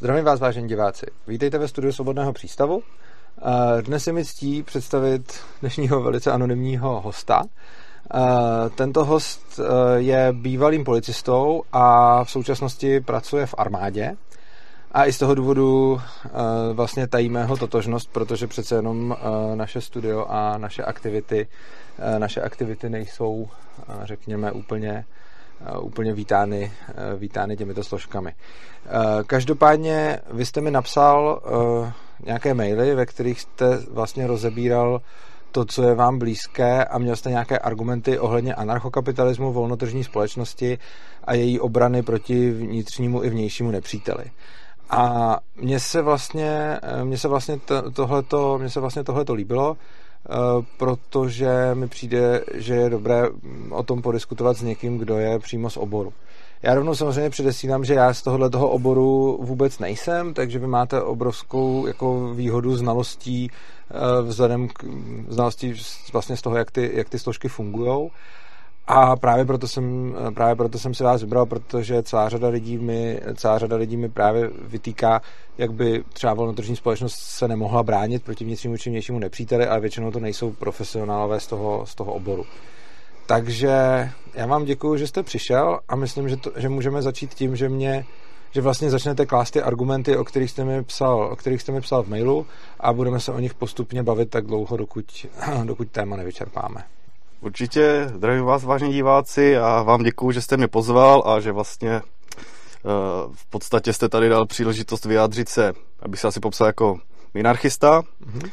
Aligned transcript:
Zdravím 0.00 0.24
vás, 0.24 0.40
vážení 0.40 0.68
diváci. 0.68 1.06
Vítejte 1.26 1.58
ve 1.58 1.68
studiu 1.68 1.92
Svobodného 1.92 2.32
přístavu. 2.32 2.82
Dnes 3.80 4.06
je 4.06 4.12
mi 4.12 4.24
ctí 4.24 4.62
představit 4.62 5.40
dnešního 5.60 6.02
velice 6.02 6.32
anonymního 6.32 7.00
hosta. 7.00 7.42
Tento 8.74 9.04
host 9.04 9.60
je 9.96 10.28
bývalým 10.32 10.84
policistou 10.84 11.62
a 11.72 12.24
v 12.24 12.30
současnosti 12.30 13.00
pracuje 13.00 13.46
v 13.46 13.54
armádě. 13.58 14.16
A 14.92 15.06
i 15.06 15.12
z 15.12 15.18
toho 15.18 15.34
důvodu 15.34 16.00
vlastně 16.72 17.08
tajíme 17.08 17.40
jeho 17.40 17.56
totožnost, 17.56 18.10
protože 18.12 18.46
přece 18.46 18.74
jenom 18.74 19.16
naše 19.54 19.80
studio 19.80 20.26
a 20.28 20.58
naše 20.58 20.84
aktivity, 20.84 21.48
naše 22.18 22.40
aktivity 22.40 22.90
nejsou, 22.90 23.48
řekněme, 24.02 24.52
úplně 24.52 25.04
úplně 25.80 26.12
vítány, 26.12 26.72
vítány 27.16 27.56
těmito 27.56 27.84
složkami. 27.84 28.34
Každopádně 29.26 30.20
vy 30.32 30.46
jste 30.46 30.60
mi 30.60 30.70
napsal 30.70 31.42
nějaké 32.24 32.54
maily, 32.54 32.94
ve 32.94 33.06
kterých 33.06 33.40
jste 33.40 33.78
vlastně 33.90 34.26
rozebíral 34.26 35.00
to, 35.52 35.64
co 35.64 35.82
je 35.82 35.94
vám 35.94 36.18
blízké 36.18 36.84
a 36.84 36.98
měl 36.98 37.16
jste 37.16 37.30
nějaké 37.30 37.58
argumenty 37.58 38.18
ohledně 38.18 38.54
anarchokapitalismu, 38.54 39.52
volnotržní 39.52 40.04
společnosti 40.04 40.78
a 41.24 41.34
její 41.34 41.60
obrany 41.60 42.02
proti 42.02 42.50
vnitřnímu 42.50 43.24
i 43.24 43.30
vnějšímu 43.30 43.70
nepříteli. 43.70 44.24
A 44.90 45.36
mně 45.56 45.80
se 45.80 46.02
vlastně, 46.02 46.78
mně 47.04 47.18
se 47.18 47.28
vlastně 47.28 47.60
tohleto, 47.92 48.58
mně 48.58 48.70
se 48.70 48.80
vlastně 48.80 49.04
tohleto 49.04 49.34
líbilo, 49.34 49.76
Eh, 49.76 50.09
protože 50.76 51.48
mi 51.74 51.88
přijde, 51.88 52.44
že 52.54 52.74
je 52.74 52.90
dobré 52.90 53.22
o 53.70 53.82
tom 53.82 54.02
podiskutovat 54.02 54.56
s 54.56 54.62
někým, 54.62 54.98
kdo 54.98 55.18
je 55.18 55.38
přímo 55.38 55.70
z 55.70 55.76
oboru. 55.76 56.12
Já 56.62 56.74
rovnou 56.74 56.94
samozřejmě 56.94 57.30
předesílám, 57.30 57.84
že 57.84 57.94
já 57.94 58.14
z 58.14 58.22
tohohle 58.22 58.50
toho 58.50 58.68
oboru 58.68 59.38
vůbec 59.42 59.78
nejsem, 59.78 60.34
takže 60.34 60.58
vy 60.58 60.66
máte 60.66 61.02
obrovskou 61.02 61.86
jako 61.86 62.34
výhodu 62.34 62.76
znalostí 62.76 63.50
eh, 63.50 64.22
vzhledem 64.22 64.68
k 64.68 64.84
znalostí 65.28 65.74
vlastně 66.12 66.36
z 66.36 66.42
toho, 66.42 66.56
jak 66.56 66.70
ty, 66.70 66.90
jak 66.94 67.08
ty 67.08 67.18
složky 67.18 67.48
fungují. 67.48 68.10
A 68.86 69.16
právě 69.16 69.44
proto 69.44 69.68
jsem, 69.68 70.14
právě 70.34 70.54
proto 70.54 70.78
jsem 70.78 70.94
si 70.94 71.04
vás 71.04 71.20
vybral, 71.22 71.46
protože 71.46 72.02
celá 72.02 72.28
řada 72.28 72.48
lidí 72.48 72.78
mi, 72.78 73.20
celá 73.34 73.58
řada 73.58 73.76
lidí 73.76 73.96
mi 73.96 74.08
právě 74.08 74.50
vytýká, 74.62 75.22
jak 75.58 75.72
by 75.72 76.04
třeba 76.12 76.34
volnotržní 76.34 76.76
společnost 76.76 77.14
se 77.14 77.48
nemohla 77.48 77.82
bránit 77.82 78.24
proti 78.24 78.44
vnitřnímu 78.44 78.76
či 78.76 78.90
vnějšímu 78.90 79.18
nepříteli, 79.18 79.66
ale 79.66 79.80
většinou 79.80 80.10
to 80.10 80.20
nejsou 80.20 80.52
profesionálové 80.52 81.40
z 81.40 81.46
toho, 81.46 81.86
z 81.86 81.94
toho 81.94 82.12
oboru. 82.12 82.44
Takže 83.26 83.70
já 84.34 84.46
vám 84.46 84.64
děkuji, 84.64 84.96
že 84.96 85.06
jste 85.06 85.22
přišel 85.22 85.80
a 85.88 85.96
myslím, 85.96 86.28
že, 86.28 86.36
to, 86.36 86.52
že 86.56 86.68
můžeme 86.68 87.02
začít 87.02 87.34
tím, 87.34 87.56
že 87.56 87.68
mě 87.68 88.04
že 88.52 88.60
vlastně 88.60 88.90
začnete 88.90 89.26
klást 89.26 89.50
ty 89.50 89.62
argumenty, 89.62 90.16
o 90.16 90.24
kterých 90.24 90.50
jste 90.50 90.64
mi 90.64 90.84
psal, 90.84 91.28
o 91.32 91.36
kterých 91.36 91.62
jste 91.62 91.72
mi 91.72 91.80
psal 91.80 92.02
v 92.02 92.08
mailu 92.08 92.46
a 92.80 92.92
budeme 92.92 93.20
se 93.20 93.32
o 93.32 93.38
nich 93.38 93.54
postupně 93.54 94.02
bavit 94.02 94.30
tak 94.30 94.46
dlouho, 94.46 94.76
dokud, 94.76 95.26
dokud 95.64 95.90
téma 95.90 96.16
nevyčerpáme. 96.16 96.84
Určitě 97.40 98.10
zdravím 98.16 98.44
vás, 98.44 98.64
vážení 98.64 98.92
diváci, 98.92 99.58
a 99.58 99.82
vám 99.82 100.02
děkuji, 100.02 100.30
že 100.32 100.42
jste 100.42 100.56
mě 100.56 100.68
pozval 100.68 101.22
a 101.26 101.40
že 101.40 101.52
vlastně 101.52 101.90
eh, 101.90 102.02
v 103.32 103.46
podstatě 103.50 103.92
jste 103.92 104.08
tady 104.08 104.28
dal 104.28 104.46
příležitost 104.46 105.04
vyjádřit 105.04 105.48
se, 105.48 105.72
abych 106.02 106.20
se 106.20 106.28
asi 106.28 106.40
popsal 106.40 106.66
jako 106.66 106.98
minarchista. 107.34 108.00
Mm-hmm. 108.00 108.50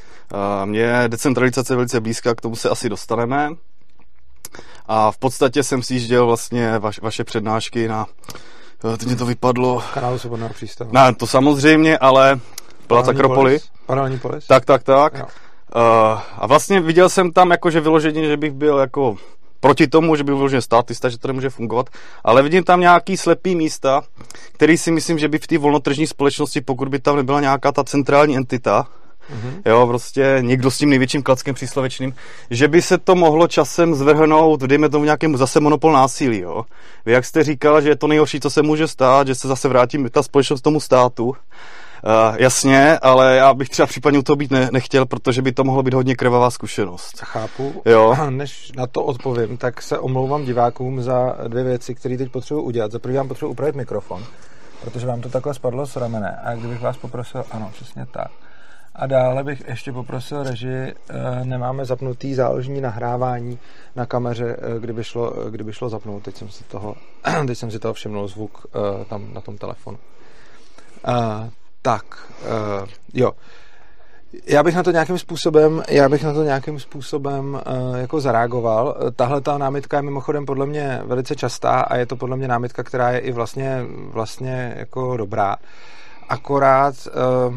Mně 0.66 0.80
je 0.80 1.08
decentralizace 1.08 1.76
velice 1.76 2.00
blízká, 2.00 2.36
k 2.36 2.42
tomu 2.42 2.56
se 2.56 2.70
asi 2.70 2.90
dostaneme. 2.90 3.50
A 4.86 5.12
v 5.12 5.18
podstatě 5.18 5.64
jsem 5.64 5.84
si 5.84 5.94
jížděl 5.94 6.26
vlastně 6.26 6.80
vaš, 6.80 7.02
vaše 7.02 7.24
přednášky 7.24 7.88
na, 7.88 8.06
eh, 8.94 8.98
teď 8.98 9.08
mě 9.08 9.16
to 9.16 9.26
vypadlo. 9.26 9.84
Kanálu 9.94 10.20
Svobodného 10.20 10.54
přístavu. 10.54 10.92
Ne, 10.94 11.16
to 11.16 11.28
samozřejmě, 11.28 11.98
ale 11.98 12.40
byla 12.88 13.02
Akropoli. 13.02 13.60
Paralelní 13.86 14.20
polis? 14.20 14.48
Tak, 14.48 14.66
tak, 14.66 14.84
tak. 14.84 15.14
Jo. 15.14 15.26
Uh, 15.76 15.82
a 16.38 16.48
vlastně 16.48 16.80
viděl 16.80 17.10
jsem 17.10 17.32
tam 17.32 17.52
jakože 17.52 17.80
vyložení, 17.80 18.26
že 18.26 18.38
bych 18.38 18.52
byl 18.52 18.78
jako 18.78 19.18
proti 19.60 19.88
tomu, 19.88 20.16
že 20.16 20.24
by 20.24 20.26
byl 20.26 20.36
vyloženě 20.36 20.62
státista, 20.62 21.10
že 21.10 21.18
to 21.18 21.28
nemůže 21.28 21.50
fungovat, 21.50 21.90
ale 22.24 22.44
vidím 22.44 22.64
tam 22.64 22.80
nějaký 22.80 23.18
slepý 23.18 23.56
místa, 23.56 24.02
který 24.54 24.78
si 24.78 24.92
myslím, 24.92 25.20
že 25.20 25.28
by 25.28 25.38
v 25.38 25.48
té 25.48 25.58
volnotržní 25.58 26.08
společnosti, 26.08 26.62
pokud 26.62 26.88
by 26.88 27.00
tam 27.00 27.16
nebyla 27.16 27.42
nějaká 27.42 27.72
ta 27.72 27.84
centrální 27.84 28.38
entita, 28.38 28.88
Mm-hmm. 29.28 29.62
Jo, 29.66 29.88
prostě 29.88 30.38
někdo 30.42 30.72
s 30.72 30.78
tím 30.78 30.90
největším 30.90 31.24
klackem 31.24 31.56
příslovečným, 31.56 32.14
že 32.50 32.68
by 32.68 32.82
se 32.82 32.98
to 32.98 33.16
mohlo 33.16 33.48
časem 33.48 33.96
zvrhnout, 33.96 34.62
dejme 34.62 34.90
tomu 34.90 35.06
nějakému 35.06 35.38
zase 35.38 35.60
monopol 35.60 35.92
násilí, 35.92 36.40
jo. 36.40 36.64
Vy 37.06 37.12
jak 37.12 37.26
jste 37.26 37.44
říkala, 37.44 37.82
že 37.82 37.90
je 37.90 37.96
to 37.96 38.08
nejhorší, 38.08 38.40
co 38.40 38.50
se 38.50 38.62
může 38.62 38.88
stát, 38.88 39.28
že 39.28 39.36
se 39.36 39.48
zase 39.48 39.68
vrátí 39.68 40.06
ta 40.12 40.24
společnost 40.24 40.62
tomu 40.62 40.80
státu, 40.80 41.36
Uh, 42.04 42.36
jasně, 42.40 43.00
ale 43.00 43.36
já 43.36 43.54
bych 43.54 43.70
třeba 43.70 43.86
případně 43.86 44.20
u 44.20 44.22
toho 44.22 44.36
být 44.36 44.52
ne, 44.52 44.70
nechtěl, 44.72 45.06
protože 45.06 45.42
by 45.42 45.52
to 45.52 45.64
mohlo 45.64 45.84
být 45.84 45.94
hodně 45.94 46.16
krvavá 46.16 46.50
zkušenost. 46.50 47.20
Chápu. 47.20 47.82
Jo. 47.86 48.16
Než 48.30 48.72
na 48.72 48.88
to 48.88 49.04
odpovím, 49.04 49.58
tak 49.58 49.82
se 49.82 50.00
omlouvám 50.00 50.46
divákům 50.46 51.02
za 51.02 51.36
dvě 51.48 51.64
věci, 51.64 51.96
které 51.96 52.18
teď 52.18 52.32
potřebuji 52.32 52.62
udělat. 52.62 52.92
Za 52.92 53.00
první 53.00 53.18
vám 53.18 53.28
potřebuji 53.28 53.52
upravit 53.52 53.76
mikrofon, 53.76 54.24
protože 54.82 55.08
vám 55.08 55.22
to 55.22 55.30
takhle 55.30 55.54
spadlo 55.54 55.86
z 55.86 55.96
ramene. 55.96 56.40
A 56.44 56.56
kdybych 56.56 56.82
vás 56.82 56.98
poprosil, 56.98 57.44
ano, 57.52 57.70
přesně 57.74 58.06
tak. 58.12 58.32
A 58.96 59.08
dále 59.08 59.44
bych 59.44 59.64
ještě 59.68 59.92
poprosil 59.92 60.44
režii, 60.44 60.96
eh, 61.10 61.46
nemáme 61.46 61.86
zapnutý 61.86 62.34
záložní 62.34 62.82
nahrávání 62.82 63.60
na 63.96 64.06
kameře, 64.06 64.58
eh, 64.60 64.80
kdyby 64.80 65.04
šlo, 65.04 65.34
kdyby 65.50 65.74
šlo 65.74 65.90
zapnout. 65.90 66.24
Teď 66.24 66.36
jsem 66.36 66.50
si 66.50 66.64
toho, 66.64 66.96
teď 67.48 67.58
jsem 67.58 67.72
si 67.72 67.80
toho 67.80 67.94
všimnul 67.94 68.28
zvuk 68.28 68.66
tam 69.10 69.34
na 69.34 69.42
tom 69.42 69.58
telefonu. 69.58 69.98
Tak, 71.88 72.06
uh, 72.42 72.88
jo. 73.14 73.32
Já 74.46 74.64
bych 74.64 74.76
na 74.76 74.84
to 74.84 74.92
nějakým 74.92 75.18
způsobem, 75.18 75.84
já 75.90 76.10
bych 76.10 76.24
na 76.24 76.34
to 76.34 76.44
nějakým 76.44 76.80
způsobem 76.80 77.54
uh, 77.54 77.98
jako 77.98 78.22
zareagoval. 78.22 78.96
Tahle 79.16 79.42
ta 79.42 79.58
námitka 79.58 79.98
je 79.98 80.04
mimochodem 80.04 80.46
podle 80.46 80.66
mě 80.66 81.02
velice 81.06 81.36
častá 81.36 81.80
a 81.80 81.96
je 81.96 82.06
to 82.06 82.16
podle 82.16 82.38
mě 82.38 82.48
námitka, 82.48 82.84
která 82.84 83.12
je 83.12 83.20
i 83.20 83.32
vlastně, 83.32 83.86
vlastně 83.90 84.74
jako 84.78 85.18
dobrá. 85.18 85.56
Akorát 86.30 86.96
uh, 87.48 87.56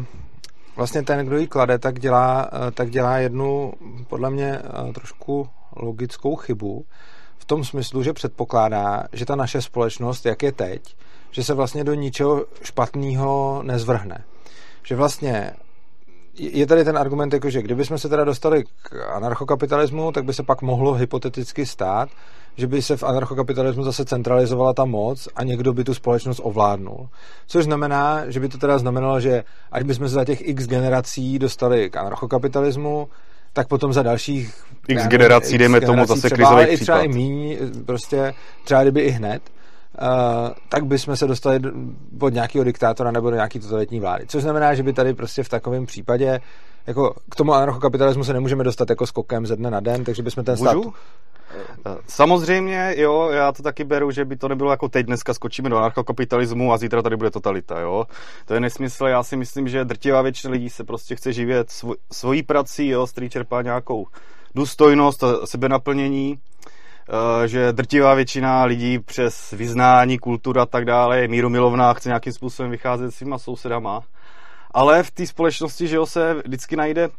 vlastně 0.75 1.03
ten, 1.03 1.25
kdo 1.25 1.37
ji 1.37 1.47
klade, 1.47 1.77
tak 1.77 1.99
dělá, 1.99 2.49
uh, 2.53 2.71
tak 2.71 2.89
dělá 2.89 3.17
jednu 3.17 3.73
podle 4.07 4.29
mě 4.29 4.59
uh, 4.59 4.93
trošku 4.93 5.49
logickou 5.75 6.35
chybu 6.35 6.85
v 7.37 7.45
tom 7.45 7.63
smyslu, 7.63 8.03
že 8.03 8.13
předpokládá, 8.13 9.03
že 9.13 9.25
ta 9.25 9.35
naše 9.35 9.61
společnost, 9.61 10.25
jak 10.25 10.43
je 10.43 10.51
teď, 10.51 10.95
že 11.31 11.43
se 11.43 11.53
vlastně 11.53 11.83
do 11.83 11.93
ničeho 11.93 12.45
špatného 12.63 13.61
nezvrhne. 13.65 14.23
Že 14.83 14.95
vlastně 14.95 15.51
je 16.33 16.67
tady 16.67 16.83
ten 16.83 16.97
argument, 16.97 17.33
jako, 17.33 17.49
že 17.49 17.61
kdybychom 17.61 17.97
se 17.97 18.09
teda 18.09 18.23
dostali 18.23 18.63
k 18.63 19.13
anarchokapitalismu, 19.13 20.11
tak 20.11 20.25
by 20.25 20.33
se 20.33 20.43
pak 20.43 20.61
mohlo 20.61 20.93
hypoteticky 20.93 21.65
stát, 21.65 22.09
že 22.57 22.67
by 22.67 22.81
se 22.81 22.97
v 22.97 23.03
anarchokapitalismu 23.03 23.83
zase 23.83 24.05
centralizovala 24.05 24.73
ta 24.73 24.85
moc 24.85 25.27
a 25.35 25.43
někdo 25.43 25.73
by 25.73 25.83
tu 25.83 25.93
společnost 25.93 26.41
ovládnul. 26.43 27.09
Což 27.47 27.63
znamená, 27.63 28.23
že 28.27 28.39
by 28.39 28.49
to 28.49 28.57
teda 28.57 28.77
znamenalo, 28.77 29.19
že 29.19 29.43
ať 29.71 29.83
bychom 29.83 30.09
se 30.09 30.13
za 30.15 30.25
těch 30.25 30.47
x 30.47 30.67
generací 30.67 31.39
dostali 31.39 31.89
k 31.89 31.97
anarchokapitalismu, 31.97 33.09
tak 33.53 33.67
potom 33.67 33.93
za 33.93 34.03
dalších 34.03 34.63
x 34.87 35.07
generací, 35.07 35.57
dejme 35.57 35.81
tomu 35.81 36.05
zase 36.05 36.29
krizový 36.29 36.65
případ. 36.65 36.81
třeba 36.81 37.01
i 37.01 37.07
míň, 37.07 37.57
prostě 37.85 38.33
třeba 38.63 38.81
kdyby 38.81 39.01
i 39.01 39.09
hned, 39.09 39.41
tak 40.69 40.85
bychom 40.85 41.15
se 41.15 41.27
dostali 41.27 41.59
od 42.21 42.33
nějakého 42.33 42.63
diktátora 42.63 43.11
nebo 43.11 43.29
do 43.29 43.35
nějaké 43.35 43.59
totalitní 43.59 43.99
vlády. 43.99 44.25
Což 44.27 44.43
znamená, 44.43 44.73
že 44.73 44.83
by 44.83 44.93
tady 44.93 45.13
prostě 45.13 45.43
v 45.43 45.49
takovém 45.49 45.85
případě 45.85 46.39
jako 46.87 47.15
k 47.29 47.35
tomu 47.35 47.53
anarchokapitalismu 47.53 48.23
se 48.23 48.33
nemůžeme 48.33 48.63
dostat 48.63 48.89
jako 48.89 49.07
skokem 49.07 49.45
ze 49.45 49.55
dne 49.55 49.71
na 49.71 49.79
den, 49.79 50.03
takže 50.03 50.23
bychom 50.23 50.43
ten 50.43 50.57
stát... 50.57 50.77
Eh, 51.85 51.97
samozřejmě, 52.07 52.93
jo, 52.97 53.29
já 53.29 53.51
to 53.51 53.63
taky 53.63 53.83
beru, 53.83 54.11
že 54.11 54.25
by 54.25 54.37
to 54.37 54.47
nebylo 54.47 54.71
jako 54.71 54.89
teď 54.89 55.05
dneska 55.05 55.33
skočíme 55.33 55.69
do 55.69 55.77
anarchokapitalismu 55.77 56.73
a 56.73 56.77
zítra 56.77 57.01
tady 57.01 57.17
bude 57.17 57.31
totalita, 57.31 57.79
jo. 57.79 58.05
To 58.45 58.53
je 58.53 58.59
nesmysl, 58.59 59.05
já 59.05 59.23
si 59.23 59.37
myslím, 59.37 59.67
že 59.67 59.85
drtivá 59.85 60.21
většina 60.21 60.51
lidí 60.51 60.69
se 60.69 60.83
prostě 60.83 61.15
chce 61.15 61.33
živět 61.33 61.69
svoj, 61.69 61.95
svojí 62.11 62.43
prací, 62.43 62.87
jo, 62.87 63.07
z 63.07 63.13
čerpá 63.29 63.61
nějakou 63.61 64.07
důstojnost 64.55 65.23
a 65.23 65.45
sebenaplnění 65.45 66.37
Eh, 66.37 66.50
že 67.45 67.73
drtivá 67.73 68.13
většina 68.13 68.63
lidí 68.63 68.99
přes 68.99 69.51
vyznání, 69.51 70.19
kulturu 70.19 70.61
a 70.61 70.65
tak 70.65 70.85
dále 70.85 71.19
je 71.19 71.27
míromilovná, 71.27 71.93
chce 71.93 72.09
nějakým 72.09 72.33
způsobem 72.33 72.71
vycházet 72.71 73.11
s 73.11 73.15
svýma 73.15 73.37
sousedama. 73.37 74.01
Ale 74.71 75.03
v 75.03 75.11
té 75.11 75.27
společnosti, 75.27 75.87
že 75.87 75.95
jo, 75.95 76.05
se 76.05 76.33
vždycky 76.33 76.75
najde, 76.75 77.09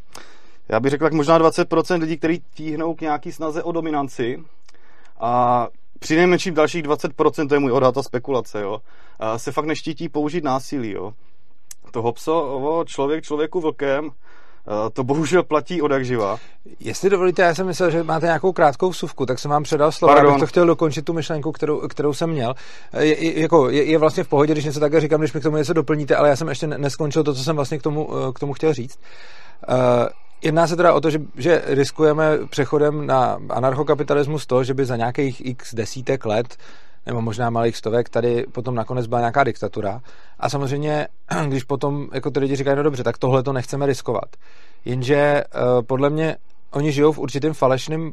já 0.69 0.81
bych 0.81 0.90
řekl, 0.90 1.05
tak 1.05 1.12
možná 1.12 1.38
20% 1.38 2.00
lidí, 2.00 2.19
kteří 2.19 2.43
tíhnou 2.55 2.94
k 2.94 3.00
nějaký 3.00 3.32
snaze 3.32 3.62
o 3.62 3.73
dominanci 3.73 4.44
a 5.20 5.67
při 5.99 6.17
nejmenším 6.17 6.55
dalších 6.55 6.82
20%, 6.82 7.49
to 7.49 7.55
je 7.55 7.61
můj 7.61 7.73
odhad 7.73 7.99
a 7.99 8.02
spekulace, 8.02 8.61
jo, 8.61 8.81
se 9.37 9.52
fakt 9.52 9.64
neštítí 9.64 10.08
použít 10.08 10.44
násilí, 10.44 10.90
jo. 10.90 11.12
Toho 11.90 12.12
pso, 12.12 12.85
člověk 12.87 13.25
člověku 13.25 13.61
vlkem, 13.61 14.11
to 14.93 15.05
bohužel 15.05 15.43
platí 15.43 15.82
od 15.82 15.91
jak 15.91 16.05
živa. 16.05 16.38
Jestli 16.81 17.11
dovolíte, 17.11 17.43
já 17.43 17.55
jsem 17.55 17.67
myslel, 17.67 17.91
že 17.91 18.03
máte 18.03 18.26
nějakou 18.26 18.53
krátkou 18.53 18.91
vsuvku, 18.91 19.26
tak 19.26 19.38
jsem 19.38 19.50
vám 19.50 19.62
předal 19.62 19.93
slovo, 19.93 20.14
Pardon. 20.14 20.32
abych 20.32 20.41
to 20.41 20.47
chtěl 20.47 20.67
dokončit 20.67 21.05
tu 21.05 21.12
myšlenku, 21.12 21.53
kterou, 21.53 21.88
kterou 21.88 22.12
jsem 22.12 22.31
měl. 22.31 22.55
Je, 22.99 23.25
je, 23.25 23.41
jako, 23.41 23.70
je, 23.70 23.85
je 23.85 23.99
vlastně 23.99 24.25
v 24.25 24.29
pohodě, 24.29 24.53
když 24.53 24.64
něco 24.64 24.81
takhle 24.81 25.00
říkám, 25.00 25.20
když 25.20 25.32
mi 25.32 25.41
k 25.41 25.43
tomu 25.43 25.56
něco 25.56 25.73
doplníte, 25.73 26.17
ale 26.17 26.29
já 26.29 26.37
jsem 26.37 26.49
ještě 26.49 26.67
neskončil 26.67 27.25
to, 27.25 27.35
co 27.35 27.44
jsem 27.44 27.56
vlastně 27.56 27.79
k 27.79 27.82
tomu, 27.82 28.09
k 28.35 28.38
tomu 28.38 28.53
chtěl 28.53 28.75
říct. 28.75 28.99
Uh, 29.69 29.75
Jedná 30.43 30.67
se 30.67 30.76
teda 30.76 30.93
o 30.93 31.00
to, 31.00 31.11
že, 31.11 31.20
že 31.37 31.62
riskujeme 31.67 32.38
přechodem 32.50 33.06
na 33.06 33.38
anarchokapitalismus 33.49 34.47
to, 34.47 34.64
že 34.64 34.75
by 34.75 34.85
za 34.85 34.97
nějakých 34.97 35.47
x 35.47 35.75
desítek 35.75 36.26
let 36.26 36.56
nebo 37.06 37.20
možná 37.20 37.50
malých 37.50 37.76
stovek, 37.76 38.08
tady 38.08 38.46
potom 38.52 38.75
nakonec 38.75 39.06
byla 39.06 39.20
nějaká 39.20 39.44
diktatura. 39.44 40.00
A 40.38 40.49
samozřejmě, 40.49 41.08
když 41.49 41.64
potom 41.64 42.08
jako 42.12 42.31
ty 42.31 42.40
lidi 42.40 42.56
říkají, 42.56 42.76
no 42.76 42.82
dobře, 42.82 43.04
tak 43.04 43.19
tohle 43.19 43.43
to 43.43 43.52
nechceme 43.52 43.87
riskovat. 43.87 44.37
Jenže 44.84 45.44
uh, 45.54 45.82
podle 45.82 46.10
mě 46.10 46.37
oni 46.70 46.93
žijou 46.93 47.12
v 47.12 47.19
určitém 47.19 47.54
falešném 47.54 48.12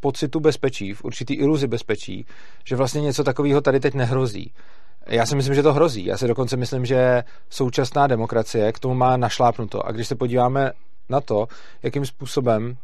pocitu 0.00 0.40
bezpečí, 0.40 0.94
v 0.94 1.04
určitý 1.04 1.34
iluzi 1.34 1.66
bezpečí, 1.66 2.26
že 2.64 2.76
vlastně 2.76 3.00
něco 3.00 3.24
takového 3.24 3.60
tady 3.60 3.80
teď 3.80 3.94
nehrozí. 3.94 4.52
Já 5.06 5.26
si 5.26 5.36
myslím, 5.36 5.54
že 5.54 5.62
to 5.62 5.72
hrozí. 5.72 6.04
Já 6.04 6.18
si 6.18 6.28
dokonce 6.28 6.56
myslím, 6.56 6.86
že 6.86 7.24
současná 7.50 8.06
demokracie 8.06 8.72
k 8.72 8.78
tomu 8.78 8.94
má 8.94 9.16
našlápnuto. 9.16 9.86
A 9.86 9.92
když 9.92 10.08
se 10.08 10.14
podíváme 10.14 10.70
na 11.08 11.20
to, 11.20 11.46
jakým 11.82 12.06
způsobem 12.06 12.76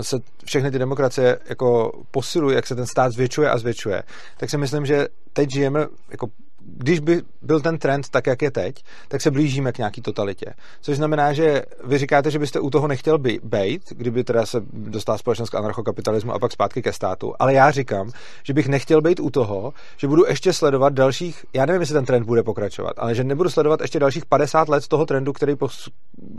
se 0.00 0.16
všechny 0.44 0.70
ty 0.70 0.78
demokracie 0.78 1.38
jako 1.48 1.92
posilují, 2.10 2.56
jak 2.56 2.66
se 2.66 2.74
ten 2.74 2.86
stát 2.86 3.12
zvětšuje 3.12 3.50
a 3.50 3.58
zvětšuje, 3.58 4.02
tak 4.36 4.50
si 4.50 4.58
myslím, 4.58 4.86
že 4.86 5.06
teď 5.32 5.50
žijeme 5.50 5.86
jako 6.10 6.26
když 6.60 7.00
by 7.00 7.22
byl 7.42 7.60
ten 7.60 7.78
trend 7.78 8.08
tak, 8.08 8.26
jak 8.26 8.42
je 8.42 8.50
teď, 8.50 8.84
tak 9.08 9.20
se 9.20 9.30
blížíme 9.30 9.72
k 9.72 9.78
nějaký 9.78 10.00
totalitě. 10.00 10.46
Což 10.80 10.96
znamená, 10.96 11.32
že 11.32 11.62
vy 11.84 11.98
říkáte, 11.98 12.30
že 12.30 12.38
byste 12.38 12.60
u 12.60 12.70
toho 12.70 12.88
nechtěl 12.88 13.18
být, 13.42 13.82
kdyby 13.88 14.24
teda 14.24 14.46
se 14.46 14.60
dostala 14.72 15.18
společnost 15.18 15.50
k 15.50 15.54
anarchokapitalismu 15.54 16.32
a 16.32 16.38
pak 16.38 16.52
zpátky 16.52 16.82
ke 16.82 16.92
státu. 16.92 17.34
Ale 17.38 17.54
já 17.54 17.70
říkám, 17.70 18.10
že 18.42 18.52
bych 18.52 18.68
nechtěl 18.68 19.00
být 19.00 19.20
u 19.20 19.30
toho, 19.30 19.72
že 19.96 20.08
budu 20.08 20.26
ještě 20.26 20.52
sledovat 20.52 20.92
dalších, 20.92 21.46
já 21.52 21.66
nevím, 21.66 21.80
jestli 21.80 21.94
ten 21.94 22.04
trend 22.04 22.26
bude 22.26 22.42
pokračovat, 22.42 22.92
ale 22.96 23.14
že 23.14 23.24
nebudu 23.24 23.50
sledovat 23.50 23.80
ještě 23.80 23.98
dalších 23.98 24.26
50 24.26 24.68
let 24.68 24.84
z 24.84 24.88
toho 24.88 25.06
trendu, 25.06 25.32
který 25.32 25.56
pos, 25.56 25.88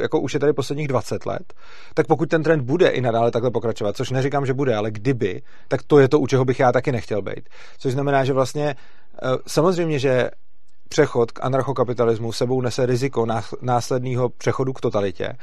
jako 0.01 0.19
už 0.19 0.33
je 0.33 0.39
tady 0.39 0.53
posledních 0.53 0.87
20 0.87 1.25
let, 1.25 1.53
tak 1.93 2.07
pokud 2.07 2.29
ten 2.29 2.43
trend 2.43 2.61
bude 2.61 2.87
i 2.87 3.01
nadále 3.01 3.31
takhle 3.31 3.51
pokračovat, 3.51 3.97
což 3.97 4.11
neříkám, 4.11 4.45
že 4.45 4.53
bude, 4.53 4.75
ale 4.75 4.91
kdyby, 4.91 5.41
tak 5.67 5.83
to 5.83 5.99
je 5.99 6.07
to, 6.07 6.19
u 6.19 6.27
čeho 6.27 6.45
bych 6.45 6.59
já 6.59 6.71
taky 6.71 6.91
nechtěl 6.91 7.21
být. 7.21 7.49
Což 7.77 7.93
znamená, 7.93 8.25
že 8.25 8.33
vlastně 8.33 8.75
samozřejmě, 9.47 9.99
že 9.99 10.29
přechod 10.89 11.31
k 11.31 11.43
anarchokapitalismu 11.43 12.31
sebou 12.31 12.61
nese 12.61 12.85
riziko 12.85 13.27
následného 13.61 14.29
přechodu 14.29 14.73
k 14.73 14.81
totalitě, 14.81 15.37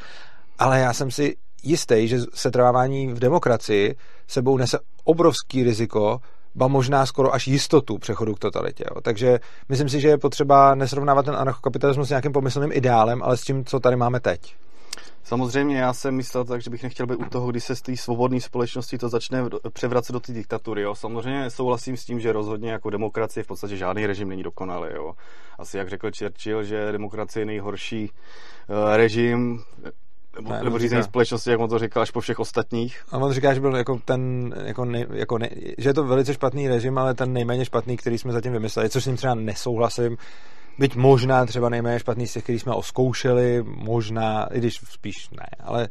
ale 0.58 0.81
já 0.81 0.93
jsem 0.93 1.11
si 1.11 1.37
jistý, 1.62 2.08
že 2.08 2.19
setrvávání 2.34 3.06
v 3.06 3.19
demokracii 3.19 3.96
sebou 4.28 4.56
nese 4.56 4.78
obrovský 5.05 5.62
riziko, 5.62 6.20
ba 6.55 6.69
možná 6.69 7.06
skoro 7.06 7.34
až 7.34 7.46
jistotu 7.49 7.99
přechodu 7.99 8.34
k 8.34 8.38
totalitě. 8.38 8.84
Jo. 8.94 9.00
Takže 9.00 9.40
myslím 9.69 9.88
si, 9.88 10.00
že 10.00 10.08
je 10.08 10.19
potřeba 10.19 10.75
nesrovnávat 10.75 11.25
ten 11.25 11.37
anarchokapitalismus 11.37 12.06
s 12.06 12.11
nějakým 12.11 12.32
pomyslným 12.32 12.73
ideálem, 12.73 13.23
ale 13.23 13.37
s 13.37 13.43
tím, 13.43 13.64
co 13.64 13.81
tady 13.81 13.96
máme 13.96 14.20
teď. 14.20 14.56
Samozřejmě 15.25 15.78
já 15.78 15.93
jsem 15.93 16.14
myslel 16.14 16.44
tak, 16.44 16.62
že 16.62 16.70
bych 16.70 16.82
nechtěl 16.82 17.06
být 17.06 17.16
u 17.16 17.25
toho, 17.25 17.50
kdy 17.50 17.60
se 17.60 17.76
z 17.76 17.82
té 17.82 17.96
svobodné 17.96 18.40
společnosti 18.40 18.98
to 18.98 19.08
začne 19.08 19.44
převracet 19.72 20.12
do 20.12 20.20
té 20.20 20.32
diktatury. 20.32 20.82
Jo. 20.82 20.94
Samozřejmě 20.94 21.50
souhlasím 21.50 21.96
s 21.96 22.04
tím, 22.04 22.20
že 22.20 22.32
rozhodně 22.32 22.70
jako 22.70 22.90
demokracie 22.90 23.44
v 23.44 23.46
podstatě 23.46 23.76
žádný 23.76 24.06
režim 24.06 24.28
není 24.28 24.43
dokonalý. 24.43 24.88
Jo. 24.94 25.12
Asi 25.58 25.78
jak 25.78 25.88
řekl 25.88 26.10
Churchill, 26.19 26.64
že 26.64 26.93
demokracie 26.93 27.40
je 27.40 27.46
nejhorší 27.46 28.10
uh, 28.10 28.96
režim, 28.96 29.62
nebo, 30.37 30.52
ne, 30.52 30.62
nebo 30.62 30.78
řízení 30.78 31.02
říká, 31.02 31.08
společnosti, 31.08 31.50
jak 31.50 31.60
on 31.60 31.69
to 31.69 31.78
říkal, 31.78 32.02
až 32.02 32.10
po 32.10 32.20
všech 32.20 32.38
ostatních. 32.38 33.04
A 33.10 33.19
on 33.19 33.32
říká, 33.32 33.54
že 33.54 33.60
byl 33.60 33.76
jako 33.76 34.00
ten, 34.04 34.54
jako 34.64 34.84
nej, 34.84 35.06
jako 35.10 35.38
nej, 35.38 35.75
že 35.78 35.88
je 35.88 35.94
to 35.94 36.04
velice 36.04 36.34
špatný 36.34 36.69
režim, 36.69 36.99
ale 36.99 37.14
ten 37.14 37.32
nejméně 37.32 37.64
špatný, 37.64 37.96
který 37.96 38.19
jsme 38.19 38.32
zatím 38.32 38.52
vymysleli, 38.52 38.90
což 38.90 39.04
s 39.04 39.06
ním 39.06 39.16
třeba 39.16 39.34
nesouhlasím. 39.34 40.16
Byť 40.78 40.96
možná 40.96 41.46
třeba 41.46 41.69
nejméně 41.69 41.99
špatný 41.99 42.26
z 42.26 42.32
těch, 42.32 42.43
který 42.43 42.58
jsme 42.58 42.73
oskoušeli, 42.73 43.64
možná, 43.67 44.46
i 44.52 44.58
když 44.58 44.75
spíš 44.90 45.31
ne, 45.31 45.46
ale 45.61 45.88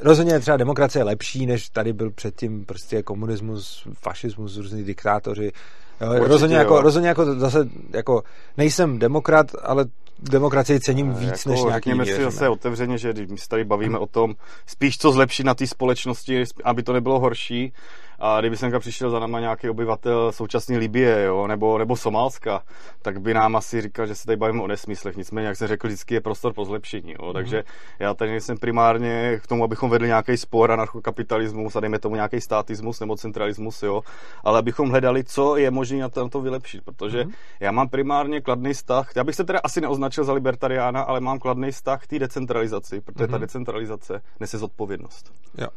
rozhodně 0.00 0.40
třeba 0.40 0.56
demokracie 0.56 1.00
je 1.00 1.04
lepší, 1.04 1.46
než 1.46 1.68
tady 1.68 1.92
byl 1.92 2.10
předtím 2.10 2.64
prostě 2.64 3.02
komunismus, 3.02 3.88
fašismus, 3.94 4.56
různý 4.56 4.84
diktátoři. 4.84 5.52
Jo, 6.00 6.08
Určitě, 6.08 6.28
rozhodně, 6.28 6.56
jako, 6.56 6.72
jo. 6.72 6.76
jako, 6.76 6.82
rozhodně 6.82 7.08
jako 7.08 7.34
zase 7.34 7.68
jako 7.92 8.22
nejsem 8.56 8.98
demokrat, 8.98 9.46
ale 9.62 9.84
demokracii 10.22 10.80
cením 10.80 11.14
víc 11.14 11.46
jako, 11.46 11.50
než 11.50 11.62
nějaký 11.62 11.90
Řekněme 11.90 12.06
si 12.06 12.22
zase 12.22 12.48
otevřeně, 12.48 12.98
že 12.98 13.12
když 13.12 13.42
se 13.42 13.48
tady 13.48 13.64
bavíme 13.64 13.98
o 13.98 14.06
tom, 14.06 14.34
spíš 14.66 14.98
co 14.98 15.12
zlepšit 15.12 15.44
na 15.44 15.54
té 15.54 15.66
společnosti, 15.66 16.44
aby 16.64 16.82
to 16.82 16.92
nebylo 16.92 17.20
horší, 17.20 17.72
a 18.18 18.40
kdyby 18.40 18.56
semka 18.56 18.78
přišel 18.78 19.10
za 19.10 19.18
náma 19.18 19.40
nějaký 19.40 19.70
obyvatel 19.70 20.32
současné 20.32 20.78
Libie, 20.78 21.22
jo, 21.22 21.46
nebo, 21.46 21.78
nebo 21.78 21.96
Somálska, 21.96 22.62
tak 23.02 23.20
by 23.20 23.34
nám 23.34 23.56
asi 23.56 23.80
říkal, 23.80 24.06
že 24.06 24.14
se 24.14 24.26
tady 24.26 24.36
bavíme 24.36 24.62
o 24.62 24.66
nesmyslech. 24.66 25.16
Nicméně, 25.16 25.46
jak 25.46 25.56
jsem 25.56 25.68
řekl, 25.68 25.86
vždycky 25.86 26.14
je 26.14 26.20
prostor 26.20 26.52
pro 26.52 26.64
zlepšení. 26.64 27.12
Jo. 27.12 27.18
Mm-hmm. 27.18 27.32
Takže 27.32 27.64
já 27.98 28.14
tady 28.14 28.30
nejsem 28.30 28.58
primárně 28.58 29.40
k 29.42 29.46
tomu, 29.46 29.64
abychom 29.64 29.90
vedli 29.90 30.08
nějaký 30.08 30.36
spor 30.36 30.72
anarchokapitalismus 30.72 31.76
a 31.76 31.80
dejme 31.80 31.98
tomu 31.98 32.14
nějaký 32.14 32.40
státismus 32.40 33.00
nebo 33.00 33.16
centralismus, 33.16 33.82
jo, 33.82 34.02
ale 34.44 34.58
abychom 34.58 34.90
hledali, 34.90 35.24
co 35.24 35.56
je 35.56 35.70
možné 35.70 35.98
na 35.98 36.08
to, 36.08 36.40
vylepšit. 36.40 36.84
Protože 36.84 37.24
mm-hmm. 37.24 37.34
já 37.60 37.72
mám 37.72 37.88
primárně 37.88 38.40
kladný 38.40 38.72
vztah, 38.72 39.10
já 39.16 39.24
bych 39.24 39.34
se 39.34 39.44
teda 39.44 39.60
asi 39.64 39.80
neoznačil 39.80 40.24
za 40.24 40.32
libertariána, 40.32 41.02
ale 41.02 41.20
mám 41.20 41.38
kladný 41.38 41.70
vztah 41.70 42.02
k 42.02 42.06
té 42.06 42.18
decentralizaci, 42.18 43.00
protože 43.00 43.24
mm-hmm. 43.24 43.30
ta 43.30 43.36
mhm. 43.36 43.40
decentralizace 43.40 44.22
nese 44.40 44.58
zodpovědnost. 44.58 45.32
Jo. 45.58 45.68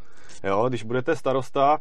Jo, 0.43 0.69
když 0.69 0.83
budete 0.83 1.15
starosta, 1.15 1.77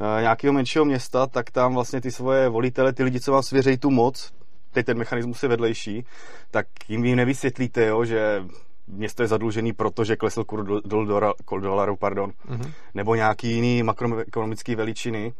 nějakého 0.00 0.52
menšího 0.52 0.84
města, 0.84 1.26
tak 1.26 1.50
tam 1.50 1.74
vlastně 1.74 2.00
ty 2.00 2.10
svoje 2.10 2.48
volitele, 2.48 2.92
ty 2.92 3.02
lidi, 3.02 3.20
co 3.20 3.32
vám 3.32 3.42
svěřejí 3.42 3.78
tu 3.78 3.90
moc, 3.90 4.32
teď 4.72 4.86
ten 4.86 4.98
mechanismus 4.98 5.42
je 5.42 5.48
vedlejší, 5.48 6.04
tak 6.50 6.66
jim 6.88 7.02
vy 7.02 7.16
nevysvětlíte, 7.16 7.86
jo, 7.86 8.04
že 8.04 8.44
město 8.86 9.22
je 9.22 9.28
zadlužený, 9.28 9.72
protože 9.72 10.16
klesl 10.16 10.44
kurz 10.44 10.66
do, 10.66 10.80
do, 10.80 11.04
do, 11.04 11.60
dolaru, 11.60 11.96
pardon, 11.96 12.32
mm-hmm. 12.48 12.72
nebo 12.94 13.14
nějaký 13.14 13.52
jiný 13.52 13.82
makroekonomický 13.82 14.74
veličiny. 14.74 15.32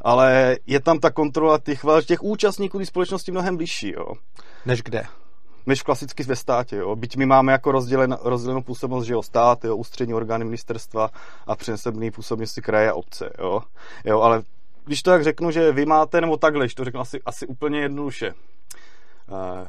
Ale 0.00 0.56
je 0.66 0.80
tam 0.80 0.98
ta 0.98 1.10
kontrola 1.10 1.58
těch, 1.58 1.80
těch 2.06 2.22
účastníků 2.22 2.78
té 2.78 2.86
společnosti 2.86 3.32
mnohem 3.32 3.56
blížší. 3.56 3.92
Jo. 3.96 4.06
Než 4.66 4.82
kde? 4.82 5.04
Než 5.66 5.82
klasicky 5.82 6.22
ve 6.22 6.36
státě. 6.36 6.76
Jo. 6.76 6.96
Byť 6.96 7.16
my 7.16 7.26
máme 7.26 7.52
jako 7.52 7.72
rozdělen, 7.72 8.18
rozdělenou 8.22 8.62
působnost, 8.62 9.04
že 9.04 9.12
jo, 9.12 9.22
stát, 9.22 9.64
jo, 9.64 9.76
ústřední 9.76 10.14
orgány 10.14 10.44
ministerstva 10.44 11.10
a 11.46 11.56
přenesený 11.56 12.10
působnosti 12.10 12.62
kraje 12.62 12.90
a 12.90 12.94
obce. 12.94 13.30
Jo. 13.38 13.62
Jo, 14.04 14.20
ale 14.20 14.42
když 14.84 15.02
to 15.02 15.10
tak 15.10 15.24
řeknu, 15.24 15.50
že 15.50 15.72
vy 15.72 15.86
máte, 15.86 16.20
nebo 16.20 16.36
takhle, 16.36 16.64
když 16.64 16.74
to 16.74 16.84
řeknu 16.84 17.00
asi, 17.00 17.20
asi 17.26 17.46
úplně 17.46 17.80
jednoduše. 17.80 18.32
Uh, 19.28 19.68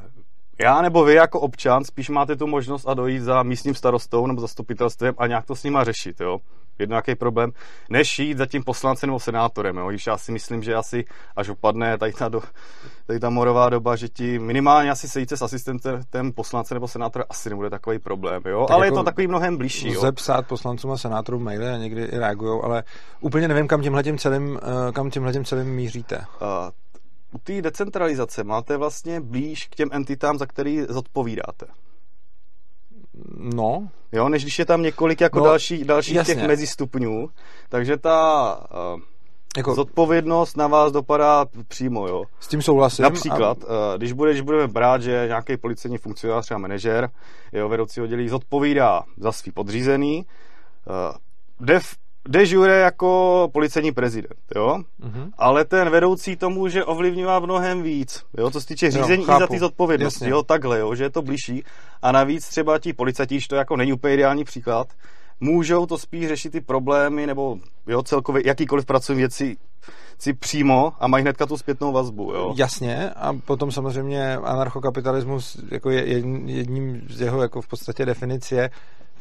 já 0.62 0.82
nebo 0.82 1.04
vy 1.04 1.14
jako 1.14 1.40
občan 1.40 1.84
spíš 1.84 2.10
máte 2.10 2.36
tu 2.36 2.48
možnost 2.48 2.88
a 2.88 2.94
dojít 2.94 3.20
za 3.20 3.44
místním 3.44 3.76
starostou 3.76 4.28
nebo 4.28 4.42
zastupitelstvem 4.42 5.14
a 5.18 5.28
nějak 5.28 5.46
to 5.46 5.56
s 5.56 5.64
nima 5.64 5.84
řešit, 5.84 6.22
jo 6.22 6.40
nějaký 6.90 7.16
problém, 7.16 7.52
než 7.90 8.20
jít 8.20 8.38
za 8.38 8.46
tím 8.46 8.64
poslancem 8.64 9.08
nebo 9.08 9.20
senátorem. 9.20 9.78
Jo. 9.78 9.90
Když 9.90 10.08
já 10.08 10.18
si 10.18 10.32
myslím, 10.32 10.64
že 10.64 10.76
asi 10.76 11.06
až 11.36 11.50
opadne 11.50 11.98
tady 11.98 12.14
ta, 12.14 12.30
do, 12.30 12.42
tady 13.08 13.20
ta 13.20 13.30
morová 13.30 13.70
doba, 13.70 13.96
že 13.96 14.08
ti 14.08 14.40
minimálně 14.40 14.92
asi 14.92 15.10
sejít 15.10 15.30
se 15.30 15.38
s 15.38 15.42
asistentem 15.42 16.32
poslance 16.36 16.74
nebo 16.74 16.88
senátora 16.88 17.26
asi 17.30 17.50
nebude 17.50 17.70
takový 17.70 18.00
problém. 18.00 18.42
Jo. 18.46 18.66
Tak 18.68 18.76
ale 18.76 18.86
jako 18.86 18.96
je 18.96 19.00
to 19.00 19.04
takový 19.04 19.28
mnohem 19.28 19.58
blížší. 19.58 19.98
Lze 19.98 20.12
psát 20.12 20.48
poslancům 20.48 20.92
a 20.92 20.98
senátorům 20.98 21.44
maily 21.44 21.70
a 21.70 21.78
někdy 21.78 22.04
i 22.04 22.18
reagují, 22.18 22.62
ale 22.64 22.84
úplně 23.20 23.48
nevím, 23.48 23.68
kam 23.68 23.82
tímhle 23.82 24.04
celým, 24.18 24.60
eh, 24.62 24.92
kam 24.92 25.10
tímhle 25.10 25.44
celým 25.44 25.68
míříte. 25.68 26.18
Uh, 26.18 26.48
u 27.34 27.38
té 27.38 27.62
decentralizace 27.62 28.44
máte 28.44 28.78
vlastně 28.78 29.22
blíž 29.22 29.68
k 29.68 29.76
těm 29.76 29.90
entitám, 29.92 30.38
za 30.38 30.46
který 30.46 30.86
zodpovídáte. 30.90 31.66
No. 33.38 33.90
Jo, 34.12 34.30
než 34.30 34.44
když 34.44 34.60
je 34.60 34.66
tam 34.66 34.82
několik 34.82 35.22
jako 35.22 35.40
no, 35.40 35.46
další, 35.46 35.84
dalších 35.84 36.16
jasně. 36.16 36.36
těch 36.36 36.48
mezistupňů. 36.48 37.30
Takže 37.70 37.98
ta 37.98 38.58
uh, 38.94 39.02
jako... 39.58 39.76
zodpovědnost 39.76 40.58
na 40.58 40.68
vás 40.68 40.92
dopadá 40.92 41.46
přímo, 41.68 42.08
jo. 42.08 42.24
S 42.40 42.48
tím 42.48 42.62
souhlasím. 42.62 43.04
Například, 43.04 43.58
a... 43.64 43.68
uh, 43.68 43.98
když, 43.98 44.12
bude, 44.14 44.32
když 44.32 44.42
budeme 44.42 44.68
brát, 44.68 45.02
že 45.02 45.24
nějaký 45.28 45.58
policejní 45.58 45.98
funkcionář, 45.98 46.46
třeba 46.46 46.58
manažer, 46.58 47.10
jeho 47.52 47.70
vedoucí 47.70 48.02
oddělí, 48.02 48.30
zodpovídá 48.30 49.04
za 49.18 49.32
svý 49.32 49.52
podřízený, 49.52 50.26
uh, 50.86 51.18
jde 51.66 51.80
v 51.80 52.01
de 52.28 52.44
jure 52.46 52.80
jako 52.80 53.50
policejní 53.54 53.92
prezident, 53.92 54.40
jo? 54.56 54.78
Mm-hmm. 55.02 55.32
Ale 55.38 55.66
ten 55.66 55.90
vedoucí 55.90 56.36
to 56.36 56.50
může 56.50 56.86
ovlivňovat 56.86 57.44
mnohem 57.44 57.84
víc, 57.84 58.24
jo? 58.38 58.52
Co 58.52 58.62
se 58.62 58.68
týče 58.68 58.92
řízení 58.92 59.26
jo, 59.28 59.36
i 59.36 59.40
za 59.40 59.48
ty 59.48 59.60
zodpovědnosti, 59.60 60.30
jo? 60.30 60.44
Takhle, 60.44 60.80
jo? 60.80 60.96
Že 60.96 61.04
je 61.04 61.10
to 61.10 61.22
blížší. 61.22 61.64
A 62.02 62.12
navíc 62.12 62.50
třeba 62.50 62.80
ti 62.80 62.94
policajti, 62.94 63.40
to 63.50 63.56
jako 63.56 63.76
není 63.76 63.94
úplně 63.94 64.14
ideální 64.14 64.44
příklad, 64.44 64.88
můžou 65.42 65.86
to 65.86 65.98
spíš 65.98 66.28
řešit 66.28 66.50
ty 66.50 66.62
problémy 66.62 67.28
nebo 67.28 67.58
jo, 67.88 68.04
celkově 68.04 68.44
jakýkoliv 68.46 68.86
pracovní 68.86 69.22
věci 69.22 69.58
si 70.20 70.34
přímo 70.34 70.94
a 71.00 71.08
mají 71.08 71.22
hnedka 71.22 71.46
tu 71.46 71.58
zpětnou 71.58 71.92
vazbu. 71.92 72.34
Jo? 72.34 72.54
Jasně 72.58 73.10
a 73.10 73.34
potom 73.34 73.72
samozřejmě 73.72 74.36
anarchokapitalismus 74.36 75.60
jako 75.72 75.90
je 75.90 76.08
jedním 76.46 77.02
z 77.10 77.22
jeho 77.22 77.42
jako 77.42 77.62
v 77.62 77.68
podstatě 77.68 78.06
definice 78.06 78.70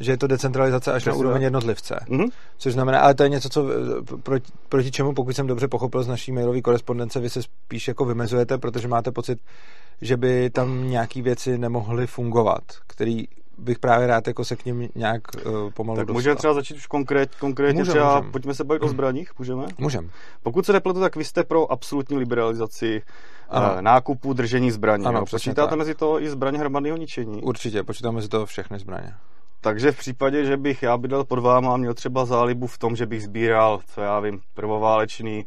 že 0.00 0.12
je 0.12 0.16
to 0.16 0.26
decentralizace 0.26 0.92
až 0.92 1.02
Přesně 1.02 1.12
na 1.12 1.18
úroveň 1.18 1.42
jednotlivce. 1.42 2.00
Mhm. 2.08 2.24
Což 2.58 2.72
znamená, 2.72 3.00
ale 3.00 3.14
to 3.14 3.22
je 3.22 3.28
něco, 3.28 3.48
co 3.48 3.68
eh, 3.70 4.16
proti, 4.22 4.52
proti 4.68 4.90
čemu, 4.90 5.14
pokud 5.14 5.36
jsem 5.36 5.46
dobře 5.46 5.68
pochopil 5.68 6.02
z 6.02 6.08
naší 6.08 6.32
mailové 6.32 6.60
korespondence, 6.60 7.20
vy 7.20 7.30
se 7.30 7.42
spíš 7.42 7.88
jako 7.88 8.04
vymezujete, 8.04 8.58
protože 8.58 8.88
máte 8.88 9.12
pocit, 9.12 9.38
že 10.00 10.16
by 10.16 10.50
tam 10.50 10.90
nějaký 10.90 11.22
věci 11.22 11.58
nemohly 11.58 12.06
fungovat, 12.06 12.62
který 12.86 13.24
bych 13.60 13.78
právě 13.78 14.06
rád 14.06 14.26
jako 14.26 14.44
se 14.44 14.56
k 14.56 14.64
ním 14.64 14.88
nějak 14.94 15.22
uh, 15.46 15.70
pomalu 15.70 15.96
Tak 15.96 16.06
dostal. 16.06 16.14
můžeme 16.18 16.36
třeba 16.36 16.54
začít 16.54 16.76
už 16.76 16.86
konkrét, 16.86 17.34
konkrétně 17.34 17.80
Můžem, 17.80 17.92
třeba, 17.94 18.16
můžem. 18.16 18.32
pojďme 18.32 18.54
se 18.54 18.64
bavit 18.64 18.82
o 18.82 18.88
zbraních, 18.88 19.38
můžeme? 19.38 19.66
Můžem. 19.78 20.10
Pokud 20.42 20.66
se 20.66 20.72
nepletu, 20.72 21.00
tak 21.00 21.16
vy 21.16 21.24
jste 21.24 21.44
pro 21.44 21.72
absolutní 21.72 22.16
liberalizaci 22.16 23.02
Ano. 23.48 23.74
eh, 23.78 23.82
nákupu, 23.82 24.32
držení 24.32 24.70
zbraní. 24.70 25.06
Ano, 25.06 25.24
Počítáte 25.30 25.70
tak. 25.70 25.78
mezi 25.78 25.94
to 25.94 26.20
i 26.22 26.30
zbraně 26.30 26.58
hromadného 26.58 26.96
ničení? 26.96 27.42
Určitě, 27.42 27.82
počítáme 27.82 28.22
si 28.22 28.28
to 28.28 28.46
všechny 28.46 28.78
zbraně. 28.78 29.14
Takže 29.60 29.92
v 29.92 29.98
případě, 29.98 30.44
že 30.44 30.56
bych 30.56 30.82
já 30.82 30.96
bydlel 30.98 31.24
pod 31.24 31.38
váma 31.38 31.74
a 31.74 31.76
měl 31.76 31.94
třeba 31.94 32.24
zálibu 32.24 32.66
v 32.66 32.78
tom, 32.78 32.96
že 32.96 33.06
bych 33.06 33.22
sbíral, 33.22 33.80
co 33.94 34.00
já 34.00 34.20
vím, 34.20 34.40
prvoválečný 34.54 35.44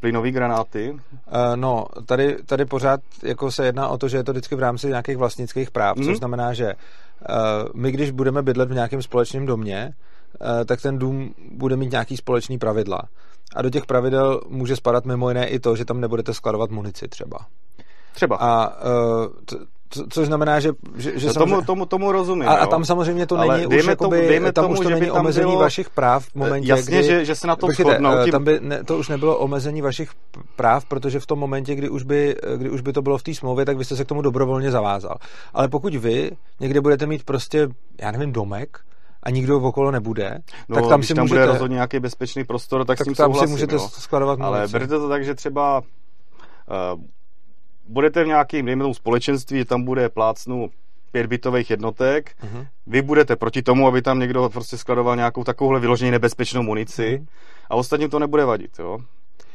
plynový 0.00 0.30
granáty, 0.30 0.96
Uh, 1.26 1.56
no, 1.56 1.84
tady, 2.06 2.36
tady 2.46 2.64
pořád 2.64 3.00
jako 3.22 3.50
se 3.50 3.66
jedná 3.66 3.88
o 3.88 3.98
to, 3.98 4.08
že 4.08 4.16
je 4.16 4.24
to 4.24 4.32
vždycky 4.32 4.54
v 4.54 4.60
rámci 4.60 4.86
nějakých 4.88 5.16
vlastnických 5.16 5.70
práv, 5.70 5.96
Mhm. 5.96 6.04
což 6.06 6.18
znamená, 6.18 6.52
že 6.52 6.72
my, 7.74 7.92
když 7.92 8.10
budeme 8.10 8.42
bydlet 8.42 8.70
v 8.70 8.74
nějakém 8.74 9.02
společném 9.02 9.46
domě, 9.46 9.90
uh, 10.40 10.64
tak 10.64 10.82
ten 10.82 10.98
dům 10.98 11.34
bude 11.52 11.76
mít 11.76 11.90
nějaký 11.90 12.16
společný 12.16 12.58
pravidla. 12.58 13.02
A 13.56 13.62
do 13.62 13.70
těch 13.70 13.86
pravidel 13.86 14.40
může 14.48 14.76
spadat 14.76 15.04
mimo 15.04 15.28
jiné 15.28 15.48
i 15.48 15.58
to, 15.58 15.76
že 15.76 15.84
tam 15.84 16.00
nebudete 16.00 16.34
skladovat 16.34 16.70
munici 16.70 17.08
třeba. 17.08 17.38
třeba. 18.14 18.36
A 18.36 18.68
to, 19.44 19.56
co, 19.92 20.04
což 20.10 20.26
znamená, 20.26 20.60
že, 20.60 20.70
že, 20.96 21.18
že 21.18 21.26
no, 21.26 21.32
samozřejmě... 21.32 21.54
tomu, 21.54 21.62
tomu, 21.66 21.86
tomu 21.86 22.12
rozumím. 22.12 22.48
a, 22.48 22.52
a 22.54 22.66
tam 22.66 22.84
samozřejmě 22.84 23.26
to 23.26 23.38
Ale 23.38 23.54
není 23.54 23.66
už 23.66 23.70
dejme 23.74 23.96
tomu- 23.96 24.14
jakoby, 24.14 24.28
dejme 24.28 24.52
tam 24.52 24.64
tomu, 24.64 24.72
už 24.72 24.78
to 24.80 24.88
že 24.88 24.94
není 24.94 25.06
tam 25.06 25.20
omezení 25.20 25.50
bylo- 25.50 25.60
vašich 25.60 25.90
práv 25.90 26.24
v 26.26 26.34
momentě, 26.34 26.68
Jasně, 26.68 26.98
kdy... 26.98 27.06
že, 27.08 27.24
že 27.24 27.34
se 27.34 27.46
na 27.46 27.56
tom 27.56 27.68
Počkejte, 27.68 27.90
shodnou. 27.90 28.10
eh, 28.18 28.24
Tím, 28.24 28.32
tam 28.32 28.44
by 28.44 28.58
ne, 28.62 28.84
to 28.84 28.98
už 28.98 29.08
nebylo 29.08 29.38
omezení 29.38 29.82
vašich 29.82 30.10
práv, 30.56 30.84
protože 30.84 31.20
v 31.20 31.26
tom 31.26 31.38
momentě, 31.38 31.74
kdy 31.74 31.88
už 31.88 32.02
by, 32.02 32.36
kdy 32.56 32.70
už 32.70 32.80
by 32.80 32.92
to 32.92 33.02
bylo 33.02 33.18
v 33.18 33.22
té 33.22 33.34
smlouvě, 33.34 33.64
tak 33.66 33.76
vy 33.76 33.84
jste 33.84 33.96
se 33.96 34.04
k 34.04 34.08
tomu 34.08 34.22
dobrovolně 34.22 34.70
zavázal. 34.70 35.16
Ale 35.54 35.68
pokud 35.68 35.94
vy 35.94 36.30
někde 36.60 36.80
budete 36.80 37.06
mít 37.06 37.24
prostě, 37.24 37.68
já 38.00 38.10
nevím, 38.10 38.32
domek, 38.32 38.78
a 39.22 39.30
nikdo 39.30 39.60
okolo 39.60 39.90
nebude, 39.90 40.38
no, 40.68 40.76
tak 40.76 40.88
tam 40.88 41.02
si 41.02 41.14
tam 41.14 41.24
můžete, 41.24 41.40
bude 41.40 41.46
rozhodně 41.52 41.74
nějaký 41.74 42.00
bezpečný 42.00 42.44
prostor, 42.44 42.84
tak, 42.84 42.96
s 42.96 42.98
tak 42.98 43.04
tím 43.04 43.14
tam 43.14 43.26
souhlasím, 43.26 43.48
si 43.48 43.52
můžete 43.52 43.74
jo. 43.74 43.88
skladovat 43.88 44.40
Ale 44.40 44.68
berte 44.68 44.98
to 44.98 45.08
tak, 45.08 45.24
že 45.24 45.34
třeba 45.34 45.78
uh, 45.80 47.00
budete 47.88 48.24
v 48.24 48.26
nějakém, 48.26 48.66
dejme 48.66 48.82
tomu 48.84 48.94
společenství, 48.94 49.58
že 49.58 49.64
tam 49.64 49.84
bude 49.84 50.08
plácnu 50.08 50.70
pět 51.12 51.26
bytových 51.26 51.70
jednotek, 51.70 52.30
Mhm. 52.42 52.66
vy 52.86 53.02
budete 53.02 53.36
proti 53.36 53.62
tomu, 53.62 53.86
aby 53.86 54.02
tam 54.02 54.18
někdo 54.18 54.48
prostě 54.48 54.76
skladoval 54.78 55.16
nějakou 55.16 55.44
takovouhle 55.44 55.80
vyloženě 55.80 56.10
nebezpečnou 56.10 56.62
munici 56.62 57.16
Mhm. 57.18 57.26
a 57.70 57.74
ostatním 57.74 58.10
to 58.10 58.18
nebude 58.18 58.44
vadit, 58.44 58.78
jo. 58.78 58.98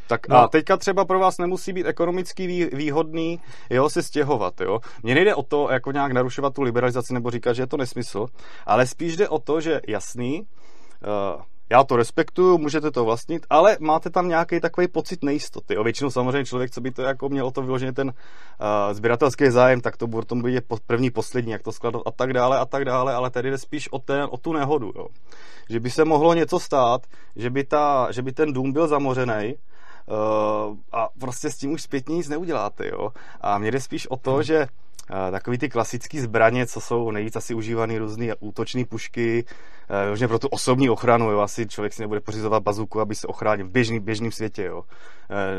Tak 0.07 0.27
No. 0.27 0.35
a 0.37 0.47
teďka 0.47 0.77
třeba 0.77 1.05
pro 1.05 1.19
vás 1.19 1.37
nemusí 1.37 1.73
být 1.73 1.85
ekonomicky 1.85 2.47
vý, 2.47 2.65
výhodný 2.73 3.39
jo, 3.69 3.89
se 3.89 4.03
stěhovat, 4.03 4.61
jo. 4.61 4.79
Mně 5.03 5.15
nejde 5.15 5.35
o 5.35 5.43
to, 5.43 5.67
jako 5.71 5.91
nějak 5.91 6.11
narušovat 6.11 6.53
tu 6.53 6.61
liberalizaci 6.61 7.13
nebo 7.13 7.31
říkat, 7.31 7.53
že 7.53 7.61
je 7.63 7.67
to 7.67 7.77
nesmysl, 7.77 8.27
ale 8.65 8.85
spíš 8.87 9.17
jde 9.17 9.29
o 9.29 9.39
to, 9.39 9.61
že 9.61 9.81
jasný, 9.87 10.41
uh, 10.41 11.41
já 11.69 11.83
to 11.83 11.95
respektuju, 11.95 12.57
můžete 12.57 12.91
to 12.91 13.05
vlastnit, 13.05 13.45
ale 13.49 13.77
máte 13.79 14.09
tam 14.09 14.27
nějaký 14.27 14.59
takový 14.59 14.87
pocit 14.87 15.23
nejistoty. 15.23 15.73
Jo. 15.73 15.83
Většinou 15.83 16.09
samozřejmě 16.09 16.45
člověk, 16.45 16.71
co 16.71 16.81
by 16.81 16.91
to 16.91 17.01
jako 17.01 17.29
měl 17.29 17.47
o 17.47 17.51
to 17.51 17.61
vyloženě 17.61 17.93
ten 17.93 18.07
uh, 18.07 18.13
sběratelský 18.93 19.49
zájem, 19.49 19.81
tak 19.81 19.97
to 19.97 20.07
bude 20.07 20.25
tom 20.25 20.41
být 20.41 20.63
první, 20.87 21.11
poslední, 21.11 21.51
jak 21.51 21.63
to 21.63 21.71
skladat 21.71 22.01
a 22.05 22.11
tak 22.11 22.33
dále 22.33 22.59
a 22.59 22.65
tak 22.65 22.85
dále, 22.85 23.13
ale 23.13 23.29
tady 23.29 23.49
jde 23.49 23.57
spíš 23.57 23.91
o, 23.91 23.99
ten, 23.99 24.27
o 24.29 24.37
tu 24.37 24.53
nehodu. 24.53 24.91
Jo. 24.95 25.07
Že 25.69 25.79
by 25.79 25.89
se 25.89 26.05
mohlo 26.05 26.33
něco 26.33 26.59
stát, 26.59 27.01
že 27.35 27.49
by, 27.49 27.63
ta, 27.63 28.07
že 28.11 28.21
by 28.21 28.31
ten 28.31 28.53
dům 28.53 28.71
byl 28.71 28.87
zamořený, 28.87 29.55
Uh, 30.09 30.77
a 30.91 31.09
prostě 31.19 31.49
s 31.51 31.57
tím 31.57 31.71
už 31.71 31.81
zpětně 31.81 32.15
nic 32.15 32.29
neuděláte, 32.29 32.87
jo. 32.87 33.11
A 33.41 33.57
mě 33.57 33.71
jde 33.71 33.81
spíš 33.81 34.07
o 34.07 34.17
to, 34.17 34.33
Hmm. 34.33 34.43
že 34.43 34.67
takový 35.31 35.57
ty 35.57 35.69
klasické 35.69 36.21
zbraně, 36.21 36.65
co 36.65 36.81
jsou 36.81 37.11
nejvíc 37.11 37.35
asi 37.35 37.53
užívané 37.53 37.99
různé 37.99 38.35
útočné 38.39 38.85
pušky, 38.85 39.45
uh, 39.89 40.09
možná 40.09 40.27
pro 40.27 40.39
tu 40.39 40.47
osobní 40.47 40.89
ochranu, 40.89 41.31
jo. 41.31 41.39
Asi 41.39 41.67
člověk 41.67 41.93
si 41.93 42.01
nebude 42.01 42.19
pořizovat 42.19 42.63
bazuku, 42.63 42.99
aby 42.99 43.15
se 43.15 43.27
ochránil 43.27 43.67
v 43.67 43.71
běžný, 43.71 43.99
běžném 43.99 44.31
světě, 44.31 44.63
jo. 44.63 44.77
Uh, 44.77 44.85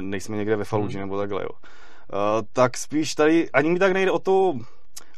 nejsme 0.01 0.37
někde 0.37 0.57
ve 0.57 0.65
Faluži 0.65 0.99
Hmm. 0.99 1.07
nebo 1.09 1.19
takhle, 1.19 1.43
jo. 1.43 1.51
Tak 2.53 2.77
spíš 2.77 3.15
tady, 3.15 3.51
ani 3.51 3.71
mi 3.71 3.79
tak 3.79 3.93
nejde 3.93 4.11
o 4.11 4.19
to 4.19 4.55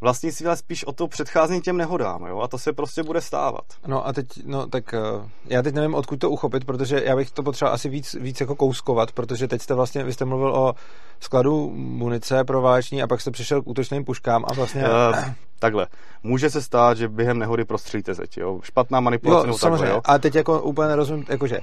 vlastnictví, 0.01 0.47
ale 0.47 0.57
spíš 0.57 0.85
o 0.85 0.93
to 0.93 1.09
předcházení 1.09 1.61
těm 1.61 1.77
nehodám, 1.77 2.27
jo. 2.27 2.41
A 2.41 2.49
to 2.49 2.59
se 2.59 2.73
prostě 2.73 3.03
bude 3.03 3.21
stávat. 3.21 3.65
No 3.87 4.07
a 4.07 4.13
teď, 4.13 4.27
no 4.47 4.67
tak 4.67 4.95
eh, 4.95 5.29
já 5.47 5.63
teď 5.63 5.75
nevím, 5.75 5.95
odkud 5.95 6.19
to 6.19 6.31
uchopit, 6.31 6.65
protože 6.65 7.03
já 7.05 7.17
bych 7.17 7.31
to 7.31 7.43
potřeboval 7.43 7.75
asi 7.75 7.89
víc, 7.89 8.17
víc 8.21 8.41
jako 8.41 8.57
kouskovat, 8.57 9.13
protože 9.13 9.49
teď 9.49 9.63
jste 9.63 9.75
vlastně, 9.75 10.05
vy 10.05 10.13
jste 10.13 10.25
mluvil 10.25 10.57
o 10.57 10.75
skladu 11.21 11.71
munice 11.75 12.45
pro 12.45 12.67
a 12.67 13.07
pak 13.09 13.21
jste 13.21 13.31
přišel 13.31 13.63
k 13.63 13.69
útočným 13.69 14.05
puškám 14.05 14.45
a 14.49 14.55
vlastně... 14.55 14.83
Uh, 14.83 15.25
takhle. 15.59 15.87
Může 16.23 16.51
se 16.51 16.63
stát, 16.63 16.97
že 16.97 17.09
během 17.09 17.39
nehody 17.39 17.65
prostřelíte 17.65 18.15
zeď, 18.15 18.37
jo. 18.37 18.61
Špatná 18.63 19.01
manipulace 19.01 19.49
jo, 19.49 19.59
samozřejmě, 19.59 19.79
takhle, 19.79 19.97
jo. 19.97 20.01
a 20.05 20.19
teď 20.19 20.35
jako 20.35 20.63
úplně 20.63 20.89
nerozumím, 20.89 21.25
jakože 21.29 21.61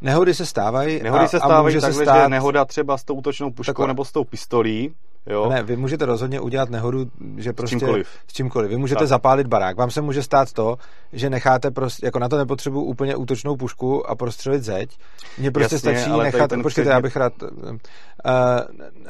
nehody 0.00 0.34
se 0.34 0.46
stávají 0.46 1.02
Nehody 1.02 1.24
a, 1.24 1.28
se 1.28 1.36
a 1.36 1.40
stávají 1.40 1.64
může 1.64 1.80
takhle, 1.80 1.98
se 1.98 2.04
stát, 2.04 2.22
že 2.22 2.28
nehoda 2.28 2.64
třeba 2.64 2.98
s 2.98 3.04
tou 3.04 3.14
útočnou 3.14 3.50
puškou 3.50 3.72
Takhle. 3.72 3.86
nebo 3.86 4.04
s 4.04 4.12
tou 4.12 4.24
pistolí, 4.24 4.94
jo. 5.26 5.48
Ne, 5.48 5.62
vy 5.62 5.76
můžete 5.76 6.06
rozhodně 6.06 6.40
udělat 6.40 6.70
nehodu, 6.70 7.06
že 7.36 7.52
prostě... 7.52 7.78
čímkoliv. 7.78 8.08
S 8.28 8.32
čímkoliv. 8.32 8.70
Vy 8.70 8.76
můžete 8.76 8.98
Tak. 8.98 9.08
zapálit 9.08 9.46
barák. 9.46 9.76
Vám 9.76 9.90
se 9.90 10.00
může 10.00 10.22
stát 10.22 10.52
to, 10.52 10.76
že 11.12 11.30
necháte 11.30 11.70
prostě, 11.70 12.06
jako 12.06 12.18
na 12.18 12.28
to 12.28 12.38
nepotřebuji 12.38 12.82
úplně 12.82 13.16
útočnou 13.16 13.56
pušku 13.56 14.10
a 14.10 14.14
prostřelit 14.14 14.62
zeď. 14.62 14.98
Mně 15.38 15.50
prostě 15.50 15.74
Jasně, 15.74 15.78
stačí 15.78 16.18
nechat, 16.18 16.50
počkejte, 16.50 16.68
předmět- 16.68 16.92
já 16.92 17.00
bych 17.00 17.16
rád, 17.16 17.32
uh, 17.42 17.48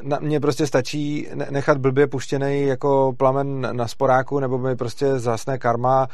na, 0.02 0.18
mně 0.20 0.40
prostě 0.40 0.66
stačí 0.66 1.28
ne- 1.34 1.46
nechat 1.50 1.78
blbě 1.78 2.06
puštěný 2.06 2.62
jako 2.62 3.12
plamen 3.16 3.68
na 3.72 3.88
sporáku, 3.88 4.40
nebo 4.40 4.58
mi 4.58 4.76
prostě 4.76 5.18
zasne 5.18 5.58
karma 5.58 6.08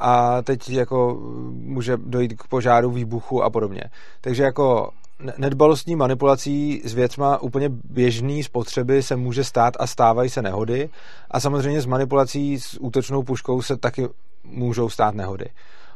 a 0.00 0.42
teď 0.42 0.70
jako 0.70 1.18
může 1.52 1.96
dojít 1.96 2.34
k 2.42 2.46
požáru, 2.46 2.90
výbuchu 2.90 3.42
a 3.42 3.50
podobně. 3.50 3.82
Takže 4.20 4.42
jako 4.42 4.90
nedbalostní 5.38 5.96
manipulací 5.96 6.82
s 6.84 6.94
věcma 6.94 7.38
úplně 7.38 7.68
běžný 7.84 8.42
spotřeby 8.42 9.02
se 9.02 9.16
může 9.16 9.44
stát 9.44 9.74
a 9.80 9.86
stávají 9.86 10.30
se 10.30 10.42
nehody 10.42 10.88
a 11.30 11.40
samozřejmě 11.40 11.80
s 11.82 11.86
manipulací 11.86 12.60
s 12.60 12.80
útočnou 12.80 13.22
puškou 13.22 13.62
se 13.62 13.76
taky 13.76 14.08
můžou 14.44 14.88
stát 14.88 15.14
nehody. 15.14 15.46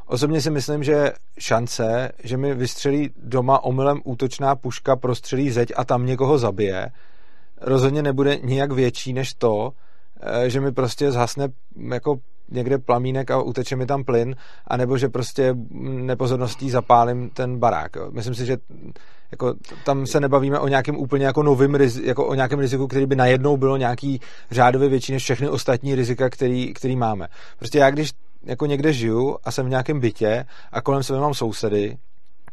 Osobně 0.07 0.41
si 0.41 0.51
myslím, 0.51 0.85
že 0.85 1.13
šance, 1.39 2.13
že 2.25 2.37
mi 2.37 2.55
vystřelí 2.55 3.11
doma 3.17 3.65
omylem 3.65 4.01
útočná 4.05 4.57
puška, 4.57 4.97
prostřelí 4.97 5.51
zeď 5.51 5.73
a 5.77 5.85
tam 5.85 6.07
někoho 6.07 6.39
zabije, 6.39 6.91
rozhodně 7.61 8.03
nebude 8.03 8.37
nijak 8.37 8.73
větší 8.73 9.13
než 9.13 9.35
to, 9.35 9.73
eh, 10.21 10.51
že 10.51 10.61
mi 10.61 10.73
prostě 10.73 11.13
zhasne 11.13 11.49
jako 11.93 12.17
někde 12.51 12.79
plamínek 12.79 13.31
a 13.31 13.43
uteče 13.43 13.77
mi 13.77 13.87
tam 13.87 14.05
plyn, 14.05 14.37
anebo 14.67 14.99
že 14.99 15.09
prostě 15.09 15.55
nepozorností 15.81 16.71
zapálím 16.71 17.31
ten 17.31 17.59
barák. 17.59 17.97
Jo. 17.97 18.11
Myslím 18.11 18.35
si, 18.35 18.47
že 18.47 18.57
jako 19.31 19.55
tam 19.85 20.07
se 20.07 20.21
nebavíme 20.21 20.59
o 20.59 20.69
nějakém 20.69 20.97
úplně 20.97 21.27
jako 21.27 21.43
novým 21.43 21.79
jako 22.03 22.27
o 22.27 22.35
nějakém 22.35 22.59
riziku, 22.59 22.87
který 22.87 23.07
by 23.07 23.17
najednou 23.17 23.57
bylo 23.57 23.77
nějaký 23.77 24.21
řádově 24.51 24.89
větší 24.89 25.13
než 25.13 25.23
všechny 25.23 25.49
ostatní 25.49 25.95
rizika, 25.95 26.31
který, 26.31 26.75
který 26.75 26.97
máme. 26.97 27.29
Prostě 27.59 27.79
já 27.79 27.91
když 27.91 28.11
jako 28.45 28.67
někde 28.67 28.93
žiju 28.93 29.37
a 29.45 29.51
jsem 29.51 29.67
v 29.67 29.69
nějakém 29.69 30.01
bytě 30.01 30.45
a 30.73 30.81
kolem 30.81 31.03
sebe 31.03 31.21
mám 31.21 31.35
sousedy, 31.35 31.97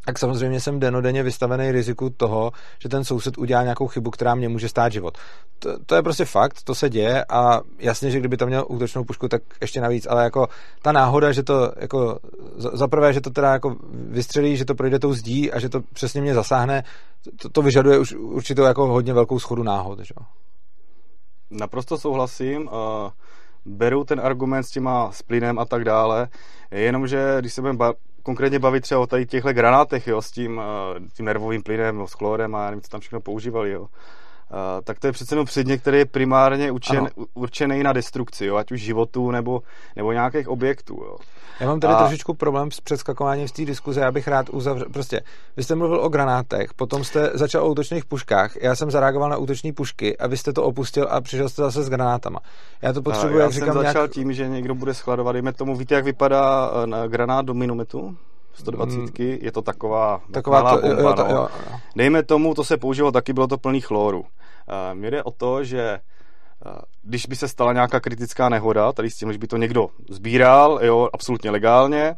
tak 0.05 0.19
samozřejmě 0.19 0.59
jsem 0.59 0.79
denodenně 0.79 1.23
vystavený 1.23 1.71
riziku 1.71 2.09
toho, 2.09 2.51
že 2.79 2.89
ten 2.89 3.03
soused 3.03 3.37
udělá 3.37 3.63
nějakou 3.63 3.87
chybu, 3.87 4.11
která 4.11 4.35
mě 4.35 4.49
může 4.49 4.69
stát 4.69 4.91
život. 4.91 5.17
To, 5.59 5.79
to 5.85 5.95
je 5.95 6.01
prostě 6.01 6.25
fakt, 6.25 6.63
to 6.63 6.75
se 6.75 6.89
děje 6.89 7.25
a 7.25 7.61
jasně, 7.79 8.11
že 8.11 8.19
kdyby 8.19 8.37
tam 8.37 8.47
měl 8.47 8.65
útočnou 8.69 9.03
pušku, 9.03 9.27
tak 9.27 9.41
ještě 9.61 9.81
navíc, 9.81 10.07
ale 10.09 10.23
jako 10.23 10.47
ta 10.81 10.91
náhoda, 10.91 11.31
že 11.31 11.43
to 11.43 11.71
jako 11.79 12.19
za, 12.55 12.87
prvé, 12.87 13.13
že 13.13 13.21
to 13.21 13.29
teda 13.29 13.53
jako 13.53 13.75
vystřelí, 13.93 14.57
že 14.57 14.65
to 14.65 14.75
projde 14.75 14.99
tou 14.99 15.13
zdí 15.13 15.51
a 15.51 15.59
že 15.59 15.69
to 15.69 15.81
přesně 15.93 16.21
mě 16.21 16.33
zasáhne, 16.33 16.83
to, 17.41 17.49
to 17.49 17.61
vyžaduje 17.61 17.99
už 17.99 18.13
určitou 18.13 18.63
jako 18.63 18.87
hodně 18.87 19.13
velkou 19.13 19.39
schodu 19.39 19.63
náhod, 19.63 19.99
že? 19.99 20.13
Naprosto 21.51 21.97
souhlasím. 21.97 22.67
Uh, 22.67 22.71
beru 23.65 24.03
ten 24.03 24.19
argument 24.19 24.63
s 24.63 24.69
těma 24.69 25.11
s 25.11 25.21
plynem 25.21 25.59
a 25.59 25.65
tak 25.65 25.83
dále. 25.83 26.27
Jenomže, 26.71 27.37
když 27.39 27.53
se 27.53 27.61
budeme 27.61 27.77
konkrétně 28.23 28.59
bavit 28.59 28.81
třeba 28.81 29.01
o 29.01 29.07
tady 29.07 29.25
těchto 29.25 29.53
granátech, 29.53 30.07
jo, 30.07 30.21
s 30.21 30.31
tím, 30.31 30.57
uh, 30.57 30.63
tím 31.13 31.25
nervovým 31.25 31.63
plynem, 31.63 32.07
s 32.07 32.13
chlorem 32.13 32.55
a 32.55 32.63
já 32.63 32.69
nevím, 32.69 32.81
co 32.81 32.89
tam 32.89 33.01
všechno 33.01 33.21
používali, 33.21 33.71
jo. 33.71 33.87
tak 34.83 34.99
to 34.99 35.07
je 35.07 35.13
přece 35.13 35.35
jenom 35.35 35.45
předmět, 35.45 35.77
který 35.77 35.97
je 35.97 36.05
primárně 36.05 36.71
učen, 36.71 37.09
určený 37.33 37.83
na 37.83 37.93
destrukci, 37.93 38.45
jo, 38.45 38.55
ať 38.55 38.71
už 38.71 38.81
životů 38.81 39.31
nebo, 39.31 39.61
nebo 39.95 40.11
nějakých 40.11 40.47
objektů. 40.47 40.93
Jo. 41.05 41.15
Já 41.61 41.67
mám 41.67 41.79
tady 41.79 41.93
a... 41.93 41.97
trošičku 41.97 42.33
problém 42.33 42.71
s 42.71 42.79
předskakováním 42.79 43.47
z 43.47 43.51
té 43.51 43.65
diskuze, 43.65 44.01
já 44.01 44.11
bych 44.11 44.27
rád 44.27 44.49
uzavřel. 44.49 44.87
Prostě, 44.93 45.21
vy 45.57 45.63
jste 45.63 45.75
mluvil 45.75 46.01
o 46.01 46.09
granátech, 46.09 46.73
potom 46.73 47.03
jste 47.03 47.31
začal 47.33 47.63
o 47.63 47.69
útočných 47.69 48.05
puškách, 48.05 48.55
já 48.61 48.75
jsem 48.75 48.91
zareagoval 48.91 49.29
na 49.29 49.37
útoční 49.37 49.71
pušky 49.71 50.17
a 50.17 50.27
vy 50.27 50.37
jste 50.37 50.53
to 50.53 50.63
opustil 50.63 51.07
a 51.09 51.21
přišel 51.21 51.49
jste 51.49 51.61
zase 51.61 51.83
s 51.83 51.89
granátama. 51.89 52.39
Já 52.81 52.93
to 52.93 53.01
potřebuji, 53.01 53.37
já 53.37 53.43
jak 53.43 53.53
jsem 53.53 53.61
říkám, 53.61 53.75
začal 53.75 54.01
nějak... 54.01 54.11
tím, 54.11 54.33
že 54.33 54.47
někdo 54.47 54.75
bude 54.75 54.93
skladovat, 54.93 55.33
dejme 55.33 55.53
tomu, 55.53 55.75
víte, 55.75 55.95
jak 55.95 56.05
vypadá 56.05 56.71
eh, 57.03 57.07
granát 57.07 57.45
do 57.45 57.53
minometu? 57.53 58.17
120, 58.53 58.97
mm. 58.97 59.07
je 59.19 59.51
to 59.51 59.61
taková, 59.61 60.21
taková 60.31 60.63
malá 60.63 60.75
to, 60.75 60.87
bomba. 60.87 61.01
Jo, 61.01 61.13
to, 61.13 61.23
no. 61.23 61.29
jo, 61.29 61.47
jo. 61.71 61.77
Dejme 61.95 62.23
tomu, 62.23 62.53
to 62.53 62.63
se 62.63 62.77
používalo 62.77 63.11
taky, 63.11 63.33
bylo 63.33 63.47
to 63.47 63.57
plný 63.57 63.81
chloru. 63.81 64.19
Uh, 64.19 64.25
mně 64.93 65.11
jde 65.11 65.23
o 65.23 65.31
to, 65.31 65.63
že 65.63 65.99
když 67.01 67.25
by 67.25 67.35
se 67.35 67.47
stala 67.47 67.73
nějaká 67.73 67.99
kritická 67.99 68.49
nehoda, 68.49 68.91
tady 68.91 69.09
s 69.09 69.17
tím, 69.17 69.31
že 69.31 69.37
by 69.37 69.47
to 69.47 69.57
někdo 69.57 69.87
sbíral, 70.09 70.79
jo, 70.83 71.09
absolutně 71.13 71.51
legálně, 71.51 72.15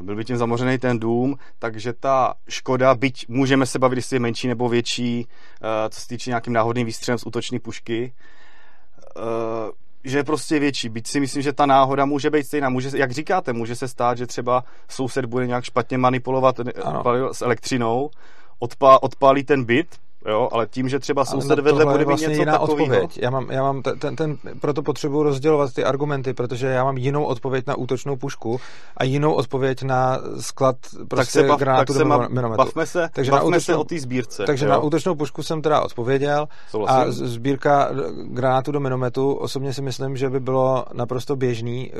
byl 0.00 0.16
by 0.16 0.24
tím 0.24 0.36
zamořený 0.36 0.78
ten 0.78 0.98
dům, 0.98 1.36
takže 1.58 1.92
ta 1.92 2.34
škoda, 2.48 2.94
byť 2.94 3.28
můžeme 3.28 3.66
se 3.66 3.78
bavit, 3.78 3.96
jestli 3.96 4.16
je 4.16 4.20
menší 4.20 4.48
nebo 4.48 4.68
větší, 4.68 5.28
co 5.90 6.00
se 6.00 6.08
týče 6.08 6.30
nějakým 6.30 6.52
náhodným 6.52 6.86
výstřelem 6.86 7.18
z 7.18 7.26
útoční 7.26 7.58
pušky, 7.58 8.12
že 10.04 10.18
je 10.18 10.24
prostě 10.24 10.58
větší. 10.58 10.88
Byť 10.88 11.06
si 11.06 11.20
myslím, 11.20 11.42
že 11.42 11.52
ta 11.52 11.66
náhoda 11.66 12.04
může 12.04 12.30
být 12.30 12.46
stejná. 12.46 12.68
Může, 12.68 12.98
jak 12.98 13.10
říkáte, 13.10 13.52
může 13.52 13.76
se 13.76 13.88
stát, 13.88 14.18
že 14.18 14.26
třeba 14.26 14.64
soused 14.88 15.24
bude 15.24 15.46
nějak 15.46 15.64
špatně 15.64 15.98
manipulovat 15.98 16.60
ano. 16.84 17.34
s 17.34 17.42
elektřinou, 17.42 18.10
odpá, 18.58 19.02
odpálí 19.02 19.44
ten 19.44 19.64
byt, 19.64 19.96
Jo, 20.28 20.48
ale 20.52 20.66
tím, 20.66 20.88
že 20.88 20.98
třeba 20.98 21.24
soused 21.24 21.58
vedle 21.58 21.86
bude 21.86 22.04
vlastně 22.04 22.28
mít 22.28 22.32
něco 22.32 22.42
jiná 22.42 22.52
takovýho. 22.52 22.84
odpověď. 22.84 23.18
Já 23.22 23.30
mám, 23.30 23.50
já 23.50 23.62
mám 23.62 23.82
ten, 23.82 23.98
ten, 23.98 24.16
ten, 24.16 24.38
proto 24.60 24.82
potřebuji 24.82 25.22
rozdělovat 25.22 25.74
ty 25.74 25.84
argumenty, 25.84 26.34
protože 26.34 26.66
já 26.66 26.84
mám 26.84 26.96
jinou 26.96 27.24
odpověď 27.24 27.66
na 27.66 27.76
útočnou 27.76 28.16
pušku 28.16 28.60
a 28.96 29.04
jinou 29.04 29.32
odpověď 29.32 29.82
na 29.82 30.18
sklad 30.40 30.76
prostě 31.08 31.16
tak 31.16 31.26
se 31.28 31.42
bav, 31.42 31.58
granátu 31.58 31.92
tak 31.92 31.96
se 31.96 32.04
do 32.04 32.28
minometu. 32.28 32.56
Bavme 32.56 32.86
se, 32.86 33.08
takže 33.12 33.30
bavme 33.30 33.50
na 33.50 33.56
útočnou, 33.56 33.74
se 33.74 33.76
o 33.76 33.84
té 33.84 33.98
sbírce. 33.98 34.44
Takže 34.46 34.64
jo? 34.64 34.70
na 34.70 34.78
útočnou 34.78 35.14
pušku 35.14 35.42
jsem 35.42 35.62
teda 35.62 35.80
odpověděl 35.80 36.48
Souhlasím. 36.70 37.10
a 37.10 37.12
sbírka 37.12 37.90
granátu 38.24 38.72
do 38.72 38.80
minometu, 38.80 39.32
osobně 39.32 39.72
si 39.72 39.82
myslím, 39.82 40.16
že 40.16 40.30
by 40.30 40.40
bylo 40.40 40.84
naprosto 40.92 41.36
běžný. 41.36 41.92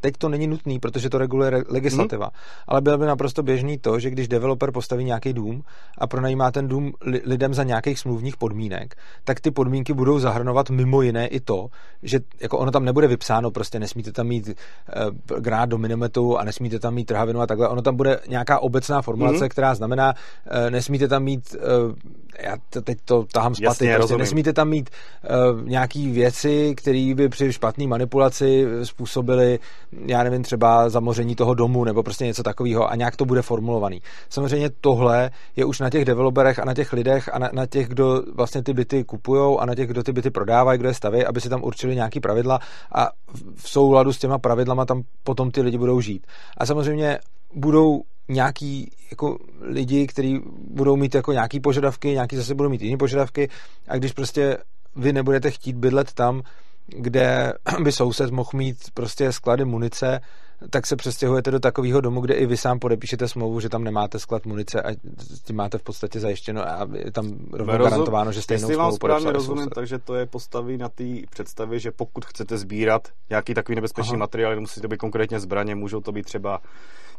Teď 0.00 0.14
to 0.18 0.28
není 0.28 0.46
nutný, 0.46 0.78
protože 0.78 1.10
to 1.10 1.18
reguluje 1.18 1.64
legislativa, 1.68 2.26
hmm. 2.26 2.64
ale 2.68 2.80
bylo 2.80 2.98
by 2.98 3.06
naprosto 3.06 3.42
běžný 3.42 3.78
to, 3.78 3.98
že 3.98 4.10
když 4.10 4.28
developer 4.28 4.72
postaví 4.72 5.04
nějaký 5.04 5.32
dům 5.32 5.62
a 5.98 6.06
pronajímá 6.06 6.50
ten 6.50 6.68
dům 6.68 6.92
lidem 7.24 7.49
lidem 7.50 7.54
za 7.54 7.64
nějakých 7.64 7.98
smluvních 7.98 8.36
podmínek, 8.36 8.94
tak 9.24 9.40
ty 9.40 9.50
podmínky 9.50 9.92
budou 9.92 10.18
zahrnovat 10.18 10.70
mimo 10.70 11.02
jiné 11.02 11.26
i 11.26 11.40
to, 11.40 11.68
že 12.02 12.20
jako 12.40 12.58
ono 12.58 12.70
tam 12.70 12.84
nebude 12.84 13.06
vypsáno, 13.08 13.50
prostě 13.50 13.78
nesmíte 13.78 14.12
tam 14.12 14.26
mít 14.26 14.48
uh, 14.48 15.38
grát 15.40 15.68
do 15.68 15.78
minimetu 15.78 16.38
a 16.38 16.44
nesmíte 16.44 16.78
tam 16.78 16.94
mít 16.94 17.04
trhavinu 17.04 17.40
a 17.40 17.46
takhle. 17.46 17.68
Ono 17.68 17.82
tam 17.82 17.96
bude 17.96 18.20
nějaká 18.28 18.58
obecná 18.58 19.02
formulace, 19.02 19.44
mm-hmm. 19.44 19.48
která 19.48 19.74
znamená, 19.74 20.14
uh, 20.14 20.70
nesmíte 20.70 21.08
tam 21.08 21.22
mít, 21.22 21.54
uh, 21.54 21.94
já 22.38 22.56
teď 22.82 22.98
to 23.04 23.24
tahám 23.32 23.54
z 23.54 23.60
paty, 23.60 23.92
prostě 23.96 24.16
nesmíte 24.16 24.52
tam 24.52 24.68
mít 24.68 24.90
uh, 24.90 25.68
nějaký 25.68 26.10
věci, 26.10 26.74
které 26.76 27.12
by 27.14 27.28
při 27.28 27.52
špatné 27.52 27.86
manipulaci 27.86 28.66
způsobily, 28.82 29.58
já 30.06 30.22
nevím, 30.22 30.42
třeba 30.42 30.88
zamoření 30.88 31.34
toho 31.34 31.54
domu 31.54 31.84
nebo 31.84 32.02
prostě 32.02 32.24
něco 32.24 32.42
takového 32.42 32.90
a 32.90 32.96
nějak 32.96 33.16
to 33.16 33.24
bude 33.24 33.42
formulovaný. 33.42 34.02
Samozřejmě 34.28 34.70
tohle 34.80 35.30
je 35.56 35.64
už 35.64 35.80
na 35.80 35.90
těch 35.90 36.04
developerech 36.04 36.58
a 36.58 36.64
na 36.64 36.74
těch 36.74 36.92
lidech 36.92 37.28
a 37.32 37.38
na, 37.40 37.50
na 37.52 37.66
těch, 37.66 37.88
kdo 37.88 38.22
vlastně 38.34 38.62
ty 38.62 38.72
byty 38.72 39.04
kupují 39.04 39.58
a 39.58 39.66
na 39.66 39.74
těch, 39.74 39.88
kdo 39.88 40.02
ty 40.02 40.12
byty 40.12 40.30
prodávají, 40.30 40.78
kdo 40.78 40.88
je 40.88 40.94
staví, 40.94 41.24
aby 41.26 41.40
si 41.40 41.48
tam 41.48 41.64
určili 41.64 41.94
nějaký 41.94 42.20
pravidla 42.20 42.58
a 42.94 43.10
v 43.54 43.68
souladu 43.68 44.12
s 44.12 44.18
těma 44.18 44.38
pravidlama 44.38 44.84
tam 44.84 45.02
potom 45.24 45.50
ty 45.50 45.62
lidi 45.62 45.78
budou 45.78 46.00
žít. 46.00 46.26
A 46.56 46.66
samozřejmě 46.66 47.18
budou 47.54 48.02
nějaký 48.28 48.90
jako 49.10 49.38
lidi, 49.60 50.06
kteří 50.06 50.40
budou 50.70 50.96
mít 50.96 51.14
jako 51.14 51.32
nějaký 51.32 51.60
požadavky, 51.60 52.08
nějaký 52.08 52.36
zase 52.36 52.54
budou 52.54 52.68
mít 52.68 52.82
jiné 52.82 52.96
požadavky 52.96 53.48
a 53.88 53.96
když 53.96 54.12
prostě 54.12 54.58
vy 54.96 55.12
nebudete 55.12 55.50
chtít 55.50 55.76
bydlet 55.76 56.12
tam, 56.12 56.42
kde 56.86 57.52
by 57.82 57.92
soused 57.92 58.30
mohl 58.30 58.50
mít 58.54 58.76
prostě 58.94 59.32
sklady 59.32 59.64
munice, 59.64 60.20
tak 60.70 60.86
se 60.86 60.96
přestěhujete 60.96 61.50
do 61.50 61.60
takového 61.60 62.00
domu, 62.00 62.20
kde 62.20 62.34
i 62.34 62.46
vy 62.46 62.56
sám 62.56 62.78
podepíšete 62.78 63.28
smlouvu, 63.28 63.60
že 63.60 63.68
tam 63.68 63.84
nemáte 63.84 64.18
sklad 64.18 64.46
munice 64.46 64.82
a 64.82 64.94
tím 65.44 65.56
máte 65.56 65.78
v 65.78 65.82
podstatě 65.82 66.20
zajištěno 66.20 66.68
a 66.68 66.88
je 66.94 67.12
tam 67.12 67.26
rovnou 67.52 67.76
Rozum, 67.76 67.90
garantováno, 67.90 68.32
že 68.32 68.42
stejnou 68.42 68.68
smlouvu 68.68 68.96
správně 68.96 69.32
rozumím, 69.32 69.62
soused. 69.64 69.74
takže 69.74 69.98
to 69.98 70.14
je 70.14 70.26
postaví 70.26 70.76
na 70.76 70.88
té 70.88 71.04
představě, 71.30 71.78
že 71.78 71.90
pokud 71.90 72.24
chcete 72.24 72.58
sbírat 72.58 73.08
nějaký 73.30 73.54
takový 73.54 73.76
nebezpečný 73.76 74.12
Aha. 74.12 74.18
materiál, 74.18 74.54
nemusí 74.54 74.80
to 74.80 74.88
být 74.88 74.98
konkrétně 74.98 75.40
zbraně, 75.40 75.74
můžou 75.74 76.00
to 76.00 76.12
být 76.12 76.26
třeba 76.26 76.60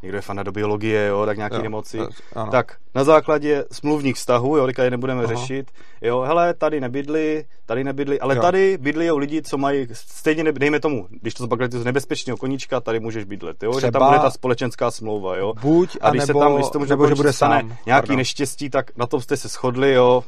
někdo 0.01 0.17
je 0.17 0.21
fan 0.21 0.37
do 0.43 0.51
biologie, 0.51 1.07
jo, 1.07 1.25
tak 1.25 1.37
nějaký 1.37 1.55
jo, 1.55 1.61
nemoci. 1.61 1.99
Ano. 2.35 2.51
Tak 2.51 2.77
na 2.95 3.03
základě 3.03 3.65
smluvních 3.71 4.15
vztahů, 4.15 4.57
jo, 4.57 4.67
je 4.83 4.89
nebudeme 4.89 5.23
Aha. 5.23 5.35
řešit, 5.35 5.71
jo, 6.01 6.21
hele, 6.21 6.53
tady 6.53 6.81
nebydli, 6.81 7.45
tady 7.65 7.83
nebydli, 7.83 8.19
ale 8.19 8.35
jo. 8.35 8.41
tady 8.41 8.77
bydli 8.77 9.11
lidi, 9.11 9.41
co 9.41 9.57
mají 9.57 9.87
stejně, 9.93 10.43
ne, 10.43 10.51
dejme 10.51 10.79
tomu, 10.79 11.07
když 11.09 11.33
to 11.33 11.43
zbagatelizuje 11.43 11.81
z 11.81 11.85
nebezpečného 11.85 12.37
koníčka, 12.37 12.79
tady 12.79 12.99
můžeš 12.99 13.25
bydlet, 13.31 13.63
jo, 13.63 13.71
Třeba 13.71 13.87
že 13.87 13.91
tam 13.91 14.07
bude 14.07 14.19
ta 14.19 14.29
společenská 14.31 14.91
smlouva, 14.91 15.37
jo. 15.37 15.53
Buď, 15.61 15.97
a, 16.01 16.09
když 16.09 16.27
nebo, 16.27 16.39
se 16.39 16.45
tam, 16.45 16.55
když 16.55 16.69
tomu, 16.69 16.85
nebo 16.85 17.07
že 17.07 17.15
bude 17.15 17.33
sám. 17.33 17.77
nějaký 17.85 18.07
Pardon. 18.07 18.17
neštěstí, 18.17 18.69
tak 18.69 18.97
na 18.97 19.07
tom 19.07 19.21
jste 19.21 19.37
se 19.37 19.47
shodli, 19.47 19.93
jo, 19.93 20.23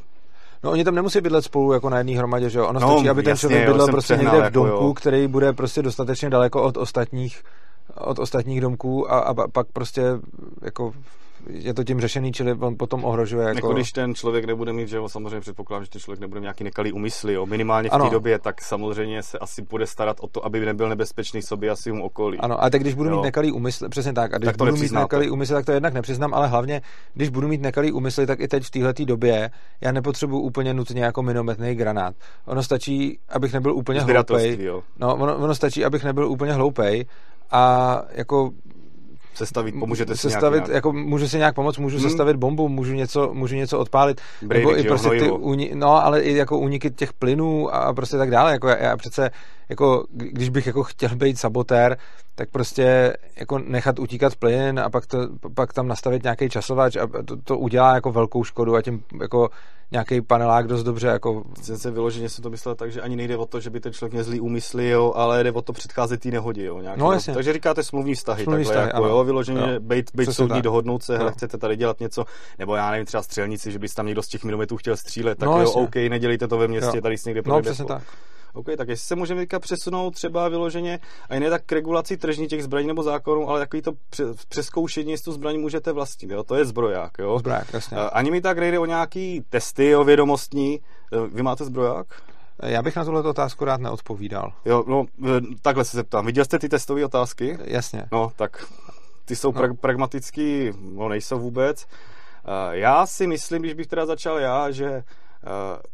No 0.64 0.70
oni 0.70 0.84
tam 0.84 0.94
nemusí 0.94 1.20
bydlet 1.20 1.44
spolu 1.44 1.72
jako 1.72 1.90
na 1.90 1.98
jedné 1.98 2.16
hromadě, 2.18 2.50
že 2.50 2.58
jo? 2.58 2.66
Ono 2.68 2.80
no, 2.80 2.92
stačí, 2.92 3.08
aby 3.08 3.22
ten 3.22 3.36
člověk 3.36 3.66
bydlel 3.66 3.86
prostě 3.86 4.16
někde 4.16 4.40
v 4.40 4.44
jako 4.44 4.54
domku, 4.54 4.74
jako, 4.74 4.94
který 4.94 5.28
bude 5.28 5.52
prostě 5.52 5.82
dostatečně 5.82 6.30
daleko 6.30 6.62
od 6.62 6.76
ostatních 6.76 7.42
od 7.96 8.18
ostatních 8.18 8.60
domků 8.60 9.12
a, 9.12 9.18
a 9.18 9.34
pak 9.48 9.66
prostě 9.72 10.02
jako 10.62 10.92
je 11.48 11.74
to 11.74 11.84
tím 11.84 12.00
řešený, 12.00 12.32
čili 12.32 12.52
on 12.52 12.76
potom 12.76 13.04
ohrožuje. 13.04 13.46
Jako... 13.46 13.56
jako 13.56 13.72
když 13.72 13.92
ten 13.92 14.14
člověk 14.14 14.44
nebude 14.44 14.72
mít, 14.72 14.88
že 14.88 14.96
jo, 14.96 15.08
samozřejmě 15.08 15.40
předpokládám, 15.40 15.84
že 15.84 15.90
ten 15.90 16.00
člověk 16.00 16.20
nebude 16.20 16.40
mít 16.40 16.44
nějaký 16.44 16.64
nekalý 16.64 16.92
úmysly, 16.92 17.34
jo, 17.34 17.46
minimálně 17.46 17.88
v 17.88 17.92
té 18.02 18.10
době, 18.10 18.38
tak 18.38 18.62
samozřejmě 18.62 19.22
se 19.22 19.38
asi 19.38 19.62
bude 19.62 19.86
starat 19.86 20.16
o 20.20 20.26
to, 20.26 20.46
aby 20.46 20.66
nebyl 20.66 20.88
nebezpečný 20.88 21.42
sobě 21.42 21.70
a 21.70 21.76
svým 21.76 22.02
okolí. 22.02 22.38
Ano, 22.38 22.64
a 22.64 22.70
tak 22.70 22.80
když 22.80 22.94
budu 22.94 23.10
jo. 23.10 23.16
mít 23.16 23.22
nekalý 23.22 23.52
úmysl, 23.52 23.88
přesně 23.88 24.12
tak, 24.12 24.34
a 24.34 24.38
když 24.38 24.46
tak 24.46 24.56
budu 24.56 24.76
mít 24.76 24.92
nekalý 24.92 25.30
úmysl, 25.30 25.54
tak 25.54 25.64
to 25.64 25.72
jednak 25.72 25.94
nepřiznám, 25.94 26.34
ale 26.34 26.48
hlavně, 26.48 26.82
když 27.14 27.28
budu 27.28 27.48
mít 27.48 27.60
nekalý 27.60 27.92
úmysl, 27.92 28.26
tak 28.26 28.40
i 28.40 28.48
teď 28.48 28.64
v 28.64 28.70
této 28.70 29.04
době 29.04 29.50
já 29.80 29.92
nepotřebuji 29.92 30.40
úplně 30.40 30.74
nutně 30.74 31.04
jako 31.04 31.22
minometný 31.22 31.74
granát. 31.74 32.14
Ono 32.46 32.62
stačí, 32.62 33.18
abych 33.28 33.52
nebyl 33.52 33.74
úplně 33.74 34.00
hloupej. 34.00 34.70
No, 34.98 35.14
ono, 35.16 35.36
ono 35.36 35.54
stačí, 35.54 35.84
abych 35.84 36.04
nebyl 36.04 36.28
úplně 36.28 36.52
hloupej 36.52 37.06
a 37.50 38.02
jako 38.10 38.50
sestavit, 39.34 39.74
pomůžete 39.78 40.16
si 40.16 40.20
sestavit, 40.20 40.56
nějak, 40.56 40.74
jako 40.74 40.92
můžu 40.92 41.28
si 41.28 41.38
nějak 41.38 41.54
pomoct, 41.54 41.78
můžu 41.78 41.98
hmm. 41.98 42.08
sestavit 42.08 42.36
bombu, 42.36 42.68
můžu 42.68 42.94
něco, 42.94 43.34
můžu 43.34 43.56
něco 43.56 43.78
odpálit, 43.78 44.20
Brejvik, 44.42 44.68
nebo 44.68 44.78
i 44.78 44.84
prostě 44.84 45.08
ty 45.08 45.30
uni, 45.30 45.70
no, 45.74 46.04
ale 46.04 46.20
i 46.20 46.36
jako 46.36 46.58
úniky 46.58 46.90
těch 46.90 47.12
plynů 47.12 47.74
a 47.74 47.92
prostě 47.92 48.16
tak 48.16 48.30
dále, 48.30 48.52
jako 48.52 48.68
já, 48.68 48.76
já 48.76 48.96
přece, 48.96 49.30
jako 49.68 50.04
když 50.10 50.48
bych 50.48 50.66
jako 50.66 50.82
chtěl 50.82 51.16
být 51.16 51.38
sabotér, 51.38 51.98
tak 52.34 52.50
prostě 52.50 53.16
jako 53.36 53.58
nechat 53.58 53.98
utíkat 53.98 54.36
plyn 54.36 54.80
a 54.80 54.90
pak, 54.90 55.06
to, 55.06 55.18
pak 55.54 55.72
tam 55.72 55.88
nastavit 55.88 56.22
nějaký 56.22 56.48
časovač 56.48 56.96
a 56.96 57.06
to, 57.24 57.36
to 57.36 57.58
udělá 57.58 57.94
jako 57.94 58.12
velkou 58.12 58.44
škodu 58.44 58.74
a 58.74 58.82
tím 58.82 59.02
jako 59.20 59.50
nějaký 59.94 60.20
panelák 60.20 60.66
dost 60.66 60.82
dobře. 60.82 61.06
Jako... 61.06 61.42
Jsem 61.62 61.78
se 61.78 61.90
vyloženě 61.90 62.28
jsem 62.28 62.42
to 62.42 62.50
myslel 62.50 62.74
tak, 62.74 62.92
že 62.92 63.00
ani 63.00 63.16
nejde 63.16 63.36
o 63.36 63.46
to, 63.46 63.60
že 63.60 63.70
by 63.70 63.80
ten 63.80 63.92
člověk 63.92 64.12
měl 64.12 64.24
zlý 64.24 64.40
úmysly, 64.40 64.88
jo, 64.88 65.12
ale 65.16 65.44
jde 65.44 65.52
o 65.52 65.62
to 65.62 65.72
předcházet 65.72 66.20
té 66.20 66.28
nehodě. 66.28 66.64
Jo, 66.64 66.82
no, 66.96 67.12
jasně. 67.12 67.34
Takže 67.34 67.52
říkáte 67.52 67.82
smluvní 67.82 68.14
vztahy, 68.14 68.44
smluvní 68.44 68.64
takhle, 68.64 68.82
vztahy, 68.82 69.02
jako, 69.02 69.16
jo, 69.16 69.24
vyloženě 69.24 69.60
jo. 69.60 69.80
být, 69.80 70.10
být 70.14 70.32
soudní, 70.32 70.54
tak. 70.54 70.62
dohodnout 70.62 71.02
se, 71.02 71.18
hele, 71.18 71.32
chcete 71.32 71.58
tady 71.58 71.76
dělat 71.76 72.00
něco, 72.00 72.24
nebo 72.58 72.76
já 72.76 72.90
nevím, 72.90 73.06
třeba 73.06 73.22
střelnici, 73.22 73.72
že 73.72 73.78
bys 73.78 73.94
tam 73.94 74.06
někdo 74.06 74.22
z 74.22 74.28
těch 74.28 74.44
minometů 74.44 74.76
chtěl 74.76 74.96
střílet, 74.96 75.38
tak 75.38 75.48
no, 75.48 75.62
jo, 75.62 75.70
OK, 75.70 75.94
nedělejte 75.94 76.48
to 76.48 76.58
ve 76.58 76.68
městě, 76.68 76.96
jo. 76.96 77.02
tady 77.02 77.18
si 77.18 77.28
někde 77.28 77.42
No, 77.46 77.62
přesně 77.62 77.84
tak. 77.84 78.02
OK, 78.54 78.66
tak 78.76 78.88
jestli 78.88 79.06
se 79.06 79.16
můžeme 79.16 79.40
teďka 79.40 79.60
přesunout 79.60 80.10
třeba 80.10 80.48
vyloženě, 80.48 81.00
a 81.30 81.38
ne 81.38 81.50
tak 81.50 81.62
k 81.66 81.72
regulaci 81.72 82.16
tržní 82.16 82.46
těch 82.46 82.64
zbraní 82.64 82.86
nebo 82.86 83.02
zákonů, 83.02 83.48
ale 83.48 83.60
takový 83.60 83.82
to 83.82 83.92
přeskoušení, 84.48 85.10
jestli 85.10 85.24
tu 85.24 85.32
zbraň 85.32 85.60
můžete 85.60 85.92
vlastnit, 85.92 86.30
jo? 86.30 86.44
to 86.44 86.54
je 86.54 86.64
zbroják. 86.64 87.12
Jo? 87.18 87.38
Zbroják, 87.38 87.72
jasně. 87.72 87.96
Ani 87.96 88.30
mi 88.30 88.40
tak 88.40 88.58
nejde 88.58 88.78
o 88.78 88.86
nějaký 88.86 89.44
testy 89.50 89.96
o 89.96 90.04
vědomostní. 90.04 90.80
Vy 91.32 91.42
máte 91.42 91.64
zbroják? 91.64 92.06
Já 92.62 92.82
bych 92.82 92.96
na 92.96 93.04
tuhle 93.04 93.22
otázku 93.22 93.64
rád 93.64 93.80
neodpovídal. 93.80 94.52
Jo, 94.64 94.84
no, 94.86 95.06
takhle 95.62 95.84
se 95.84 95.96
zeptám. 95.96 96.26
Viděl 96.26 96.44
jste 96.44 96.58
ty 96.58 96.68
testové 96.68 97.04
otázky? 97.04 97.58
Jasně. 97.64 98.04
No, 98.12 98.32
tak 98.36 98.66
ty 99.24 99.36
jsou 99.36 99.52
no. 99.52 99.60
pra- 99.60 99.76
pragmatický, 99.76 100.70
no 100.80 101.08
nejsou 101.08 101.38
vůbec. 101.38 101.86
Já 102.70 103.06
si 103.06 103.26
myslím, 103.26 103.62
když 103.62 103.74
bych 103.74 103.86
teda 103.86 104.06
začal 104.06 104.38
já, 104.38 104.70
že 104.70 105.02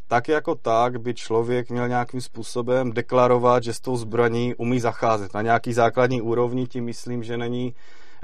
tak 0.09 0.29
jako 0.29 0.55
tak 0.55 1.01
by 1.01 1.15
člověk 1.15 1.71
měl 1.71 1.89
nějakým 1.89 2.21
způsobem 2.21 2.93
deklarovat, 2.93 3.63
že 3.63 3.75
s 3.75 3.81
tou 3.81 3.97
zbraní 3.97 4.55
umí 4.55 4.81
zacházet. 4.81 5.35
Na 5.35 5.43
nějaký 5.43 5.73
základní 5.73 6.21
úrovni, 6.21 6.67
tím 6.67 6.85
myslím, 6.85 7.23
že 7.23 7.37
není 7.37 7.75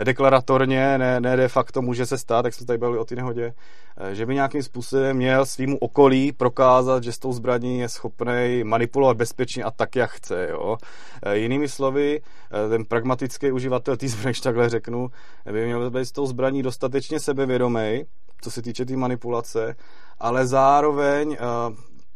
deklaratorně, 0.05 0.99
ne, 0.99 1.21
ne 1.21 1.37
de 1.37 1.49
facto 1.49 1.83
může 1.83 2.07
se 2.07 2.19
stát, 2.19 2.45
jak 2.45 2.55
jsme 2.55 2.67
tady 2.67 2.79
byli 2.79 2.99
o 2.99 3.05
té 3.05 3.17
nehodě, 3.17 3.55
eh, 3.97 4.15
že 4.15 4.27
by 4.27 4.35
nějakým 4.35 4.63
způsobem 4.63 5.17
měl 5.17 5.47
svýmu 5.47 5.79
okolí 5.79 6.33
prokázat, 6.33 7.05
že 7.05 7.13
s 7.13 7.19
tou 7.19 7.33
zbraní 7.33 7.79
je 7.79 7.89
schopný 7.89 8.65
manipulovat 8.65 9.17
bezpečně 9.17 9.65
a 9.65 9.71
tak, 9.71 9.97
jak 9.97 10.11
chce. 10.11 10.49
Jo? 10.51 10.77
Eh, 11.23 11.37
jinými 11.37 11.69
slovy, 11.69 12.21
eh, 12.21 12.69
ten 12.69 12.85
pragmatický 12.85 13.53
uživatel 13.53 13.97
té 13.97 14.09
zbraně, 14.09 14.35
takhle 14.43 14.69
řeknu, 14.69 15.11
by 15.53 15.65
měl 15.65 15.91
být 15.91 16.07
s 16.07 16.13
tou 16.13 16.27
zbraní 16.27 16.63
dostatečně 16.63 17.21
sebevědomý, 17.21 18.05
co 18.41 18.51
se 18.51 18.63
týče 18.63 18.85
té 18.85 18.89
tý 18.89 18.97
manipulace, 18.97 19.77
ale 20.19 20.47
zároveň 20.47 21.37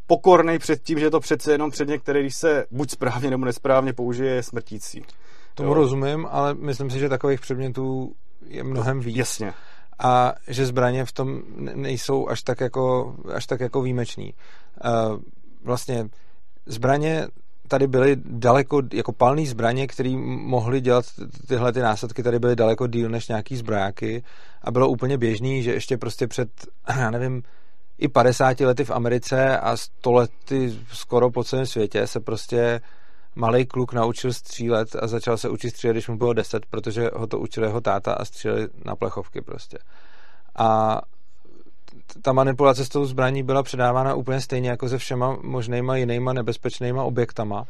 pokorný 0.06 0.58
před 0.58 0.82
tím, 0.82 0.98
že 0.98 1.10
to 1.10 1.20
přece 1.20 1.52
jenom 1.52 1.70
před 1.70 1.88
některý, 1.88 2.20
když 2.20 2.36
se 2.36 2.66
buď 2.70 2.90
správně 2.90 3.30
nebo 3.30 3.44
nesprávně 3.44 3.92
použije, 3.92 4.34
je 4.34 4.42
smrtící. 4.42 5.04
Tomu 5.60 5.72
jo. 5.72 5.74
rozumím, 5.74 6.26
ale 6.30 6.54
myslím 6.54 6.90
si, 6.90 6.98
že 6.98 7.08
takových 7.08 7.40
předmětů 7.40 8.12
je 8.46 8.64
mnohem 8.64 9.00
víc. 9.00 9.16
Jasně. 9.16 9.52
A 9.98 10.34
že 10.48 10.66
zbraně 10.66 11.04
v 11.04 11.12
tom 11.12 11.42
nejsou 11.74 12.28
až 12.28 12.42
tak 12.42 12.60
jako, 12.60 13.14
až 13.34 13.46
tak 13.46 13.60
jako 13.60 13.82
výjimeční. 13.82 14.34
Uh, 14.84 15.18
vlastně 15.64 16.08
zbraně 16.66 17.26
tady 17.68 17.86
byly 17.86 18.16
daleko, 18.24 18.82
jako 18.92 19.12
palný 19.12 19.46
zbraně, 19.46 19.86
které 19.86 20.10
mohly 20.26 20.80
dělat 20.80 21.04
tyhle 21.48 21.72
ty 21.72 21.80
následky, 21.80 22.22
tady 22.22 22.38
byly 22.38 22.56
daleko 22.56 22.86
díl 22.86 23.08
než 23.08 23.28
nějaký 23.28 23.56
zbrojáky 23.56 24.22
a 24.62 24.70
bylo 24.70 24.88
úplně 24.88 25.18
běžný, 25.18 25.62
že 25.62 25.72
ještě 25.72 25.98
prostě 25.98 26.26
před, 26.26 26.48
já 26.96 27.10
nevím, 27.10 27.42
i 27.98 28.08
50 28.08 28.60
lety 28.60 28.84
v 28.84 28.90
Americe 28.90 29.58
a 29.58 29.76
100 29.76 30.12
lety 30.12 30.78
skoro 30.92 31.30
po 31.30 31.44
celém 31.44 31.66
světě 31.66 32.06
se 32.06 32.20
prostě 32.20 32.80
malý 33.34 33.66
kluk 33.66 33.92
naučil 33.92 34.32
střílet 34.32 34.96
a 35.00 35.06
začal 35.06 35.36
se 35.36 35.48
učit 35.48 35.70
střílet, 35.70 35.94
když 35.94 36.08
mu 36.08 36.18
bylo 36.18 36.32
10, 36.32 36.66
protože 36.66 37.10
ho 37.14 37.26
to 37.26 37.38
učil 37.38 37.64
jeho 37.64 37.80
táta 37.80 38.12
a 38.12 38.24
stříleli 38.24 38.68
na 38.84 38.96
plechovky 38.96 39.40
prostě. 39.40 39.78
A 40.58 41.00
ta 42.22 42.32
manipulace 42.32 42.84
s 42.84 42.88
tou 42.88 43.04
zbraní 43.04 43.42
byla 43.42 43.62
předávána 43.62 44.14
úplně 44.14 44.40
stejně 44.40 44.70
jako 44.70 44.88
se 44.88 44.98
všema 44.98 45.36
možnýma 45.42 45.96
jinýma 45.96 46.32
nebezpečnýma 46.32 47.04
objektama. 47.04 47.64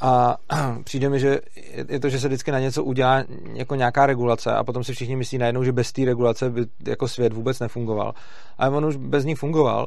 A 0.00 0.36
přijde 0.84 1.08
mi, 1.08 1.20
že 1.20 1.40
je 1.88 2.00
to, 2.00 2.08
že 2.08 2.20
se 2.20 2.28
vždycky 2.28 2.52
na 2.52 2.60
něco 2.60 2.84
udělá 2.84 3.24
jako 3.54 3.74
nějaká 3.74 4.06
regulace 4.06 4.52
a 4.52 4.64
potom 4.64 4.84
si 4.84 4.92
všichni 4.92 5.16
myslí 5.16 5.38
najednou, 5.38 5.64
že 5.64 5.72
bez 5.72 5.92
té 5.92 6.04
regulace 6.04 6.50
by 6.50 6.66
jako 6.86 7.08
svět 7.08 7.32
vůbec 7.32 7.60
nefungoval. 7.60 8.14
Ale 8.58 8.76
on 8.76 8.84
už 8.84 8.96
bez 8.96 9.24
ní 9.24 9.34
fungoval 9.34 9.86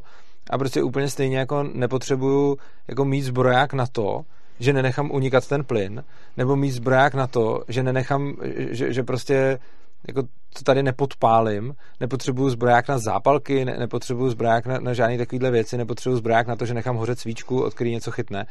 a 0.49 0.57
prostě 0.57 0.83
úplně 0.83 1.09
stejně 1.09 1.37
jako 1.37 1.63
nepotřebuju 1.63 2.57
jako 2.87 3.05
mít 3.05 3.21
zbroják 3.21 3.73
na 3.73 3.85
to, 3.87 4.21
že 4.63 4.73
nenechám 4.73 5.11
unikat 5.11 5.47
ten 5.47 5.63
plyn, 5.63 6.03
nebo 6.37 6.55
mít 6.55 6.71
zbroják 6.71 7.13
na 7.13 7.27
to, 7.27 7.63
že 7.67 7.83
nenechám, 7.83 8.35
že, 8.71 8.93
že 8.93 9.03
prostě 9.03 9.59
jako 10.07 10.23
to 10.53 10.63
tady 10.63 10.83
nepodpálím, 10.83 11.75
nepotřebuju 11.99 12.49
zbroják 12.49 12.87
na 12.87 12.97
zápalky, 12.97 13.65
ne, 13.65 13.77
nepotřebuju 13.79 14.29
zbroják 14.29 14.65
na, 14.65 14.79
na 14.79 14.93
žádné 14.93 15.17
takovéhle 15.17 15.51
věci, 15.51 15.77
nepotřebuju 15.77 16.17
zbroják 16.17 16.47
na 16.47 16.55
to, 16.55 16.65
že 16.65 16.73
nechám 16.73 16.95
hořet 16.95 17.19
svíčku, 17.19 17.63
od 17.63 17.73
který 17.73 17.91
něco 17.91 18.11
chytne, 18.11 18.45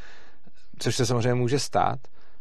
což 0.79 0.96
se 0.96 1.07
samozřejmě 1.07 1.35
může 1.35 1.59
stát, 1.59 1.98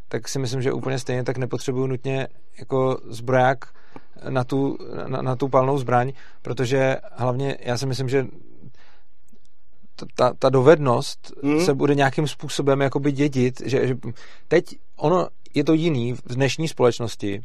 tak 0.08 0.28
si 0.28 0.38
myslím, 0.38 0.62
že 0.62 0.72
úplně 0.72 0.98
stejně 0.98 1.24
tak 1.24 1.38
nepotřebuju 1.38 1.86
nutně 1.86 2.28
jako 2.58 2.98
zbroják 3.04 3.64
na 4.28 4.44
tu, 4.44 4.78
na, 5.06 5.22
na 5.22 5.36
tu 5.36 5.48
palnou 5.48 5.78
zbraň, 5.78 6.12
protože 6.42 6.96
hlavně 7.12 7.56
já 7.60 7.78
si 7.78 7.86
myslím, 7.86 8.08
že 8.08 8.26
ta, 10.14 10.32
ta 10.38 10.48
dovednost 10.48 11.32
mm. 11.42 11.60
se 11.60 11.74
bude 11.74 11.94
nějakým 11.94 12.28
způsobem 12.28 12.80
jakoby 12.80 13.12
dědit, 13.12 13.62
že, 13.64 13.86
že 13.86 13.96
teď 14.48 14.64
ono 14.96 15.28
je 15.54 15.64
to 15.64 15.72
jiný 15.72 16.12
v 16.12 16.34
dnešní 16.34 16.68
společnosti, 16.68 17.42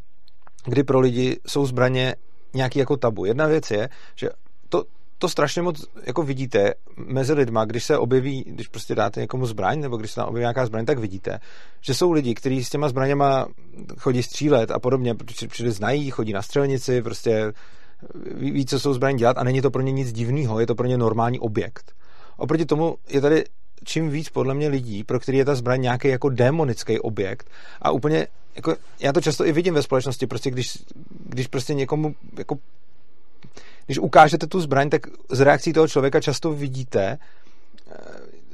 kdy 0.66 0.84
pro 0.84 1.00
lidi 1.00 1.40
jsou 1.48 1.66
zbraně 1.66 2.16
nějaký 2.54 2.80
jako 2.80 2.98
tabu. 2.98 3.26
Jedna 3.26 3.46
věc 3.46 3.72
je, 3.72 3.90
že 4.16 4.30
to, 4.70 4.84
to 5.18 5.30
strašně 5.30 5.62
moc 5.62 5.86
jako 6.06 6.24
vidíte 6.24 6.74
mezi 6.98 7.34
lidma, 7.34 7.66
když 7.66 7.84
se 7.84 7.98
objeví, 7.98 8.44
když 8.48 8.68
prostě 8.68 8.96
dáte 8.96 9.22
někomu 9.22 9.46
zbraň, 9.46 9.80
nebo 9.80 9.98
když 9.98 10.12
se 10.12 10.16
tam 10.16 10.28
objeví 10.28 10.42
nějaká 10.42 10.66
zbraň, 10.66 10.86
tak 10.86 11.00
vidíte, 11.00 11.40
že 11.82 11.94
jsou 11.94 12.12
lidi, 12.12 12.34
kteří 12.34 12.64
s 12.64 12.70
těma 12.70 12.90
zbraněma 12.90 13.48
chodí 13.98 14.24
střílet 14.24 14.72
a 14.72 14.80
podobně, 14.80 15.16
protože 15.16 15.72
znají, 15.72 16.10
chodí 16.10 16.34
na 16.34 16.42
střelnici, 16.42 17.02
prostě 17.02 17.54
ví, 18.36 18.52
ví, 18.52 18.66
co 18.66 18.80
jsou 18.80 18.94
zbraně 18.94 19.18
dělat 19.18 19.38
a 19.38 19.44
není 19.44 19.62
to 19.62 19.72
pro 19.72 19.82
ně 19.82 19.92
nic 19.92 20.12
divného, 20.12 20.60
je 20.60 20.68
to 20.68 20.76
pro 20.76 20.88
ně 20.88 20.98
normální 20.98 21.40
objekt. 21.40 21.94
Oproti 22.38 22.66
tomu 22.66 22.98
je 23.10 23.22
tady 23.22 23.44
čím 23.84 24.10
víc 24.10 24.30
podle 24.30 24.54
mě 24.54 24.68
lidí, 24.68 25.04
pro 25.04 25.20
který 25.20 25.38
je 25.38 25.46
ta 25.46 25.56
zbraň 25.56 25.82
nějaký 25.82 26.08
jako 26.08 26.30
démonický 26.30 27.00
objekt 27.00 27.50
a 27.82 27.92
úplně, 27.92 28.28
jako, 28.56 28.76
já 29.00 29.14
to 29.14 29.22
často 29.22 29.46
i 29.46 29.52
vidím 29.52 29.74
ve 29.74 29.84
společnosti, 29.84 30.28
prostě 30.28 30.52
když, 30.52 30.78
když 31.26 31.48
prostě 31.48 31.74
někomu 31.74 32.16
jako 32.38 32.58
když 33.86 34.00
ukážete 34.00 34.48
tu 34.48 34.62
zbraň, 34.62 34.90
tak 34.90 35.02
z 35.30 35.42
reakcí 35.42 35.74
toho 35.74 35.88
člověka 35.88 36.22
často 36.22 36.54
vidíte, 36.54 37.18
eh, 37.92 37.96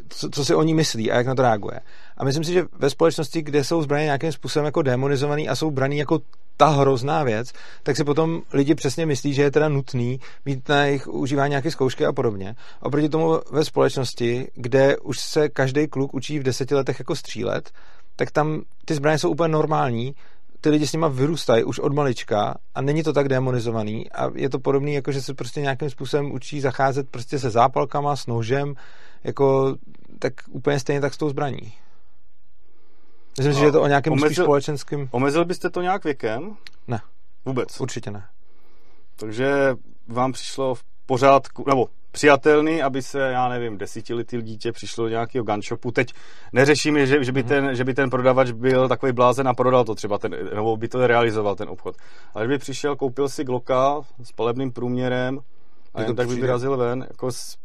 co, 0.10 0.30
co 0.30 0.46
si 0.46 0.56
o 0.56 0.64
ní 0.64 0.74
myslí 0.74 1.12
a 1.12 1.16
jak 1.16 1.28
na 1.28 1.36
to 1.36 1.42
reaguje. 1.42 1.80
A 2.18 2.24
myslím 2.24 2.44
si, 2.44 2.54
že 2.54 2.66
ve 2.80 2.90
společnosti, 2.90 3.42
kde 3.42 3.64
jsou 3.64 3.82
zbraně 3.82 4.04
nějakým 4.06 4.32
způsobem 4.32 4.66
jako 4.66 4.82
demonizovaný 4.82 5.50
a 5.50 5.56
jsou 5.56 5.72
braný 5.72 5.98
jako 5.98 6.20
ta 6.58 6.68
hrozná 6.68 7.24
věc, 7.24 7.52
tak 7.84 7.98
si 7.98 8.04
potom 8.04 8.42
lidi 8.54 8.76
přesně 8.76 9.06
myslí, 9.06 9.34
že 9.34 9.42
je 9.42 9.52
teda 9.52 9.70
nutný 9.70 10.20
mít 10.46 10.70
na 10.70 10.86
jejich 10.86 11.08
užívání 11.08 11.50
nějaké 11.50 11.72
zkoušky 11.72 12.06
a 12.06 12.14
podobně. 12.14 12.56
Oproti 12.82 13.10
tomu 13.10 13.40
ve 13.52 13.66
společnosti, 13.66 14.48
kde 14.56 14.98
už 14.98 15.20
se 15.20 15.50
každý 15.50 15.88
kluk 15.88 16.14
učí 16.14 16.40
v 16.40 16.44
deseti 16.44 16.76
letech 16.76 17.00
jako 17.00 17.16
střílet, 17.16 17.72
tak 18.16 18.32
tam 18.32 18.62
ty 18.86 18.96
zbraně 18.96 19.18
jsou 19.18 19.30
úplně 19.30 19.52
normální, 19.52 20.16
ty 20.62 20.70
lidi 20.70 20.88
s 20.88 20.94
nima 20.94 21.08
vyrůstají 21.08 21.64
už 21.64 21.80
od 21.80 21.94
malička 21.94 22.56
a 22.76 22.82
není 22.82 23.04
to 23.04 23.14
tak 23.14 23.30
demonizovaný 23.30 24.12
a 24.12 24.30
je 24.36 24.50
to 24.50 24.60
podobné, 24.60 24.92
jako 24.92 25.12
že 25.12 25.22
se 25.22 25.34
prostě 25.34 25.62
nějakým 25.62 25.90
způsobem 25.90 26.32
učí 26.32 26.62
zacházet 26.62 27.10
prostě 27.10 27.40
se 27.40 27.50
zápalkama, 27.50 28.16
s 28.16 28.28
nožem, 28.28 28.74
jako 29.24 29.76
tak 30.20 30.34
úplně 30.50 30.80
stejně 30.80 31.02
tak 31.02 31.14
s 31.14 31.18
tou 31.18 31.30
zbraní. 31.30 31.74
Myslím 33.38 33.54
si, 33.54 33.60
že 33.60 33.66
je 33.66 33.72
to 33.72 33.82
o 33.82 33.88
nějakém 33.88 34.14
omezil, 34.14 34.30
spíš 34.30 34.44
společenském... 34.44 35.08
Omezil 35.12 35.46
byste 35.46 35.70
to 35.70 35.82
nějak 35.82 36.04
věkem? 36.04 36.56
Ne. 36.88 37.02
Vůbec? 37.46 37.82
Určitě 37.82 38.12
ne. 38.12 38.26
Takže 39.16 39.76
vám 40.08 40.32
přišlo 40.32 40.76
v 40.76 40.84
pořádku, 41.06 41.64
nebo 41.68 41.88
přijatelný, 42.12 42.82
aby 42.82 43.02
se, 43.02 43.20
já 43.20 43.50
nevím, 43.50 43.78
desítiletý 43.78 44.42
dítě 44.42 44.72
přišlo 44.72 45.04
do 45.04 45.10
nějakého 45.10 45.46
gunshopu. 45.46 45.92
Teď 45.92 46.14
neřešíme, 46.54 47.06
že, 47.06 47.24
že, 47.24 47.32
by 47.32 47.40
mhm. 47.40 47.50
ten, 47.50 47.76
že 47.76 47.84
by 47.84 47.94
ten 47.94 48.10
prodavač 48.10 48.52
byl 48.52 48.88
takový 48.88 49.12
blázen 49.12 49.48
a 49.48 49.54
prodal 49.54 49.84
to 49.84 49.96
třeba, 49.96 50.18
ten, 50.18 50.36
nebo 50.54 50.78
by 50.78 50.88
to 50.88 51.08
realizoval 51.08 51.56
ten 51.56 51.70
obchod. 51.70 51.96
Ale 52.34 52.46
kdyby 52.46 52.58
přišel, 52.58 52.96
koupil 52.96 53.30
si 53.30 53.44
Glocka 53.44 54.02
s 54.24 54.32
palebným 54.32 54.72
průměrem 54.72 55.40
a 55.94 56.02
jen 56.02 56.16
tak 56.16 56.28
by 56.28 56.36
vyrazil 56.36 56.78
ven, 56.78 57.06
jako 57.10 57.32
s 57.32 57.58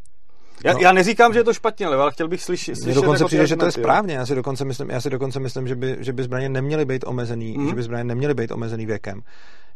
já, 0.65 0.73
no. 0.73 0.79
já 0.81 0.93
neříkám, 0.93 1.33
že 1.33 1.39
je 1.39 1.45
to 1.45 1.55
špatně, 1.55 1.87
ale 1.87 2.13
chtěl 2.13 2.29
bych 2.29 2.43
slyšet. 2.43 2.75
Mně 2.85 2.95
dokonce 2.95 3.25
přijde, 3.25 3.47
že 3.47 3.57
to 3.57 3.65
je 3.65 3.73
správně. 3.73 4.15
Já 4.15 4.27
si 4.27 4.35
dokonce 4.35 4.65
myslím, 4.65 4.91
já 4.91 5.01
si 5.01 5.11
dokonce 5.11 5.41
myslím 5.41 5.69
že, 5.69 5.75
by, 5.75 5.97
že 6.01 6.13
by 6.13 6.23
zbraně 6.23 6.49
neměly 6.49 6.85
být 6.85 7.05
omezený, 7.07 7.59
mm. 7.59 7.69
že 7.69 7.75
by 7.75 7.83
zbraně 7.83 8.05
neměly 8.05 8.35
být 8.35 8.51
omezený 8.51 8.87
věkem. 8.87 9.21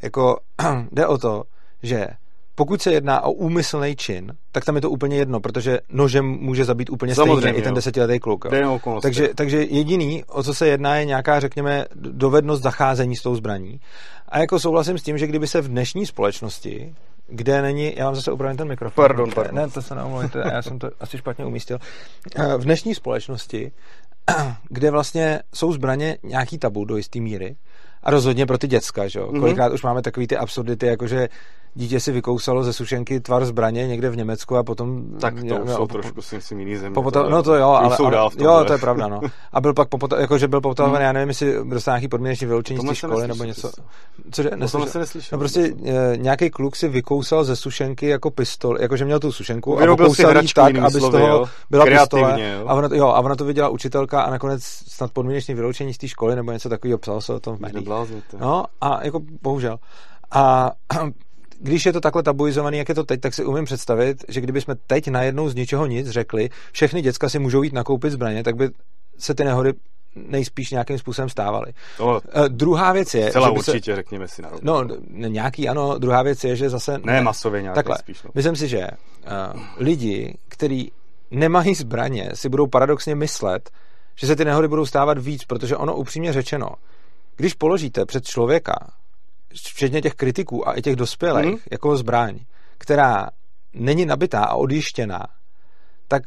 Jako 0.03 0.37
jde 0.93 1.07
o 1.07 1.19
to, 1.19 1.43
že 1.83 2.07
pokud 2.55 2.83
se 2.83 2.93
jedná 2.93 3.21
o 3.21 3.33
úmyslný 3.33 3.97
čin, 3.97 4.33
tak 4.53 4.65
tam 4.65 4.75
je 4.75 4.83
to 4.83 4.91
úplně 4.91 5.17
jedno, 5.17 5.41
protože 5.41 5.79
nožem 5.89 6.27
může 6.27 6.65
zabít 6.65 6.91
úplně 6.91 7.15
Samozřejmě, 7.15 7.41
stejně 7.41 7.57
jo. 7.57 7.61
i 7.61 7.65
ten 7.65 7.75
desetiletý 7.75 8.19
kluk. 8.19 8.45
Takže, 9.03 9.29
takže 9.35 9.63
jediný, 9.63 10.25
o 10.25 10.43
co 10.43 10.55
se 10.55 10.69
jedná, 10.69 10.97
je 10.97 11.05
nějaká, 11.05 11.41
řekněme, 11.41 11.85
dovednost 11.95 12.63
zacházení 12.63 13.17
s 13.17 13.23
tou 13.23 13.35
zbraní. 13.35 13.81
A 14.29 14.39
jako 14.39 14.59
souhlasím 14.59 14.99
s 14.99 15.03
tím, 15.03 15.19
že 15.19 15.27
kdyby 15.27 15.47
se 15.47 15.61
v 15.61 15.69
dnešní 15.69 16.07
společnosti 16.07 16.95
kde 17.27 17.63
není, 17.63 17.95
já 17.97 18.05
vám 18.05 18.15
zase 18.15 18.33
upravím 18.33 18.57
ten 18.57 18.69
mikrofon. 18.69 19.05
Pardon, 19.05 19.31
pardon. 19.35 19.55
Ne, 19.55 19.69
to 19.69 19.83
se 19.83 19.95
neomluvujte, 19.95 20.43
já 20.53 20.63
jsem 20.63 20.79
to 20.79 20.91
asi 21.01 21.19
špatně 21.19 21.45
umístil. 21.45 21.79
Eh, 22.37 22.57
v 22.57 22.65
dnešní 22.65 22.95
společnosti, 22.95 23.73
kde 24.69 24.91
vlastně 24.91 25.41
jsou 25.55 25.73
zbraně 25.73 26.19
nějaký 26.23 26.59
tabu 26.59 26.85
do 26.85 26.97
jisté 26.97 27.21
míry, 27.21 27.57
a 28.03 28.11
rozhodně 28.11 28.47
pro 28.47 28.59
ty 28.59 28.67
děcka, 28.69 29.09
že 29.09 29.19
jo. 29.19 29.29
Mm-hmm. 29.29 29.41
Kolikrát 29.41 29.73
už 29.73 29.83
máme 29.83 30.03
takový 30.03 30.27
ty 30.27 30.37
absurdity, 30.37 30.87
jakože 30.87 31.29
dítě 31.75 32.01
si 32.01 32.13
vykousalo 32.13 32.65
ze 32.65 32.73
sušenky 32.73 33.21
tvar 33.21 33.45
zbraně 33.45 33.87
někde 33.87 34.11
v 34.11 34.17
Německu 34.17 34.57
a 34.57 34.63
potom... 34.63 35.03
Tak 35.21 35.35
to 35.49 35.59
no, 35.65 35.75
jsou 35.75 35.87
trošku 35.87 36.23
si 36.23 36.35
myslím 36.35 36.59
jiný 36.59 36.77
země. 36.77 36.95
Popota- 36.95 37.31
no 37.31 37.43
to 37.43 37.55
jo, 37.55 37.69
ale, 37.69 37.97
ale 37.97 38.11
dál 38.11 38.31
jo, 38.39 38.65
to 38.67 38.73
je 38.73 38.79
pravda, 38.79 39.09
no. 39.09 39.21
A 39.53 39.61
byl 39.61 39.75
pak 39.75 39.89
popota- 39.89 40.21
jako, 40.21 40.39
že 40.39 40.49
byl 40.49 40.61
popotahovaný, 40.61 40.99
hmm. 40.99 41.07
já 41.07 41.13
nevím, 41.13 41.29
jestli 41.29 41.55
dostal 41.65 41.93
nějaký 41.93 42.09
podmínečný 42.09 42.47
vyloučení 42.47 42.81
z 42.81 42.89
té 42.89 42.95
školy 42.95 43.29
nebo 43.29 43.45
něco. 43.45 43.71
Cože, 44.31 44.51
neslyšel? 44.99 45.29
No 45.33 45.39
prostě 45.39 45.75
e, 45.85 46.17
nějaký 46.17 46.51
kluk 46.51 46.77
si 46.77 46.89
vykousal 46.89 47.45
ze 47.45 47.57
sušenky 47.57 48.07
jako 48.07 48.31
pistol, 48.31 48.81
jakože 48.81 49.05
měl 49.05 49.21
tu 49.21 49.33
sušenku 49.33 49.79
a 49.79 49.87
vykousal 49.87 50.35
tak, 50.55 50.77
aby 50.77 51.01
z 51.01 51.11
toho 51.11 51.45
byla 51.71 51.87
pistole. 51.87 52.41
Jo. 52.41 52.65
A 52.67 52.75
ona, 52.75 52.89
jo, 52.93 53.09
a 53.09 53.21
ona 53.21 53.35
to 53.35 53.45
viděla 53.45 53.69
učitelka 53.69 54.23
a 54.23 54.31
nakonec 54.31 54.63
snad 54.65 55.11
podmínečný 55.11 55.55
vyloučení 55.55 55.95
z 55.95 55.99
té 55.99 56.09
školy 56.09 56.37
nebo 56.37 56.53
něco 56.53 56.69
takového 56.69 56.99
psalo 56.99 57.21
se 57.21 57.35
o 57.35 57.41
tom 57.41 57.57
v 57.57 57.61
médiích. 57.61 57.85
No 58.41 58.65
a 58.81 59.05
jako 59.05 59.21
bohužel. 59.43 59.79
A 60.31 60.73
když 61.61 61.87
je 61.87 61.93
to 61.93 62.01
takhle 62.01 62.23
tabuizovaný, 62.23 62.79
jak 62.79 62.89
je 62.89 62.95
to 62.95 63.05
teď, 63.05 63.21
tak 63.21 63.35
si 63.35 63.45
umím 63.45 63.65
představit, 63.65 64.25
že 64.29 64.41
kdybychom 64.41 64.75
teď 64.87 65.09
najednou 65.09 65.49
z 65.49 65.55
ničeho 65.55 65.87
nic 65.87 66.09
řekli, 66.09 66.51
všechny 66.73 67.03
děcka 67.03 67.29
si 67.29 67.39
můžou 67.39 67.63
jít 67.63 67.73
nakoupit 67.73 68.11
zbraně, 68.11 68.45
tak 68.45 68.57
by 68.57 68.71
se 69.19 69.35
ty 69.35 69.45
nehody 69.45 69.73
nejspíš 70.15 70.71
nějakým 70.71 70.99
způsobem 70.99 71.29
stávaly. 71.29 71.73
Uh, 72.01 72.19
druhá 72.49 72.93
věc 72.93 73.15
je... 73.15 73.31
celá 73.31 73.51
určitě, 73.51 73.93
se, 73.93 73.97
řekněme 73.97 74.29
si 74.29 74.43
na 74.43 74.49
rovinu. 74.49 74.73
No, 74.73 74.89
nějaký 75.29 75.69
ano, 75.69 75.99
druhá 75.99 76.23
věc 76.23 76.45
je, 76.45 76.57
že 76.57 76.71
zase... 76.71 76.99
Ne 77.05 77.21
masově 77.21 77.63
nějaký 77.63 77.75
Takhle, 77.75 77.99
spíš. 77.99 78.23
No. 78.23 78.31
myslím 78.35 78.57
si, 78.57 78.69
že 78.69 78.87
uh, 78.87 79.61
lidi, 79.77 80.39
kteří 80.49 80.93
nemají 81.31 81.75
zbraně, 81.75 82.31
si 82.35 82.49
budou 82.49 82.67
paradoxně 82.67 83.15
myslet, 83.15 83.71
že 84.17 84.27
se 84.27 84.37
ty 84.37 84.45
nehody 84.45 84.69
budou 84.69 84.87
stávat 84.87 85.19
víc, 85.19 85.45
protože 85.45 85.77
ono 85.77 85.97
upřímně 85.97 86.33
řečeno, 86.33 86.69
když 87.43 87.55
položíte 87.55 88.07
před 88.07 88.25
člověka, 88.25 88.75
včetně 89.55 90.03
těch 90.03 90.15
kritiků 90.15 90.69
a 90.69 90.73
i 90.73 90.83
těch 90.83 90.97
dospělých, 90.97 91.53
mm. 91.53 91.59
jako 91.71 91.97
zbraň, 91.97 92.39
která 92.79 93.27
není 93.75 94.07
nabitá 94.07 94.45
a 94.45 94.55
odjištěná, 94.55 95.27
tak 96.09 96.23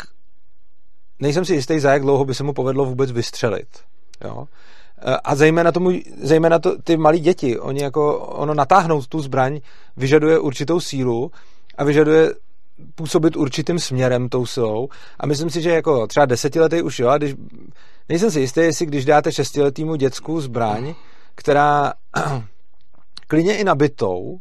nejsem 1.19 1.45
si 1.45 1.53
jistý, 1.53 1.79
za 1.79 1.93
jak 1.93 2.01
dlouho 2.01 2.25
by 2.25 2.35
se 2.35 2.43
mu 2.43 2.53
povedlo 2.53 2.85
vůbec 2.85 3.11
vystřelit. 3.11 3.67
Jo? 4.23 4.47
E, 4.97 5.17
A 5.23 5.35
zejména, 5.35 5.71
tomu, 5.71 5.91
zejména 6.21 6.59
to, 6.59 6.81
ty 6.81 6.97
malí 6.97 7.19
děti, 7.19 7.59
oni 7.59 7.83
jako, 7.83 8.19
ono 8.19 8.53
natáhnout 8.53 9.07
tu 9.07 9.21
zbraň 9.21 9.59
vyžaduje 9.97 10.39
určitou 10.39 10.79
sílu 10.79 11.31
a 11.77 11.83
vyžaduje 11.83 12.33
působit 12.95 13.35
určitým 13.35 13.79
směrem 13.79 14.29
tou 14.29 14.45
silou. 14.45 14.89
A 15.19 15.25
myslím 15.25 15.49
si, 15.49 15.61
že 15.61 15.69
jako 15.69 16.07
třeba 16.07 16.25
desetiletý 16.25 16.81
už 16.81 16.99
jo, 16.99 17.09
a 17.09 17.17
když, 17.17 17.35
nejsem 18.09 18.31
si 18.31 18.39
jistý, 18.39 18.59
jestli 18.59 18.85
když 18.85 19.05
dáte 19.05 19.31
šestiletýmu 19.31 19.95
děcku 19.95 20.41
zbraň, 20.41 20.93
která 21.35 21.93
klidně 23.27 23.57
i 23.57 23.63
nabitou, 23.63 24.37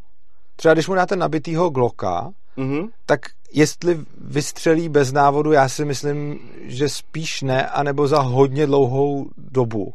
třeba 0.56 0.74
když 0.74 0.88
mu 0.88 0.94
dáte 0.94 1.16
nabitýho 1.16 1.70
Glocka, 1.70 2.30
Mhm. 2.56 2.86
tak 3.06 3.20
jestli 3.52 3.98
vystřelí 4.20 4.88
bez 4.88 5.12
návodu, 5.12 5.52
já 5.52 5.68
si 5.68 5.84
myslím, 5.84 6.38
že 6.62 6.88
spíš 6.88 7.42
ne, 7.42 7.66
anebo 7.66 8.08
za 8.08 8.20
hodně 8.20 8.66
dlouhou 8.66 9.26
dobu. 9.36 9.94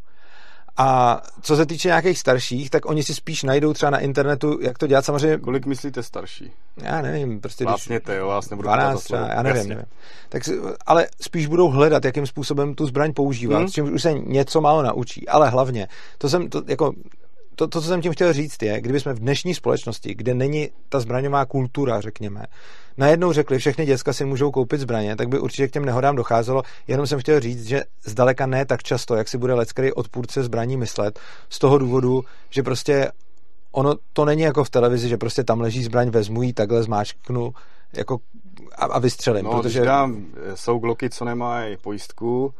A 0.82 1.22
co 1.42 1.56
se 1.56 1.66
týče 1.66 1.88
nějakých 1.88 2.20
starších, 2.20 2.70
tak 2.70 2.86
oni 2.86 3.04
si 3.04 3.16
spíš 3.16 3.44
najdou 3.44 3.74
třeba 3.74 3.90
na 3.90 4.00
internetu, 4.00 4.60
jak 4.62 4.78
to 4.78 4.88
dělat. 4.88 5.06
Samozřejmě, 5.06 5.38
Kolik 5.38 5.66
myslíte 5.66 6.04
starší? 6.04 6.52
já 6.78 7.02
nevím, 7.02 7.42
prostě 7.42 7.64
když 7.64 7.70
Vlastně 7.72 8.00
to 8.00 8.12
jo, 8.14 8.28
vás 8.28 8.50
nebudu 8.50 8.68
ptát 8.68 8.76
za 8.76 8.82
12 8.82 9.04
slovo. 9.04 9.24
třeba, 9.24 9.36
já 9.36 9.44
nevím, 9.44 9.58
Jasně. 9.58 9.70
nevím. 9.70 9.86
Tak, 10.30 10.44
ale 10.86 11.08
spíš 11.22 11.48
budou 11.48 11.70
hledat, 11.70 12.06
jakým 12.06 12.26
způsobem 12.28 12.76
tu 12.76 12.86
zbraň 12.86 13.14
používat, 13.14 13.56
Hmm. 13.56 13.64
hmm. 13.64 13.70
s 13.70 13.74
čímž 13.74 13.90
už 13.92 14.02
se 14.02 14.14
něco 14.14 14.62
málo 14.62 14.84
naučí. 14.84 15.28
Ale 15.28 15.50
hlavně, 15.50 15.88
to 16.18 16.30
jsem, 16.30 16.50
to, 16.50 16.62
jako, 16.68 16.94
to, 17.56 17.68
to, 17.68 17.82
co 17.82 17.88
jsem 17.88 18.02
tím 18.02 18.12
chtěl 18.14 18.34
říct, 18.34 18.62
je, 18.64 18.82
kdyby 18.82 19.00
jsme 19.00 19.14
v 19.14 19.20
dnešní 19.20 19.54
společnosti, 19.56 20.16
kde 20.16 20.34
není 20.34 20.70
ta 20.90 21.00
zbraňová 21.00 21.46
kultura, 21.46 22.02
řekněme, 22.02 22.46
najednou 23.00 23.32
řekli, 23.32 23.58
všechny 23.58 23.86
děcka 23.86 24.14
si 24.14 24.26
můžou 24.26 24.52
koupit 24.52 24.80
zbraně, 24.82 25.16
tak 25.16 25.30
by 25.30 25.40
určitě 25.40 25.68
k 25.68 25.72
těm 25.72 25.86
nehodám 25.86 26.16
docházelo. 26.16 26.64
Jenom 26.88 27.08
jsem 27.08 27.20
chtěl 27.20 27.40
říct, 27.40 27.66
že 27.66 27.84
zdaleka 28.06 28.46
ne 28.46 28.66
tak 28.66 28.84
často, 28.84 29.16
jak 29.16 29.28
si 29.28 29.38
bude 29.38 29.54
lecký 29.54 29.94
odpůrce 29.94 30.44
zbraní 30.44 30.78
myslet, 30.78 31.20
z 31.50 31.60
toho 31.60 31.78
důvodu, 31.78 32.24
že 32.50 32.64
prostě 32.64 33.12
ono 33.72 33.96
to 34.14 34.26
není 34.26 34.42
jako 34.42 34.64
v 34.64 34.70
televizi, 34.70 35.10
že 35.10 35.18
prostě 35.18 35.44
tam 35.44 35.62
leží 35.62 35.84
zbraň, 35.84 36.10
vezmu 36.10 36.42
ji, 36.42 36.54
takhle 36.54 36.84
zmáčknu 36.84 37.54
jako 37.94 38.18
a, 38.78 38.86
a 38.86 39.00
vystřelím, 39.00 39.46
No, 39.46 39.52
protože 39.52 39.86
dám, 39.86 40.26
jsou 40.56 40.80
gloky, 40.80 41.10
co 41.10 41.26
nemají 41.26 41.78
pojistku, 41.78 42.54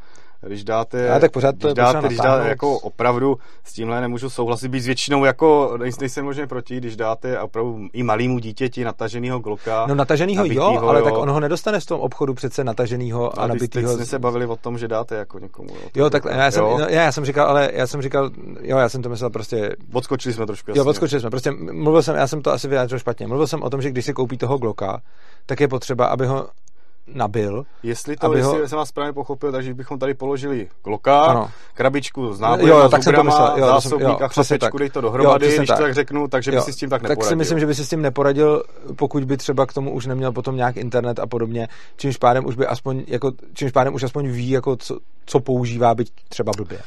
když 0.48 0.64
dáte, 0.64 1.10
Ale 1.12 1.20
tak 1.20 1.32
pořád 1.32 1.56
to 1.60 1.68
když 1.68 1.74
dáte, 1.74 2.08
když 2.08 2.18
dáte 2.20 2.50
jako 2.50 2.80
opravdu 2.80 3.38
s 3.64 3.74
tímhle 3.74 4.02
nemůžu 4.02 4.30
souhlasit, 4.30 4.68
být 4.68 4.80
s 4.80 4.86
většinou 4.86 5.26
jako, 5.26 5.74
nejs- 5.78 6.00
nejsem 6.00 6.26
možná 6.26 6.48
proti, 6.48 6.78
když 6.78 6.96
dáte 6.96 7.40
opravdu 7.40 7.80
i 7.94 8.04
malýmu 8.04 8.40
dítěti 8.40 8.84
nataženýho 8.84 9.40
gloka. 9.40 9.86
No 9.88 9.96
nataženýho 9.96 10.46
jo, 10.46 10.48
nabitýho, 10.64 10.90
ale 10.90 11.00
jo. 11.00 11.06
tak 11.06 11.14
on 11.18 11.30
ho 11.30 11.40
nedostane 11.40 11.80
v 11.80 11.86
tom 11.86 12.00
obchodu 12.00 12.34
přece 12.34 12.64
nataženýho 12.64 13.40
a 13.40 13.42
teď 13.42 13.50
nabitýho. 13.50 13.94
jsme 13.96 14.06
se 14.06 14.20
bavili 14.20 14.46
o 14.46 14.56
tom, 14.56 14.78
že 14.78 14.88
dáte 14.88 15.16
jako 15.16 15.40
někomu. 15.40 15.70
Jo, 15.76 15.90
Jo, 15.96 16.10
tak 16.10 16.24
já 16.26 16.52
jsem, 16.52 16.64
jo. 16.64 16.78
no, 16.80 16.86
já, 16.90 17.02
já 17.02 17.12
jsem 17.12 17.26
říkal, 17.26 17.48
ale 17.50 17.70
já 17.74 17.88
jsem 17.88 18.02
říkal, 18.02 18.30
jo, 18.62 18.78
já 18.78 18.90
jsem 18.90 19.02
to 19.02 19.10
myslel 19.10 19.30
prostě, 19.30 19.76
Odskočili 19.94 20.34
jsme 20.34 20.46
trošku. 20.46 20.72
jo, 20.72 20.76
jasně. 20.78 20.90
odskočili 20.90 21.22
jsme, 21.22 21.30
prostě 21.30 21.52
mluvil 21.72 22.04
jsem, 22.04 22.16
já 22.16 22.28
jsem 22.28 22.42
to 22.42 22.52
asi 22.52 22.68
vyjádřil 22.68 23.00
špatně, 23.00 23.28
mluvil 23.28 23.48
jsem 23.48 23.64
o 23.64 23.70
tom, 23.70 23.82
že 23.82 23.90
když 23.90 24.06
si 24.06 24.14
koupí 24.14 24.38
toho 24.38 24.58
Glocka, 24.58 25.02
tak 25.46 25.60
je 25.60 25.68
potřeba, 25.68 26.06
aby 26.06 26.26
ho 26.26 26.48
nabil, 27.14 27.66
Jestli 27.84 28.16
to, 28.18 28.26
aby 28.26 28.42
ho- 28.42 28.54
jestli 28.54 28.70
jsem 28.70 28.78
vás 28.78 28.90
správně 28.90 29.14
pochopil, 29.14 29.52
takže 29.52 29.74
bychom 29.74 30.00
tady 30.00 30.14
položili 30.14 30.68
kloka, 30.82 31.22
Ano. 31.24 31.50
krabičku 31.74 32.34
s 32.34 32.40
Jo, 32.40 32.46
nábojem, 32.48 32.68
jo, 32.70 32.78
a 32.78 32.90
tak 32.90 33.02
s 33.02 33.04
jsem 33.04 33.14
to 33.14 33.24
myslel, 33.24 33.54
jo, 33.58 33.66
zásobník 33.66 34.08
jo, 34.10 34.18
a 34.26 34.28
chlapečku, 34.28 34.58
tak. 34.58 34.74
dej 34.80 34.90
to 34.90 35.00
Jo, 35.00 35.02
dohromady, 35.02 35.46
přesně 35.46 35.58
když 35.58 35.68
to 35.68 35.74
tak. 35.74 35.82
tak 35.84 35.94
řeknu, 35.94 36.28
takže 36.28 36.52
by 36.52 36.58
Jo, 36.58 36.64
si 36.64 36.74
s 36.74 36.76
tím 36.76 36.90
tak 36.90 37.02
tak 37.02 37.10
neporadil. 37.10 37.30
si 37.30 37.36
myslím, 37.36 37.60
že 37.60 37.66
by 37.66 37.76
si 37.76 37.86
s 37.86 37.90
tím 37.90 38.02
neporadil, 38.02 38.64
pokud 38.96 39.24
by 39.24 39.38
třeba 39.38 39.66
k 39.66 39.74
tomu 39.74 39.92
už 39.94 40.06
neměl 40.06 40.32
potom 40.32 40.56
nějak 40.56 40.78
internet 40.78 41.20
a 41.20 41.28
podobně, 41.28 41.68
čímž 41.98 42.18
pádem 42.18 42.46
už 42.46 42.56
by 42.56 42.68
aspoň, 42.68 43.04
jako, 43.08 43.32
čímž 43.54 43.72
pádem 43.72 43.94
už 43.94 44.04
aspoň 44.04 44.28
ví, 44.28 44.50
jako 44.50 44.76
co, 44.76 45.00
co 45.26 45.40
používá, 45.40 45.96
byť 45.96 46.12
třeba 46.30 46.52
blbě. 46.58 46.80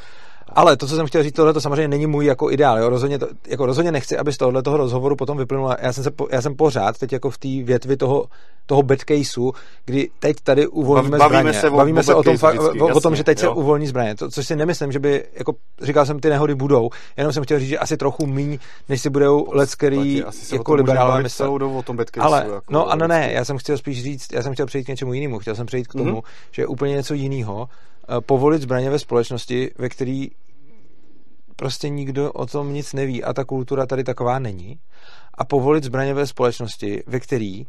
Ale 0.55 0.77
to, 0.77 0.87
co 0.87 0.97
jsem 0.97 1.07
chtěl 1.07 1.23
říct, 1.23 1.33
tohle 1.35 1.53
to 1.53 1.61
samozřejmě 1.61 1.89
není 1.89 2.07
můj 2.07 2.27
jako 2.27 2.51
ideál. 2.51 2.79
Jo? 2.79 2.89
Rozhodně, 2.89 3.19
to, 3.19 3.27
jako 3.49 3.67
rozhodně 3.67 3.93
nechci, 3.93 4.19
aby 4.19 4.33
z 4.33 4.37
tohohle 4.37 4.63
toho 4.63 4.77
rozhovoru 4.77 5.17
potom 5.17 5.39
vyplynulo. 5.39 5.75
Já 5.81 5.93
jsem, 5.93 6.05
se, 6.05 6.11
já 6.33 6.43
jsem 6.43 6.57
pořád 6.57 6.99
teď 6.99 7.13
jako 7.13 7.31
v 7.31 7.39
té 7.39 7.49
větvi 7.63 7.97
toho, 7.97 8.27
toho 8.67 8.83
bad 8.83 8.99
caseu, 9.09 9.53
kdy 9.85 10.11
teď 10.19 10.37
tady 10.43 10.67
uvolníme 10.67 11.19
Bavíme 11.19 11.41
zbraně. 11.41 11.61
se 11.61 11.71
o- 11.71 11.77
bavíme 11.77 12.01
o 12.01 12.03
se 12.03 12.15
o 12.15 12.23
tom, 12.23 12.35
fa- 12.37 12.51
vždycky, 12.59 12.81
o, 12.81 12.85
o 12.97 13.01
tom, 13.01 13.13
jasně, 13.13 13.17
že 13.17 13.25
teď 13.25 13.39
se 13.39 13.47
jo. 13.47 13.55
uvolní 13.55 13.87
zbraně. 13.87 14.15
To, 14.15 14.31
což 14.31 14.47
si 14.47 14.57
nemyslím, 14.57 14.93
že 14.93 14.99
by, 14.99 15.25
jako 15.35 15.53
říkal 15.83 16.07
jsem, 16.07 16.21
ty 16.21 16.29
nehody 16.29 16.55
budou. 16.55 16.91
Jenom 17.17 17.33
jsem 17.33 17.43
chtěl 17.43 17.59
říct, 17.59 17.69
že 17.69 17.79
asi 17.79 17.97
trochu 17.97 18.27
míň, 18.27 18.59
než 18.89 19.01
si 19.03 19.11
budou 19.11 19.47
let, 19.53 19.75
který 19.75 20.23
se 20.31 20.55
jako 20.57 20.75
liberálové 20.75 21.23
caseu, 21.23 21.59
Ale, 22.21 22.41
jako, 22.55 22.61
no 22.71 22.91
a 22.91 22.97
no 22.97 23.07
ne, 23.09 23.33
já 23.33 23.45
jsem 23.45 23.59
chtěl 23.59 23.79
spíš 23.79 24.03
říct, 24.03 24.33
já 24.33 24.43
jsem 24.43 24.53
chtěl 24.53 24.67
přejít 24.67 24.85
k 24.85 24.89
něčemu 24.89 25.13
jinému. 25.13 25.39
Chtěl 25.39 25.55
jsem 25.55 25.67
přejít 25.67 25.89
k 25.89 25.93
tomu, 25.93 26.05
Mhm. 26.05 26.15
mm-hmm. 26.15 26.23
že 26.53 26.63
je 26.63 26.67
úplně 26.67 26.95
něco 26.95 27.15
jiného 27.15 27.69
povolit 28.21 28.63
zbraně 28.63 28.91
ve 28.91 28.99
společnosti, 28.99 29.71
ve 29.79 29.89
který 29.89 30.31
prostě 31.57 31.89
nikdo 31.89 32.33
o 32.33 32.47
tom 32.47 32.73
nic 32.73 32.93
neví 32.93 33.25
a 33.25 33.33
ta 33.33 33.45
kultura 33.45 33.87
tady 33.87 34.05
taková 34.05 34.39
není. 34.39 34.81
A 35.35 35.45
povolit 35.45 35.85
zbraně 35.85 36.15
ve 36.15 36.27
společnosti, 36.27 37.03
ve 37.07 37.21
který 37.21 37.67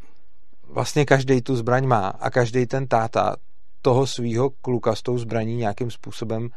vlastně 0.67 1.05
každý 1.05 1.41
tu 1.41 1.55
zbraň 1.55 1.87
má 1.87 2.07
a 2.07 2.29
každý 2.29 2.65
ten 2.65 2.87
táta 2.87 3.35
toho 3.81 4.07
svého 4.07 4.49
kluka 4.49 4.95
s 4.95 5.01
tou 5.01 5.17
zbraní 5.17 5.55
nějakým 5.55 5.91
způsobem 5.91 6.49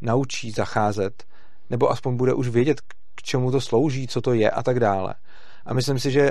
naučí 0.00 0.50
zacházet, 0.50 1.24
nebo 1.70 1.90
aspoň 1.90 2.16
bude 2.16 2.34
už 2.34 2.48
vědět, 2.48 2.80
k 3.14 3.22
čemu 3.22 3.50
to 3.50 3.60
slouží, 3.60 4.08
co 4.08 4.20
to 4.20 4.32
je 4.32 4.50
a 4.50 4.62
tak 4.62 4.80
dále. 4.80 5.14
A 5.66 5.74
myslím 5.74 5.98
si, 5.98 6.10
že 6.10 6.30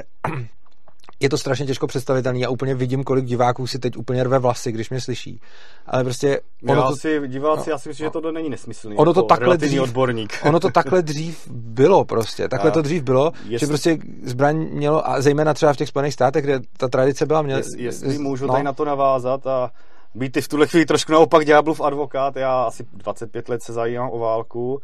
je 1.19 1.29
to 1.29 1.37
strašně 1.37 1.65
těžko 1.65 1.87
představitelný. 1.87 2.39
Já 2.41 2.49
úplně 2.49 2.75
vidím, 2.75 3.03
kolik 3.03 3.25
diváků 3.25 3.67
si 3.67 3.79
teď 3.79 3.97
úplně 3.97 4.23
rve 4.23 4.39
vlasy, 4.39 4.71
když 4.71 4.89
mě 4.89 5.01
slyší. 5.01 5.41
Ale 5.85 6.03
prostě 6.03 6.39
Ono 6.69 6.81
já 6.81 6.87
to, 6.87 6.95
si, 6.95 7.21
diváci, 7.27 7.69
no, 7.69 7.73
já 7.73 7.77
si 7.77 7.89
myslím, 7.89 8.05
že 8.05 8.09
tohle 8.11 8.31
není 8.31 8.49
nesmyslný. 8.49 8.95
Ono 8.95 9.13
to 9.13 9.19
jako 9.19 9.27
takhle 9.27 9.57
dřív- 9.57 9.81
odborník. 9.83 10.33
ono 10.43 10.59
to 10.59 10.69
takhle 10.69 11.01
dřív 11.01 11.47
bylo 11.51 12.05
prostě. 12.05 12.47
Takhle 12.47 12.71
A 12.71 12.73
to 12.73 12.81
dřív 12.81 13.03
bylo, 13.03 13.31
jestli- 13.43 13.59
že 13.59 13.67
prostě 13.67 13.97
zbraň 14.23 14.55
mělo, 14.71 15.09
a 15.09 15.21
zejména 15.21 15.53
třeba 15.53 15.73
v 15.73 15.77
těch 15.77 15.87
Spojených 15.89 16.13
státech, 16.13 16.43
kde 16.43 16.59
ta 16.77 16.87
tradice 16.87 17.25
byla, 17.25 17.41
měl, 17.41 17.57
Jest, 17.57 17.77
jestli 17.77 18.17
můžu 18.17 18.47
no. 18.47 18.51
tady 18.53 18.63
na 18.63 18.73
to 18.73 18.85
navázat 18.85 19.47
a 19.47 19.71
být 20.15 20.37
i 20.37 20.41
v 20.41 20.47
tuhle 20.47 20.67
chvíli 20.67 20.85
trošku 20.85 21.11
naopak 21.11 21.45
ďáblův 21.45 21.81
advokát, 21.81 22.35
já 22.35 22.63
asi 22.63 22.85
25 22.93 23.49
let 23.49 23.63
se 23.63 23.73
zajímám 23.73 24.09
o 24.11 24.19
válku. 24.19 24.81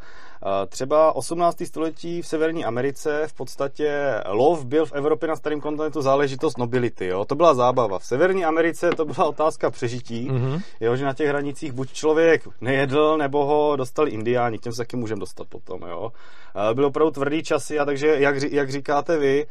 Třeba 0.68 1.16
18. 1.16 1.56
století 1.66 2.22
v 2.22 2.26
Severní 2.26 2.64
Americe 2.64 3.22
v 3.26 3.32
podstatě 3.32 4.20
lov 4.28 4.64
byl 4.64 4.86
v 4.86 4.92
Evropě 4.92 5.28
na 5.28 5.36
starém 5.36 5.60
kontinentu 5.60 6.02
záležitost 6.02 6.58
nobility. 6.58 7.06
Jo? 7.06 7.24
To 7.24 7.34
byla 7.34 7.54
zábava. 7.54 7.98
V 7.98 8.04
Severní 8.04 8.44
Americe 8.44 8.90
to 8.90 9.04
byla 9.04 9.24
otázka 9.24 9.70
přežití, 9.70 10.28
Mhm. 10.30 10.60
jo? 10.80 10.96
že 10.96 11.04
na 11.04 11.14
těch 11.14 11.28
hranicích 11.28 11.72
buď 11.72 11.92
člověk 11.92 12.48
nejedl, 12.60 13.16
nebo 13.18 13.44
ho 13.44 13.76
dostali 13.76 14.10
indiáni, 14.10 14.58
k 14.58 14.62
těm 14.62 14.72
se 14.72 14.78
taky 14.78 14.96
můžeme 14.96 15.20
dostat 15.20 15.46
potom. 15.48 15.80
Jo? 15.88 16.12
Byly 16.74 16.86
opravdu 16.86 17.10
tvrdý 17.10 17.42
časy 17.42 17.78
a 17.78 17.84
takže, 17.84 18.06
jak, 18.18 18.42
jak 18.42 18.70
říkáte 18.70 19.18
vy, 19.18 19.46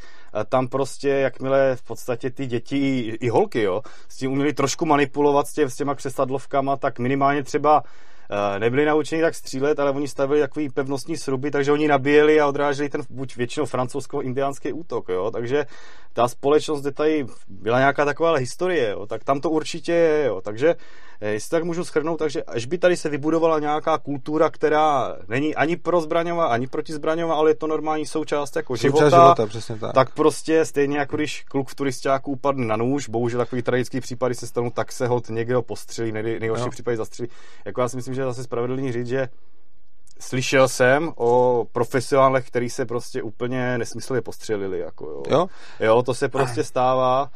tam 0.50 0.68
prostě, 0.68 1.10
jakmile 1.10 1.76
v 1.76 1.84
podstatě 1.84 2.30
ty 2.30 2.46
děti 2.46 2.78
i, 2.78 3.18
i 3.26 3.30
holky, 3.30 3.62
jo, 3.62 3.82
s 4.10 4.18
tím 4.18 4.32
uměli 4.32 4.54
trošku 4.54 4.86
manipulovat 4.86 5.48
s, 5.48 5.54
tě, 5.54 5.70
s 5.70 5.76
těma 5.76 5.96
křesadlovkama, 5.96 6.78
tak 6.78 7.00
minimálně 7.00 7.44
třeba 7.44 7.84
nebyli 8.60 8.86
naučeni 8.86 9.22
tak 9.22 9.36
střílet, 9.36 9.80
ale 9.80 9.92
oni 9.92 10.08
stavili 10.08 10.40
takový 10.40 10.70
pevnostní 10.70 11.18
sruby, 11.18 11.52
takže 11.52 11.72
oni 11.72 11.88
nabíjeli 11.88 12.40
a 12.40 12.48
odráželi 12.48 12.90
ten 12.90 13.02
buď 13.10 13.36
většinou 13.36 13.66
francouzsko-indiánský 13.66 14.74
útok, 14.74 15.10
jo, 15.10 15.32
takže 15.32 15.66
ta 16.14 16.28
společnost, 16.28 16.82
kde 16.82 16.92
tady 16.92 17.26
byla 17.48 17.80
nějaká 17.80 18.06
taková 18.06 18.36
historie, 18.36 18.90
jo, 18.90 19.06
tak 19.06 19.24
tam 19.24 19.40
to 19.40 19.50
určitě 19.50 19.92
je, 19.92 20.26
jo, 20.26 20.42
takže 20.42 20.76
eh, 21.22 21.30
jestli 21.30 21.50
tak 21.50 21.64
můžu 21.64 21.84
schrnout, 21.84 22.20
takže 22.20 22.44
až 22.44 22.66
by 22.66 22.78
tady 22.78 22.98
se 22.98 23.10
vybudovala 23.10 23.60
nějaká 23.60 23.98
kultura, 23.98 24.50
která 24.50 25.16
není 25.28 25.56
ani 25.56 25.78
pro 25.78 26.02
zbraňová, 26.02 26.46
ani 26.46 26.68
proti 26.68 26.94
zbraňová, 26.94 27.36
ale 27.36 27.52
je 27.52 27.56
to 27.56 27.68
normální 27.68 28.06
součást 28.06 28.56
jako 28.56 28.78
Součást 28.78 28.94
života, 28.94 29.10
života, 29.10 29.46
přesně 29.46 29.76
tak. 29.76 29.94
tak 29.94 30.14
prostě 30.14 30.66
stejně 30.66 30.98
jako 30.98 31.16
když 31.16 31.44
kluk 31.44 31.70
v 31.70 31.76
turistáku 31.76 32.32
upadne 32.32 32.66
na 32.66 32.76
nůž, 32.76 33.10
bohužel 33.10 33.40
takový 33.40 33.62
tragický 33.62 34.02
případy 34.02 34.36
se 34.36 34.48
stanou, 34.48 34.70
tak 34.70 34.92
se 34.92 35.08
hod 35.08 35.30
někdo 35.30 35.62
postřelí, 35.62 36.12
nej, 36.12 36.40
nejhorší 36.40 36.66
Jo. 36.66 36.72
případy 36.72 36.98
zastřelí. 36.98 37.30
Jako 37.66 37.82
já 37.82 37.90
si 37.90 37.96
myslím, 37.96 38.16
že 38.16 38.21
je 38.22 38.28
zase 38.28 38.44
spravedlivý 38.44 38.92
říct, 38.92 39.08
že 39.08 39.30
slyšel 40.20 40.68
jsem 40.68 41.12
o 41.16 41.66
profesionálech, 41.72 42.48
který 42.48 42.70
se 42.70 42.86
prostě 42.86 43.24
úplně 43.24 43.78
nesmyslně 43.78 44.22
postřelili. 44.22 44.80
Jako 44.80 45.06
jo. 45.06 45.24
Jo? 45.30 45.48
jo, 45.80 46.04
to 46.04 46.14
se 46.14 46.30
prostě 46.30 46.64
stává. 46.64 47.32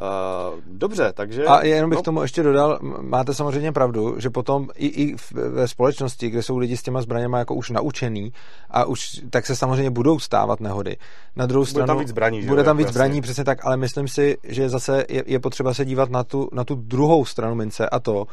Uh, 0.00 0.60
dobře, 0.66 1.12
takže... 1.12 1.44
A 1.44 1.64
jenom 1.64 1.90
bych 1.90 1.96
no. 1.96 2.02
tomu 2.02 2.22
ještě 2.22 2.42
dodal, 2.42 2.78
máte 3.00 3.34
samozřejmě 3.34 3.72
pravdu, 3.72 4.20
že 4.20 4.30
potom 4.30 4.68
i, 4.74 4.86
i 4.86 5.16
ve 5.32 5.68
společnosti, 5.68 6.30
kde 6.30 6.42
jsou 6.42 6.58
lidi 6.58 6.76
s 6.76 6.82
těma 6.82 7.02
zbraněma 7.02 7.38
jako 7.38 7.54
už 7.54 7.70
naučený 7.70 8.32
a 8.70 8.84
už 8.84 9.20
tak 9.30 9.46
se 9.46 9.56
samozřejmě 9.56 9.90
budou 9.90 10.18
stávat 10.18 10.60
nehody. 10.60 10.96
Na 11.36 11.46
druhou 11.46 11.62
bude 11.62 11.70
stranu... 11.70 11.86
tam 11.86 11.98
víc 11.98 12.08
zbraní, 12.08 12.42
Bude 12.42 12.60
jo, 12.60 12.64
tam 12.64 12.76
víc 12.76 12.84
jako 12.84 12.92
zbraní, 12.92 13.20
přesně 13.20 13.44
tak, 13.44 13.66
ale 13.66 13.76
myslím 13.76 14.08
si, 14.08 14.36
že 14.42 14.68
zase 14.68 15.04
je, 15.08 15.24
je 15.26 15.40
potřeba 15.40 15.74
se 15.74 15.84
dívat 15.84 16.10
na 16.10 16.24
tu, 16.24 16.48
na 16.52 16.64
tu 16.64 16.74
druhou 16.74 17.24
stranu 17.24 17.54
mince 17.54 17.88
a 17.88 18.00
to, 18.00 18.26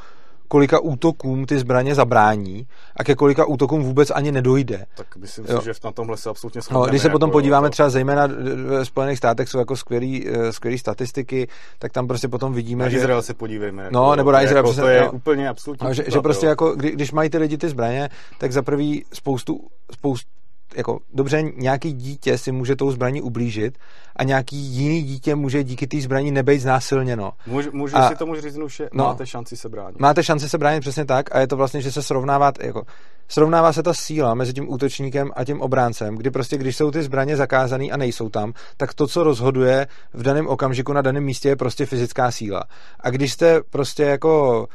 kolika 0.48 0.80
útokům 0.80 1.46
ty 1.46 1.60
zbraně 1.60 1.96
zabrání 1.96 2.68
a 2.96 3.04
ke 3.04 3.16
kolika 3.16 3.46
útokům 3.46 3.84
vůbec 3.84 4.12
ani 4.12 4.32
nedojde. 4.32 4.86
Tak 4.98 5.16
myslím 5.18 5.46
jo. 5.50 5.60
si, 5.60 5.66
že 5.66 5.72
na 5.84 5.92
tomhle 5.92 6.18
se 6.18 6.30
absolutně 6.30 6.62
shodneme. 6.62 6.86
No, 6.86 6.90
když 6.90 7.02
se 7.02 7.10
potom 7.10 7.28
jako, 7.28 7.38
podíváme 7.38 7.68
to... 7.68 7.72
třeba 7.72 7.90
zejména 7.90 8.28
ve 8.66 8.86
Spojených 8.86 9.18
státech 9.18 9.50
jsou 9.50 9.60
jako 9.60 9.76
skvělý, 9.76 10.28
eh, 10.30 10.54
skvělý 10.54 10.78
statistiky, 10.78 11.48
tak 11.80 11.92
tam 11.92 12.08
prostě 12.08 12.28
potom 12.28 12.54
vidíme, 12.54 12.84
na 12.84 12.90
že... 12.90 12.98
Izrael 12.98 13.22
se 13.22 13.34
podívejme. 13.34 13.84
Jako, 13.84 13.94
no, 13.94 14.16
nebo 14.16 14.32
na 14.32 14.42
Izrael. 14.42 14.58
Jako, 14.58 14.70
přesně, 14.70 14.82
to 14.84 14.88
je 14.88 15.02
no, 15.02 15.12
úplně 15.12 15.50
absolutně. 15.50 15.88
no, 15.88 15.94
že, 15.94 16.04
že, 16.08 16.20
prostě 16.20 16.46
jo. 16.46 16.50
jako, 16.50 16.76
kdy, 16.76 16.92
když 16.92 17.12
mají 17.12 17.30
ty 17.30 17.38
lidi 17.38 17.58
ty 17.58 17.70
zbraně, 17.70 18.10
tak 18.38 18.52
za 18.52 18.62
prvý 18.62 19.06
spoustu, 19.14 19.68
spoustu 19.92 20.37
jako 20.76 21.00
dobře, 21.14 21.44
nějaký 21.56 21.94
dítě 21.94 22.38
si 22.38 22.52
může 22.52 22.76
tou 22.76 22.92
zbraní 22.92 23.22
ublížit 23.22 23.78
a 24.16 24.24
nějaký 24.24 24.56
jiný 24.56 25.04
dítě 25.04 25.36
může 25.36 25.64
díky 25.64 25.88
té 25.88 26.02
zbraní 26.02 26.32
nebejt 26.32 26.62
znásilněno. 26.62 27.34
Můžu, 27.48 27.70
můžu 27.74 27.98
a, 27.98 28.10
si 28.10 28.16
tomu 28.16 28.36
říct, 28.36 28.58
že 28.68 28.90
no, 28.94 29.04
máte 29.04 29.26
šanci 29.26 29.58
se 29.58 29.70
bránit. 29.70 30.00
Máte 30.00 30.24
šanci 30.24 30.50
se 30.50 30.58
bránit 30.58 30.82
přesně 30.82 31.06
tak 31.06 31.36
a 31.36 31.40
je 31.40 31.48
to 31.48 31.58
vlastně, 31.58 31.82
že 31.82 31.92
se 31.92 32.04
srovnává, 32.04 32.52
jako, 32.62 32.84
srovnává 33.28 33.74
se 33.74 33.84
ta 33.84 33.94
síla 33.94 34.34
mezi 34.34 34.54
tím 34.54 34.70
útočníkem 34.70 35.32
a 35.36 35.46
tím 35.46 35.62
obráncem, 35.62 36.16
kdy 36.16 36.32
prostě, 36.32 36.58
když 36.58 36.78
jsou 36.78 36.92
ty 36.92 37.04
zbraně 37.04 37.38
zakázané 37.38 37.86
a 37.86 37.98
nejsou 37.98 38.30
tam, 38.30 38.54
tak 38.78 38.94
to, 38.94 39.08
co 39.08 39.24
rozhoduje 39.24 39.88
v 40.14 40.24
daném 40.24 40.48
okamžiku 40.48 40.94
na 40.94 41.02
daném 41.02 41.24
místě, 41.24 41.50
je 41.50 41.56
prostě 41.56 41.86
fyzická 41.86 42.32
síla. 42.32 42.64
A 43.00 43.10
když 43.10 43.34
jste 43.34 43.62
prostě 43.70 44.04
jako 44.04 44.68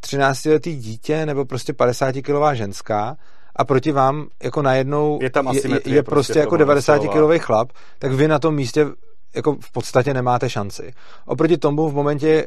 13-letý 0.00 0.76
dítě 0.76 1.26
nebo 1.26 1.44
prostě 1.44 1.72
50-kilová 1.72 2.52
ženská, 2.52 3.16
a 3.56 3.64
proti 3.64 3.92
vám 3.92 4.26
jako 4.42 4.62
najednou 4.62 5.18
je, 5.22 5.30
tam 5.30 5.54
je, 5.54 5.54
je, 5.54 5.60
je 5.68 6.02
prostě, 6.02 6.02
prostě 6.02 6.38
jako 6.38 6.54
90-kilový 6.54 7.38
chlap, 7.38 7.72
tak 7.98 8.12
vy 8.12 8.28
na 8.28 8.38
tom 8.38 8.54
místě 8.54 8.86
jako 9.36 9.56
v 9.60 9.72
podstatě 9.72 10.14
nemáte 10.14 10.50
šanci. 10.50 10.92
Oproti 11.26 11.56
tomu 11.56 11.88
v 11.88 11.94
momentě, 11.94 12.46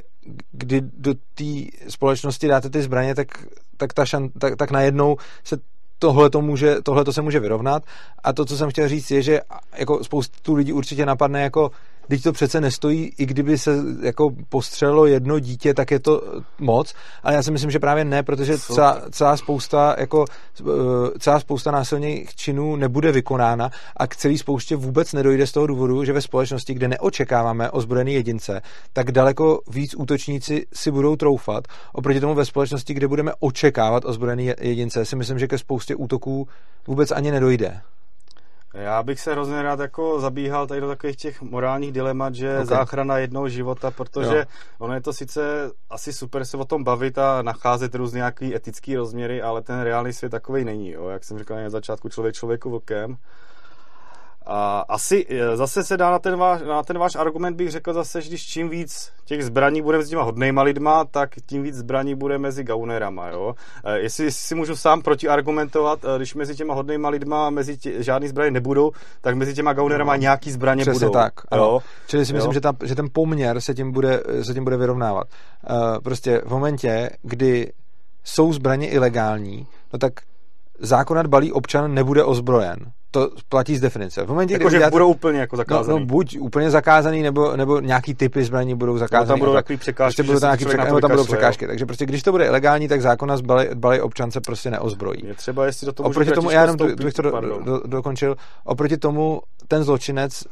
kdy 0.52 0.82
do 0.82 1.14
té 1.14 1.44
společnosti 1.90 2.48
dáte 2.48 2.70
ty 2.70 2.82
zbraně, 2.82 3.16
tak, 3.16 3.28
tak, 3.78 3.94
ta 3.94 4.06
šan, 4.06 4.30
tak, 4.30 4.56
tak 4.56 4.72
najednou 4.72 5.18
se 5.44 5.58
tohle 6.00 6.30
to, 6.30 6.42
může, 6.42 6.82
tohle 6.82 7.06
to 7.06 7.14
se 7.14 7.22
může 7.22 7.40
vyrovnat. 7.40 7.84
A 8.24 8.34
to, 8.34 8.46
co 8.46 8.58
jsem 8.58 8.70
chtěl 8.70 8.88
říct, 8.88 9.12
je, 9.12 9.22
že 9.22 9.42
jako 9.78 10.04
spoustu 10.04 10.54
lidí 10.54 10.74
určitě 10.74 11.06
napadne 11.06 11.42
jako 11.42 11.72
Teď 12.10 12.24
to 12.24 12.32
přece 12.32 12.62
nestojí, 12.62 13.12
i 13.18 13.26
kdyby 13.26 13.58
se 13.58 13.78
jako 14.02 14.30
postřelilo 14.50 15.06
jedno 15.06 15.40
dítě, 15.40 15.74
tak 15.74 15.92
je 15.92 16.00
to 16.00 16.22
moc, 16.60 16.94
ale 17.24 17.34
já 17.34 17.44
si 17.44 17.52
myslím, 17.52 17.72
že 17.72 17.80
právě 17.80 18.06
ne, 18.06 18.24
protože 18.24 18.58
celá, 18.58 19.02
celá 19.12 19.38
spousta 19.38 19.96
jako 19.98 20.26
eh, 20.62 20.64
celá 21.20 21.40
spousta 21.40 21.72
násilných 21.72 22.36
činů 22.36 22.76
nebude 22.76 23.12
vykonána 23.12 23.70
a 23.98 24.08
k 24.08 24.16
celý 24.16 24.38
spoustě 24.38 24.76
vůbec 24.76 25.14
nedojde 25.14 25.48
z 25.48 25.52
toho 25.52 25.68
důvodu, 25.68 26.04
že 26.06 26.14
ve 26.14 26.22
společnosti, 26.22 26.74
kde 26.74 26.88
neočekáváme 26.88 27.72
ozbrojený 27.72 28.14
jedince, 28.14 28.62
tak 28.94 29.12
daleko 29.12 29.62
víc 29.72 29.96
útočníci 29.96 30.66
si 30.74 30.92
budou 30.92 31.16
troufat. 31.16 31.68
Oproti 31.94 32.20
tomu 32.20 32.36
ve 32.36 32.46
společnosti, 32.46 32.94
kde 32.94 33.08
budeme 33.08 33.32
očekávat 33.40 34.06
ozbrojený 34.06 34.52
jedince, 34.62 35.06
si 35.06 35.16
myslím, 35.16 35.40
že 35.40 35.48
ke 35.48 35.58
spoustě 35.58 35.96
útoků 35.96 36.48
vůbec 36.88 37.12
ani 37.12 37.32
nedojde. 37.32 37.82
Já 38.74 39.04
bych 39.04 39.20
se 39.20 39.32
hrozně 39.32 39.62
rád 39.62 39.80
jako 39.80 40.20
zabíhal 40.20 40.68
tady 40.68 40.82
do 40.82 40.88
takových 40.88 41.16
těch 41.16 41.42
morálních 41.42 41.92
dilemat, 41.92 42.36
že 42.36 42.54
okay. 42.54 42.66
záchrana 42.66 43.18
jednoho 43.18 43.50
života, 43.50 43.92
protože 43.92 44.38
jo. 44.38 44.44
ono 44.80 44.94
je 44.94 45.02
to 45.02 45.14
sice 45.14 45.72
asi 45.90 46.14
super 46.14 46.46
se 46.46 46.58
o 46.58 46.66
tom 46.66 46.84
bavit 46.84 47.18
a 47.18 47.42
nacházet 47.42 47.96
různé 47.96 48.18
nějaký 48.18 48.56
etický 48.56 48.96
rozměry, 48.96 49.42
ale 49.42 49.62
ten 49.62 49.82
reálný 49.82 50.14
svět 50.14 50.30
takový 50.30 50.66
není. 50.66 50.92
Jo. 50.92 51.08
Jak 51.08 51.24
jsem 51.24 51.40
říkal 51.40 51.58
na 51.64 51.70
začátku, 51.70 52.10
člověk 52.10 52.36
člověku 52.36 52.70
vlkem. 52.70 53.18
A 54.52 54.86
asi 54.90 55.26
e, 55.30 55.58
zase 55.58 55.84
se 55.84 55.98
dá 55.98 56.12
na 56.12 56.20
ten, 56.20 56.36
váš, 56.38 56.62
na 56.62 56.84
ten 56.84 56.98
váš 56.98 57.16
argument 57.16 57.56
bych 57.56 57.72
řekl 57.72 57.94
zase, 57.94 58.22
že 58.22 58.30
když 58.30 58.46
čím 58.46 58.70
víc 58.70 59.12
těch 59.26 59.46
zbraní 59.46 59.82
bude 59.82 59.98
mezi 59.98 60.10
těma 60.10 60.24
hodnejma 60.24 60.62
lidma, 60.62 61.06
tak 61.06 61.30
tím 61.46 61.64
víc 61.64 61.76
zbraní 61.76 62.16
bude 62.16 62.38
mezi 62.38 62.64
gaunerama, 62.64 63.30
jo. 63.30 63.56
E, 63.84 64.00
jestli, 64.00 64.26
jestli 64.26 64.44
si 64.44 64.56
můžu 64.56 64.76
sám 64.76 65.02
protiargumentovat, 65.02 66.00
e, 66.06 66.18
když 66.18 66.36
mezi 66.36 66.56
těma 66.56 66.74
hodnejma 66.74 67.10
lidma 67.10 67.50
mezi 67.50 67.78
tě, 67.78 68.04
žádný 68.04 68.28
zbraně 68.28 68.52
nebudou, 68.52 68.92
tak 69.22 69.36
mezi 69.36 69.54
těma 69.54 69.74
gaunerama 69.74 70.14
no, 70.14 70.22
nějaký 70.22 70.52
zbraně 70.52 70.82
Přesně 70.82 71.00
budou. 71.00 71.14
tak, 71.14 71.34
ano. 71.52 71.64
Jo? 71.64 71.80
Čili 72.08 72.26
si 72.26 72.34
myslím, 72.34 72.54
že, 72.54 72.62
ta, 72.62 72.74
že 72.84 72.96
ten 72.96 73.08
poměr 73.14 73.62
se 73.62 73.74
tím 73.74 73.92
bude, 73.92 74.24
se 74.42 74.54
tím 74.54 74.64
bude 74.64 74.78
vyrovnávat. 74.78 75.28
Uh, 75.70 75.98
prostě 76.04 76.42
v 76.46 76.50
momentě, 76.50 77.10
kdy 77.22 77.72
jsou 78.24 78.54
zbraně 78.54 78.90
ilegální, 78.90 79.68
no 79.94 80.00
tak 80.00 80.14
zákonat 80.80 81.28
balí 81.28 81.52
občan 81.52 81.94
nebude 81.94 82.24
ozbrojen 82.24 82.92
to 83.12 83.30
platí 83.50 83.78
z 83.78 83.82
definice. 83.82 84.26
V 84.26 84.28
momentě, 84.28 84.54
jako, 84.54 84.70
že 84.70 84.90
budou 84.92 85.10
úplně 85.10 85.40
jako 85.40 85.58
zakázaný. 85.58 85.90
No, 85.90 86.00
no, 86.00 86.06
buď 86.06 86.38
úplně 86.40 86.72
zakázaný, 86.72 87.22
nebo, 87.22 87.58
nebo 87.58 87.80
nějaký 87.80 88.14
typy 88.14 88.44
zbraní 88.44 88.76
budou 88.76 88.98
zakázaný. 88.98 89.28
No, 89.28 89.34
tam 89.34 89.40
budou 89.40 89.54
takové 89.54 89.78
překážky, 89.78 90.16
prostě 90.16 90.24
budou 90.24 90.40
tam, 90.40 90.48
nějaký 90.48 90.66
překá... 90.66 90.84
nebo 90.84 91.02
tam 91.02 91.12
budou 91.12 91.24
překážky. 91.26 91.68
Takže 91.68 91.86
prostě, 91.86 92.06
když 92.06 92.24
to 92.24 92.32
bude 92.32 92.46
ilegální, 92.46 92.88
tak 92.88 93.02
zákona 93.02 93.38
z 93.38 93.42
balej 93.74 94.02
občan 94.02 94.32
se 94.32 94.42
prostě 94.42 94.72
neozbrojí. 94.72 95.28
Je 95.28 95.34
třeba, 95.34 95.66
jestli 95.66 95.86
do 95.86 95.94
toho 95.94 96.10
Oproti 96.10 96.32
tomu, 96.32 96.50
já 96.50 96.62
jenom 96.62 96.78
bych 97.04 97.14
to 97.14 97.22
do, 97.22 97.32
do, 97.66 97.82
dokončil, 97.86 98.36
oproti 98.64 98.98
tomu 98.98 99.42
ten 99.68 99.84
zločinec 99.84 100.44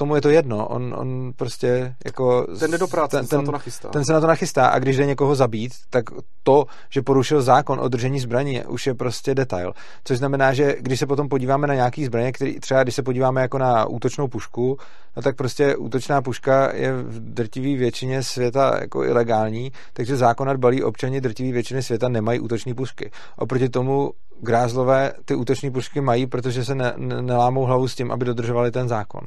tomu 0.00 0.14
je 0.14 0.20
to 0.20 0.28
jedno, 0.28 0.66
on, 0.68 0.94
on 0.98 1.32
prostě 1.36 1.94
jako... 2.04 2.46
Ten 2.58 2.70
jde 2.70 2.78
do 2.78 2.88
práce, 2.88 3.16
ten, 3.16 3.26
ten, 3.26 3.28
se 3.28 3.36
na 3.36 3.42
to 3.42 3.52
nachystá. 3.52 3.88
Ten 3.88 4.04
se 4.04 4.12
na 4.12 4.20
to 4.20 4.26
nachystá 4.26 4.66
a 4.66 4.78
když 4.78 4.96
jde 4.96 5.06
někoho 5.06 5.34
zabít, 5.34 5.72
tak 5.90 6.04
to, 6.42 6.64
že 6.88 7.02
porušil 7.02 7.42
zákon 7.42 7.80
o 7.80 7.88
držení 7.88 8.20
zbraní, 8.20 8.64
už 8.64 8.86
je 8.86 8.94
prostě 8.94 9.34
detail. 9.34 9.72
Což 10.04 10.18
znamená, 10.18 10.52
že 10.52 10.76
když 10.80 10.98
se 10.98 11.06
potom 11.06 11.28
podíváme 11.28 11.66
na 11.66 11.74
nějaký 11.74 12.04
zbraně, 12.04 12.32
který 12.32 12.60
třeba 12.60 12.82
když 12.82 12.94
se 12.94 13.02
podíváme 13.02 13.40
jako 13.40 13.58
na 13.58 13.86
útočnou 13.86 14.28
pušku, 14.28 14.78
no 15.16 15.22
tak 15.22 15.36
prostě 15.36 15.76
útočná 15.76 16.22
puška 16.22 16.72
je 16.74 16.92
v 16.92 17.20
drtivé 17.20 17.78
většině 17.78 18.22
světa 18.22 18.78
jako 18.80 19.04
ilegální, 19.04 19.72
takže 19.92 20.16
zákon 20.16 20.56
balí 20.56 20.82
občani 20.82 21.20
drtivé 21.20 21.52
většiny 21.52 21.82
světa 21.82 22.08
nemají 22.08 22.40
útoční 22.40 22.74
pušky. 22.74 23.10
Oproti 23.36 23.68
tomu 23.68 24.12
grázlové 24.40 25.12
ty 25.24 25.34
útoční 25.34 25.70
pušky 25.70 26.00
mají, 26.00 26.26
protože 26.26 26.64
se 26.64 26.74
ne, 26.74 26.92
ne, 26.96 27.22
nelámou 27.22 27.64
hlavu 27.64 27.88
s 27.88 27.94
tím, 27.94 28.10
aby 28.12 28.24
dodržovali 28.24 28.70
ten 28.70 28.88
zákon. 28.88 29.22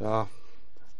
Já, 0.00 0.28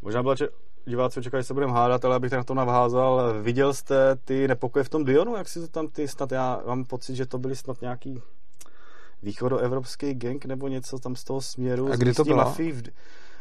možná 0.03 0.23
byla, 0.23 0.35
že 0.35 0.49
diváci 0.85 1.23
čekají, 1.23 1.43
že 1.43 1.47
se 1.47 1.55
budeme 1.55 1.73
hádat, 1.73 2.05
ale 2.05 2.17
abych 2.17 2.33
na 2.33 2.45
to 2.45 2.55
navházal. 2.55 3.43
Viděl 3.43 3.75
jste 3.75 4.17
ty 4.17 4.49
nepokoje 4.49 4.85
v 4.85 4.89
tom 4.89 5.05
Dionu, 5.05 5.37
jak 5.37 5.49
si 5.49 5.61
to 5.61 5.69
tam 5.69 5.89
ty 5.89 6.09
snad, 6.09 6.33
já 6.33 6.63
mám 6.67 6.85
pocit, 6.85 7.17
že 7.17 7.27
to 7.27 7.39
byly 7.39 7.57
snad 7.57 7.81
nějaký 7.81 8.23
východoevropský 9.23 10.15
gang 10.15 10.45
nebo 10.45 10.69
něco 10.69 10.99
tam 10.99 11.17
z 11.17 11.25
toho 11.25 11.41
směru. 11.41 11.93
A 11.93 11.97
kdy 11.97 12.13
to 12.13 12.25
bylo? 12.25 12.45
V, 12.45 12.83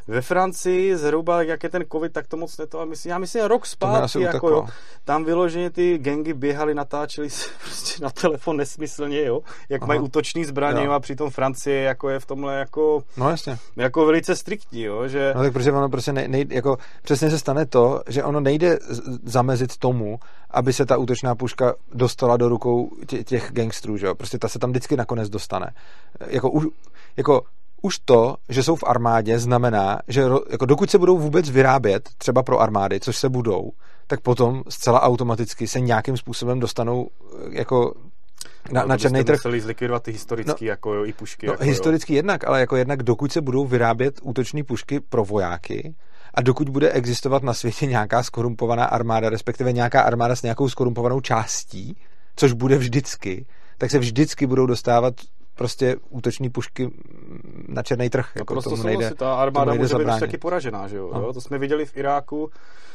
ve 0.08 0.22
Francii 0.22 0.98
zhruba, 0.98 1.44
jak 1.44 1.63
je 1.63 1.70
ten 1.70 1.84
covid, 1.91 2.13
tak 2.13 2.28
to 2.28 2.38
moc 2.38 2.58
neto. 2.58 2.86
Myslím, 2.86 3.10
já 3.10 3.18
myslím, 3.18 3.44
rok 3.46 3.65
zpátky, 3.65 4.22
jako 4.22 4.50
jo, 4.50 4.68
tam 5.04 5.24
vyloženě 5.24 5.70
ty 5.70 5.98
gengy 5.98 6.34
běhali, 6.34 6.76
natáčeli 6.76 7.30
se 7.30 7.50
prostě 7.63 8.04
na 8.04 8.10
telefon 8.10 8.58
nesmyslně, 8.58 9.26
jo, 9.26 9.41
jak 9.70 9.82
Aha. 9.82 9.88
mají 9.88 10.00
útoční 10.00 10.46
zbraně 10.46 10.86
jo. 10.86 10.91
a 10.91 11.00
přitom 11.00 11.30
Francie 11.30 11.82
jako 11.82 12.10
je 12.10 12.20
v 12.20 12.26
tomhle 12.26 12.56
jako, 12.56 13.04
no, 13.18 13.30
jasně. 13.30 13.58
jako 13.76 14.06
velice 14.06 14.36
striktní, 14.36 14.82
jo, 14.82 15.08
že... 15.08 15.34
No 15.36 15.41
tak 15.41 15.54
protože 15.54 15.72
ono 15.72 15.89
prostě 15.89 16.13
nej, 16.13 16.28
nej, 16.28 16.46
jako 16.50 16.78
přesně 17.02 17.30
se 17.30 17.39
stane 17.39 17.65
to, 17.65 18.02
že 18.08 18.24
ono 18.24 18.39
nejde 18.39 18.80
zamezit 19.24 19.78
tomu, 19.78 20.20
aby 20.52 20.74
se 20.74 20.86
ta 20.86 20.98
útočná 20.98 21.36
puška 21.36 21.74
dostala 21.94 22.38
do 22.38 22.50
rukou 22.50 22.89
tě, 23.08 23.24
těch 23.24 23.52
gangstrů, 23.52 23.98
že 23.98 24.06
jo, 24.06 24.15
prostě 24.15 24.38
ta 24.38 24.48
se 24.48 24.60
tam 24.60 24.70
vždycky 24.70 24.98
nakonec 24.98 25.30
dostane. 25.30 25.74
Jako, 26.28 26.50
už, 26.50 26.65
jako 27.18 27.41
už 27.81 27.99
to, 27.99 28.35
že 28.49 28.63
jsou 28.63 28.75
v 28.75 28.83
armádě, 28.83 29.39
znamená, 29.39 29.99
že 30.07 30.23
jako 30.49 30.65
dokud 30.65 30.91
se 30.91 30.97
budou 30.97 31.17
vůbec 31.17 31.49
vyrábět, 31.49 32.09
třeba 32.17 32.43
pro 32.43 32.59
armády, 32.59 32.99
což 32.99 33.17
se 33.17 33.29
budou, 33.29 33.71
tak 34.07 34.21
potom 34.21 34.63
zcela 34.69 35.01
automaticky 35.01 35.67
se 35.67 35.79
nějakým 35.79 36.17
způsobem 36.17 36.59
dostanou 36.59 37.09
eh, 37.09 37.38
jako 37.49 37.93
na, 38.71 38.81
no, 38.81 38.88
na 38.88 38.97
černý 38.97 39.23
trh. 39.23 39.39
museli 39.39 39.61
zlikvidovat 39.61 40.03
ty 40.03 40.11
historický, 40.11 40.65
no, 40.65 40.69
jako 40.69 40.93
jo, 40.93 41.05
i 41.05 41.13
pušky. 41.13 41.47
No, 41.47 41.53
jako 41.53 41.63
historicky 41.63 42.13
jo. 42.13 42.17
jednak, 42.17 42.47
ale 42.47 42.59
jako 42.59 42.75
jednak 42.75 43.03
dokud 43.03 43.31
se 43.31 43.41
budou 43.41 43.65
vyrábět 43.65 44.19
útoční 44.23 44.63
pušky 44.63 44.99
pro 44.99 45.25
vojáky 45.25 45.95
a 46.33 46.41
dokud 46.41 46.69
bude 46.69 46.91
existovat 46.91 47.43
na 47.43 47.53
světě 47.53 47.85
nějaká 47.85 48.23
skorumpovaná 48.23 48.85
armáda, 48.85 49.29
respektive 49.29 49.71
nějaká 49.73 50.01
armáda 50.01 50.35
s 50.35 50.41
nějakou 50.41 50.69
skorumpovanou 50.69 51.21
částí, 51.21 51.97
což 52.35 52.53
bude 52.53 52.77
vždycky, 52.77 53.45
tak 53.77 53.91
se 53.91 53.99
vždycky 53.99 54.47
budou 54.47 54.65
dostávat 54.65 55.13
prostě 55.56 55.96
útoční 56.10 56.50
pušky 56.50 56.91
na 57.68 57.84
černý 57.84 58.10
trh. 58.10 58.32
No 58.36 58.39
jako 58.39 58.54
prostě 58.54 58.70
tomu 58.70 58.84
nejde, 58.84 59.12
ta 59.15 59.36
armáda 59.36 59.72
tomu 59.72 59.82
může 59.82 59.94
být 59.96 60.00
zabránit. 60.00 60.20
taky 60.20 60.38
poražená, 60.38 60.88
že 60.88 60.98
jo? 60.98 61.12
No. 61.13 61.22
jo? 61.22 61.34
To 61.34 61.41
jsme 61.41 61.58
viděli 61.58 61.86
v 61.86 61.98
Iráku, 61.98 62.50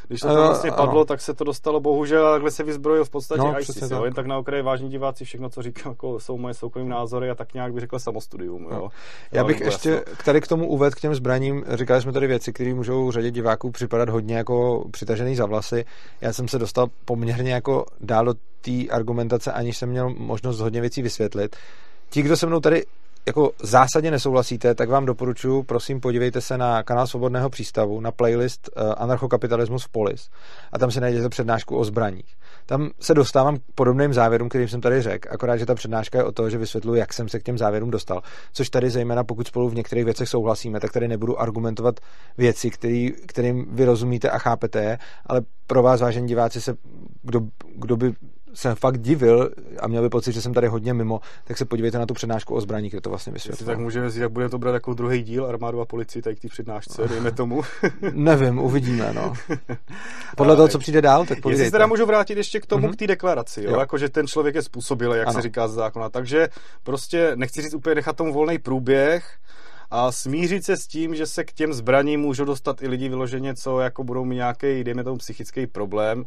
když 0.07 0.21
to 0.21 0.27
tam 0.27 0.37
vlastně 0.37 0.69
ano. 0.69 0.85
padlo, 0.85 1.05
tak 1.05 1.21
se 1.21 1.33
to 1.33 1.43
dostalo 1.43 1.79
bohužel, 1.79 2.27
a 2.27 2.31
takhle 2.31 2.51
se 2.51 2.63
vyzbrojil 2.63 3.05
v 3.05 3.09
podstatě 3.09 3.41
No, 3.41 3.59
ISIS, 3.59 3.75
přesně 3.75 3.93
jo? 3.95 3.99
tak. 3.99 4.05
Jen 4.05 4.13
tak 4.13 4.25
na 4.25 4.37
okraji 4.37 4.63
vážní 4.63 4.89
diváci, 4.89 5.25
všechno, 5.25 5.49
co 5.49 5.61
říkám, 5.61 5.91
jako 5.91 6.19
jsou 6.19 6.37
moje 6.37 6.53
soukromé 6.53 6.89
názory 6.89 7.29
a 7.29 7.35
tak 7.35 7.53
nějak 7.53 7.73
bych 7.73 7.81
řekl 7.81 7.99
samostudium, 7.99 8.63
jo? 8.63 8.69
No. 8.71 8.89
Já 9.31 9.43
bych 9.43 9.59
nebo 9.59 9.67
ještě 9.71 9.89
jasno. 9.89 10.13
k 10.17 10.23
tady 10.23 10.41
k 10.41 10.47
tomu 10.47 10.67
uvedl 10.67 10.95
k 10.95 10.99
těm 10.99 11.15
zbraním, 11.15 11.63
říkali 11.69 12.01
jsme 12.01 12.11
tady 12.11 12.27
věci, 12.27 12.53
které 12.53 12.73
můžou 12.73 13.11
řadě 13.11 13.31
diváků 13.31 13.71
připadat 13.71 14.09
hodně 14.09 14.35
jako 14.37 14.85
přitažený 14.91 15.35
za 15.35 15.45
vlasy. 15.45 15.85
Já 16.21 16.33
jsem 16.33 16.47
se 16.47 16.59
dostal 16.59 16.87
poměrně 17.05 17.53
jako 17.53 17.85
dál 18.01 18.25
do 18.25 18.33
té 18.61 18.87
argumentace, 18.91 19.51
aniž 19.51 19.77
jsem 19.77 19.89
měl 19.89 20.09
možnost 20.09 20.59
hodně 20.59 20.81
věcí 20.81 21.01
vysvětlit. 21.01 21.55
Ti, 22.13 22.21
kdo 22.21 22.37
se 22.37 22.47
mnou 22.47 22.59
tady 22.59 22.83
jako 23.25 23.51
zásadně 23.63 24.11
nesouhlasíte, 24.11 24.75
tak 24.75 24.89
vám 24.89 25.05
doporučuji, 25.05 25.63
prosím, 25.63 25.99
podívejte 25.99 26.41
se 26.41 26.57
na 26.57 26.83
kanál 26.83 27.07
Svobodného 27.07 27.49
přístavu, 27.49 27.99
na 27.99 28.11
playlist 28.11 28.69
uh, 28.75 28.93
Anarchokapitalismus 28.97 29.83
v 29.83 29.89
Polis 29.89 30.29
a 30.71 30.79
tam 30.79 30.91
si 30.91 31.01
najdete 31.01 31.29
přednášku 31.29 31.77
o 31.77 31.83
zbraních. 31.83 32.35
Tam 32.65 32.89
se 32.99 33.13
dostávám 33.13 33.57
k 33.57 33.61
podobným 33.75 34.13
závěrům, 34.13 34.49
kterým 34.49 34.67
jsem 34.67 34.81
tady 34.81 35.01
řekl, 35.01 35.29
akorát, 35.31 35.57
že 35.57 35.65
ta 35.65 35.75
přednáška 35.75 36.17
je 36.17 36.23
o 36.23 36.31
to, 36.31 36.49
že 36.49 36.57
vysvětluji, 36.57 36.99
jak 36.99 37.13
jsem 37.13 37.29
se 37.29 37.39
k 37.39 37.43
těm 37.43 37.57
závěrům 37.57 37.91
dostal. 37.91 38.21
Což 38.53 38.69
tady 38.69 38.89
zejména, 38.89 39.23
pokud 39.23 39.47
spolu 39.47 39.69
v 39.69 39.75
některých 39.75 40.05
věcech 40.05 40.29
souhlasíme, 40.29 40.79
tak 40.79 40.91
tady 40.91 41.07
nebudu 41.07 41.41
argumentovat 41.41 41.99
věci, 42.37 42.69
který, 42.69 43.11
kterým 43.27 43.65
vy 43.71 43.85
rozumíte 43.85 44.29
a 44.29 44.37
chápete 44.37 44.83
je, 44.83 44.99
ale 45.25 45.41
pro 45.67 45.83
vás, 45.83 46.01
vážení 46.01 46.27
diváci, 46.27 46.61
se, 46.61 46.75
kdo, 47.23 47.41
kdo 47.75 47.97
by 47.97 48.13
se 48.53 48.75
fakt 48.75 48.97
divil 49.01 49.49
a 49.79 49.87
měl 49.87 50.01
by 50.03 50.09
pocit, 50.09 50.31
že 50.31 50.41
jsem 50.41 50.53
tady 50.53 50.67
hodně 50.67 50.93
mimo, 50.93 51.19
tak 51.43 51.57
se 51.57 51.65
podívejte 51.65 51.99
na 51.99 52.05
tu 52.05 52.13
přednášku 52.13 52.55
o 52.55 52.61
zbraní, 52.61 52.89
kde 52.89 53.01
to 53.01 53.09
vlastně 53.09 53.33
Jestli 53.45 53.65
tak 53.65 53.79
můžeme 53.79 54.09
říct, 54.09 54.19
jak 54.21 54.31
bude 54.31 54.49
to 54.49 54.57
brát 54.59 54.73
jako 54.73 54.93
druhý 54.93 55.23
díl 55.23 55.45
armádu 55.45 55.81
a 55.81 55.85
policii 55.85 56.21
tady 56.21 56.35
k 56.35 56.39
té 56.39 56.47
přednášce, 56.47 57.07
dejme 57.07 57.31
tomu. 57.31 57.61
Nevím, 58.13 58.59
uvidíme, 58.59 59.13
no. 59.13 59.33
Podle 60.37 60.55
toho, 60.55 60.67
co 60.67 60.79
přijde 60.79 61.01
dál, 61.01 61.19
tak 61.21 61.29
Jestli 61.29 61.35
se 61.35 61.41
povídejte. 61.41 61.71
teda 61.71 61.87
můžu 61.87 62.05
vrátit 62.05 62.37
ještě 62.37 62.59
k 62.59 62.65
tomu, 62.65 62.87
Mhm. 62.87 62.95
k 62.95 62.99
té 62.99 63.07
deklaraci, 63.07 63.63
jo? 63.63 63.71
Jo. 63.71 63.79
Jako, 63.79 63.97
že 63.97 64.09
ten 64.09 64.27
člověk 64.27 64.55
je 64.55 64.61
způsobilý, 64.61 65.17
jak 65.17 65.27
Ano. 65.27 65.35
se 65.35 65.41
říká 65.41 65.67
z 65.67 65.73
zákona. 65.73 66.09
Takže 66.09 66.49
prostě 66.83 67.31
nechci 67.35 67.61
říct 67.61 67.73
úplně 67.73 67.95
nechat 67.95 68.15
tomu 68.15 68.33
volný 68.33 68.57
průběh 68.59 69.25
a 69.91 70.11
smířit 70.11 70.65
se 70.65 70.77
s 70.77 70.87
tím, 70.87 71.15
že 71.15 71.25
se 71.25 71.43
k 71.43 71.51
těm 71.51 71.73
zbraním 71.73 72.19
můžou 72.21 72.45
dostat 72.45 72.81
i 72.83 72.87
lidi 72.87 73.09
vyloženě, 73.09 73.55
co 73.55 73.79
jako 73.79 74.03
budou 74.03 74.25
mít 74.25 74.35
nějaký, 74.35 74.83
dejme 74.83 75.03
tomu, 75.03 75.17
psychický 75.17 75.67
problém 75.67 76.23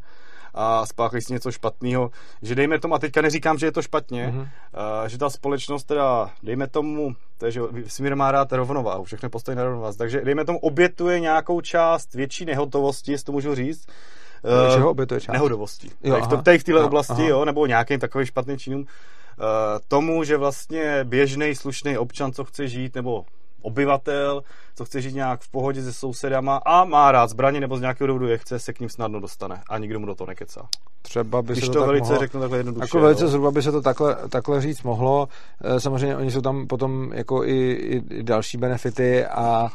a 0.54 0.86
spáchají 0.86 1.22
si 1.22 1.32
něco 1.32 1.52
špatného, 1.52 2.10
že 2.42 2.54
dejme 2.54 2.78
tomu, 2.78 2.94
a 2.94 2.98
teďka 2.98 3.20
neříkám, 3.22 3.58
že 3.58 3.66
je 3.66 3.72
to 3.72 3.82
špatně, 3.82 4.26
Mhm. 4.26 4.40
mm-hmm. 4.40 5.04
že 5.06 5.18
ta 5.18 5.30
společnost 5.30 5.84
teda, 5.84 6.30
dejme 6.42 6.66
tomu, 6.66 7.14
to 7.38 7.46
je, 7.46 7.52
že 7.52 7.60
Smír 7.86 8.16
má 8.16 8.32
rád 8.32 8.52
rovnováhu, 8.52 9.04
všechno 9.04 9.30
postojí 9.30 9.56
na 9.56 9.64
rovnováhu, 9.64 9.94
takže 9.98 10.20
dejme 10.20 10.44
tomu, 10.44 10.58
obětuje 10.58 11.20
nějakou 11.20 11.60
část 11.60 12.14
větší 12.14 12.44
nehotovosti, 12.44 13.12
jestli 13.12 13.24
to 13.24 13.32
můžu 13.32 13.54
říct, 13.54 13.86
Eh, 14.68 14.74
Čeho 14.74 14.90
obětuje 14.90 15.20
část? 15.20 15.32
nehodovosti. 15.32 15.90
Jo, 16.02 16.20
v 16.20 16.42
tady 16.42 16.58
v 16.58 16.64
téhle 16.64 16.80
Jo, 16.80 16.86
oblasti, 16.86 17.12
aha. 17.12 17.28
jo, 17.28 17.44
nebo 17.44 17.66
nějakým 17.66 18.00
takovým 18.00 18.26
špatným 18.26 18.58
činům, 18.58 18.80
uh, 18.80 18.86
tomu, 19.88 20.24
že 20.24 20.36
vlastně 20.36 21.00
běžný 21.04 21.54
slušný 21.54 21.98
občan, 21.98 22.32
co 22.32 22.44
chce 22.44 22.68
žít, 22.68 22.94
nebo 22.94 23.24
obyvatel, 23.64 24.42
co 24.74 24.84
chce 24.84 25.00
žít 25.00 25.14
nějak 25.14 25.40
v 25.40 25.48
pohodě 25.48 25.82
se 25.82 25.92
sousedama 25.92 26.56
a 26.56 26.84
má 26.84 27.12
rád 27.12 27.30
zbraně, 27.30 27.60
nebo 27.60 27.76
z 27.76 27.80
nějakého 27.80 28.06
důvodu 28.06 28.26
je 28.26 28.38
chce, 28.38 28.58
se 28.58 28.72
k 28.72 28.80
ním 28.80 28.88
snadno 28.88 29.20
dostane 29.20 29.62
a 29.68 29.78
nikdo 29.78 30.00
mu 30.00 30.06
do 30.06 30.14
toho 30.14 30.28
nekecá. 30.28 30.68
Třeba 31.02 31.42
by 31.42 31.52
Když 31.52 31.64
se 31.64 31.70
to, 31.70 31.78
tak 31.78 31.86
velice 31.86 32.04
mohlo... 32.04 32.18
řeknu 32.18 32.40
takhle 32.40 32.58
jednoduše. 32.58 32.84
Jako 32.84 33.00
velice 33.00 33.24
jo. 33.24 33.28
zhruba 33.28 33.50
by 33.50 33.62
se 33.62 33.72
to 33.72 33.82
takhle, 33.82 34.16
takhle 34.28 34.60
říct 34.60 34.82
mohlo. 34.82 35.28
Eh, 35.64 35.80
Samozřejmě 35.80 36.16
oni 36.16 36.30
jsou 36.30 36.40
tam 36.40 36.66
potom 36.66 37.12
jako 37.12 37.44
i, 37.44 37.72
i, 37.72 38.22
další 38.22 38.56
benefity 38.58 39.26
a, 39.26 39.68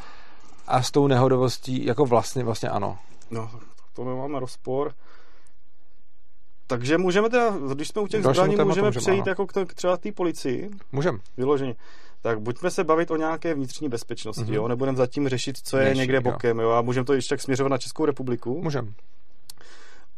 a 0.67 0.81
s 0.81 0.91
tou 0.91 1.07
nehodovostí 1.07 1.85
jako 1.85 2.05
vlastně, 2.05 2.43
vlastně 2.43 2.69
ano. 2.69 2.97
No, 3.31 3.49
to 3.93 4.03
nemáme 4.03 4.39
rozpor. 4.39 4.93
Takže 6.67 6.97
můžeme 6.97 7.29
teda, 7.29 7.57
když 7.73 7.87
jsme 7.87 8.01
u 8.01 8.07
těch 8.07 8.23
Dalšímu 8.23 8.45
zbraní, 8.45 8.69
můžeme 8.69 8.87
můžeme, 8.87 9.01
přejít 9.01 9.21
ano. 9.21 9.29
jako 9.29 9.47
k, 9.47 9.73
třeba 9.73 9.97
té 9.97 10.11
policii. 10.11 10.69
Můžem. 10.91 11.19
Vyloženě. 11.37 11.75
Tak 12.21 12.39
buďme 12.39 12.71
se 12.71 12.83
bavit 12.83 13.11
o 13.11 13.15
nějaké 13.15 13.53
vnitřní 13.53 13.89
bezpečnosti, 13.89 14.41
Mhm. 14.41 14.51
mm-hmm. 14.51 14.55
jo? 14.55 14.67
Nebudeme 14.67 14.97
zatím 14.97 15.29
řešit, 15.29 15.57
co 15.63 15.77
je 15.77 15.83
Vnější, 15.83 15.99
někde 15.99 16.17
jo. 16.17 16.21
bokem, 16.21 16.59
jo? 16.59 16.69
A 16.71 16.81
můžeme 16.81 17.05
to 17.05 17.13
ještě 17.13 17.29
tak 17.35 17.41
směřovat 17.41 17.69
na 17.69 17.77
Českou 17.77 18.05
republiku. 18.05 18.61
Můžem. 18.61 18.93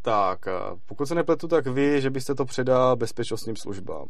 Tak, 0.02 0.48
a 0.48 0.78
pokud 0.86 1.06
se 1.06 1.16
nepletu, 1.16 1.48
tak 1.48 1.68
vy, 1.68 2.02
že 2.02 2.10
byste 2.10 2.36
to 2.36 2.46
předal 2.46 2.96
bezpečnostním 2.96 3.56
službám. 3.56 4.06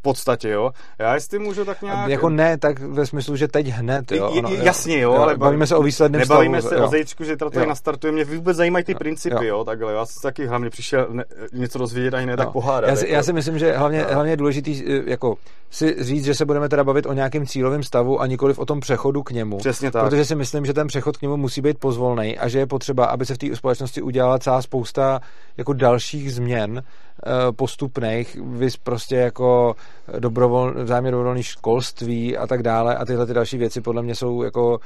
V 0.00 0.02
podstatě, 0.02 0.48
jo. 0.48 0.70
Já 0.98 1.14
jestli 1.14 1.38
můžu 1.38 1.64
tak 1.64 1.82
nějak... 1.82 2.08
Jako 2.10 2.28
ne, 2.28 2.58
tak 2.58 2.78
ve 2.78 3.06
smyslu, 3.06 3.36
že 3.36 3.48
teď 3.48 3.66
hned, 3.66 4.12
jo. 4.12 4.30
I- 4.34 4.64
jasně, 4.64 5.00
jo, 5.00 5.12
ale 5.12 5.36
bavíme 5.36 5.66
se 5.66 5.76
o 5.76 5.82
výsledném 5.82 6.20
Nebavíme 6.20 6.62
stavu. 6.62 6.74
se 6.74 6.80
jo. 6.80 6.86
o 6.86 6.88
zítřku, 6.90 7.24
že 7.24 7.36
teda 7.36 7.50
tady 7.50 7.64
Jo. 7.64 7.68
nastartuje. 7.68 8.12
Mě 8.12 8.24
vůbec 8.24 8.56
zajímají 8.56 8.84
ty 8.84 8.92
Jo. 8.92 8.98
principy, 8.98 9.34
jo. 9.46 9.58
Jo. 9.58 9.64
takhle. 9.64 9.92
Já 9.92 10.06
jsem 10.06 10.22
taky 10.22 10.46
hlavně 10.46 10.70
přišel 10.70 11.06
ne, 11.10 11.24
něco 11.52 11.78
dozvědět, 11.78 12.14
ani 12.14 12.26
ne 12.26 12.36
tak 12.36 12.46
Jo. 12.46 12.52
pohádat. 12.52 12.90
Já 12.90 12.96
si, 12.96 13.04
jako. 13.04 13.14
já 13.14 13.22
si 13.22 13.32
myslím, 13.32 13.58
že 13.58 13.76
hlavně, 13.76 13.98
Jo. 13.98 14.06
hlavně 14.12 14.32
je 14.32 14.36
důležitý 14.36 14.84
eh, 14.86 15.02
jako 15.10 15.34
si 15.70 15.96
říct, 16.04 16.24
že 16.24 16.34
se 16.34 16.44
budeme 16.44 16.68
teda 16.68 16.84
bavit 16.84 17.06
o 17.06 17.12
nějakém 17.12 17.46
cílovém 17.46 17.82
stavu 17.82 18.20
a 18.20 18.26
nikoliv 18.26 18.58
o 18.58 18.66
tom 18.66 18.80
přechodu 18.80 19.22
k 19.22 19.30
němu. 19.30 19.58
Přesně 19.58 19.90
tak. 19.90 20.04
Protože 20.04 20.24
si 20.24 20.34
myslím, 20.34 20.66
že 20.66 20.74
ten 20.74 20.86
přechod 20.86 21.16
k 21.16 21.22
němu 21.22 21.36
musí 21.36 21.60
být 21.60 21.78
pozvolný 21.78 22.38
a 22.38 22.48
že 22.48 22.58
je 22.58 22.66
potřeba, 22.66 23.04
aby 23.04 23.26
se 23.26 23.34
v 23.34 23.38
té 23.38 23.56
společnosti 23.56 24.02
udělala 24.02 24.38
celá 24.38 24.62
spousta 24.62 25.20
jako 25.56 25.72
dalších 25.72 26.32
změn 26.34 26.82
eh, 26.82 27.30
postupných, 27.52 28.36
vys 28.42 28.76
prostě 28.76 29.16
jako 29.16 29.74
dobrovol, 30.18 30.74
vzájemně 30.84 31.10
dobrovolné 31.10 31.42
školství 31.42 32.36
a 32.36 32.46
tak 32.46 32.62
dále 32.62 32.96
a 32.96 33.04
tyhle 33.04 33.26
ty 33.26 33.34
další 33.34 33.58
věci 33.58 33.80
podle 33.80 34.02
mě 34.02 34.14
jsou 34.14 34.42
jako 34.42 34.78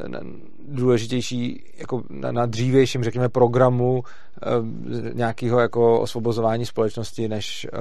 eh, 0.00 0.20
důležitější 0.68 1.64
jako 1.76 2.02
na, 2.10 2.32
na 2.32 2.46
dřívějším, 2.46 3.04
řekněme, 3.04 3.28
programu 3.28 4.02
eh, 4.04 4.46
nějakého 5.12 5.60
jako 5.60 6.00
osvobozování 6.00 6.66
společnosti, 6.66 7.28
než, 7.28 7.66
eh, 7.72 7.78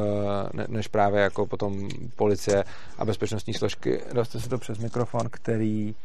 ne, 0.54 0.66
než 0.70 0.88
právě 0.88 1.22
jako 1.22 1.46
potom 1.46 1.90
policie 2.16 2.64
a 2.98 3.06
bezpečnostní 3.06 3.54
složky. 3.54 4.02
Doste 4.14 4.40
se 4.40 4.50
to 4.50 4.58
přes 4.58 4.78
mikrofon, 4.78 5.22
který 5.32 5.96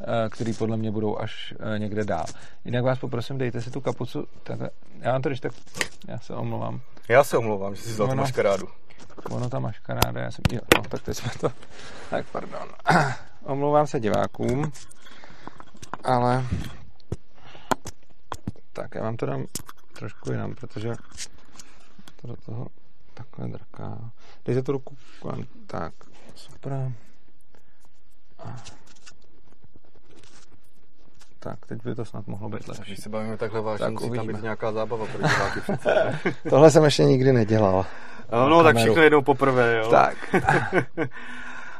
eh, 0.00 0.28
který 0.30 0.52
podle 0.52 0.76
mě 0.76 0.90
budou 0.90 1.18
až 1.18 1.54
někde 1.78 2.04
dál. 2.04 2.24
Jinak 2.64 2.84
vás 2.84 2.98
poprosím, 2.98 3.38
dejte 3.38 3.60
si 3.60 3.70
tu 3.70 3.80
kapucu. 3.80 4.26
Takhle. 4.42 4.70
Já 5.00 5.12
vám 5.12 5.22
to 5.22 5.28
když 5.28 5.40
tak, 5.40 5.52
já 6.08 6.18
se 6.18 6.34
omlouvám. 6.34 6.80
Já 7.08 7.24
se 7.24 7.38
omlouvám, 7.38 7.74
že 7.74 7.82
jsi 7.82 7.88
vzal 7.88 8.08
tu 8.08 8.16
maškarádu. 8.16 8.66
Ono 9.30 9.50
tam 9.50 9.62
maškaráda, 9.62 10.20
já 10.20 10.30
jsem, 10.30 10.42
jo, 10.52 10.60
no, 10.76 10.82
tak 10.82 11.02
teď 11.02 11.16
jsme 11.16 11.30
to, 11.40 11.52
tak 12.10 12.26
pardon. 12.26 12.68
Omlouvám 13.42 13.86
se 13.86 14.00
divákům, 14.00 14.72
ale 16.04 16.44
tak 18.72 18.94
já 18.94 19.02
vám 19.02 19.16
to 19.16 19.26
dám 19.26 19.44
trošku 19.98 20.32
jinam, 20.32 20.54
protože 20.54 20.94
to 22.20 22.28
do 22.28 22.36
toho 22.36 22.66
takhle 23.14 23.48
drká. 23.48 24.10
Dejte 24.44 24.62
tu 24.62 24.72
ruku 24.72 24.96
kolem, 25.20 25.44
tak, 25.66 25.94
super. 26.34 26.92
Tak, 31.50 31.66
teď 31.66 31.84
by 31.84 31.94
to 31.94 32.04
snad 32.04 32.26
mohlo 32.26 32.48
být 32.48 32.68
lepší. 32.68 32.82
Když 32.92 32.98
se 33.02 33.08
bavíme 33.08 33.36
takhle 33.36 33.60
vážně, 33.60 33.84
Tak 33.84 33.92
musí 33.92 34.02
tam 34.04 34.10
uvidíme. 34.10 34.32
být 34.32 34.42
nějaká 34.42 34.72
zábava 34.72 35.06
pro 35.06 35.28
diváky 35.28 35.60
přece. 35.60 36.18
Tohle 36.50 36.70
jsem 36.70 36.84
ještě 36.84 37.04
nikdy 37.04 37.32
nedělal. 37.32 37.86
No, 38.32 38.48
no 38.48 38.62
tak 38.62 38.76
všechno 38.76 39.02
jednou 39.02 39.22
poprvé, 39.22 39.76
jo. 39.76 39.90
Tak. 39.90 40.34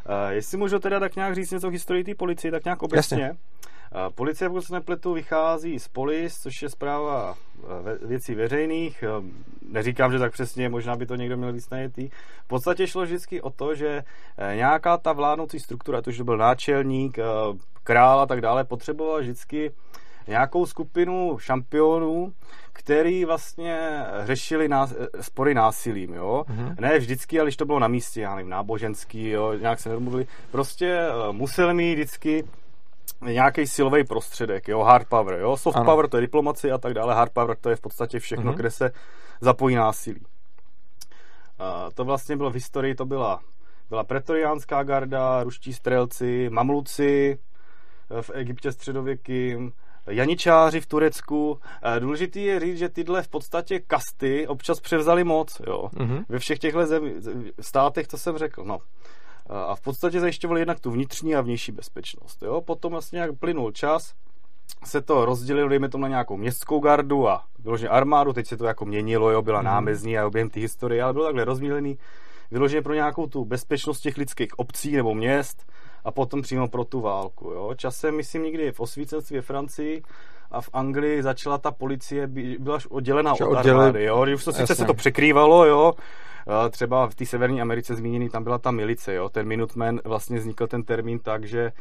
Eh, 0.09 0.35
Jestli 0.35 0.59
můžu 0.59 0.79
teda 0.79 1.01
tak 1.01 1.17
nějak 1.17 1.35
říct 1.35 1.51
něco 1.51 1.67
o 1.69 1.71
historii 1.71 2.05
té 2.05 2.15
policie, 2.15 2.51
tak 2.53 2.65
nějak 2.65 2.83
obecně. 2.83 3.23
Jasně. 3.23 3.39
Eh, 3.93 4.11
Policie, 4.15 4.49
pokud 4.49 4.61
se 4.61 4.73
nepletu, 4.75 5.13
vychází 5.13 5.79
z 5.79 5.89
polis, 5.89 6.39
což 6.43 6.63
je 6.63 6.69
zpráva 6.69 7.35
ve- 7.83 8.07
věcí 8.09 8.35
veřejných. 8.35 9.05
Neříkám, 9.69 10.13
že 10.13 10.19
tak 10.19 10.33
přesně, 10.33 10.69
možná 10.69 10.97
by 10.97 11.07
to 11.07 11.17
někdo 11.17 11.37
měl 11.37 11.53
víc 11.53 11.71
najetý. 11.71 12.09
V 12.45 12.47
podstatě 12.47 12.87
šlo 12.87 13.03
vždycky 13.03 13.41
o 13.43 13.51
to, 13.51 13.75
že 13.75 14.03
nějaká 14.55 14.97
ta 14.97 15.13
vládnoucí 15.13 15.61
struktura, 15.61 16.03
to, 16.03 16.11
že 16.11 16.19
to 16.19 16.25
byl 16.25 16.37
náčelník, 16.37 17.19
král 17.87 18.21
a 18.21 18.27
tak 18.27 18.41
dále, 18.41 18.65
potřebovala 18.65 19.19
vždycky 19.21 19.73
nějakou 20.29 20.67
skupinu 20.67 21.39
šampionů, 21.39 22.33
který 22.73 23.25
vlastně 23.25 24.03
řešili 24.25 24.69
nás, 24.69 24.95
spory 25.21 25.55
násilím, 25.55 26.15
jo. 26.15 26.45
Mhm. 26.49 26.77
Ne 26.81 26.99
vždycky, 26.99 27.41
ale 27.41 27.47
když 27.47 27.57
to 27.57 27.65
bylo 27.65 27.79
na 27.79 27.89
místě, 27.89 28.21
já 28.21 28.35
nevím, 28.35 28.51
náboženský, 28.51 29.29
jo, 29.31 29.53
nějak 29.55 29.81
se 29.81 29.89
nedomluvili, 29.89 30.27
prostě 30.51 30.99
eh, 31.01 31.33
museli 31.33 31.75
mít 31.75 31.95
vždycky 31.95 32.45
nějaký 33.21 33.67
silový 33.67 34.05
prostředek, 34.05 34.69
jo, 34.69 34.81
hard 34.83 35.09
power, 35.09 35.39
jo, 35.41 35.57
soft 35.57 35.77
Ano. 35.77 35.85
power 35.85 36.09
to 36.09 36.17
je 36.17 36.21
diplomacie 36.21 36.73
a 36.73 36.79
tak 36.79 36.95
dále, 36.95 37.15
hard 37.15 37.33
power 37.33 37.57
to 37.61 37.71
je 37.71 37.77
v 37.77 37.81
podstatě 37.81 38.19
všechno, 38.19 38.45
Mhm. 38.53 38.55
kde 38.57 38.71
se 38.71 38.91
zapojí 39.41 39.77
násilí. 39.77 40.21
A 41.59 41.89
to 41.95 42.05
vlastně 42.05 42.37
bylo 42.37 42.51
v 42.51 42.55
historii, 42.55 42.95
to 42.95 43.05
byla, 43.07 43.41
byla 43.89 44.05
pretoriánská 44.05 44.83
garda, 44.83 45.43
ruští 45.43 45.73
střelci, 45.73 46.49
mamluci 46.51 47.39
v 48.21 48.31
Egyptě 48.35 48.73
středověkým, 48.73 49.73
janičáři 50.07 50.81
v 50.81 50.87
Turecku. 50.87 51.59
Eh, 51.83 52.01
Důležitý 52.01 52.45
je 52.45 52.61
říct, 52.61 52.79
že 52.79 52.89
tyhle 52.89 53.23
v 53.23 53.29
podstatě 53.29 53.81
kasty 53.81 54.47
občas 54.47 54.81
převzali 54.81 55.25
moc, 55.25 55.61
jo. 55.67 55.89
Mhm. 55.99 56.25
Ve 56.29 56.39
všech 56.39 56.59
těchto 56.59 56.87
zemi, 56.87 57.15
státech, 57.61 58.09
co 58.09 58.19
jsem 58.19 58.39
řekl, 58.39 58.65
no. 58.65 58.79
A 59.49 59.75
v 59.75 59.81
podstatě 59.81 60.21
zajišťovali 60.21 60.61
jednak 60.61 60.81
tu 60.81 60.91
vnitřní 60.91 61.35
a 61.35 61.41
vnější 61.41 61.73
bezpečnost. 61.73 62.43
Jo? 62.43 62.61
Potom 62.61 62.93
vlastně 62.93 63.19
jak 63.19 63.39
plynul 63.39 63.73
čas, 63.73 64.15
se 64.85 65.01
to 65.01 65.25
rozdělilo, 65.25 65.69
dejme 65.69 65.89
tomu 65.89 66.03
na 66.03 66.09
nějakou 66.09 66.37
městskou 66.37 66.81
gardu 66.81 67.29
a 67.29 67.45
vyloženě 67.59 67.89
armádu, 67.89 68.33
teď 68.33 68.47
se 68.47 68.57
to 68.57 68.65
jako 68.65 68.85
měnilo, 68.85 69.31
jo, 69.31 69.43
byla 69.43 69.61
mm. 69.61 69.65
námezní 69.65 70.19
a 70.19 70.27
objem 70.27 70.51
té 70.51 70.61
historie, 70.61 71.03
ale 71.03 71.13
bylo 71.13 71.25
takhle 71.25 71.45
rozdělený 71.45 71.99
vyloženě 72.51 72.83
pro 72.83 72.95
nějakou 72.95 73.27
tu 73.27 73.45
bezpečnost 73.45 74.01
těch 74.01 74.17
lidských 74.17 74.59
obcí 74.59 74.97
nebo 74.97 75.15
měst 75.15 75.73
a 76.07 76.11
potom 76.11 76.43
přímo 76.43 76.69
pro 76.69 76.85
tu 76.85 77.01
válku. 77.01 77.51
Jo. 77.51 77.75
Časem, 77.77 78.17
myslím, 78.17 78.43
někdy 78.43 78.73
v 78.73 78.81
osvícenství 78.81 79.37
ve 79.37 79.43
Francii 79.43 80.03
a 80.51 80.61
v 80.61 80.69
Anglii 80.73 81.23
začala 81.23 81.59
ta 81.59 81.71
policie, 81.71 82.27
byla 82.59 82.77
už 82.77 82.87
oddělená 82.87 83.33
od 83.33 83.41
odděli... 83.41 83.79
armády, 83.79 84.05
jo. 84.05 84.27
Už 84.35 84.45
to 84.45 84.53
sice 84.53 84.75
se 84.75 84.85
to 84.85 84.95
překrývalo, 84.95 85.67
jo, 85.67 85.93
třeba 86.71 87.07
v 87.07 87.15
té 87.15 87.27
Severní 87.27 87.61
Americe 87.61 87.95
zmíněný, 87.95 88.29
tam 88.29 88.45
byla 88.45 88.59
ta 88.59 88.71
milice, 88.71 89.15
jo. 89.15 89.29
Ten 89.29 89.47
Minuteman 89.47 90.01
vlastně 90.05 90.39
vznikl 90.39 90.67
ten 90.67 90.83
termín 90.83 91.19
tak, 91.19 91.45
že 91.45 91.73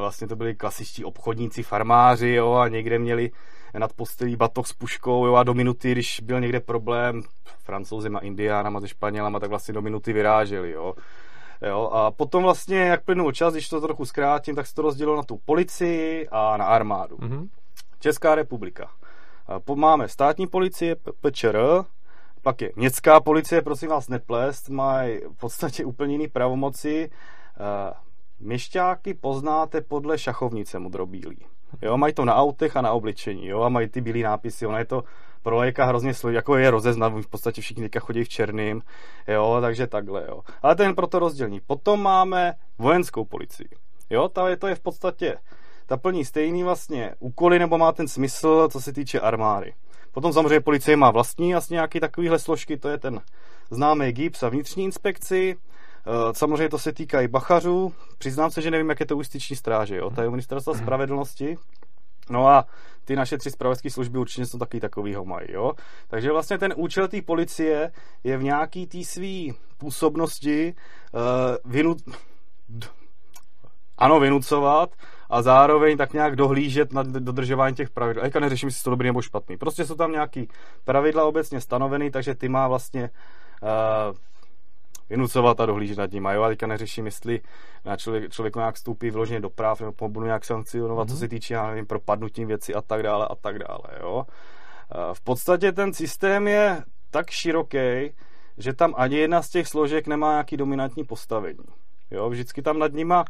vlastně 0.00 0.28
to 0.28 0.36
byli 0.36 0.54
klasičtí 0.54 1.04
obchodníci, 1.04 1.62
farmáři, 1.62 2.28
jo, 2.28 2.52
a 2.52 2.68
někde 2.68 2.98
měli 2.98 3.30
nad 3.78 3.92
postelí 3.92 4.36
batoh 4.36 4.66
s 4.66 4.72
puškou, 4.72 5.26
jo, 5.26 5.34
a 5.34 5.42
do 5.42 5.54
minuty, 5.54 5.92
když 5.92 6.20
byl 6.20 6.40
někde 6.40 6.60
problém, 6.60 7.22
francouzima, 7.64 8.18
indiánama, 8.18 8.80
se 8.80 8.88
španělama, 8.88 9.40
tak 9.40 9.50
vlastně 9.50 9.74
do 9.74 9.82
minuty 9.82 10.12
vyráželi, 10.12 10.70
jo. 10.70 10.94
Jo, 11.68 11.90
a 11.92 12.10
potom 12.10 12.42
vlastně, 12.42 12.78
jak 12.78 13.04
plynul 13.04 13.32
čas, 13.32 13.54
když 13.54 13.68
to 13.68 13.80
trochu 13.80 14.04
zkrátím, 14.04 14.54
tak 14.54 14.66
se 14.66 14.74
to 14.74 14.82
rozdělilo 14.82 15.16
na 15.16 15.22
tu 15.22 15.36
policii 15.44 16.28
a 16.28 16.56
na 16.56 16.64
armádu. 16.64 17.16
Mm-hmm. 17.16 17.48
Česká 18.00 18.34
republika. 18.34 18.90
Máme 19.74 20.08
státní 20.08 20.46
policie, 20.46 20.96
PČR, 21.20 21.58
pak 22.42 22.60
je 22.60 22.72
městská 22.76 23.20
policie, 23.20 23.62
prosím 23.62 23.88
vás 23.88 24.08
neplést, 24.08 24.68
mají 24.68 25.20
v 25.20 25.38
podstatě 25.40 25.84
úplně 25.84 26.14
jiný 26.14 26.28
pravomoci. 26.28 27.10
Měšťáky 28.40 29.14
poznáte 29.14 29.80
podle 29.80 30.18
šachovnice 30.18 30.78
modrobílý. 30.78 31.38
Jo, 31.82 31.96
mají 31.96 32.14
to 32.14 32.24
na 32.24 32.34
autech 32.34 32.76
a 32.76 32.80
na 32.80 32.92
obličení, 32.92 33.46
jo, 33.46 33.62
a 33.62 33.68
mají 33.68 33.88
ty 33.88 34.00
bílé 34.00 34.18
nápisy, 34.18 34.66
ona 34.66 34.78
je 34.78 34.84
to 34.84 35.04
pro 35.42 35.56
léka 35.56 35.84
hrozně 35.84 36.14
složitý, 36.14 36.36
jako 36.36 36.56
je 36.56 36.70
rozeznat, 36.70 37.12
v 37.12 37.26
podstatě 37.26 37.60
všichni 37.60 37.82
teďka 37.82 38.00
chodí 38.00 38.24
v 38.24 38.28
černým, 38.28 38.82
jo, 39.28 39.58
takže 39.60 39.86
takhle, 39.86 40.24
jo. 40.28 40.40
Ale 40.62 40.76
to 40.76 40.82
je 40.82 40.88
jen 40.88 40.94
pro 40.94 41.06
to 41.06 41.18
rozdělení. 41.18 41.60
Potom 41.66 42.02
máme 42.02 42.54
vojenskou 42.78 43.24
policii, 43.24 43.68
jo, 44.10 44.28
ta 44.28 44.48
je, 44.48 44.56
to 44.56 44.66
je 44.66 44.74
v 44.74 44.80
podstatě, 44.80 45.36
ta 45.86 45.96
plní 45.96 46.24
stejný 46.24 46.62
vlastně 46.62 47.14
úkoly, 47.18 47.58
nebo 47.58 47.78
má 47.78 47.92
ten 47.92 48.08
smysl, 48.08 48.68
co 48.72 48.80
se 48.80 48.92
týče 48.92 49.20
armády. 49.20 49.74
Potom 50.12 50.32
samozřejmě 50.32 50.60
policie 50.60 50.96
má 50.96 51.10
vlastní 51.10 51.54
asi 51.54 51.74
nějaký 51.74 52.00
takovýhle 52.00 52.38
složky, 52.38 52.76
to 52.76 52.88
je 52.88 52.98
ten 52.98 53.20
známý 53.70 54.12
GIPS 54.12 54.42
a 54.42 54.48
vnitřní 54.48 54.84
inspekci, 54.84 55.56
Eh, 56.06 56.34
samozřejmě 56.34 56.68
to 56.68 56.78
se 56.78 56.92
týká 56.92 57.20
i 57.20 57.28
bachařů. 57.28 57.92
Přiznám 58.18 58.50
se, 58.50 58.62
že 58.62 58.70
nevím, 58.70 58.88
jak 58.88 59.00
je 59.00 59.06
to 59.06 59.16
u 59.16 59.22
styční 59.22 59.56
stráže. 59.56 59.96
Jo? 59.96 60.10
To 60.10 60.22
je 60.22 60.30
ministerstvo 60.30 60.74
spravedlnosti. 60.74 61.56
No 62.32 62.48
a 62.48 62.66
ty 63.04 63.16
naše 63.16 63.38
tři 63.38 63.50
spravodajské 63.50 63.90
služby 63.90 64.18
určitě 64.18 64.46
jsou 64.46 64.58
taky 64.58 64.80
takovýho 64.80 65.24
mají. 65.24 65.46
Jo? 65.52 65.72
Takže 66.08 66.32
vlastně 66.32 66.58
ten 66.58 66.74
účel 66.76 67.08
té 67.08 67.22
policie 67.22 67.92
je 68.24 68.36
v 68.36 68.42
nějaký 68.42 68.86
té 68.86 69.04
své 69.04 69.54
působnosti 69.78 70.74
uh, 71.12 71.20
vynu... 71.72 71.96
ano, 73.98 74.20
vynucovat 74.20 74.90
a 75.30 75.42
zároveň 75.42 75.96
tak 75.96 76.12
nějak 76.12 76.36
dohlížet 76.36 76.92
na 76.92 77.02
dodržování 77.02 77.76
těch 77.76 77.90
pravidel. 77.90 78.24
A 78.36 78.40
neřeším, 78.40 78.66
jestli 78.66 78.84
to 78.84 78.90
dobrý 78.90 79.08
nebo 79.08 79.22
špatný. 79.22 79.56
Prostě 79.56 79.86
jsou 79.86 79.94
tam 79.94 80.12
nějaký 80.12 80.48
pravidla 80.84 81.24
obecně 81.24 81.60
stanoveny, 81.60 82.10
takže 82.10 82.34
ty 82.34 82.48
má 82.48 82.68
vlastně 82.68 83.10
uh, 83.62 84.16
vynucovat 85.10 85.60
a 85.60 85.66
dohlížet 85.66 85.98
nad 85.98 86.12
ním. 86.12 86.26
A 86.26 86.32
jo, 86.32 86.42
a 86.42 86.48
teďka 86.48 86.66
neřeším, 86.66 87.06
jestli 87.06 87.40
na 87.84 87.96
člověk, 87.96 88.32
člověk 88.32 88.56
nějak 88.56 88.76
stoupí 88.76 89.10
vyloženě 89.10 89.40
do 89.40 89.50
práv, 89.50 89.80
nebo 89.80 90.08
budu 90.08 90.26
nějak 90.26 90.44
sankcionovat, 90.44 91.06
mm-hmm. 91.06 91.10
co 91.10 91.14
mhm. 91.14 91.20
se 91.20 91.28
týče, 91.28 91.54
já 91.54 91.66
nevím, 91.66 91.86
propadnutím 91.86 92.48
věci 92.48 92.74
a 92.74 92.82
tak 92.82 93.02
dále 93.02 93.28
a 93.30 93.34
tak 93.34 93.58
dále, 93.58 93.98
jo. 94.00 94.26
V 95.12 95.20
podstatě 95.20 95.72
ten 95.72 95.92
systém 95.92 96.48
je 96.48 96.84
tak 97.10 97.30
široký, 97.30 97.78
že 98.58 98.72
tam 98.72 98.94
ani 98.96 99.16
jedna 99.16 99.42
z 99.42 99.48
těch 99.48 99.68
složek 99.68 100.06
nemá 100.06 100.30
nějaký 100.30 100.56
dominantní 100.56 101.04
postavení. 101.04 101.64
Jo, 102.10 102.30
vždycky 102.30 102.62
tam 102.62 102.78
nad 102.78 102.92
nima 102.92 103.24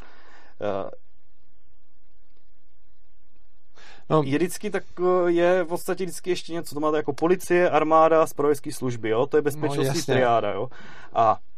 No. 4.11 4.23
Je 4.23 4.39
vždycky 4.39 4.71
tak, 4.71 4.85
je 5.27 5.65
v 5.65 5.67
podstatě 5.67 6.05
vždycky 6.05 6.31
ještě 6.31 6.53
něco, 6.53 6.75
to 6.75 6.81
máte 6.81 6.97
jako 6.97 7.13
policie, 7.13 7.71
armáda, 7.71 8.27
zpravodajské 8.27 8.73
služby, 8.73 9.09
jo? 9.09 9.27
to 9.27 9.37
je 9.37 9.43
bezpečnostní 9.43 10.01
no, 10.09 10.15
triáda, 10.15 10.53
jo? 10.53 10.69
A 11.13 11.39
Eh, 11.39 11.52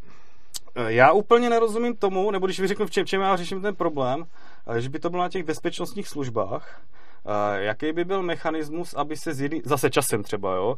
já 0.87 1.13
úplně 1.13 1.51
nerozumím 1.51 1.97
tomu, 1.97 2.31
nebo 2.31 2.47
když 2.47 2.61
vyřeknu, 2.61 2.87
v 2.87 2.91
čem, 2.91 3.07
čem 3.07 3.21
já 3.21 3.37
řeším 3.37 3.63
ten 3.63 3.75
problém, 3.75 4.25
eh, 4.67 4.81
že 4.81 4.89
by 4.89 4.99
to 4.99 5.11
bylo 5.11 5.23
na 5.23 5.29
těch 5.29 5.45
bezpečnostních 5.45 6.09
službách, 6.09 6.81
eh, 7.27 7.65
jaký 7.65 7.93
by 7.93 8.05
byl 8.05 8.23
mechanismus, 8.23 8.95
aby 8.95 9.17
se 9.17 9.35
z 9.35 9.41
jedný, 9.41 9.63
zase 9.65 9.91
časem 9.91 10.23
třeba, 10.23 10.55
jo, 10.55 10.77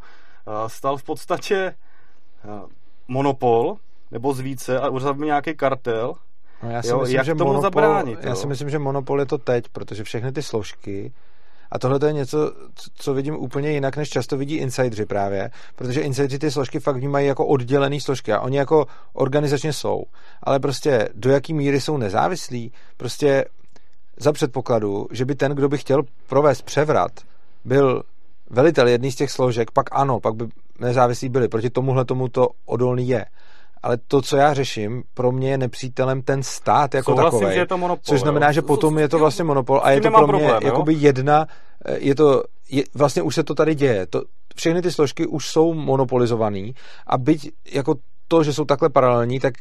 stal 0.66 0.97
v 0.97 1.05
podstatě 1.05 1.74
monopol, 3.09 3.77
nebo 4.11 4.35
z 4.35 4.41
více, 4.41 4.81
a 4.81 4.89
uzavřel 4.89 5.27
nějaký 5.27 5.55
kartel, 5.55 6.14
No 6.62 6.70
já 6.70 6.83
si 6.83 6.89
jo, 6.89 7.01
myslím, 7.01 7.16
jak 7.16 7.27
že 7.27 7.35
tomu 7.35 7.53
monopol, 7.53 7.62
zabránit? 7.62 8.18
Já 8.22 8.31
jo? 8.31 8.37
si 8.37 8.47
myslím, 8.47 8.70
že 8.70 8.79
monopol 8.79 9.20
je 9.20 9.27
to 9.27 9.39
teď, 9.39 9.68
protože 9.68 10.05
všechny 10.05 10.33
ty 10.33 10.43
složky 10.43 11.12
a 11.71 11.79
tohle 11.79 11.99
to 11.99 12.07
je 12.07 12.12
něco, 12.12 12.53
co 12.95 13.14
vidím 13.14 13.37
úplně 13.37 13.71
jinak, 13.71 13.97
než 13.97 14.09
často 14.09 14.37
vidí 14.37 14.57
insidři 14.57 15.07
právě, 15.07 15.51
protože 15.77 16.01
insidři 16.01 16.39
ty 16.39 16.51
složky 16.51 16.81
fakt 16.81 16.97
vnímají 16.97 17.27
jako 17.27 17.47
oddělené 17.47 18.01
složky 18.01 18.33
a 18.33 18.41
oni 18.41 18.57
jako 18.57 18.87
organizačně 19.12 19.73
jsou. 19.73 20.05
Ale 20.43 20.61
prostě 20.61 21.09
do 21.14 21.31
jaký 21.31 21.55
míry 21.55 21.81
jsou 21.81 21.97
nezávislí, 21.97 22.73
prostě 22.97 23.45
za 24.17 24.33
předpokladu, 24.33 25.09
že 25.11 25.25
by 25.25 25.35
ten, 25.35 25.53
kdo 25.53 25.69
by 25.69 25.79
chtěl 25.79 26.03
provést 26.27 26.62
převrat, 26.62 27.12
byl 27.64 28.03
velitel 28.51 28.89
jedný 28.89 29.12
z 29.12 29.17
těch 29.17 29.31
složek, 29.31 29.71
pak 29.71 29.87
ano, 29.93 30.21
pak 30.21 30.35
by 30.35 30.47
nezávislí 30.79 31.29
byli. 31.29 31.49
Proti 31.49 31.71
tomuhle 31.71 32.05
tomu 32.05 32.29
to 32.29 32.49
odolný 32.67 33.09
je 33.09 33.25
ale 33.83 33.97
to, 33.97 34.22
co 34.22 34.37
já 34.37 34.55
řeším, 34.55 35.03
pro 35.14 35.33
mě 35.33 35.51
je 35.51 35.59
nepřítelem 35.59 36.22
ten 36.22 36.43
stát 36.43 36.95
jako 36.95 37.11
Souhlasím, 37.11 37.39
takovej. 37.39 37.55
že 37.55 37.61
je 37.61 37.66
to 37.66 37.79
monopol. 37.79 38.03
Což 38.03 38.20
znamená, 38.20 38.53
že 38.53 38.62
potom 38.62 38.99
je 38.99 39.09
to 39.09 39.18
vlastně 39.18 39.45
monopol 39.45 39.81
a 39.83 39.91
je 39.91 40.01
to 40.01 40.11
pro 40.11 40.27
mě 40.27 40.27
problém, 40.27 40.62
jakoby 40.62 40.95
jedna, 40.95 41.47
eh, 41.85 41.99
je 41.99 42.14
to, 42.14 42.43
je, 42.70 42.85
vlastně 42.95 43.22
už 43.22 43.35
se 43.35 43.43
to 43.43 43.55
tady 43.55 43.74
děje. 43.74 44.07
To, 44.07 44.22
všechny 44.57 44.83
ty 44.83 44.93
složky 44.93 45.27
už 45.27 45.49
jsou 45.49 45.74
monopolizované 45.74 46.70
a 47.07 47.18
byť 47.18 47.51
jako 47.72 47.95
to, 48.29 48.43
že 48.43 48.53
jsou 48.53 48.64
takhle 48.64 48.89
paralelní, 48.89 49.41
tak 49.41 49.55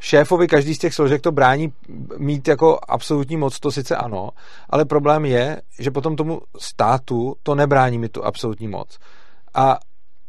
šéfovi 0.00 0.48
každý 0.48 0.74
z 0.74 0.78
těch 0.78 0.94
složek 0.94 1.22
to 1.22 1.32
brání 1.32 1.72
mít 2.18 2.48
jako 2.48 2.78
absolutní 2.88 3.36
moc, 3.36 3.60
to 3.60 3.70
sice 3.70 3.96
ano, 3.96 4.30
ale 4.70 4.84
problém 4.84 5.24
je, 5.24 5.62
že 5.78 5.90
potom 5.90 6.16
tomu 6.16 6.40
státu 6.58 7.34
to 7.42 7.54
nebrání 7.54 7.98
mít 7.98 8.12
tu 8.12 8.24
absolutní 8.24 8.68
moc. 8.68 8.98
A 9.54 9.78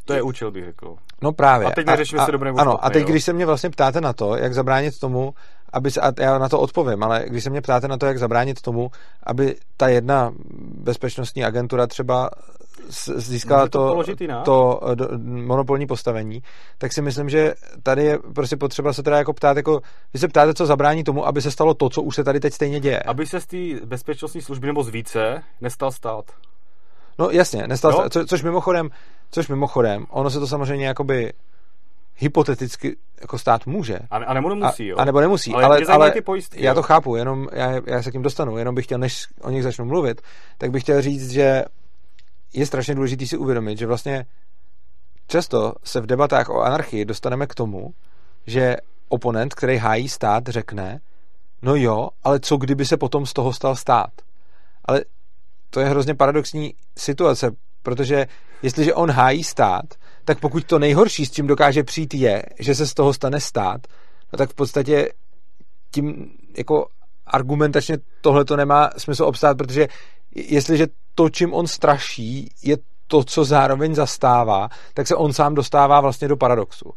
to 0.04 0.12
je 0.12 0.22
účel, 0.22 0.50
bych 0.50 0.64
řekl. 0.64 0.96
No 1.22 1.32
právě. 1.32 1.66
A 1.66 1.70
teď 1.70 1.86
neřešíme 1.86 2.24
si 2.24 2.32
dobré 2.32 2.50
Ano, 2.56 2.84
a 2.84 2.90
teď, 2.90 3.02
jo. 3.02 3.08
když 3.08 3.24
se 3.24 3.32
mě 3.32 3.46
vlastně 3.46 3.70
ptáte 3.70 4.00
na 4.00 4.12
to, 4.12 4.36
jak 4.36 4.54
zabránit 4.54 4.98
tomu, 4.98 5.34
aby 5.72 5.90
se, 5.90 6.00
a 6.00 6.12
já 6.18 6.38
na 6.38 6.48
to 6.48 6.60
odpovím, 6.60 7.02
ale 7.02 7.24
když 7.26 7.44
se 7.44 7.50
mě 7.50 7.60
ptáte 7.60 7.88
na 7.88 7.96
to, 7.96 8.06
jak 8.06 8.18
zabránit 8.18 8.60
tomu, 8.60 8.90
aby 9.22 9.56
ta 9.76 9.88
jedna 9.88 10.32
bezpečnostní 10.78 11.44
agentura 11.44 11.86
třeba 11.86 12.30
získala 13.16 13.68
to, 13.68 14.02
to, 14.04 14.40
to 14.44 14.94
do, 14.94 15.08
monopolní 15.24 15.86
postavení, 15.86 16.42
tak 16.78 16.92
si 16.92 17.02
myslím, 17.02 17.28
že 17.28 17.54
tady 17.82 18.04
je 18.04 18.18
prostě 18.34 18.56
potřeba 18.56 18.92
se 18.92 19.02
teda 19.02 19.18
jako 19.18 19.32
ptát, 19.32 19.56
jako, 19.56 19.80
vy 20.12 20.18
se 20.18 20.28
ptáte, 20.28 20.54
co 20.54 20.66
zabrání 20.66 21.04
tomu, 21.04 21.26
aby 21.26 21.42
se 21.42 21.50
stalo 21.50 21.74
to, 21.74 21.88
co 21.88 22.02
už 22.02 22.14
se 22.14 22.24
tady 22.24 22.40
teď 22.40 22.52
stejně 22.52 22.80
děje. 22.80 23.02
Aby 23.02 23.26
se 23.26 23.40
z 23.40 23.46
té 23.46 23.86
bezpečnostní 23.86 24.42
služby 24.42 24.66
nebo 24.66 24.82
z 24.82 24.88
více 24.88 25.42
nestal 25.60 25.90
stát. 25.92 26.24
No 27.18 27.30
jasně, 27.30 27.66
nestal 27.66 28.02
se, 28.02 28.10
co, 28.10 28.26
což 28.26 28.42
mimochodem, 28.42 28.90
což 29.30 29.48
mimochodem, 29.48 30.06
ono 30.10 30.30
se 30.30 30.40
to 30.40 30.46
samozřejmě 30.46 30.86
jakoby 30.86 31.32
hypoteticky 32.16 32.96
jako 33.20 33.38
stát 33.38 33.66
může. 33.66 33.98
A, 34.10 34.16
a 34.16 34.34
nebo 34.34 34.48
nemusí, 34.48 34.86
jo. 34.86 34.96
A, 34.98 35.02
a 35.02 35.04
nebo 35.04 35.20
nemusí, 35.20 35.54
ale, 35.54 35.64
ale, 35.64 35.80
ale 35.86 36.10
ty 36.10 36.20
pojistky, 36.20 36.64
já 36.64 36.74
to 36.74 36.82
chápu, 36.82 37.16
jenom 37.16 37.48
já, 37.52 37.72
já 37.86 38.02
se 38.02 38.10
k 38.10 38.12
tím 38.12 38.22
dostanu, 38.22 38.58
jenom 38.58 38.74
bych 38.74 38.84
chtěl, 38.84 38.98
než 38.98 39.26
o 39.40 39.50
nich 39.50 39.62
začnu 39.62 39.84
mluvit, 39.84 40.22
tak 40.58 40.70
bych 40.70 40.82
chtěl 40.82 41.02
říct, 41.02 41.30
že 41.30 41.64
je 42.54 42.66
strašně 42.66 42.94
důležité 42.94 43.26
si 43.26 43.36
uvědomit, 43.36 43.78
že 43.78 43.86
vlastně 43.86 44.26
často 45.26 45.72
se 45.84 46.00
v 46.00 46.06
debatách 46.06 46.48
o 46.48 46.60
anarchii 46.60 47.04
dostaneme 47.04 47.46
k 47.46 47.54
tomu, 47.54 47.94
že 48.46 48.76
oponent, 49.08 49.54
který 49.54 49.76
hájí 49.76 50.08
stát, 50.08 50.46
řekne, 50.46 51.00
no 51.62 51.76
jo, 51.76 52.08
ale 52.24 52.40
co 52.40 52.56
kdyby 52.56 52.86
se 52.86 52.96
potom 52.96 53.26
z 53.26 53.32
toho 53.32 53.52
stal 53.52 53.76
stát? 53.76 54.10
Ale 54.84 55.04
to 55.70 55.80
je 55.80 55.86
hrozně 55.86 56.14
paradoxní 56.14 56.74
situace, 56.98 57.50
protože 57.82 58.26
jestliže 58.62 58.94
on 58.94 59.10
hájí 59.10 59.44
stát, 59.44 59.84
tak 60.24 60.40
pokud 60.40 60.64
to 60.64 60.78
nejhorší, 60.78 61.26
s 61.26 61.30
čím 61.30 61.46
dokáže 61.46 61.82
přijít, 61.82 62.14
je, 62.14 62.42
že 62.58 62.74
se 62.74 62.86
z 62.86 62.94
toho 62.94 63.12
stane 63.12 63.40
stát, 63.40 63.80
no 64.32 64.36
tak 64.36 64.50
v 64.50 64.54
podstatě 64.54 65.12
tím 65.90 66.30
jako 66.56 66.86
argumentačně 67.26 67.98
tohle 68.20 68.44
to 68.44 68.56
nemá 68.56 68.90
smysl 68.98 69.24
obstát, 69.24 69.58
protože 69.58 69.88
jestliže 70.34 70.86
to, 71.14 71.30
čím 71.30 71.54
on 71.54 71.66
straší, 71.66 72.50
je 72.62 72.76
to, 73.06 73.24
co 73.24 73.44
zároveň 73.44 73.94
zastává, 73.94 74.68
tak 74.94 75.06
se 75.06 75.16
on 75.16 75.32
sám 75.32 75.54
dostává 75.54 76.00
vlastně 76.00 76.28
do 76.28 76.36
paradoxu. 76.36 76.92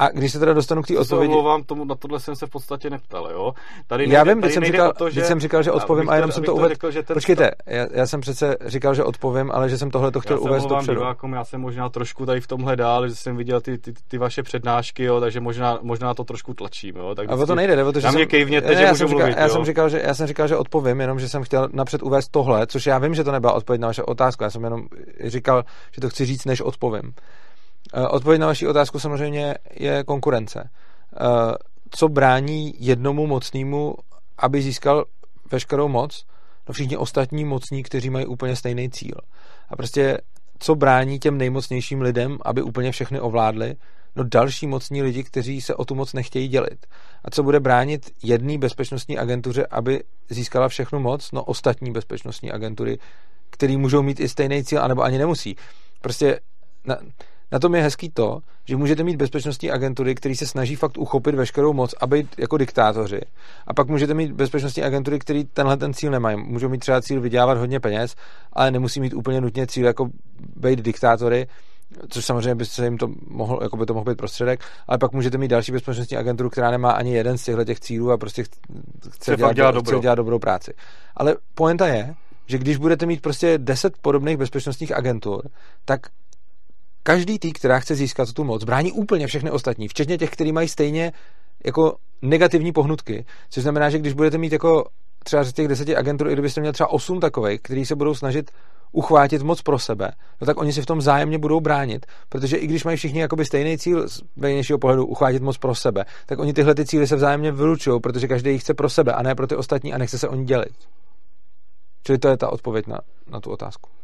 A 0.00 0.08
když 0.08 0.32
se 0.32 0.38
teda 0.38 0.52
dostanu 0.52 0.82
k 0.82 0.86
té 0.86 0.98
odpovědi... 0.98 1.34
Omlouvám, 1.34 1.62
tomu, 1.62 1.84
na 1.84 1.94
tohle 1.94 2.20
jsem 2.20 2.36
se 2.36 2.46
v 2.46 2.50
podstatě 2.50 2.90
neptal, 2.90 3.28
jo? 3.32 3.52
Tady 3.86 4.02
nejde, 4.02 4.14
já 4.16 4.24
vím, 4.24 4.40
když 4.40 4.54
jsem, 4.54 4.64
říkal, 4.64 4.92
to, 4.98 5.10
že... 5.10 5.24
jsem 5.24 5.40
říkal, 5.40 5.62
že 5.62 5.72
odpovím 5.72 6.10
a 6.10 6.16
jenom 6.16 6.32
jsem 6.32 6.44
to 6.44 6.54
uvedl. 6.54 6.74
Počkejte, 7.14 7.50
já, 7.66 7.86
já, 7.90 8.06
jsem 8.06 8.20
přece 8.20 8.56
říkal, 8.66 8.94
že 8.94 9.04
odpovím, 9.04 9.50
ale 9.52 9.68
že 9.68 9.78
jsem 9.78 9.90
tohle 9.90 10.10
to 10.10 10.20
chtěl 10.20 10.36
já 10.36 10.40
uvést 10.40 10.66
dopředu. 10.66 11.00
Divákům, 11.00 11.32
já 11.32 11.44
jsem 11.44 11.60
možná 11.60 11.88
trošku 11.88 12.26
tady 12.26 12.40
v 12.40 12.46
tomhle 12.46 12.76
dál, 12.76 13.08
že 13.08 13.14
jsem 13.14 13.36
viděl 13.36 13.60
ty, 13.60 13.78
ty, 13.78 13.92
ty 14.08 14.18
vaše 14.18 14.42
přednášky, 14.42 15.04
jo, 15.04 15.20
takže 15.20 15.40
možná, 15.40 15.78
možná 15.82 16.14
to 16.14 16.24
trošku 16.24 16.54
tlačím, 16.54 16.96
jo. 16.96 17.14
Tak 17.14 17.30
a 17.30 17.34
o 17.34 17.46
to 17.46 17.54
nejde, 17.54 17.76
jde, 17.76 17.84
o 17.84 17.92
to, 17.92 18.00
že 18.00 18.10
mě 18.10 18.26
kejvněte, 18.26 18.76
že 18.76 18.88
můžu 18.88 19.08
mluvit, 19.08 19.36
já, 19.36 19.48
jsem 19.48 19.64
říkal, 19.64 19.88
že, 19.88 20.02
já 20.04 20.14
jsem 20.14 20.26
říkal, 20.26 20.48
že 20.48 20.56
odpovím, 20.56 21.00
jenom 21.00 21.20
že 21.20 21.28
jsem 21.28 21.42
chtěl 21.42 21.68
napřed 21.72 22.02
uvést 22.02 22.28
tohle, 22.28 22.66
což 22.66 22.86
já 22.86 22.98
vím, 22.98 23.14
že 23.14 23.24
to 23.24 23.32
nebyla 23.32 23.52
odpověď 23.52 23.80
na 23.80 23.88
vaše 23.88 24.02
otázku, 24.02 24.44
já 24.44 24.50
jsem 24.50 24.64
jenom 24.64 24.86
říkal, 25.24 25.64
že 25.92 26.00
to 26.00 26.08
chci 26.08 26.24
říct, 26.24 26.44
než 26.44 26.60
odpovím. 26.60 27.12
Eh, 27.94 28.08
odpověď 28.08 28.40
na 28.40 28.46
vaši 28.46 28.66
otázku 28.66 28.98
samozřejmě 28.98 29.54
je 29.74 30.04
konkurence. 30.04 30.70
Eh, 30.70 31.54
co 31.90 32.08
brání 32.08 32.74
jednomu 32.78 33.26
mocnému, 33.26 33.94
aby 34.38 34.62
získal 34.62 35.04
veškerou 35.52 35.88
moc? 35.88 36.24
No 36.68 36.74
všichni 36.74 36.96
ostatní 36.96 37.44
mocní, 37.44 37.82
kteří 37.82 38.10
mají 38.10 38.26
úplně 38.26 38.56
stejný 38.56 38.90
cíl. 38.90 39.16
A 39.68 39.76
prostě 39.76 40.18
co 40.58 40.74
brání 40.74 41.18
těm 41.18 41.38
nejmocnějším 41.38 42.00
lidem, 42.02 42.38
aby 42.44 42.62
úplně 42.62 42.92
všechny 42.92 43.20
ovládli? 43.20 43.74
No 44.16 44.24
další 44.24 44.66
mocní 44.66 45.02
lidi, 45.02 45.24
kteří 45.24 45.60
se 45.60 45.74
o 45.74 45.84
tu 45.84 45.94
moc 45.94 46.12
nechtějí 46.12 46.48
dělit. 46.48 46.86
A 47.24 47.30
co 47.30 47.42
bude 47.42 47.60
bránit 47.60 48.10
jedné 48.22 48.58
bezpečnostní 48.58 49.18
agentuře, 49.18 49.66
aby 49.66 50.04
získala 50.28 50.68
všechnu 50.68 51.00
moc? 51.00 51.32
No 51.32 51.44
ostatní 51.44 51.92
bezpečnostní 51.92 52.52
agentury, 52.52 52.98
který 53.50 53.76
můžou 53.76 54.02
mít 54.02 54.20
i 54.20 54.28
stejný 54.28 54.64
cíl, 54.64 54.82
anebo 54.82 55.02
ani 55.02 55.18
nemusí. 55.18 55.56
Prostě 56.00 56.40
na, 56.84 56.96
na 57.52 57.58
tom 57.58 57.74
je 57.74 57.82
hezký 57.82 58.10
to, 58.10 58.40
že 58.64 58.76
můžete 58.76 59.04
mít 59.04 59.16
bezpečnostní 59.16 59.70
agentury, 59.70 60.14
které 60.14 60.36
se 60.36 60.46
snaží 60.46 60.76
fakt 60.76 60.98
uchopit 60.98 61.34
veškerou 61.34 61.72
moc 61.72 61.94
a 62.00 62.06
být 62.06 62.34
jako 62.38 62.56
diktátoři. 62.56 63.20
A 63.66 63.74
pak 63.74 63.88
můžete 63.88 64.14
mít 64.14 64.32
bezpečnostní 64.32 64.82
agentury, 64.82 65.18
které 65.18 65.42
tenhle 65.52 65.76
ten 65.76 65.94
cíl 65.94 66.10
nemají. 66.10 66.36
Můžou 66.36 66.68
mít 66.68 66.78
třeba 66.78 67.02
cíl 67.02 67.20
vydělávat 67.20 67.58
hodně 67.58 67.80
peněz, 67.80 68.14
ale 68.52 68.70
nemusí 68.70 69.00
mít 69.00 69.14
úplně 69.14 69.40
nutně 69.40 69.66
cíl 69.66 69.86
jako 69.86 70.10
být 70.56 70.82
diktátory, 70.82 71.46
což 72.08 72.24
samozřejmě 72.24 72.54
by 72.54 72.66
se 72.66 72.84
jim 72.84 72.98
to 72.98 73.08
mohl, 73.28 73.58
jako 73.62 73.76
by 73.76 73.86
to 73.86 73.94
mohl 73.94 74.04
být 74.04 74.18
prostředek, 74.18 74.60
ale 74.86 74.98
pak 74.98 75.12
můžete 75.12 75.38
mít 75.38 75.48
další 75.48 75.72
bezpečnostní 75.72 76.16
agenturu, 76.16 76.50
která 76.50 76.70
nemá 76.70 76.90
ani 76.90 77.14
jeden 77.14 77.38
z 77.38 77.44
těchto 77.44 77.64
těch 77.64 77.80
cílů 77.80 78.10
a 78.10 78.18
prostě 78.18 78.44
chce, 79.10 79.36
dělat, 79.36 79.52
dělat, 79.56 79.74
dobrou. 79.74 79.92
chce 79.92 80.02
dělat 80.02 80.14
dobrou 80.14 80.38
práci. 80.38 80.72
Ale 81.16 81.36
poenta 81.54 81.86
je, 81.86 82.14
že 82.46 82.58
když 82.58 82.76
budete 82.76 83.06
mít 83.06 83.22
prostě 83.22 83.58
deset 83.58 83.98
podobných 83.98 84.36
bezpečnostních 84.36 84.96
agentur, 84.96 85.42
tak 85.84 86.00
každý 87.02 87.38
tý, 87.38 87.52
která 87.52 87.80
chce 87.80 87.94
získat 87.94 88.32
tu 88.32 88.44
moc, 88.44 88.64
brání 88.64 88.92
úplně 88.92 89.26
všechny 89.26 89.50
ostatní, 89.50 89.88
včetně 89.88 90.18
těch, 90.18 90.30
kteří 90.30 90.52
mají 90.52 90.68
stejně 90.68 91.12
jako 91.64 91.96
negativní 92.22 92.72
pohnutky. 92.72 93.24
Což 93.50 93.62
znamená, 93.62 93.90
že 93.90 93.98
když 93.98 94.12
budete 94.12 94.38
mít 94.38 94.52
jako 94.52 94.84
třeba 95.24 95.44
z 95.44 95.52
těch 95.52 95.68
deseti 95.68 95.96
agentur, 95.96 96.28
i 96.28 96.32
kdybyste 96.32 96.60
měl 96.60 96.72
třeba 96.72 96.90
osm 96.90 97.20
takových, 97.20 97.60
kteří 97.62 97.86
se 97.86 97.96
budou 97.96 98.14
snažit 98.14 98.50
uchvátit 98.92 99.42
moc 99.42 99.62
pro 99.62 99.78
sebe, 99.78 100.12
no 100.40 100.46
tak 100.46 100.60
oni 100.60 100.72
si 100.72 100.82
v 100.82 100.86
tom 100.86 101.00
zájemně 101.00 101.38
budou 101.38 101.60
bránit, 101.60 102.06
protože 102.28 102.56
i 102.56 102.66
když 102.66 102.84
mají 102.84 102.96
všichni 102.96 103.20
jakoby 103.20 103.44
stejný 103.44 103.78
cíl 103.78 104.08
z 104.08 104.22
vnějšího 104.36 104.78
pohledu 104.78 105.06
uchvátit 105.06 105.42
moc 105.42 105.58
pro 105.58 105.74
sebe, 105.74 106.04
tak 106.26 106.38
oni 106.38 106.52
tyhle 106.52 106.74
ty 106.74 106.84
cíly 106.84 107.06
se 107.06 107.16
vzájemně 107.16 107.52
vylučují, 107.52 108.00
protože 108.00 108.28
každý 108.28 108.58
chce 108.58 108.74
pro 108.74 108.88
sebe 108.88 109.12
a 109.12 109.22
ne 109.22 109.34
pro 109.34 109.46
ty 109.46 109.56
ostatní 109.56 109.94
a 109.94 109.98
nechce 109.98 110.18
se 110.18 110.28
oni 110.28 110.44
dělit. 110.44 110.74
Čili 112.02 112.18
to 112.18 112.28
je 112.28 112.36
ta 112.36 112.48
odpověď 112.48 112.86
na, 112.86 112.98
na 113.30 113.40
tu 113.40 113.50
otázku. 113.50 113.99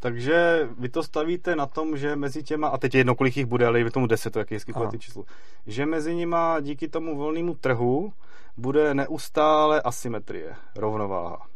Takže 0.00 0.68
vy 0.78 0.88
to 0.88 1.02
stavíte 1.02 1.56
na 1.56 1.66
tom, 1.66 1.96
že 1.96 2.16
mezi 2.16 2.42
těma, 2.42 2.68
a 2.68 2.78
teď 2.78 2.94
je 2.94 3.00
jedno, 3.00 3.14
kolik 3.14 3.36
jich 3.36 3.46
bude, 3.46 3.66
ale 3.66 3.80
je 3.80 3.90
tomu 3.90 4.06
deset, 4.06 4.32
to 4.32 4.38
jak 4.38 4.50
je 4.50 4.54
hezký 4.54 4.72
číslo, 4.98 5.24
že 5.66 5.86
mezi 5.86 6.14
nima 6.14 6.60
díky 6.60 6.88
tomu 6.88 7.16
volnému 7.16 7.54
trhu 7.54 8.12
bude 8.56 8.94
neustále 8.94 9.80
asymetrie, 9.82 10.54
rovnováha. 10.76 11.46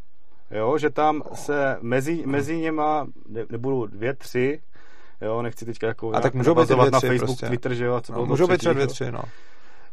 Jo, 0.50 0.78
že 0.78 0.90
tam 0.90 1.22
se 1.34 1.78
mezi, 1.80 2.22
mezi 2.26 2.58
něma 2.58 3.06
ne, 3.28 3.44
nebudou 3.50 3.86
dvě, 3.86 4.14
tři, 4.14 4.62
jo, 5.20 5.42
nechci 5.42 5.64
teďka 5.64 5.86
jako 5.86 6.14
a 6.14 6.20
tak 6.20 6.34
můžou 6.34 6.54
být 6.54 6.68
dvě, 6.68 6.90
na 6.90 7.00
Facebook, 7.00 7.18
prostě. 7.18 7.46
Twitter, 7.46 7.74
že 7.74 7.84
jo, 7.84 7.94
a 7.94 8.00
co 8.00 8.12
no, 8.12 8.26
můžou 8.26 8.46
být 8.46 8.58
třeba 8.58 8.72
dvě, 8.72 8.86
tři, 8.86 9.12
no. 9.12 9.22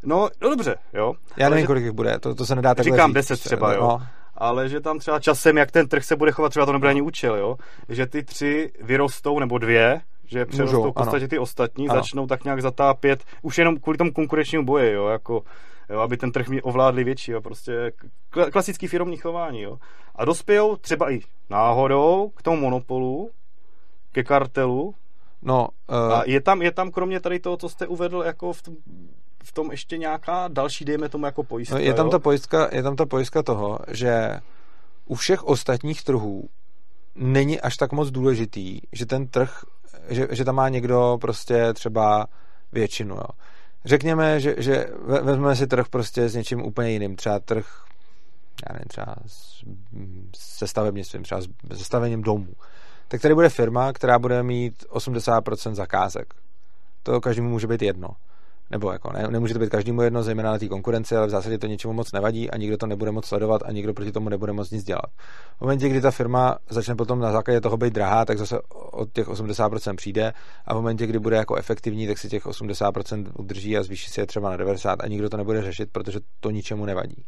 No, 0.02 0.28
no 0.42 0.50
dobře, 0.50 0.76
jo. 0.92 1.14
Já 1.36 1.48
nevím, 1.48 1.66
kolik 1.66 1.84
jich 1.84 1.92
bude, 1.92 2.18
to, 2.18 2.34
to 2.34 2.46
se 2.46 2.54
nedá 2.54 2.74
takhle 2.74 2.96
Říkám 2.96 3.12
deset 3.12 3.40
třeba, 3.40 3.74
jo. 3.74 3.80
No 3.82 4.06
ale 4.40 4.68
že 4.68 4.80
tam 4.80 4.98
třeba 4.98 5.20
časem, 5.20 5.56
jak 5.56 5.70
ten 5.70 5.88
trh 5.88 6.04
se 6.04 6.16
bude 6.16 6.32
chovat, 6.32 6.48
třeba 6.48 6.66
to 6.66 6.72
nebude 6.72 6.90
ani 6.90 7.02
účel, 7.02 7.36
jo? 7.36 7.56
že 7.88 8.06
ty 8.06 8.22
tři 8.22 8.72
vyrostou, 8.80 9.38
nebo 9.38 9.58
dvě, 9.58 10.00
že 10.24 10.46
přerostou 10.46 10.90
v 10.90 10.94
podstatě 10.94 11.28
ty 11.28 11.38
ostatní, 11.38 11.88
ano. 11.88 12.00
začnou 12.00 12.26
tak 12.26 12.44
nějak 12.44 12.62
zatápět, 12.62 13.24
už 13.42 13.58
jenom 13.58 13.76
kvůli 13.76 13.98
tomu 13.98 14.12
konkurenčnímu 14.12 14.64
boji, 14.64 14.92
jo? 14.92 15.06
Jako, 15.06 15.42
jo? 15.90 16.00
aby 16.00 16.16
ten 16.16 16.32
trh 16.32 16.48
mi 16.48 16.62
ovládli 16.62 17.04
větší, 17.04 17.32
jo? 17.32 17.40
prostě 17.40 17.92
klasický 18.52 18.86
firmní 18.86 19.16
chování. 19.16 19.60
Jo? 19.60 19.78
A 20.14 20.24
dospějou 20.24 20.76
třeba 20.76 21.12
i 21.12 21.20
náhodou 21.50 22.30
k 22.36 22.42
tomu 22.42 22.56
monopolu, 22.56 23.30
ke 24.12 24.22
kartelu, 24.24 24.94
No, 25.42 25.68
uh... 25.88 26.14
a 26.14 26.22
je 26.26 26.40
tam, 26.40 26.62
je 26.62 26.72
tam 26.72 26.90
kromě 26.90 27.20
tady 27.20 27.38
toho, 27.38 27.56
co 27.56 27.68
jste 27.68 27.86
uvedl, 27.86 28.22
jako 28.26 28.52
v 28.52 28.62
tom, 28.62 28.76
v 29.44 29.52
tom 29.52 29.70
ještě 29.70 29.98
nějaká 29.98 30.48
další, 30.48 30.84
dejme 30.84 31.08
tomu, 31.08 31.26
jako 31.26 31.42
pojistka? 31.42 31.74
No, 31.74 31.80
je, 31.80 31.94
tam 31.94 32.06
jo? 32.06 32.10
ta 32.10 32.18
pojistka, 32.18 32.68
je 32.72 32.82
tam 32.82 32.96
ta 32.96 33.06
pojistka 33.06 33.42
toho, 33.42 33.78
že 33.88 34.40
u 35.06 35.14
všech 35.14 35.44
ostatních 35.44 36.04
trhů 36.04 36.48
není 37.14 37.60
až 37.60 37.76
tak 37.76 37.92
moc 37.92 38.10
důležitý, 38.10 38.80
že 38.92 39.06
ten 39.06 39.26
trh, 39.26 39.64
že, 40.08 40.28
že 40.30 40.44
tam 40.44 40.54
má 40.54 40.68
někdo 40.68 41.18
prostě 41.20 41.72
třeba 41.72 42.26
většinu. 42.72 43.14
Jo. 43.14 43.28
Řekněme, 43.84 44.40
že, 44.40 44.54
že 44.58 44.86
vezmeme 45.22 45.56
si 45.56 45.66
trh 45.66 45.88
prostě 45.88 46.28
s 46.28 46.34
něčím 46.34 46.62
úplně 46.62 46.90
jiným, 46.90 47.16
třeba 47.16 47.40
trh 47.40 47.84
já 48.68 48.72
nevím, 48.72 48.88
třeba 48.88 49.14
se 50.36 50.66
stavebnictvím, 50.66 51.22
třeba 51.22 51.40
se 51.74 51.84
stavením 51.84 52.22
domů. 52.22 52.48
Tak 53.08 53.20
tady 53.20 53.34
bude 53.34 53.48
firma, 53.48 53.92
která 53.92 54.18
bude 54.18 54.42
mít 54.42 54.84
80% 54.88 55.74
zakázek. 55.74 56.34
To 57.02 57.20
každému 57.20 57.48
může 57.48 57.66
být 57.66 57.82
jedno 57.82 58.08
nebo 58.70 58.92
jako 58.92 59.12
ne, 59.12 59.28
nemůže 59.30 59.54
to 59.54 59.60
být 59.60 59.70
každému 59.70 60.02
jedno, 60.02 60.22
zejména 60.22 60.50
na 60.50 60.58
té 60.58 60.68
konkurenci, 60.68 61.16
ale 61.16 61.26
v 61.26 61.30
zásadě 61.30 61.58
to 61.58 61.66
něčemu 61.66 61.94
moc 61.94 62.12
nevadí 62.12 62.50
a 62.50 62.56
nikdo 62.56 62.76
to 62.76 62.86
nebude 62.86 63.10
moc 63.10 63.26
sledovat 63.26 63.62
a 63.64 63.72
nikdo 63.72 63.94
proti 63.94 64.12
tomu 64.12 64.28
nebude 64.28 64.52
moc 64.52 64.70
nic 64.70 64.84
dělat. 64.84 65.06
V 65.58 65.60
momentě, 65.60 65.88
kdy 65.88 66.00
ta 66.00 66.10
firma 66.10 66.58
začne 66.70 66.94
potom 66.94 67.20
na 67.20 67.32
základě 67.32 67.60
toho 67.60 67.76
být 67.76 67.94
drahá, 67.94 68.24
tak 68.24 68.38
zase 68.38 68.58
od 68.70 69.12
těch 69.12 69.28
80% 69.28 69.96
přijde 69.96 70.32
a 70.64 70.74
v 70.74 70.76
momentě, 70.76 71.06
kdy 71.06 71.18
bude 71.18 71.36
jako 71.36 71.56
efektivní, 71.56 72.06
tak 72.06 72.18
si 72.18 72.28
těch 72.28 72.46
80% 72.46 73.26
udrží 73.38 73.78
a 73.78 73.82
zvýší 73.82 74.10
si 74.10 74.20
je 74.20 74.26
třeba 74.26 74.50
na 74.50 74.56
90 74.56 75.00
a 75.00 75.06
nikdo 75.06 75.28
to 75.28 75.36
nebude 75.36 75.62
řešit, 75.62 75.88
protože 75.92 76.20
to 76.40 76.50
ničemu 76.50 76.84
nevadí. 76.84 77.24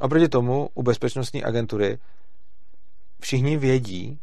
Oproti 0.00 0.28
tomu 0.28 0.68
u 0.74 0.82
bezpečnostní 0.82 1.44
agentury 1.44 1.98
všichni 3.20 3.56
vědí, 3.56 4.18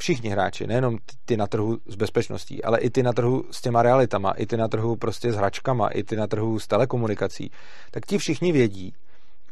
všichni 0.00 0.30
hráči, 0.30 0.66
nejenom 0.66 0.98
ty 1.24 1.36
na 1.36 1.46
trhu 1.46 1.78
s 1.86 1.94
bezpečností, 1.94 2.64
ale 2.64 2.78
i 2.78 2.90
ty 2.90 3.02
na 3.02 3.12
trhu 3.12 3.44
s 3.50 3.60
těma 3.60 3.82
realitama, 3.82 4.30
i 4.30 4.46
ty 4.46 4.56
na 4.56 4.68
trhu 4.68 4.96
prostě 4.96 5.32
s 5.32 5.36
hračkama, 5.36 5.88
i 5.88 6.02
ty 6.02 6.16
na 6.16 6.26
trhu 6.26 6.58
s 6.58 6.66
telekomunikací, 6.66 7.50
tak 7.90 8.06
ti 8.06 8.18
všichni 8.18 8.52
vědí, 8.52 8.94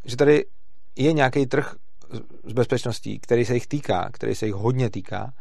že 0.04 0.16
tady 0.16 0.44
je 0.96 1.12
nějaký 1.12 1.46
trh 1.46 1.74
s 2.44 2.52
bezpečností, 2.52 3.18
který 3.18 3.44
se 3.44 3.54
jich 3.54 3.66
týká, 3.66 4.10
který 4.12 4.34
se 4.34 4.46
jich 4.46 4.54
hodně 4.54 4.90
týká 4.90 5.32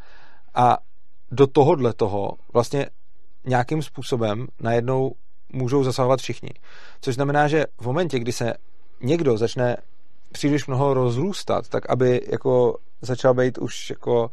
a 0.56 0.78
do 1.32 1.48
tohohle 1.48 1.94
toho 1.94 2.32
vlastně 2.54 2.90
nějakým 3.46 3.82
způsobem 3.82 4.48
najednou 4.60 5.12
můžou 5.54 5.84
zasahovat 5.84 6.20
všichni. 6.20 6.50
Což 7.02 7.16
znamená, 7.16 7.48
že 7.48 7.66
v 7.82 7.86
momentě, 7.86 8.20
kdy 8.20 8.32
se 8.32 8.54
někdo 9.02 9.38
začne 9.38 9.78
příliš 10.32 10.68
mnoho 10.68 10.94
rozrůstat, 10.94 11.68
tak 11.70 11.90
aby 11.90 12.22
jako 12.32 12.78
začal 13.02 13.34
být 13.34 13.58
už 13.58 13.90
jako 13.90 14.30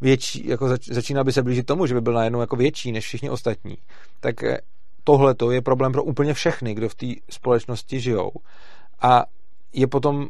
větší, 0.00 0.48
jako 0.48 0.68
zač, 0.68 0.88
začíná 0.88 1.24
by 1.24 1.32
se 1.32 1.42
blížit 1.42 1.66
tomu, 1.66 1.86
že 1.86 1.94
by 1.94 2.00
byl 2.00 2.12
najednou 2.12 2.40
jako 2.40 2.56
větší 2.56 2.92
než 2.92 3.04
všichni 3.04 3.30
ostatní, 3.30 3.76
tak 4.20 4.42
eh, 4.42 4.58
tohle 5.04 5.34
to 5.34 5.50
je 5.50 5.62
problém 5.62 5.92
pro 5.92 6.04
úplně 6.04 6.34
všechny, 6.34 6.74
kdo 6.74 6.88
v 6.88 6.94
té 6.94 7.06
společnosti 7.30 8.00
žijou. 8.00 8.30
A 9.00 9.24
je 9.72 9.86
potom 9.86 10.28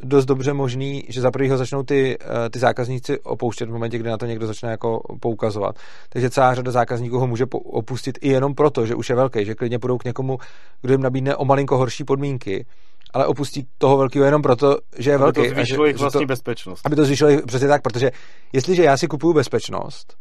dost 0.00 0.24
dobře 0.24 0.52
možný, 0.52 1.04
že 1.08 1.20
za 1.20 1.30
prvého 1.30 1.58
začnou 1.58 1.82
ty, 1.82 2.18
eh, 2.20 2.50
ty 2.50 2.58
zákazníci 2.58 3.20
opouštět 3.20 3.68
v 3.68 3.72
momentě, 3.72 3.98
kdy 3.98 4.10
na 4.10 4.16
to 4.16 4.26
někdo 4.26 4.46
začne 4.46 4.70
jako 4.70 5.00
poukazovat. 5.20 5.76
Takže 6.08 6.30
celá 6.30 6.54
řada 6.54 6.70
zákazníků 6.70 7.18
ho 7.18 7.26
může 7.26 7.44
opustit 7.52 8.18
i 8.20 8.28
jenom 8.28 8.54
proto, 8.54 8.86
že 8.86 8.94
už 8.94 9.10
je 9.10 9.16
velký, 9.16 9.44
že 9.44 9.54
klidně 9.54 9.78
půjdou 9.78 9.98
k 9.98 10.04
někomu, 10.04 10.38
kdo 10.82 10.94
jim 10.94 11.02
nabídne 11.02 11.36
o 11.36 11.44
malinko 11.44 11.76
horší 11.76 12.04
podmínky 12.04 12.66
ale 13.14 13.26
opustí 13.26 13.66
toho 13.78 13.96
velkého 13.96 14.24
jenom 14.24 14.42
proto, 14.42 14.76
že 14.98 15.10
je 15.10 15.14
aby 15.14 15.22
velký. 15.22 15.40
Aby 15.40 15.48
to 15.48 15.54
zvýšilo 15.54 15.84
jejich 15.84 15.96
vlastní 15.96 16.20
to, 16.20 16.26
bezpečnost. 16.26 16.86
Aby 16.86 16.96
to 16.96 17.04
zvýšilo 17.04 17.30
přesně 17.46 17.68
tak, 17.68 17.82
protože 17.82 18.10
jestliže 18.52 18.82
já 18.82 18.96
si 18.96 19.06
kupuju 19.06 19.34
bezpečnost 19.34 20.16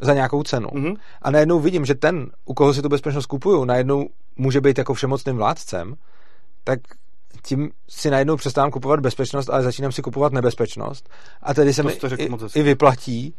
za 0.00 0.14
nějakou 0.14 0.42
cenu 0.42 0.68
mm-hmm. 0.68 0.96
a 1.22 1.30
najednou 1.30 1.60
vidím, 1.60 1.84
že 1.84 1.94
ten, 1.94 2.30
u 2.44 2.54
koho 2.54 2.74
si 2.74 2.82
tu 2.82 2.88
bezpečnost 2.88 3.26
kupuju, 3.26 3.64
najednou 3.64 4.06
může 4.36 4.60
být 4.60 4.78
jako 4.78 4.94
všemocným 4.94 5.36
vládcem, 5.36 5.94
tak 6.64 6.80
tím 7.42 7.70
si 7.88 8.10
najednou 8.10 8.36
přestávám 8.36 8.70
kupovat 8.70 9.00
bezpečnost, 9.00 9.50
ale 9.50 9.62
začínám 9.62 9.92
si 9.92 10.02
kupovat 10.02 10.32
nebezpečnost. 10.32 11.08
A 11.42 11.54
tedy 11.54 11.74
se 11.74 11.82
mi 11.82 11.92
i, 12.18 12.28
i 12.54 12.62
vyplatí 12.62 13.34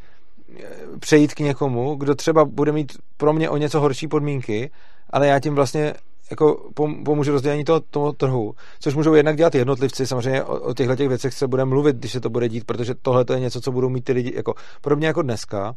eh, 0.59 0.63
přejít 0.99 1.33
k 1.33 1.39
někomu, 1.39 1.95
kdo 1.95 2.15
třeba 2.15 2.45
bude 2.45 2.71
mít 2.71 2.97
pro 3.17 3.33
mě 3.33 3.49
o 3.49 3.57
něco 3.57 3.79
horší 3.79 4.07
podmínky, 4.07 4.71
ale 5.09 5.27
já 5.27 5.39
tím 5.39 5.55
vlastně 5.55 5.93
jako 6.31 6.69
pomůže 7.05 7.31
rozdělení 7.31 7.63
toho, 7.63 7.79
toho 7.79 8.13
trhu, 8.13 8.53
což 8.79 8.95
můžou 8.95 9.13
jednak 9.13 9.37
dělat 9.37 9.55
jednotlivci, 9.55 10.07
samozřejmě 10.07 10.43
o, 10.43 10.59
o 10.59 10.73
těchto 10.73 10.95
těch 10.95 11.09
věcech 11.09 11.33
se 11.33 11.47
bude 11.47 11.65
mluvit, 11.65 11.95
když 11.95 12.11
se 12.11 12.19
to 12.19 12.29
bude 12.29 12.49
dít, 12.49 12.63
protože 12.65 12.95
tohle 13.01 13.25
je 13.33 13.39
něco, 13.39 13.61
co 13.61 13.71
budou 13.71 13.89
mít 13.89 14.05
ty 14.05 14.13
lidi, 14.13 14.33
jako 14.35 14.53
podobně 14.81 15.07
jako 15.07 15.21
dneska, 15.21 15.75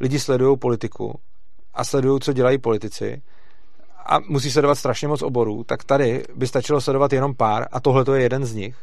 lidi 0.00 0.18
sledují 0.18 0.58
politiku 0.58 1.18
a 1.74 1.84
sledují, 1.84 2.20
co 2.20 2.32
dělají 2.32 2.58
politici 2.58 3.22
a 4.06 4.18
musí 4.28 4.50
sledovat 4.50 4.74
strašně 4.74 5.08
moc 5.08 5.22
oborů, 5.22 5.64
tak 5.64 5.84
tady 5.84 6.24
by 6.34 6.46
stačilo 6.46 6.80
sledovat 6.80 7.12
jenom 7.12 7.34
pár 7.34 7.66
a 7.72 7.80
tohle 7.80 8.18
je 8.18 8.22
jeden 8.22 8.44
z 8.46 8.54
nich. 8.54 8.76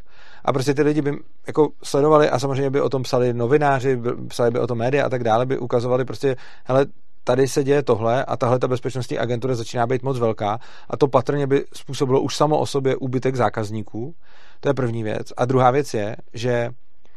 A 0.44 0.52
prostě 0.52 0.74
ty 0.74 0.82
lidi 0.82 1.02
by 1.02 1.18
jako 1.46 1.68
sledovali 1.82 2.30
a 2.30 2.38
samozřejmě 2.38 2.70
by 2.70 2.80
o 2.80 2.88
tom 2.88 3.02
psali 3.02 3.34
novináři, 3.34 4.00
psali 4.28 4.50
by 4.50 4.58
o 4.58 4.66
tom 4.66 4.78
média 4.78 5.06
a 5.06 5.08
tak 5.08 5.24
dále, 5.24 5.46
by 5.46 5.58
ukazovali 5.58 6.04
prostě, 6.04 6.36
hele, 6.64 6.86
tady 7.24 7.48
se 7.48 7.64
děje 7.64 7.82
tohle 7.82 8.24
a 8.24 8.36
tahle 8.36 8.58
ta 8.58 8.68
bezpečnostní 8.68 9.18
agentura 9.18 9.54
začíná 9.54 9.86
být 9.86 10.02
moc 10.02 10.18
velká 10.18 10.58
a 10.90 10.96
to 10.96 11.08
patrně 11.08 11.46
by 11.46 11.64
způsobilo 11.74 12.20
už 12.20 12.36
samo 12.36 12.58
o 12.58 12.66
sobě 12.66 12.96
úbytek 12.96 13.36
zákazníků. 13.36 14.14
To 14.60 14.68
je 14.68 14.74
první 14.74 15.02
věc. 15.02 15.32
A 15.36 15.44
druhá 15.44 15.70
věc 15.70 15.94
je, 15.94 16.16
že 16.34 16.70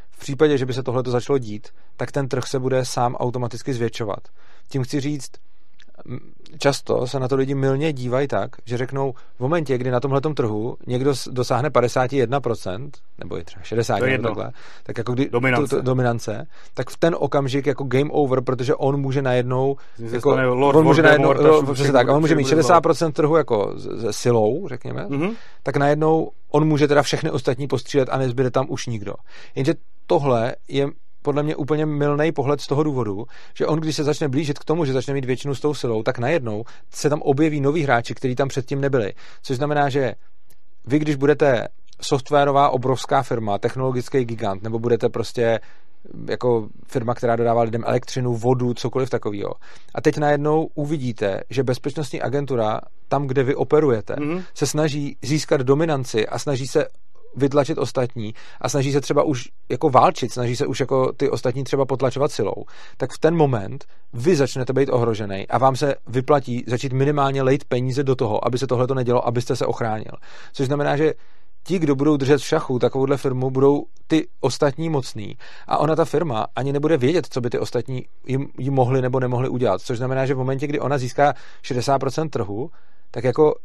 v 0.09 0.19
případě, 0.19 0.57
že 0.57 0.65
by 0.65 0.73
se 0.73 0.83
tohle 0.83 1.03
začalo 1.05 1.37
dít, 1.37 1.67
tak 1.97 2.11
ten 2.11 2.27
trh 2.27 2.43
se 2.47 2.59
bude 2.59 2.85
sám 2.85 3.15
automaticky 3.15 3.73
zvětšovat. 3.73 4.19
Tím 4.69 4.83
chci 4.83 4.99
říct, 4.99 5.31
často 6.59 7.07
se 7.07 7.19
na 7.19 7.27
to 7.27 7.35
lidi 7.35 7.55
milně 7.55 7.93
dívají 7.93 8.27
tak, 8.27 8.49
že 8.65 8.77
řeknou, 8.77 9.13
v 9.35 9.39
momentě, 9.39 9.77
kdy 9.77 9.91
na 9.91 9.99
tomhle 9.99 10.21
trhu 10.21 10.77
někdo 10.87 11.13
dosáhne 11.31 11.69
51%, 11.69 12.89
nebo 13.19 13.37
je 13.37 13.43
třeba 13.43 13.63
60, 13.63 13.99
to 13.99 14.05
je 14.05 14.19
takhle, 14.19 14.51
tak 14.83 14.97
jako 14.97 15.13
kdy 15.13 15.29
dominance. 15.29 15.75
To, 15.75 15.75
to, 15.75 15.81
dominance, 15.81 16.47
tak 16.73 16.89
v 16.89 16.97
ten 16.97 17.15
okamžik 17.19 17.67
jako 17.67 17.83
game 17.83 18.09
over, 18.11 18.41
protože 18.41 18.75
on 18.75 18.97
může 19.01 19.21
najednou, 19.21 19.75
jako, 19.97 20.35
Lord, 20.35 20.77
on 20.77 20.85
může 20.85 21.01
najednou, 21.01 21.27
Lord, 21.27 21.91
tak, 21.91 22.09
on 22.09 22.21
může 22.21 22.35
mít 22.35 22.47
60% 22.47 23.11
trhu 23.11 23.35
jako 23.35 23.73
se 24.01 24.13
silou, 24.13 24.67
řekněme, 24.67 25.05
mm-hmm. 25.05 25.35
tak 25.63 25.77
najednou 25.77 26.31
on 26.51 26.67
může 26.67 26.87
teda 26.87 27.01
všechny 27.01 27.31
ostatní 27.31 27.67
postřílet 27.67 28.09
a 28.11 28.17
nezbyde 28.17 28.51
tam 28.51 28.65
už 28.69 28.87
nikdo. 28.87 29.13
Jenže 29.55 29.73
tohle 30.07 30.55
je 30.67 30.87
podle 31.25 31.43
mě 31.43 31.55
úplně 31.55 31.85
milný 31.85 32.31
pohled 32.31 32.61
z 32.61 32.67
toho 32.67 32.83
důvodu, 32.83 33.25
že 33.57 33.65
on, 33.65 33.79
když 33.79 33.95
se 33.95 34.03
začne 34.03 34.27
blížit 34.29 34.59
k 34.59 34.65
tomu, 34.65 34.85
že 34.85 34.93
začne 34.93 35.13
mít 35.13 35.25
většinu 35.25 35.55
s 35.55 35.59
tou 35.59 35.73
silou, 35.73 36.03
tak 36.03 36.19
najednou 36.19 36.63
se 36.93 37.09
tam 37.09 37.21
objeví 37.21 37.61
noví 37.61 37.83
hráči, 37.83 38.15
kteří 38.15 38.35
tam 38.35 38.47
předtím 38.47 38.81
nebyli. 38.81 39.13
Což 39.41 39.57
znamená, 39.57 39.89
že 39.89 40.13
vy, 40.85 40.99
když 40.99 41.15
budete 41.15 41.67
softwarová 42.01 42.69
obrovská 42.69 43.23
firma, 43.23 43.57
technologický 43.57 44.25
gigant, 44.25 44.63
nebo 44.63 44.79
budete 44.79 45.09
prostě 45.09 45.59
jako 46.29 46.67
firma, 46.87 47.15
která 47.15 47.35
dodává 47.35 47.61
lidem 47.61 47.83
elektřinu, 47.85 48.33
vodu, 48.33 48.73
cokoliv 48.73 49.09
takového. 49.09 49.53
A 49.95 50.01
teď 50.01 50.17
najednou 50.17 50.69
uvidíte, 50.75 51.41
že 51.49 51.63
bezpečnostní 51.63 52.21
agentura 52.21 52.81
tam, 53.07 53.27
kde 53.27 53.43
vy 53.43 53.55
operujete, 53.55 54.13
mm-hmm. 54.13 54.43
se 54.53 54.67
snaží 54.67 55.17
získat 55.21 55.61
dominanci 55.61 56.27
a 56.27 56.39
snaží 56.39 56.67
se 56.67 56.87
vytlačit 57.35 57.77
ostatní 57.77 58.33
a 58.61 58.69
snaží 58.69 58.91
se 58.91 59.01
třeba 59.01 59.23
už 59.23 59.49
jako 59.69 59.89
válčit, 59.89 60.33
snaží 60.33 60.55
se 60.55 60.65
už 60.65 60.79
jako 60.79 61.11
ty 61.11 61.29
ostatní 61.29 61.63
třeba 61.63 61.85
potlačovat 61.85 62.31
silou, 62.31 62.65
tak 62.97 63.11
v 63.11 63.19
ten 63.19 63.35
moment 63.35 63.85
vy 64.13 64.35
začnete 64.35 64.73
být 64.73 64.89
ohrožený 64.89 65.47
a 65.47 65.57
vám 65.57 65.75
se 65.75 65.95
vyplatí 66.07 66.63
začít 66.67 66.93
minimálně 66.93 67.41
lejt 67.41 67.63
peníze 67.63 68.03
do 68.03 68.15
toho, 68.15 68.47
aby 68.47 68.57
se 68.57 68.67
tohle 68.67 68.87
to 68.87 68.93
nedělo, 68.93 69.27
abyste 69.27 69.55
se 69.55 69.65
ochránil. 69.65 70.11
Což 70.53 70.65
znamená, 70.65 70.97
že 70.97 71.13
ti, 71.67 71.79
kdo 71.79 71.95
budou 71.95 72.17
držet 72.17 72.37
v 72.37 72.45
šachu 72.45 72.79
takovouhle 72.79 73.17
firmu, 73.17 73.51
budou 73.51 73.85
ty 74.07 74.27
ostatní 74.39 74.89
mocný. 74.89 75.37
A 75.67 75.77
ona, 75.77 75.95
ta 75.95 76.05
firma, 76.05 76.47
ani 76.55 76.73
nebude 76.73 76.97
vědět, 76.97 77.27
co 77.29 77.41
by 77.41 77.49
ty 77.49 77.59
ostatní 77.59 78.05
jim, 78.27 78.47
jim 78.57 78.73
mohli 78.73 79.01
nebo 79.01 79.19
nemohli 79.19 79.49
udělat. 79.49 79.81
Což 79.81 79.97
znamená, 79.97 80.25
že 80.25 80.33
v 80.33 80.37
momentě, 80.37 80.67
kdy 80.67 80.79
ona 80.79 80.97
získá 80.97 81.33
60% 81.63 82.29
trhu, 82.29 82.71
tak 83.11 83.23
jako 83.23 83.55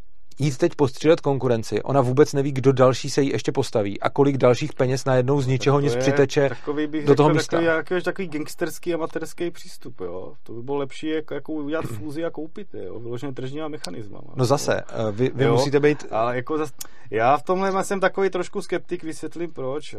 jít 0.40 0.58
teď 0.58 0.74
postřílet 0.74 1.20
konkurenci, 1.20 1.82
ona 1.82 2.00
vůbec 2.00 2.32
neví, 2.32 2.52
kdo 2.52 2.72
další 2.72 3.10
se 3.10 3.22
jí 3.22 3.28
ještě 3.30 3.52
postaví 3.52 4.00
a 4.00 4.10
kolik 4.10 4.36
dalších 4.36 4.72
peněz 4.72 5.04
najednou 5.04 5.40
z 5.40 5.46
ničeho 5.46 5.80
nic 5.80 5.96
přiteče 5.96 6.48
takový 6.48 6.86
bych 6.86 7.06
do 7.06 7.14
toho 7.14 7.28
místa. 7.30 7.56
Takový, 7.56 7.66
takový, 7.66 8.02
takový 8.02 8.28
gangsterský 8.28 8.94
amatérský 8.94 9.50
přístup, 9.50 10.00
jo. 10.00 10.34
To 10.42 10.52
by 10.52 10.62
bylo 10.62 10.76
lepší, 10.76 11.08
jako, 11.08 11.34
jako 11.34 11.52
udělat 11.52 11.84
fúzi 11.84 12.24
a 12.24 12.30
koupit, 12.30 12.68
jo. 12.74 13.00
Vyloženě 13.00 13.32
tržníma 13.32 13.68
mechanismama. 13.68 14.32
No 14.36 14.44
zase, 14.44 14.80
eh, 14.80 15.12
vy, 15.12 15.30
vy 15.34 15.50
musíte 15.50 15.80
být... 15.80 16.06
Ale 16.10 16.36
jako 16.36 16.58
zase, 16.58 16.72
já 17.10 17.36
v 17.36 17.42
tomhle 17.42 17.84
jsem 17.84 18.00
takový 18.00 18.30
trošku 18.30 18.62
skeptik, 18.62 19.04
vysvětlím 19.04 19.52
proč. 19.52 19.94
Eh, 19.94 19.98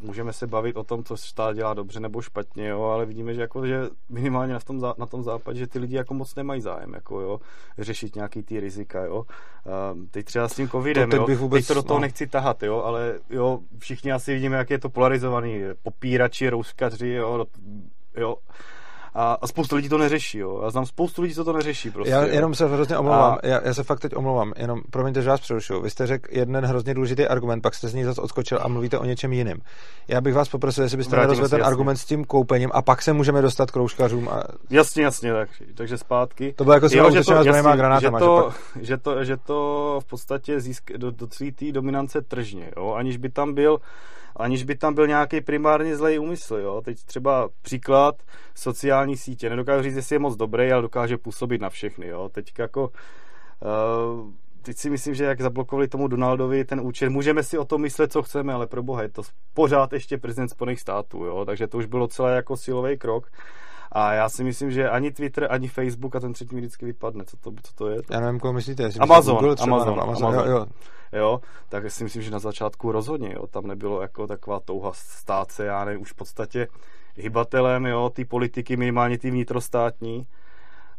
můžeme 0.00 0.32
se 0.32 0.46
bavit 0.46 0.76
o 0.76 0.84
tom, 0.84 1.04
co 1.04 1.16
stát 1.16 1.56
dělá 1.56 1.74
dobře 1.74 2.00
nebo 2.00 2.22
špatně, 2.22 2.68
jo, 2.68 2.82
ale 2.82 3.06
vidíme, 3.06 3.34
že, 3.34 3.40
jako, 3.40 3.66
že 3.66 3.82
minimálně 4.08 4.52
na 4.52 4.60
tom, 4.60 4.80
na 4.98 5.06
tom 5.06 5.22
západě, 5.22 5.58
že 5.58 5.66
ty 5.66 5.78
lidi 5.78 5.96
jako 5.96 6.14
moc 6.14 6.34
nemají 6.34 6.60
zájem, 6.60 6.94
jako, 6.94 7.20
jo, 7.20 7.40
řešit 7.78 8.16
nějaký 8.16 8.42
ty 8.42 8.60
rizika, 8.60 9.04
jo. 9.04 9.24
Uh, 9.66 9.98
teď 10.10 10.26
třeba 10.26 10.48
s 10.48 10.54
tím 10.54 10.68
covidem, 10.68 11.10
to, 11.10 11.16
teď, 11.18 11.28
jo, 11.28 11.36
vůbec, 11.36 11.60
teď 11.60 11.68
to 11.68 11.74
do 11.74 11.82
toho 11.82 11.98
no. 11.98 12.02
nechci 12.02 12.26
tahat, 12.26 12.62
jo, 12.62 12.82
ale 12.82 13.18
jo, 13.30 13.58
všichni 13.78 14.12
asi 14.12 14.34
vidíme, 14.34 14.56
jak 14.56 14.70
je 14.70 14.78
to 14.78 14.88
polarizovaný. 14.88 15.60
Popírači, 15.82 16.48
rouskaři, 16.48 17.08
jo, 17.08 17.46
jo 18.16 18.36
a, 19.16 19.38
a 19.40 19.46
spoustu 19.46 19.76
lidí 19.76 19.88
to 19.88 19.98
neřeší, 19.98 20.38
jo. 20.38 20.60
Já 20.62 20.70
znám 20.70 20.86
spoustu 20.86 21.22
lidí, 21.22 21.34
co 21.34 21.44
to 21.44 21.52
neřeší. 21.52 21.90
Prostě, 21.90 22.10
já 22.10 22.24
jenom 22.26 22.54
se 22.54 22.66
hrozně 22.66 22.98
omlouvám, 22.98 23.32
a... 23.32 23.46
já, 23.46 23.60
já, 23.64 23.74
se 23.74 23.82
fakt 23.82 24.00
teď 24.00 24.16
omlouvám, 24.16 24.52
jenom 24.56 24.80
promiňte, 24.90 25.22
že 25.22 25.30
vás 25.30 25.40
přerušuju. 25.40 25.82
Vy 25.82 25.90
jste 25.90 26.06
řekl 26.06 26.28
jeden 26.30 26.64
hrozně 26.64 26.94
důležitý 26.94 27.26
argument, 27.26 27.60
pak 27.60 27.74
jste 27.74 27.88
z 27.88 27.94
něj 27.94 28.04
zase 28.04 28.20
odskočil 28.20 28.58
a 28.62 28.68
mluvíte 28.68 28.98
o 28.98 29.04
něčem 29.04 29.32
jiném. 29.32 29.58
Já 30.08 30.20
bych 30.20 30.34
vás 30.34 30.48
poprosil, 30.48 30.84
jestli 30.84 30.96
byste 30.96 31.16
rozvedl 31.16 31.48
ten 31.48 31.58
jasně. 31.58 31.70
argument 31.70 31.96
s 31.96 32.04
tím 32.04 32.24
koupením 32.24 32.70
a 32.72 32.82
pak 32.82 33.02
se 33.02 33.12
můžeme 33.12 33.42
dostat 33.42 33.70
k 33.70 33.76
rouškařům. 33.76 34.28
A... 34.28 34.42
Jasně, 34.70 35.02
jasně, 35.02 35.32
tak, 35.32 35.48
takže 35.74 35.98
zpátky. 35.98 36.54
To 36.56 36.64
bylo 36.64 36.74
jako 36.74 36.88
jo, 36.92 37.10
že 37.10 37.24
to, 37.24 37.32
jasně, 37.32 37.76
granátama, 37.76 38.18
že, 38.18 38.24
to, 38.24 38.50
že, 38.50 38.72
pak... 38.74 38.84
že, 38.84 38.96
to, 38.96 39.24
že 39.24 39.36
to 39.36 40.00
v 40.02 40.04
podstatě 40.04 40.60
získ, 40.60 40.92
do, 40.96 41.10
do 41.10 41.26
té 41.26 41.72
dominance 41.72 42.22
tržně, 42.22 42.70
jo, 42.76 42.92
aniž 42.92 43.16
by 43.16 43.28
tam 43.28 43.54
byl 43.54 43.78
aniž 44.36 44.64
by 44.64 44.74
tam 44.74 44.94
byl 44.94 45.06
nějaký 45.06 45.40
primárně 45.40 45.96
zlej 45.96 46.20
úmysl. 46.20 46.56
Jo? 46.56 46.82
Teď 46.84 47.04
třeba 47.04 47.48
příklad 47.62 48.22
sociální 48.54 49.16
sítě. 49.16 49.50
Nedokážu 49.50 49.82
říct, 49.82 49.96
jestli 49.96 50.14
je 50.14 50.20
moc 50.20 50.36
dobrý, 50.36 50.72
ale 50.72 50.82
dokáže 50.82 51.18
působit 51.18 51.60
na 51.60 51.70
všechny. 51.70 52.06
Jo? 52.06 52.28
Teď 52.28 52.52
jako 52.58 52.82
uh, 52.84 54.30
teď 54.62 54.76
si 54.76 54.90
myslím, 54.90 55.14
že 55.14 55.24
jak 55.24 55.40
zablokovali 55.40 55.88
tomu 55.88 56.08
Donaldovi 56.08 56.64
ten 56.64 56.80
účet, 56.80 57.08
můžeme 57.08 57.42
si 57.42 57.58
o 57.58 57.64
tom 57.64 57.80
myslet, 57.80 58.12
co 58.12 58.22
chceme, 58.22 58.52
ale 58.52 58.66
pro 58.66 58.82
boha 58.82 59.02
je 59.02 59.08
to 59.08 59.22
pořád 59.54 59.92
ještě 59.92 60.18
prezident 60.18 60.48
Spojených 60.48 60.80
států, 60.80 61.24
jo? 61.24 61.44
takže 61.44 61.66
to 61.66 61.78
už 61.78 61.86
bylo 61.86 62.08
celé 62.08 62.34
jako 62.34 62.56
silový 62.56 62.98
krok. 62.98 63.30
A 63.92 64.12
já 64.12 64.28
si 64.28 64.44
myslím, 64.44 64.70
že 64.70 64.90
ani 64.90 65.10
Twitter, 65.10 65.46
ani 65.50 65.68
Facebook 65.68 66.16
a 66.16 66.20
ten 66.20 66.32
třetí 66.32 66.54
mi 66.54 66.60
vždycky 66.60 66.86
vypadne. 66.86 67.24
Co 67.24 67.36
to, 67.36 67.50
co 67.62 67.74
to 67.74 67.88
je? 67.88 67.98
Já 68.10 68.20
nevím, 68.20 68.40
koho 68.40 68.52
myslíte. 68.52 68.82
Jestli 68.82 69.00
Amazon, 69.00 69.36
Google 69.36 69.56
třeba, 69.56 69.76
Amazon, 69.76 70.00
Amazon, 70.00 70.26
Amazon. 70.26 70.50
Jo, 70.50 70.56
jo. 70.56 70.66
Jo, 71.12 71.40
tak 71.68 71.90
si 71.90 72.04
myslím, 72.04 72.22
že 72.22 72.30
na 72.30 72.38
začátku 72.38 72.92
rozhodně, 72.92 73.32
jo, 73.32 73.46
tam 73.46 73.66
nebylo 73.66 74.02
jako 74.02 74.26
taková 74.26 74.60
touha 74.60 74.92
stát 74.92 75.50
se, 75.50 75.64
já 75.64 75.84
nevím, 75.84 76.02
už 76.02 76.12
v 76.12 76.14
podstatě 76.14 76.68
hybatelem, 77.16 77.86
jo, 77.86 78.10
ty 78.10 78.24
politiky, 78.24 78.76
minimálně 78.76 79.18
ty 79.18 79.30
vnitrostátní, 79.30 80.26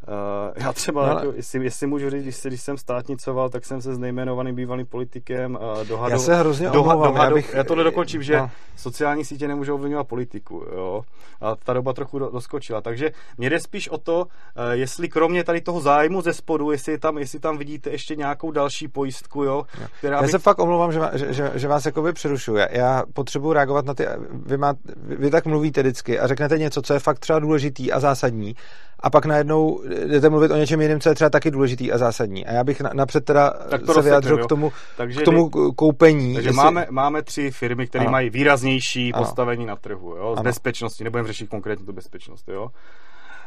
Uh, 0.07 0.63
já 0.63 0.73
třeba, 0.73 1.07
no, 1.07 1.19
jako, 1.19 1.33
jestli, 1.35 1.63
jestli 1.63 1.87
můžu 1.87 2.09
říct, 2.09 2.23
když, 2.23 2.41
když 2.43 2.61
jsem 2.61 2.77
státnicoval, 2.77 3.49
tak 3.49 3.65
jsem 3.65 3.81
se 3.81 3.95
s 3.95 3.97
nejmenovaným 3.97 4.55
bývalým 4.55 4.85
politikem 4.85 5.55
uh, 5.55 5.87
dohadol. 5.87 6.11
Já 6.11 6.19
se 6.19 6.35
hrozně 6.35 6.69
doha, 6.69 6.93
omlouvám, 6.93 7.13
dohadol, 7.13 7.37
já, 7.37 7.43
bych... 7.43 7.53
já 7.53 7.63
to 7.63 7.75
nedokončím, 7.75 8.23
že 8.23 8.37
no. 8.37 8.51
sociální 8.75 9.25
sítě 9.25 9.47
nemůžou 9.47 9.75
ovlivňovat 9.75 10.07
politiku, 10.07 10.65
jo. 10.75 11.01
A 11.41 11.55
ta 11.55 11.73
doba 11.73 11.93
trochu 11.93 12.19
do, 12.19 12.29
doskočila. 12.29 12.81
Takže 12.81 13.11
mě 13.37 13.49
jde 13.49 13.59
spíš 13.59 13.89
o 13.89 13.97
to, 13.97 14.19
uh, 14.19 14.25
jestli 14.71 15.09
kromě 15.09 15.43
tady 15.43 15.61
toho 15.61 15.81
zájmu 15.81 16.21
ze 16.21 16.33
spodu, 16.33 16.71
jestli 16.71 16.97
tam, 16.97 17.17
jestli 17.17 17.39
tam 17.39 17.57
vidíte 17.57 17.89
ještě 17.89 18.15
nějakou 18.15 18.51
další 18.51 18.87
pojistku, 18.87 19.43
jo. 19.43 19.63
Která 19.99 20.15
já 20.15 20.21
by... 20.21 20.27
se 20.27 20.39
fakt 20.39 20.59
omlouvám, 20.59 20.91
že, 20.91 20.99
že, 21.13 21.33
že, 21.33 21.51
že 21.55 21.67
vás 21.67 21.85
jakoby 21.85 22.13
přerušuje. 22.13 22.69
Já 22.71 23.03
potřebuji 23.13 23.53
reagovat 23.53 23.85
na 23.85 23.93
ty, 23.93 24.05
vy, 24.31 24.57
má, 24.57 24.73
vy, 24.95 25.15
vy 25.15 25.29
tak 25.29 25.45
mluvíte 25.45 25.81
vždycky 25.81 26.19
a 26.19 26.27
řeknete 26.27 26.57
něco, 26.57 26.81
co 26.81 26.93
je 26.93 26.99
fakt 26.99 27.19
třeba 27.19 27.39
důležitý 27.39 27.91
a 27.91 27.99
zásadní 27.99 28.55
a 28.99 29.09
pak 29.09 29.25
najednou 29.25 29.81
jdete 30.07 30.29
mluvit 30.29 30.51
o 30.51 30.55
něčem 30.55 30.81
jiném, 30.81 30.99
co 30.99 31.09
je 31.09 31.15
třeba 31.15 31.29
taky 31.29 31.51
důležitý 31.51 31.91
a 31.91 31.97
zásadní. 31.97 32.45
A 32.45 32.53
já 32.53 32.63
bych 32.63 32.81
napřed 32.81 33.25
teda 33.25 33.49
tak 33.69 33.81
to 33.81 33.93
se 33.93 34.01
vyjádřil 34.01 34.37
k 34.37 34.47
tomu, 34.47 34.71
takže 34.97 35.21
k 35.21 35.25
tomu 35.25 35.49
koupení. 35.75 36.33
Takže 36.33 36.49
jestli... 36.49 36.57
máme, 36.57 36.87
máme 36.89 37.21
tři 37.21 37.51
firmy, 37.51 37.87
které 37.87 38.05
ano. 38.05 38.11
mají 38.11 38.29
výraznější 38.29 39.13
ano. 39.13 39.23
postavení 39.23 39.65
na 39.65 39.75
trhu, 39.75 40.15
jo, 40.15 40.35
z 40.35 40.39
ano. 40.39 40.43
bezpečnosti, 40.43 41.03
nebudeme 41.03 41.27
řešit 41.27 41.49
konkrétně 41.49 41.85
tu 41.85 41.93
bezpečnost, 41.93 42.49
jo. 42.49 42.69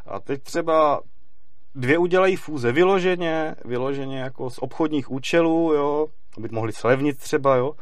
A 0.07 0.21
teď 0.21 0.43
třeba 0.43 1.01
dvě 1.75 1.99
udělají 1.99 2.37
fúze 2.37 2.73
vyloženě, 2.73 3.55
vyloženě 3.65 4.21
jako 4.21 4.51
z 4.51 4.59
obchodních 4.59 5.11
účelů, 5.11 5.73
jo, 5.75 6.07
aby 6.37 6.49
mohli 6.53 6.73
slevnit 6.73 7.19
třeba, 7.19 7.57
jo. 7.57 7.73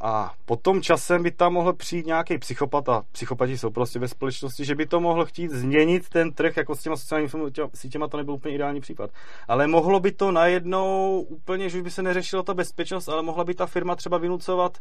A 0.00 0.34
potom 0.44 0.82
časem 0.82 1.22
by 1.22 1.30
tam 1.30 1.52
mohl 1.52 1.72
přijít 1.72 2.06
nějaký 2.06 2.38
psychopat, 2.38 2.88
a 2.88 3.02
psychopati 3.12 3.58
jsou 3.58 3.70
prostě 3.70 3.98
ve 3.98 4.08
společnosti, 4.08 4.64
že 4.64 4.74
by 4.74 4.86
to 4.86 5.00
mohlo 5.00 5.24
chtít 5.24 5.50
změnit 5.50 6.08
ten 6.08 6.32
trh, 6.32 6.56
jako 6.56 6.74
s 6.74 6.82
těma 6.82 6.96
sociálními 6.96 7.30
sítěma 7.74 8.08
to 8.08 8.16
nebyl 8.16 8.34
úplně 8.34 8.54
ideální 8.54 8.80
případ. 8.80 9.10
Ale 9.48 9.66
mohlo 9.66 10.00
by 10.00 10.12
to 10.12 10.32
najednou 10.32 11.20
úplně, 11.20 11.68
že 11.68 11.78
už 11.78 11.82
by 11.82 11.90
se 11.90 12.02
neřešila 12.02 12.42
ta 12.42 12.54
bezpečnost, 12.54 13.08
ale 13.08 13.22
mohla 13.22 13.44
by 13.44 13.54
ta 13.54 13.66
firma 13.66 13.96
třeba 13.96 14.18
vynucovat 14.18 14.78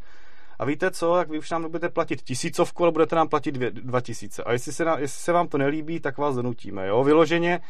a 0.59 0.65
víte 0.65 0.91
co, 0.91 1.17
jak 1.17 1.29
vy 1.29 1.37
už 1.39 1.51
nám 1.51 1.63
budete 1.63 1.89
platit 1.89 2.21
tisícovku, 2.21 2.83
ale 2.83 2.91
budete 2.91 3.15
nám 3.15 3.27
platit 3.27 3.51
dvě, 3.51 3.71
dva 3.71 4.01
tisíce. 4.01 4.43
A 4.43 4.51
jestli 4.51 4.73
se, 4.73 4.85
na, 4.85 4.99
jestli 4.99 5.23
se 5.23 5.31
vám 5.31 5.47
to 5.47 5.57
nelíbí, 5.57 5.99
tak 5.99 6.17
vás 6.17 6.35
donutíme. 6.35 6.87
Jo? 6.87 7.03
Vyloženě, 7.03 7.61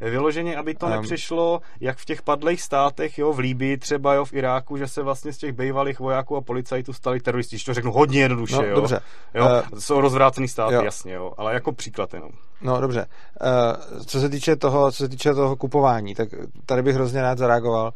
vyloženě, 0.00 0.56
aby 0.56 0.74
to 0.74 0.86
um, 0.86 0.92
nepřišlo, 0.92 1.60
jak 1.80 1.98
v 1.98 2.04
těch 2.04 2.22
padlých 2.22 2.62
státech, 2.62 3.18
jo, 3.18 3.32
v 3.32 3.38
Líbii 3.38 3.78
třeba, 3.78 4.14
jo, 4.14 4.24
v 4.24 4.32
Iráku, 4.32 4.76
že 4.76 4.88
se 4.88 5.02
vlastně 5.02 5.32
z 5.32 5.38
těch 5.38 5.52
bývalých 5.52 5.98
vojáků 5.98 6.36
a 6.36 6.40
policajtů 6.40 6.92
stali 6.92 7.20
teroristi. 7.20 7.56
to 7.66 7.74
řeknu 7.74 7.92
hodně 7.92 8.20
jednoduše, 8.20 8.56
no, 8.56 8.62
jo. 8.62 8.74
Dobře. 8.74 9.00
Jo? 9.34 9.44
Uh, 9.44 9.78
Jsou 9.78 10.00
rozvrácený 10.00 10.48
státy, 10.48 10.74
jo. 10.74 10.82
jasně, 10.82 11.12
jo. 11.12 11.32
Ale 11.36 11.54
jako 11.54 11.72
příklad 11.72 12.14
jenom. 12.14 12.30
No 12.62 12.80
dobře. 12.80 13.06
Uh, 13.40 14.02
co 14.04 14.20
se 14.20 14.28
týče 14.28 14.56
toho, 14.56 14.92
co 14.92 14.96
se 14.96 15.08
týče 15.08 15.34
toho 15.34 15.56
kupování, 15.56 16.14
tak 16.14 16.28
tady 16.66 16.82
bych 16.82 16.94
hrozně 16.94 17.22
rád 17.22 17.38
zareagoval. 17.38 17.92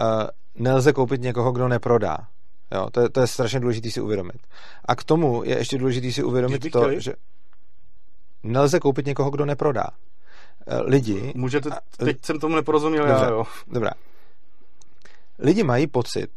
Uh, 0.00 0.06
nelze 0.54 0.92
koupit 0.92 1.20
někoho, 1.20 1.52
kdo 1.52 1.68
neprodá. 1.68 2.16
Jo, 2.74 2.90
to, 2.90 3.00
je, 3.00 3.08
to 3.08 3.20
je 3.20 3.26
strašně 3.26 3.60
důležité 3.60 3.90
si 3.90 4.00
uvědomit. 4.00 4.46
A 4.84 4.94
k 4.94 5.04
tomu 5.04 5.44
je 5.44 5.58
ještě 5.58 5.78
důležité 5.78 6.12
si 6.12 6.22
uvědomit 6.22 6.70
to, 6.70 6.80
chtěli? 6.80 7.00
že 7.00 7.12
nelze 8.42 8.80
koupit 8.80 9.06
někoho, 9.06 9.30
kdo 9.30 9.44
neprodá. 9.44 9.86
Eh, 10.66 10.80
lidi... 10.82 11.32
Můžete, 11.36 11.70
teď 11.96 12.24
jsem 12.24 12.38
tomu 12.38 12.56
neporozuměl 12.56 13.06
dobře, 13.06 13.24
já, 13.24 13.30
jo. 13.30 13.44
Dobrá. 13.66 13.90
Lidi 15.38 15.62
mají 15.62 15.86
pocit, 15.86 16.30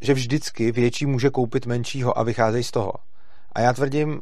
že 0.00 0.14
vždycky 0.14 0.72
větší 0.72 1.06
může 1.06 1.30
koupit 1.30 1.66
menšího 1.66 2.18
a 2.18 2.22
vycházejí 2.22 2.64
z 2.64 2.70
toho. 2.70 2.92
A 3.52 3.60
já 3.60 3.72
tvrdím, 3.72 4.20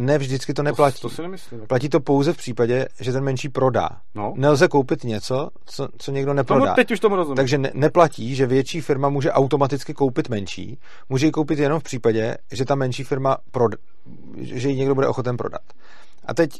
ne 0.00 0.18
vždycky 0.18 0.54
to 0.54 0.62
neplatí. 0.62 1.00
To, 1.00 1.08
to 1.08 1.14
si 1.14 1.22
nemyslím. 1.22 1.66
Platí 1.66 1.88
to 1.88 2.00
pouze 2.00 2.32
v 2.32 2.36
případě, 2.36 2.88
že 3.00 3.12
ten 3.12 3.24
menší 3.24 3.48
prodá. 3.48 3.88
No. 4.14 4.32
Nelze 4.36 4.68
koupit 4.68 5.04
něco, 5.04 5.48
co, 5.64 5.88
co 5.98 6.10
někdo 6.12 6.34
neprodá. 6.34 6.64
Tomu, 6.64 6.74
teď 6.74 6.90
už 6.90 7.00
tomu 7.00 7.16
rozumím. 7.16 7.36
Takže 7.36 7.58
ne, 7.58 7.70
neplatí, 7.74 8.34
že 8.34 8.46
větší 8.46 8.80
firma 8.80 9.08
může 9.08 9.32
automaticky 9.32 9.94
koupit 9.94 10.28
menší. 10.28 10.78
Může 11.08 11.26
ji 11.26 11.32
koupit 11.32 11.58
jenom 11.58 11.80
v 11.80 11.82
případě, 11.82 12.36
že 12.52 12.64
ta 12.64 12.74
menší 12.74 13.04
firma 13.04 13.36
prod, 13.50 13.72
že 14.40 14.68
ji 14.68 14.76
někdo 14.76 14.94
bude 14.94 15.06
ochoten 15.06 15.36
prodat. 15.36 15.62
A 16.24 16.34
teď 16.34 16.50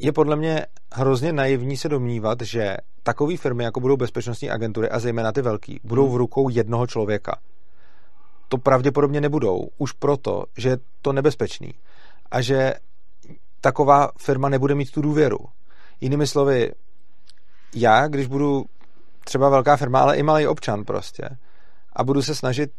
je 0.00 0.12
podle 0.12 0.36
mě 0.36 0.66
hrozně 0.92 1.32
naivní 1.32 1.76
se 1.76 1.88
domnívat, 1.88 2.38
že 2.42 2.76
takové 3.02 3.36
firmy, 3.36 3.64
jako 3.64 3.80
budou 3.80 3.96
bezpečnostní 3.96 4.50
agentury 4.50 4.90
a 4.90 4.98
zejména 4.98 5.32
ty 5.32 5.42
velký, 5.42 5.80
budou 5.84 6.08
v 6.08 6.16
rukou 6.16 6.48
jednoho 6.48 6.86
člověka. 6.86 7.36
To 8.48 8.58
pravděpodobně 8.58 9.20
nebudou, 9.20 9.68
už 9.78 9.92
proto, 9.92 10.44
že 10.58 10.68
je 10.68 10.78
to 11.02 11.12
nebezpečný 11.12 11.74
a 12.30 12.40
že 12.40 12.74
taková 13.60 14.10
firma 14.18 14.48
nebude 14.48 14.74
mít 14.74 14.90
tu 14.90 15.02
důvěru. 15.02 15.38
Jinými 16.00 16.26
slovy, 16.26 16.72
já, 17.74 18.08
když 18.08 18.26
budu 18.26 18.64
třeba 19.24 19.48
velká 19.48 19.76
firma, 19.76 20.00
ale 20.00 20.16
i 20.16 20.22
malý 20.22 20.46
občan 20.46 20.84
prostě, 20.84 21.28
a 21.92 22.04
budu 22.04 22.22
se 22.22 22.34
snažit 22.34 22.70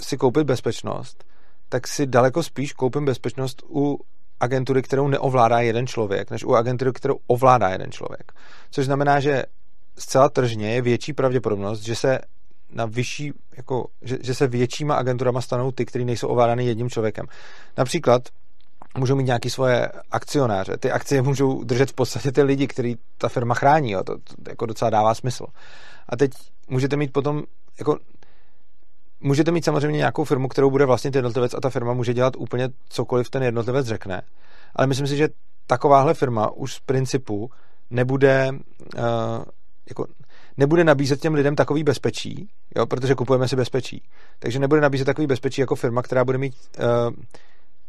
si 0.00 0.16
koupit 0.16 0.44
bezpečnost, 0.44 1.24
tak 1.68 1.88
si 1.88 2.06
daleko 2.06 2.42
spíš 2.42 2.72
koupím 2.72 3.04
bezpečnost 3.04 3.62
u 3.68 3.98
agentury, 4.40 4.82
kterou 4.82 5.08
neovládá 5.08 5.60
jeden 5.60 5.86
člověk, 5.86 6.30
než 6.30 6.44
u 6.44 6.54
agentury, 6.54 6.92
kterou 6.92 7.18
ovládá 7.26 7.68
jeden 7.68 7.92
člověk. 7.92 8.32
Což 8.70 8.84
znamená, 8.86 9.20
že 9.20 9.44
zcela 9.98 10.28
tržně 10.28 10.74
je 10.74 10.82
větší 10.82 11.12
pravděpodobnost, 11.12 11.80
že 11.80 11.94
se 11.94 12.18
na 12.70 12.86
vyšší, 12.86 13.32
jako, 13.56 13.86
že, 14.02 14.18
že 14.22 14.34
se 14.34 14.46
většíma 14.46 14.94
agenturama 14.94 15.40
stanou 15.40 15.72
ty, 15.72 15.86
které 15.86 16.04
nejsou 16.04 16.28
ovládány 16.28 16.64
jedním 16.64 16.90
člověkem. 16.90 17.26
Například 17.76 18.22
můžou 18.96 19.16
mít 19.16 19.24
nějaké 19.26 19.50
svoje 19.50 19.88
akcionáře. 20.10 20.76
Ty 20.76 20.90
akcie 20.90 21.22
můžou 21.22 21.64
držet 21.64 21.90
v 21.90 21.94
podstatě 21.94 22.32
ty 22.32 22.42
lidi, 22.42 22.66
který 22.66 22.96
ta 23.18 23.28
firma 23.28 23.54
chrání. 23.54 23.90
Jo. 23.90 24.04
To, 24.04 24.14
to 24.14 24.50
jako 24.50 24.66
docela 24.66 24.90
dává 24.90 25.14
smysl. 25.14 25.46
A 26.08 26.16
teď 26.16 26.30
můžete 26.68 26.96
mít 26.96 27.12
potom 27.12 27.42
jako 27.78 27.98
můžete 29.20 29.50
mít 29.50 29.64
samozřejmě 29.64 29.96
nějakou 29.96 30.24
firmu, 30.24 30.48
kterou 30.48 30.70
bude 30.70 30.84
vlastně 30.84 31.10
jednotlivec 31.14 31.54
a 31.54 31.60
ta 31.60 31.70
firma 31.70 31.92
může 31.92 32.14
dělat 32.14 32.36
úplně 32.36 32.68
cokoliv 32.88 33.30
ten 33.30 33.42
jednotlivec 33.42 33.86
řekne. 33.86 34.22
Ale 34.76 34.86
myslím 34.86 35.06
si, 35.06 35.16
že 35.16 35.28
takováhle 35.66 36.14
firma 36.14 36.50
už 36.50 36.74
z 36.74 36.80
principu 36.80 37.50
nebude 37.90 38.50
uh, 38.50 39.44
jako 39.88 40.06
nebude 40.56 40.84
nabízet 40.84 41.20
těm 41.20 41.34
lidem 41.34 41.56
takový 41.56 41.84
bezpečí, 41.84 42.48
jo, 42.76 42.86
protože 42.86 43.14
kupujeme 43.14 43.48
si 43.48 43.56
bezpečí. 43.56 44.02
Takže 44.38 44.58
nebude 44.58 44.80
nabízet 44.80 45.04
takový 45.04 45.26
bezpečí 45.26 45.60
jako 45.60 45.74
firma, 45.74 46.02
která 46.02 46.24
bude 46.24 46.38
mít 46.38 46.54
uh, 46.78 47.14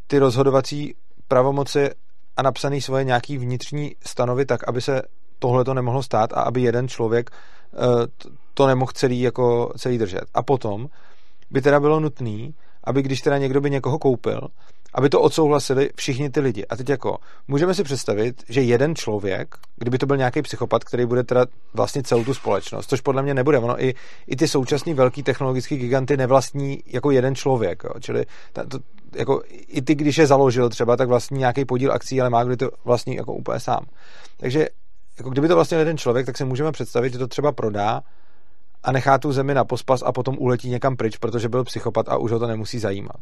ty 0.08 0.20
rozhodovací 0.20 0.93
pravomoci 1.28 1.89
a 2.38 2.41
napsaný 2.41 2.82
svoje 2.82 3.03
nějaký 3.03 3.38
vnitřní 3.38 3.95
stanovy 4.05 4.45
tak, 4.45 4.68
aby 4.68 4.82
se 4.82 5.01
tohle 5.39 5.64
to 5.64 5.74
nemohlo 5.74 6.03
stát 6.03 6.34
a 6.34 6.41
aby 6.41 6.62
jeden 6.62 6.88
člověk 6.88 7.30
uh, 7.30 8.05
to 8.53 8.68
nemohl 8.68 8.91
celý, 8.91 9.22
jako, 9.22 9.74
celý 9.78 9.97
držet. 9.97 10.24
A 10.34 10.43
potom 10.43 10.88
by 11.51 11.62
teda 11.62 11.80
bylo 11.80 11.99
nutné, 11.99 12.49
aby 12.84 13.01
když 13.01 13.22
teda 13.22 13.38
někdo 13.38 13.62
by 13.62 13.70
někoho 13.70 13.99
koupil, 13.99 14.41
aby 14.93 15.09
to 15.09 15.21
odsouhlasili 15.21 15.89
všichni 15.95 16.29
ty 16.29 16.39
lidi. 16.39 16.65
A 16.65 16.75
teď 16.75 16.89
jako, 16.89 17.17
můžeme 17.47 17.73
si 17.73 17.83
představit, 17.83 18.43
že 18.49 18.61
jeden 18.61 18.95
člověk, 18.95 19.55
kdyby 19.75 19.97
to 19.97 20.05
byl 20.05 20.17
nějaký 20.17 20.41
psychopat, 20.41 20.83
který 20.83 21.05
bude 21.05 21.23
teda 21.23 21.45
vlastně 21.73 22.03
celou 22.03 22.23
tu 22.23 22.33
společnost, 22.33 22.89
což 22.89 23.01
podle 23.01 23.23
mě 23.23 23.33
nebude. 23.33 23.59
Ono 23.59 23.83
i, 23.83 23.93
i 24.27 24.35
ty 24.35 24.47
současný 24.47 24.93
velký 24.93 25.23
technologický 25.23 25.77
giganty 25.77 26.17
nevlastní 26.17 26.83
jako 26.85 27.11
jeden 27.11 27.35
člověk. 27.35 27.83
Jo. 27.83 27.91
Čili 27.99 28.25
ta, 28.53 28.63
to, 28.63 28.79
jako, 29.15 29.41
i 29.49 29.81
ty, 29.81 29.95
když 29.95 30.17
je 30.17 30.27
založil 30.27 30.69
třeba, 30.69 30.97
tak 30.97 31.07
vlastní 31.07 31.39
nějaký 31.39 31.65
podíl 31.65 31.91
akcí, 31.91 32.21
ale 32.21 32.29
má 32.29 32.43
kdy 32.43 32.57
to 32.57 32.69
vlastní 32.85 33.15
jako 33.15 33.33
úplně 33.33 33.59
sám. 33.59 33.85
Takže 34.38 34.67
jako 35.17 35.29
kdyby 35.29 35.47
to 35.47 35.55
vlastně 35.55 35.77
jeden 35.77 35.97
člověk, 35.97 36.25
tak 36.25 36.38
si 36.38 36.45
můžeme 36.45 36.71
představit, 36.71 37.13
že 37.13 37.19
to 37.19 37.27
třeba 37.27 37.51
prodá 37.51 38.01
a 38.84 38.91
nechá 38.91 39.17
tu 39.17 39.32
zemi 39.32 39.53
na 39.53 39.65
pospas 39.65 40.03
a 40.05 40.11
potom 40.11 40.36
uletí 40.39 40.69
někam 40.69 40.95
pryč, 40.95 41.17
protože 41.17 41.49
byl 41.49 41.63
psychopat 41.63 42.09
a 42.09 42.17
už 42.17 42.32
ho 42.32 42.39
to 42.39 42.47
nemusí 42.47 42.80
zajímat. 42.80 43.19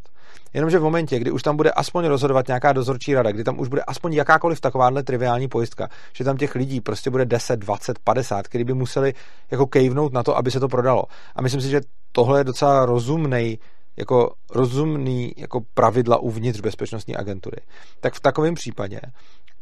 Jenomže 0.54 0.78
v 0.78 0.82
momentě, 0.82 1.18
kdy 1.18 1.30
už 1.30 1.42
tam 1.42 1.56
bude 1.56 1.70
aspoň 1.70 2.06
rozhodovat 2.06 2.46
nějaká 2.46 2.72
dozorčí 2.72 3.14
rada, 3.14 3.32
kdy 3.32 3.44
tam 3.44 3.60
už 3.60 3.68
bude 3.68 3.82
aspoň 3.82 4.12
jakákoliv 4.12 4.60
takováhle 4.60 5.02
triviální 5.02 5.48
pojistka, 5.48 5.88
že 6.12 6.24
tam 6.24 6.36
těch 6.36 6.54
lidí 6.54 6.80
prostě 6.80 7.10
bude 7.10 7.24
10, 7.24 7.60
20, 7.60 7.98
50, 7.98 8.48
kteří 8.48 8.64
by 8.64 8.74
museli 8.74 9.14
jako 9.50 9.66
kejvnout 9.66 10.12
na 10.12 10.22
to, 10.22 10.36
aby 10.36 10.50
se 10.50 10.60
to 10.60 10.68
prodalo. 10.68 11.04
A 11.36 11.42
myslím 11.42 11.60
si, 11.60 11.68
že 11.68 11.80
tohle 12.12 12.40
je 12.40 12.44
docela 12.44 12.86
rozumný 12.86 13.58
jako 13.96 14.34
rozumný 14.50 15.32
jako 15.36 15.60
pravidla 15.74 16.18
uvnitř 16.18 16.60
bezpečnostní 16.60 17.16
agentury. 17.16 17.56
Tak 18.00 18.14
v 18.14 18.20
takovém 18.20 18.54
případě 18.54 19.00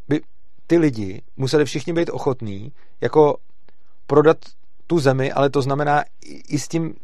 by 0.09 0.21
ty 0.67 0.79
lidi 0.79 1.23
museli 1.37 1.65
všichni 1.65 1.93
být 1.93 2.11
ochotní 2.11 2.73
jako 3.01 3.37
prodat 4.07 4.37
tu 4.87 4.99
zemi, 4.99 5.33
ale 5.33 5.51
to 5.51 5.63
znamená 5.63 6.05
i 6.49 6.59
s 6.59 6.69
tím, 6.69 6.95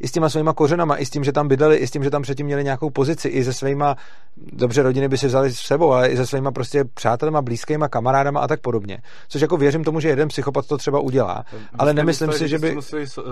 i 0.00 0.08
s 0.08 0.12
těma 0.12 0.28
svýma 0.28 0.52
kořenama, 0.52 0.96
i 0.96 1.06
s 1.06 1.10
tím, 1.10 1.24
že 1.24 1.32
tam 1.32 1.48
bydleli, 1.48 1.76
i 1.76 1.86
s 1.86 1.90
tím, 1.90 2.04
že 2.04 2.10
tam 2.10 2.22
předtím 2.22 2.46
měli 2.46 2.64
nějakou 2.64 2.90
pozici, 2.90 3.28
i 3.28 3.44
se 3.44 3.52
svýma, 3.52 3.96
dobře, 4.36 4.82
rodiny 4.82 5.08
by 5.08 5.18
si 5.18 5.26
vzali 5.26 5.52
s 5.52 5.58
sebou, 5.58 5.92
ale 5.92 6.08
i 6.08 6.16
se 6.16 6.26
svýma 6.26 6.50
prostě 6.50 6.84
přátelema, 6.84 7.42
blízkýma, 7.42 7.88
kamarádama 7.88 8.40
a 8.40 8.46
tak 8.46 8.60
podobně. 8.60 8.98
Což 9.28 9.42
jako 9.42 9.56
věřím 9.56 9.84
tomu, 9.84 10.00
že 10.00 10.08
jeden 10.08 10.28
psychopat 10.28 10.66
to 10.66 10.78
třeba 10.78 11.00
udělá, 11.00 11.44
ale 11.78 11.94
nemyslím 11.94 12.32
si, 12.32 12.48
že 12.48 12.58
by... 12.58 12.74
Museli, 12.74 13.06
uh, 13.18 13.24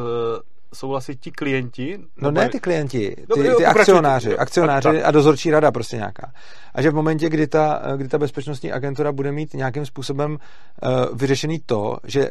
souhlasit 0.75 1.21
ti 1.21 1.31
klienti? 1.31 1.99
No 2.17 2.31
ne 2.31 2.49
ty 2.49 2.61
klienti, 2.61 3.17
ty, 3.17 3.27
Dobře, 3.29 3.55
ty 3.55 3.67
akcionáři, 3.67 4.39
akcionáři 4.39 5.03
a 5.03 5.11
dozorčí 5.11 5.51
rada 5.51 5.73
prostě 5.73 5.97
nějaká. 5.97 6.33
A 6.75 6.83
že 6.83 6.91
v 6.91 6.95
momentě, 6.95 7.29
kdy 7.29 7.47
ta, 7.47 7.83
kdy 7.97 8.09
ta 8.09 8.19
bezpečnostní 8.19 8.73
agentura 8.73 9.13
bude 9.13 9.33
mít 9.33 9.55
nějakým 9.55 9.87
způsobem 9.87 10.31
uh, 10.33 10.39
vyřešený 11.19 11.61
to, 11.67 11.97
že 12.05 12.31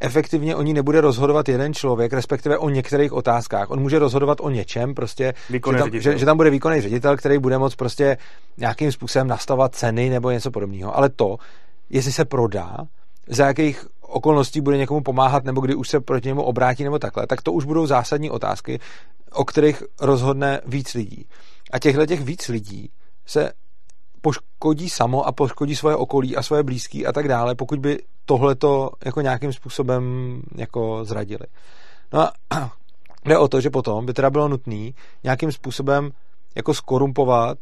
efektivně 0.00 0.56
o 0.56 0.62
ní 0.62 0.74
nebude 0.74 1.00
rozhodovat 1.00 1.48
jeden 1.48 1.74
člověk, 1.74 2.12
respektive 2.12 2.58
o 2.58 2.68
některých 2.68 3.12
otázkách. 3.12 3.70
On 3.70 3.80
může 3.80 3.98
rozhodovat 3.98 4.38
o 4.40 4.50
něčem, 4.50 4.94
prostě, 4.94 5.34
že 5.50 5.60
tam, 5.60 5.90
že, 5.92 6.18
že 6.18 6.26
tam 6.26 6.36
bude 6.36 6.50
výkonný 6.50 6.80
ředitel, 6.80 7.16
který 7.16 7.38
bude 7.38 7.58
moct 7.58 7.76
prostě 7.76 8.16
nějakým 8.56 8.92
způsobem 8.92 9.28
nastavovat 9.28 9.74
ceny 9.74 10.10
nebo 10.10 10.30
něco 10.30 10.50
podobného. 10.50 10.96
Ale 10.96 11.08
to, 11.08 11.36
jestli 11.90 12.12
se 12.12 12.24
prodá, 12.24 12.76
za 13.28 13.46
jakých 13.46 13.86
okolností 14.00 14.60
bude 14.60 14.76
někomu 14.76 15.00
pomáhat, 15.00 15.44
nebo 15.44 15.60
kdy 15.60 15.74
už 15.74 15.88
se 15.88 16.00
proti 16.00 16.28
němu 16.28 16.42
obrátí, 16.42 16.84
nebo 16.84 16.98
takhle, 16.98 17.26
tak 17.26 17.42
to 17.42 17.52
už 17.52 17.64
budou 17.64 17.86
zásadní 17.86 18.30
otázky, 18.30 18.80
o 19.32 19.44
kterých 19.44 19.82
rozhodne 20.00 20.60
víc 20.66 20.94
lidí. 20.94 21.26
A 21.72 21.78
těchto 21.78 22.06
těch 22.06 22.20
víc 22.20 22.48
lidí 22.48 22.90
se 23.26 23.52
poškodí 24.26 24.90
samo 24.90 25.26
a 25.26 25.32
poškodí 25.32 25.76
svoje 25.76 25.96
okolí 25.96 26.36
a 26.36 26.42
svoje 26.42 26.62
blízký 26.62 27.06
a 27.06 27.12
tak 27.12 27.28
dále, 27.28 27.54
pokud 27.54 27.78
by 27.78 27.98
tohleto 28.24 28.90
jako 29.04 29.20
nějakým 29.20 29.52
způsobem 29.52 30.04
jako 30.54 31.04
zradili. 31.04 31.46
No 32.12 32.20
a 32.20 32.32
jde 33.24 33.38
o 33.38 33.48
to, 33.48 33.60
že 33.60 33.70
potom 33.70 34.06
by 34.06 34.12
teda 34.12 34.30
bylo 34.30 34.48
nutné 34.48 34.90
nějakým 35.24 35.52
způsobem 35.52 36.10
jako 36.54 36.74
skorumpovat 36.74 37.58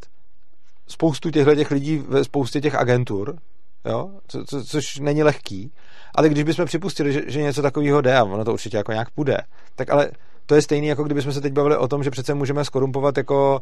spoustu 0.87 1.31
těchto 1.31 1.55
těch 1.55 1.71
lidí 1.71 1.99
ve 1.99 2.25
spoustě 2.25 2.61
těch 2.61 2.75
agentur, 2.75 3.39
jo? 3.85 4.11
Co, 4.29 4.45
co, 4.45 4.65
což 4.65 4.99
není 4.99 5.23
lehký, 5.23 5.73
ale 6.15 6.29
když 6.29 6.45
bychom 6.45 6.65
připustili, 6.65 7.13
že, 7.13 7.23
že 7.27 7.43
něco 7.43 7.63
takového 7.63 8.01
jde, 8.01 8.17
a 8.17 8.25
ono 8.25 8.45
to 8.45 8.53
určitě 8.53 8.77
jako 8.77 8.93
nějak 8.93 9.11
půjde, 9.11 9.39
tak 9.75 9.91
ale 9.91 10.11
to 10.47 10.55
je 10.55 10.63
stejný, 10.63 10.87
jako 10.87 11.05
kdybychom 11.05 11.33
se 11.33 11.41
teď 11.41 11.53
bavili 11.53 11.77
o 11.77 11.89
tom, 11.89 12.03
že 12.03 12.11
přece 12.11 12.35
můžeme 12.35 12.65
skorumpovat 12.65 13.17
jako 13.17 13.61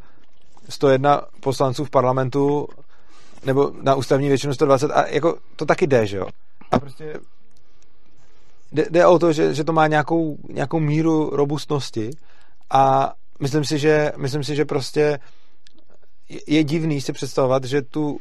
101 0.68 1.22
poslanců 1.40 1.84
v 1.84 1.90
parlamentu 1.90 2.68
nebo 3.44 3.72
na 3.82 3.94
ústavní 3.94 4.28
většinu 4.28 4.54
120 4.54 4.90
a 4.90 5.06
jako 5.06 5.36
to 5.56 5.66
taky 5.66 5.86
jde, 5.86 6.06
že 6.06 6.16
jo? 6.16 6.26
A 6.70 6.78
prostě 6.78 7.14
jde, 8.72 8.86
jde 8.90 9.06
o 9.06 9.18
to, 9.18 9.32
že, 9.32 9.54
že 9.54 9.64
to 9.64 9.72
má 9.72 9.86
nějakou, 9.86 10.36
nějakou 10.48 10.80
míru 10.80 11.30
robustnosti 11.32 12.10
a 12.70 13.12
myslím 13.40 13.64
si, 13.64 13.78
že, 13.78 14.12
myslím 14.16 14.44
si, 14.44 14.56
že 14.56 14.64
prostě 14.64 15.18
je 16.46 16.64
divný 16.64 17.00
si 17.00 17.12
představovat, 17.12 17.64
že 17.64 17.82
tu 17.82 18.20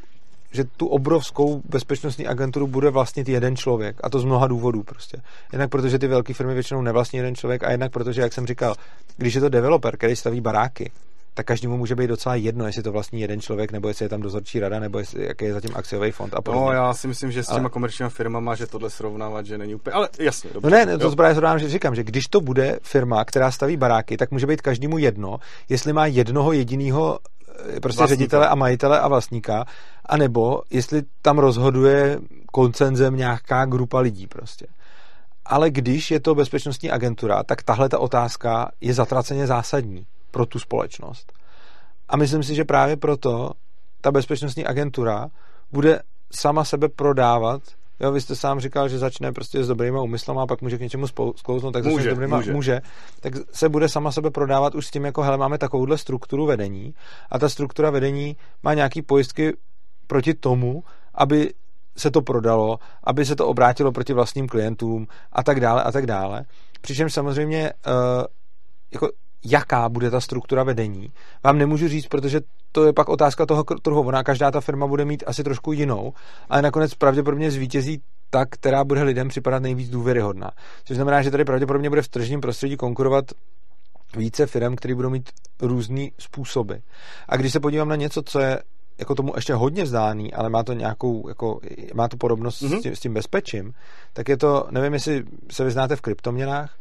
že 0.54 0.64
tu 0.64 0.86
obrovskou 0.86 1.62
bezpečnostní 1.64 2.26
agenturu 2.26 2.66
bude 2.66 2.90
vlastnit 2.90 3.28
jeden 3.28 3.56
člověk. 3.56 3.96
A 4.02 4.10
to 4.10 4.18
z 4.18 4.24
mnoha 4.24 4.46
důvodů 4.46 4.82
prostě. 4.82 5.22
Jednak 5.52 5.70
protože 5.70 5.98
ty 5.98 6.06
velké 6.06 6.34
firmy 6.34 6.54
většinou 6.54 6.82
nevlastní 6.82 7.16
jeden 7.16 7.34
člověk 7.34 7.64
a 7.64 7.70
jednak 7.70 7.92
protože, 7.92 8.20
jak 8.20 8.32
jsem 8.32 8.46
říkal, 8.46 8.74
když 9.16 9.34
je 9.34 9.40
to 9.40 9.48
developer, 9.48 9.96
který 9.96 10.16
staví 10.16 10.40
baráky, 10.40 10.90
tak 11.34 11.46
každému 11.46 11.76
může 11.76 11.94
být 11.94 12.06
docela 12.06 12.34
jedno, 12.34 12.66
jestli 12.66 12.82
to 12.82 12.92
vlastní 12.92 13.20
jeden 13.20 13.40
člověk, 13.40 13.72
nebo 13.72 13.88
jestli 13.88 14.04
je 14.04 14.08
tam 14.08 14.20
dozorčí 14.20 14.60
rada, 14.60 14.80
nebo 14.80 14.98
jestli, 14.98 15.26
jaký 15.26 15.44
je 15.44 15.52
zatím 15.52 15.70
akciový 15.74 16.10
fond 16.10 16.34
a 16.34 16.42
podobně. 16.42 16.66
No, 16.66 16.72
já 16.72 16.94
si 16.94 17.08
myslím, 17.08 17.32
že 17.32 17.42
s 17.42 17.46
těma 17.46 17.60
ale... 17.60 17.70
komerčními 17.70 18.10
firmama, 18.10 18.54
že 18.54 18.66
tohle 18.66 18.90
srovnávat, 18.90 19.46
že 19.46 19.58
není 19.58 19.74
úplně. 19.74 19.94
Ale 19.94 20.08
jasně. 20.18 20.50
Dobře, 20.54 20.70
no 20.70 20.76
ne, 20.76 20.86
ne 20.86 20.98
to 20.98 21.16
právě 21.16 21.34
zrovna, 21.34 21.58
že 21.58 21.68
říkám, 21.68 21.94
že 21.94 22.04
když 22.04 22.26
to 22.26 22.40
bude 22.40 22.78
firma, 22.82 23.24
která 23.24 23.50
staví 23.50 23.76
baráky, 23.76 24.16
tak 24.16 24.30
může 24.30 24.46
být 24.46 24.62
každému 24.62 24.98
jedno, 24.98 25.38
jestli 25.68 25.92
má 25.92 26.06
jednoho 26.06 26.52
jediného 26.52 27.18
eh, 27.76 27.80
prostě 27.80 27.98
vlastníka. 27.98 28.06
ředitele 28.06 28.48
a 28.48 28.54
majitele 28.54 29.00
a 29.00 29.08
vlastníka, 29.08 29.64
anebo 30.06 30.62
jestli 30.70 31.02
tam 31.22 31.38
rozhoduje 31.38 32.18
koncenzem 32.52 33.16
nějaká 33.16 33.64
grupa 33.64 34.00
lidí 34.00 34.26
prostě. 34.26 34.66
Ale 35.44 35.70
když 35.70 36.10
je 36.10 36.20
to 36.20 36.34
bezpečnostní 36.34 36.90
agentura, 36.90 37.42
tak 37.42 37.62
tahle 37.62 37.88
ta 37.88 37.98
otázka 37.98 38.70
je 38.80 38.94
zatraceně 38.94 39.46
zásadní 39.46 40.06
pro 40.32 40.46
tu 40.46 40.58
společnost. 40.58 41.32
A 42.08 42.16
myslím 42.16 42.42
si, 42.42 42.54
že 42.54 42.64
právě 42.64 42.96
proto 42.96 43.50
ta 44.00 44.12
bezpečnostní 44.12 44.66
agentura 44.66 45.28
bude 45.72 46.00
sama 46.32 46.64
sebe 46.64 46.88
prodávat. 46.88 47.62
Jo, 48.00 48.12
vy 48.12 48.20
jste 48.20 48.36
sám 48.36 48.60
říkal, 48.60 48.88
že 48.88 48.98
začne 48.98 49.32
prostě 49.32 49.64
s 49.64 49.68
dobrýma 49.68 50.00
úmyslama 50.00 50.42
a 50.42 50.46
pak 50.46 50.62
může 50.62 50.78
k 50.78 50.80
něčemu 50.80 51.06
sklouznout, 51.36 51.72
tak 51.72 51.84
může, 51.84 52.10
s 52.10 52.12
dobrýma, 52.12 52.36
může. 52.36 52.52
může. 52.52 52.80
Tak 53.20 53.32
se 53.52 53.68
bude 53.68 53.88
sama 53.88 54.12
sebe 54.12 54.30
prodávat 54.30 54.74
už 54.74 54.86
s 54.86 54.90
tím, 54.90 55.04
jako 55.04 55.22
hele, 55.22 55.38
máme 55.38 55.58
takovouhle 55.58 55.98
strukturu 55.98 56.46
vedení 56.46 56.94
a 57.30 57.38
ta 57.38 57.48
struktura 57.48 57.90
vedení 57.90 58.36
má 58.62 58.74
nějaký 58.74 59.02
pojistky 59.02 59.56
proti 60.06 60.34
tomu, 60.34 60.84
aby 61.14 61.54
se 61.96 62.10
to 62.10 62.22
prodalo, 62.22 62.78
aby 63.04 63.26
se 63.26 63.36
to 63.36 63.46
obrátilo 63.46 63.92
proti 63.92 64.12
vlastním 64.12 64.48
klientům 64.48 65.06
a 65.32 65.42
tak 65.42 65.60
dále 65.60 65.82
a 65.82 65.92
tak 65.92 66.06
dále. 66.06 66.44
Přičemž 66.80 67.12
samozřejmě 67.12 67.72
uh, 67.86 68.24
jako 68.92 69.08
jaká 69.44 69.88
bude 69.88 70.10
ta 70.10 70.20
struktura 70.20 70.64
vedení, 70.64 71.08
vám 71.44 71.58
nemůžu 71.58 71.88
říct, 71.88 72.06
protože 72.06 72.40
to 72.72 72.84
je 72.84 72.92
pak 72.92 73.08
otázka 73.08 73.46
toho 73.46 73.64
trhu. 73.64 74.00
Ona 74.00 74.22
každá 74.22 74.50
ta 74.50 74.60
firma 74.60 74.86
bude 74.86 75.04
mít 75.04 75.24
asi 75.26 75.44
trošku 75.44 75.72
jinou, 75.72 76.12
ale 76.48 76.62
nakonec 76.62 76.94
pravděpodobně 76.94 77.50
zvítězí 77.50 78.02
ta, 78.30 78.46
která 78.46 78.84
bude 78.84 79.02
lidem 79.02 79.28
připadat 79.28 79.62
nejvíc 79.62 79.90
důvěryhodná. 79.90 80.50
Což 80.84 80.96
znamená, 80.96 81.22
že 81.22 81.30
tady 81.30 81.44
pravděpodobně 81.44 81.88
bude 81.88 82.02
v 82.02 82.08
tržním 82.08 82.40
prostředí 82.40 82.76
konkurovat 82.76 83.24
více 84.16 84.46
firm, 84.46 84.76
které 84.76 84.94
budou 84.94 85.10
mít 85.10 85.30
různé 85.60 86.06
způsoby. 86.18 86.74
A 87.28 87.36
když 87.36 87.52
se 87.52 87.60
podívám 87.60 87.88
na 87.88 87.96
něco, 87.96 88.22
co 88.22 88.40
je 88.40 88.62
jako 88.98 89.14
tomu 89.14 89.32
ještě 89.36 89.54
hodně 89.54 89.84
vzdálený, 89.84 90.32
ale 90.34 90.50
má 90.50 90.62
to 90.62 90.72
nějakou, 90.72 91.28
jako, 91.28 91.60
má 91.94 92.08
to 92.08 92.16
podobnost 92.16 92.62
mm-hmm. 92.62 92.78
s, 92.78 92.82
tím, 92.82 92.96
s 92.96 93.00
tím 93.00 93.14
bezpečím, 93.14 93.72
tak 94.12 94.28
je 94.28 94.36
to, 94.36 94.66
nevím, 94.70 94.92
jestli 94.92 95.24
se 95.50 95.64
vyznáte 95.64 95.96
v 95.96 96.00
kryptoměnách, 96.00 96.78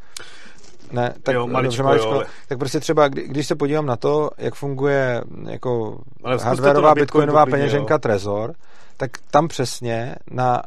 ne, 0.92 1.14
tak, 1.24 1.36
jo, 1.36 1.48
maličko, 1.48 1.84
maličko, 1.84 2.08
jo, 2.08 2.16
ale... 2.16 2.26
tak 2.48 2.58
prostě 2.58 2.80
třeba, 2.80 3.08
kdy, 3.08 3.28
když 3.28 3.48
se 3.48 3.56
podívám 3.56 3.86
na 3.86 3.96
to, 3.96 4.30
jak 4.38 4.56
funguje 4.56 5.22
jako 5.50 6.02
hardwareová 6.42 6.96
bitcoinová 6.96 7.46
Bitcoin 7.46 7.62
peněženka 7.62 7.94
jo. 7.94 8.00
Trezor, 8.00 8.54
tak 8.98 9.12
tam 9.32 9.48
přesně 9.48 10.16
na 10.32 10.62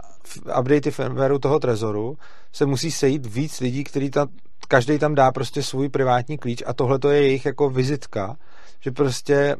updatey 0.59 0.93
firmwareu 0.93 1.39
toho 1.39 1.59
Trezoru 1.59 2.17
se 2.53 2.67
musí 2.67 2.91
sejít 2.91 3.27
víc 3.27 3.61
lidí, 3.61 3.85
který 3.85 4.11
tam, 4.11 4.29
každý 4.69 4.99
tam 4.99 5.15
dá 5.15 5.33
prostě 5.33 5.63
svůj 5.63 5.89
privátní 5.89 6.39
klíč 6.39 6.63
a 6.67 6.73
tohle 6.73 6.99
to 6.99 7.11
je 7.11 7.23
jejich 7.23 7.47
jako 7.47 7.71
vizitka, 7.71 8.37
že 8.81 8.91
prostě 8.91 9.57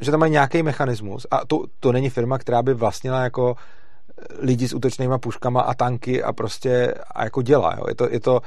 že 0.00 0.10
tam 0.10 0.20
mají 0.20 0.32
nějaký 0.32 0.62
mechanismus 0.62 1.26
a 1.30 1.46
to, 1.46 1.64
to 1.80 1.92
není 1.92 2.10
firma, 2.10 2.38
která 2.38 2.62
by 2.62 2.74
vlastnila 2.74 3.22
jako 3.22 3.56
lidi 4.38 4.68
s 4.68 4.74
útočnýma 4.74 5.18
puškama 5.18 5.60
a 5.60 5.74
tanky 5.74 6.22
a 6.22 6.32
prostě 6.32 6.94
a 7.14 7.24
jako 7.24 7.42
dělá. 7.42 7.74
Jo. 7.78 7.84
Je, 7.88 7.94
to, 7.94 8.08
je 8.10 8.20
to 8.20 8.40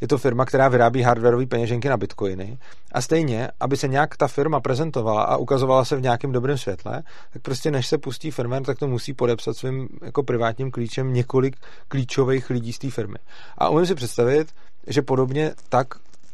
je 0.00 0.08
to 0.08 0.18
firma, 0.18 0.44
která 0.44 0.68
vyrábí 0.68 1.02
hardwareové 1.02 1.46
peněženky 1.46 1.88
na 1.88 1.96
bitcoiny 1.96 2.58
a 2.92 3.00
stejně, 3.00 3.48
aby 3.60 3.76
se 3.76 3.88
nějak 3.88 4.16
ta 4.16 4.28
firma 4.28 4.60
prezentovala 4.60 5.22
a 5.22 5.36
ukazovala 5.36 5.84
se 5.84 5.96
v 5.96 6.02
nějakém 6.02 6.32
dobrém 6.32 6.58
světle, 6.58 7.02
tak 7.32 7.42
prostě 7.42 7.70
než 7.70 7.86
se 7.86 7.98
pustí 7.98 8.30
firma, 8.30 8.60
tak 8.60 8.78
to 8.78 8.88
musí 8.88 9.14
podepsat 9.14 9.56
svým 9.56 9.88
jako 10.02 10.22
privátním 10.22 10.70
klíčem 10.70 11.12
několik 11.12 11.56
klíčových 11.88 12.50
lidí 12.50 12.72
z 12.72 12.78
té 12.78 12.90
firmy. 12.90 13.18
A 13.58 13.68
umím 13.68 13.86
si 13.86 13.94
představit, 13.94 14.54
že 14.86 15.02
podobně 15.02 15.54
tak 15.68 15.86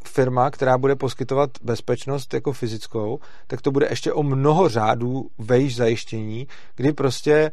firma, 0.04 0.50
která 0.50 0.78
bude 0.78 0.96
poskytovat 0.96 1.50
bezpečnost 1.62 2.34
jako 2.34 2.52
fyzickou, 2.52 3.18
tak 3.46 3.62
to 3.62 3.70
bude 3.70 3.86
ještě 3.90 4.12
o 4.12 4.22
mnoho 4.22 4.68
řádů 4.68 5.28
vejš 5.38 5.76
zajištění, 5.76 6.46
kdy 6.76 6.92
prostě 6.92 7.50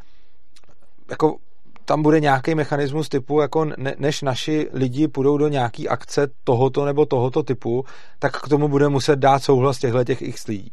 jako 1.10 1.38
tam 1.86 2.04
bude 2.04 2.20
nějaký 2.20 2.56
mechanismus 2.56 3.10
typu, 3.10 3.42
jako 3.42 3.66
ne, 3.66 3.96
než 3.98 4.22
naši 4.22 4.70
lidi 4.74 5.08
půjdou 5.08 5.38
do 5.38 5.48
nějaký 5.48 5.90
akce 5.90 6.28
tohoto 6.44 6.86
nebo 6.86 7.06
tohoto 7.06 7.44
typu, 7.44 7.86
tak 8.20 8.42
k 8.42 8.50
tomu 8.50 8.68
bude 8.68 8.90
muset 8.90 9.16
dát 9.16 9.44
souhlas 9.44 9.78
těchto 9.78 10.04
těch 10.04 10.22
x 10.22 10.48
lidí. 10.48 10.72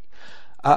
A 0.65 0.77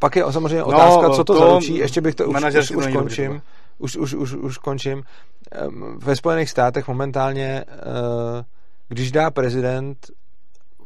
pak 0.00 0.16
je 0.16 0.24
samozřejmě 0.30 0.58
no, 0.58 0.66
otázka, 0.66 1.10
co 1.10 1.24
to, 1.24 1.34
to 1.34 1.38
zaručí. 1.38 1.76
Ještě 1.76 2.00
bych 2.00 2.14
to 2.14 2.26
už, 2.26 2.44
už, 2.54 2.70
už 2.70 2.86
končím. 2.92 3.42
Už, 3.78 3.96
už, 3.96 4.14
už, 4.14 4.32
už 4.32 4.58
končím. 4.58 5.02
Ve 5.96 6.16
Spojených 6.16 6.50
státech 6.50 6.88
momentálně, 6.88 7.64
eh, 7.68 8.44
když 8.88 9.12
dá 9.12 9.30
prezident 9.30 10.10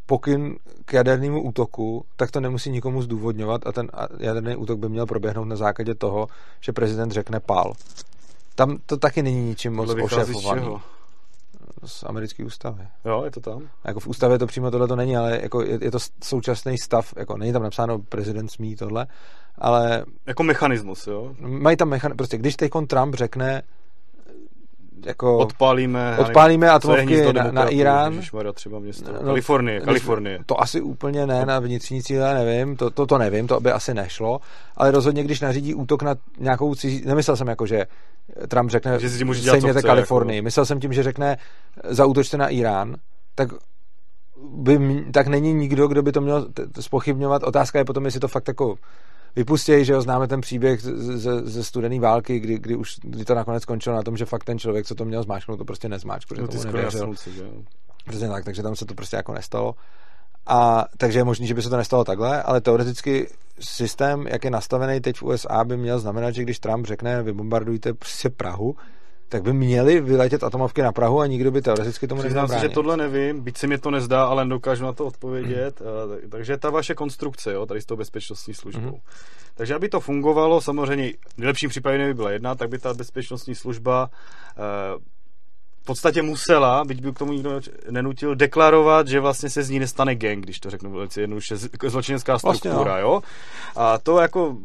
pokyn 0.07 0.57
k 0.85 0.93
jadernému 0.93 1.43
útoku, 1.43 2.05
tak 2.17 2.31
to 2.31 2.41
nemusí 2.41 2.71
nikomu 2.71 3.03
zdůvodňovat 3.03 3.67
a 3.67 3.73
ten 3.73 3.91
jaderný 4.19 4.57
útok 4.57 4.79
by 4.79 4.89
měl 4.89 5.07
proběhnout 5.07 5.45
na 5.45 5.57
základě 5.57 5.95
toho, 5.95 6.27
že 6.61 6.73
prezident 6.73 7.13
řekne 7.13 7.41
pál. 7.41 7.73
Tam 8.61 8.79
to 8.87 8.97
taky 8.97 9.23
není 9.23 9.43
ničím 9.43 9.73
moc 9.73 9.91
ošefovaný. 10.03 10.77
Z, 11.85 12.05
americké 12.05 12.45
ústavy. 12.45 12.89
Jo, 13.05 13.25
je 13.25 13.31
to 13.31 13.41
tam? 13.41 13.69
Jako 13.85 14.01
v 14.01 14.07
ústavě 14.07 14.39
to 14.39 14.47
přímo 14.47 14.71
tohle 14.71 14.89
to 14.89 14.97
není, 14.97 15.17
ale 15.17 15.39
jako 15.43 15.63
je, 15.63 15.79
je 15.83 15.91
to 15.91 15.99
současný 16.25 16.79
stav, 16.79 17.15
jako 17.17 17.37
není 17.37 17.53
tam 17.53 17.63
napsáno 17.63 17.99
prezident 17.99 18.49
smí 18.49 18.77
tohle, 18.77 19.07
ale... 19.59 20.05
Jako 20.27 20.43
mechanismus, 20.43 21.07
jo? 21.07 21.35
Mají 21.41 21.77
tam 21.77 21.89
mechanismus, 21.89 22.17
prostě 22.17 22.39
když 22.39 22.57
teď 22.57 22.71
Trump 22.87 23.15
řekne, 23.15 23.63
jako 25.07 25.39
odpálíme, 25.39 26.17
odpálíme 26.19 26.71
atomovky 26.71 27.33
na, 27.33 27.51
na 27.51 27.69
Irán. 27.69 28.21
třeba 28.55 28.79
město. 28.79 29.13
No, 29.13 29.21
Kalifornie, 29.21 29.81
Kalifornie. 29.81 30.39
To 30.47 30.61
asi 30.61 30.81
úplně 30.81 31.27
ne, 31.27 31.47
na 31.47 31.59
vnitřní 31.59 32.03
cíle 32.03 32.35
nevím, 32.35 32.77
to, 32.77 32.91
to, 32.91 33.07
to 33.07 33.19
nevím, 33.19 33.47
to 33.47 33.61
by 33.61 33.73
asi 33.73 33.95
nešlo, 33.95 34.41
ale 34.77 34.91
rozhodně, 34.91 35.25
když 35.25 35.41
nařídí 35.41 35.75
útok 35.75 36.03
na 36.03 36.15
nějakou 36.39 36.75
cizí, 36.75 37.03
nemyslel 37.07 37.37
jsem 37.37 37.49
jako, 37.49 37.67
že 37.67 37.87
Trump 38.49 38.71
řekne, 38.71 39.01
že 39.01 39.11
si 39.11 39.25
může 39.25 39.41
dělat, 39.41 39.55
sejměte 39.55 39.83
Kalifornii, 39.83 40.37
jako... 40.37 40.45
myslel 40.45 40.67
jsem 40.67 40.81
tím, 40.81 40.93
že 40.93 41.03
řekne, 41.03 41.37
zautočte 41.85 42.37
na 42.37 42.49
Irán, 42.49 42.97
tak 43.35 43.49
by, 44.53 45.05
tak 45.13 45.27
není 45.27 45.55
nikdo, 45.55 45.89
kdo 45.89 46.03
by 46.03 46.13
to 46.13 46.21
měl 46.21 46.47
spochybňovat. 46.81 47.43
Otázka 47.43 47.79
je 47.79 47.85
potom, 47.85 48.05
jestli 48.05 48.21
to 48.21 48.29
fakt 48.29 48.49
jako 48.49 48.75
vypustějí, 49.37 49.85
že 49.85 49.93
jo, 49.93 50.03
známe 50.03 50.29
ten 50.29 50.41
příběh 50.41 50.81
ze, 50.83 51.41
ze 51.41 51.65
studené 51.65 52.01
války, 52.01 52.41
kdy, 52.41 52.59
kdy, 52.59 52.77
už 52.77 52.97
kdy 53.03 53.25
to 53.25 53.35
nakonec 53.35 53.63
skončilo 53.63 53.97
na 53.97 54.03
tom, 54.03 54.17
že 54.17 54.25
fakt 54.25 54.45
ten 54.45 54.59
člověk, 54.59 54.87
co 54.87 54.95
to 54.95 55.05
měl 55.05 55.23
zmáčknout, 55.23 55.59
to 55.59 55.65
prostě 55.65 55.89
nezmáčkl, 55.89 56.35
že 56.35 56.43
no, 56.43 56.49
tomu 56.49 56.65
nevěřil. 56.65 57.15
Přesně 58.09 58.29
tak, 58.29 58.45
takže 58.45 58.63
tam 58.63 58.77
se 58.77 58.85
to 58.85 58.95
prostě 58.95 59.17
jako 59.17 59.33
nestalo. 59.33 59.75
A 60.47 60.85
takže 60.97 61.19
je 61.19 61.25
možné, 61.25 61.47
že 61.47 61.55
by 61.55 61.63
se 61.63 61.71
to 61.71 61.77
nestalo 61.77 62.05
takhle, 62.05 62.43
ale 62.43 62.61
teoreticky 62.61 63.29
systém, 63.61 64.27
jak 64.27 64.45
je 64.45 64.51
nastavený 64.51 65.01
teď 65.01 65.17
v 65.17 65.23
USA, 65.23 65.65
by 65.65 65.77
měl 65.77 65.99
znamenat, 65.99 66.31
že 66.31 66.43
když 66.43 66.59
Trump 66.59 66.87
řekne, 66.87 67.23
vybombardujte 67.23 67.95
prostě 67.95 68.31
Prahu, 68.31 68.77
tak 69.31 69.43
by 69.43 69.53
měli 69.53 70.01
vyletět 70.01 70.45
atomovky 70.45 70.83
na 70.83 70.93
Prahu 70.93 71.21
a 71.21 71.27
nikdo 71.27 71.51
by 71.51 71.63
teoreticky 71.63 72.07
tomu 72.07 72.23
neměl 72.23 72.49
se, 72.49 72.59
že 72.59 72.69
tohle 72.69 72.97
nevím, 72.97 73.41
byť 73.41 73.59
se 73.59 73.67
mi 73.67 73.79
to 73.79 73.91
nezdá, 73.91 74.25
ale 74.25 74.47
dokážu 74.47 74.85
na 74.85 74.93
to 74.93 75.07
odpovědět. 75.07 75.81
Mm. 75.81 76.31
Takže 76.31 76.57
ta 76.57 76.71
vaše 76.71 76.95
konstrukce, 76.95 77.53
jo, 77.53 77.67
tady 77.67 77.81
s 77.81 77.87
tou 77.87 77.97
bezpečnostní 77.97 78.55
službou. 78.55 78.91
Mm. 78.91 79.01
Takže 79.55 79.75
aby 79.75 79.89
to 79.89 80.01
fungovalo, 80.01 80.61
samozřejmě 80.61 81.13
v 81.35 81.39
nejlepším 81.39 81.71
případě 81.71 82.07
by 82.07 82.15
byla 82.15 82.31
jedna, 82.31 82.55
tak 82.55 82.69
by 82.69 82.79
ta 82.79 82.95
bezpečnostní 82.95 83.55
služba 83.55 84.11
eh, 84.57 85.01
v 85.83 85.85
podstatě 85.85 86.23
musela, 86.23 86.85
byť 86.85 87.03
by 87.03 87.13
k 87.13 87.19
tomu 87.19 87.33
nikdo 87.33 87.61
nenutil, 87.91 88.35
deklarovat, 88.35 89.09
že 89.09 89.21
vlastně 89.21 89.51
se 89.51 89.63
z 89.63 89.71
ní 89.71 89.79
nestane 89.79 90.15
gang, 90.15 90.45
když 90.45 90.61
to 90.61 90.71
řeknu 90.71 90.93
velice 90.93 91.21
jednoduše, 91.21 91.57
zločinecká 91.87 92.39
struktura, 92.39 92.75
vlastně, 92.75 92.93
no. 92.93 92.99
jo. 92.99 93.23
A 93.77 93.99
to 93.99 94.19
jako 94.19 94.57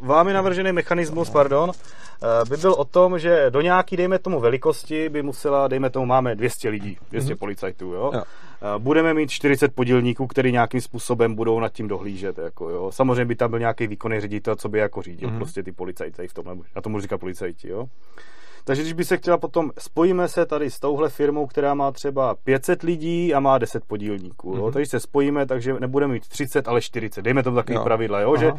vámi 0.00 0.32
navržený 0.32 0.72
mechanismus, 0.72 1.30
pardon, 1.30 1.70
eh, 1.72 2.26
by 2.48 2.56
byl 2.56 2.72
o 2.72 2.84
tom, 2.84 3.18
že 3.18 3.46
do 3.50 3.60
nějaký, 3.60 3.96
dejme 3.96 4.18
tomu, 4.18 4.40
velikosti 4.40 5.08
by 5.08 5.22
musela, 5.22 5.68
dejme 5.68 5.90
tomu, 5.90 6.06
máme 6.06 6.34
200 6.34 6.68
lidí, 6.68 6.98
200 7.10 7.34
mm-hmm. 7.34 7.38
policajtů, 7.38 7.92
jo? 7.92 8.10
jo. 8.14 8.22
Eh, 8.22 8.78
budeme 8.78 9.14
mít 9.14 9.30
40 9.30 9.74
podílníků, 9.74 10.26
který 10.26 10.52
nějakým 10.52 10.80
způsobem 10.80 11.34
budou 11.34 11.60
nad 11.60 11.72
tím 11.72 11.88
dohlížet, 11.88 12.38
jako 12.38 12.70
jo. 12.70 12.92
Samozřejmě 12.92 13.24
by 13.24 13.36
tam 13.36 13.50
byl 13.50 13.58
nějaký 13.58 13.86
výkonný 13.86 14.20
ředitel, 14.20 14.56
co 14.56 14.68
by 14.68 14.78
jako 14.78 15.02
řídil 15.02 15.28
mm-hmm. 15.28 15.36
prostě 15.36 15.62
ty 15.62 15.72
policajty 15.72 16.28
v 16.28 16.34
tom, 16.34 16.62
na 16.76 16.82
tomu 16.82 17.00
říká 17.00 17.18
policajti, 17.18 17.68
jo. 17.68 17.86
Takže 18.64 18.82
když 18.82 18.92
by 18.92 19.04
se 19.04 19.16
chtěla 19.16 19.38
potom, 19.38 19.70
spojíme 19.78 20.28
se 20.28 20.46
tady 20.46 20.70
s 20.70 20.80
touhle 20.80 21.08
firmou, 21.08 21.46
která 21.46 21.74
má 21.74 21.92
třeba 21.92 22.34
500 22.34 22.82
lidí 22.82 23.34
a 23.34 23.40
má 23.40 23.58
10 23.58 23.84
podílníků. 23.84 24.52
Mm-hmm. 24.52 24.58
Jo? 24.58 24.64
Mhm. 24.64 24.72
Takže 24.72 24.90
se 24.90 25.00
spojíme, 25.00 25.46
takže 25.46 25.74
nebudeme 25.80 26.12
mít 26.12 26.28
30, 26.28 26.68
ale 26.68 26.80
40. 26.80 27.22
Dejme 27.22 27.42
tomu 27.42 27.56
takový 27.56 27.76
jo. 27.76 27.84
pravidla, 27.84 28.20
jo? 28.20 28.36
Že, 28.36 28.52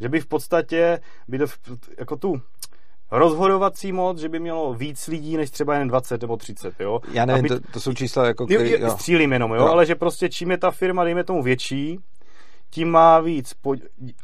že 0.00 0.08
by 0.08 0.20
v 0.20 0.26
podstatě 0.26 1.00
by 1.28 1.38
to, 1.38 1.44
jako 1.98 2.16
tu 2.16 2.40
rozhodovací 3.10 3.92
moc, 3.92 4.18
že 4.18 4.28
by 4.28 4.38
mělo 4.40 4.74
víc 4.74 5.06
lidí 5.06 5.36
než 5.36 5.50
třeba 5.50 5.74
jen 5.74 5.88
20 5.88 6.22
nebo 6.22 6.36
30, 6.36 6.80
jo. 6.80 7.00
Já 7.12 7.24
nevím, 7.24 7.48
to, 7.48 7.60
to 7.72 7.80
jsou 7.80 7.94
čísla 7.94 8.26
jako... 8.26 8.46
Který, 8.46 8.70
jo, 8.70 8.90
střílím 8.90 9.32
jenom, 9.32 9.50
jo, 9.50 9.56
jo, 9.56 9.66
ale 9.66 9.86
že 9.86 9.94
prostě 9.94 10.28
čím 10.28 10.50
je 10.50 10.58
ta 10.58 10.70
firma, 10.70 11.04
dejme 11.04 11.24
tomu 11.24 11.42
větší, 11.42 11.98
tím 12.70 12.90
má 12.90 13.20
víc 13.20 13.54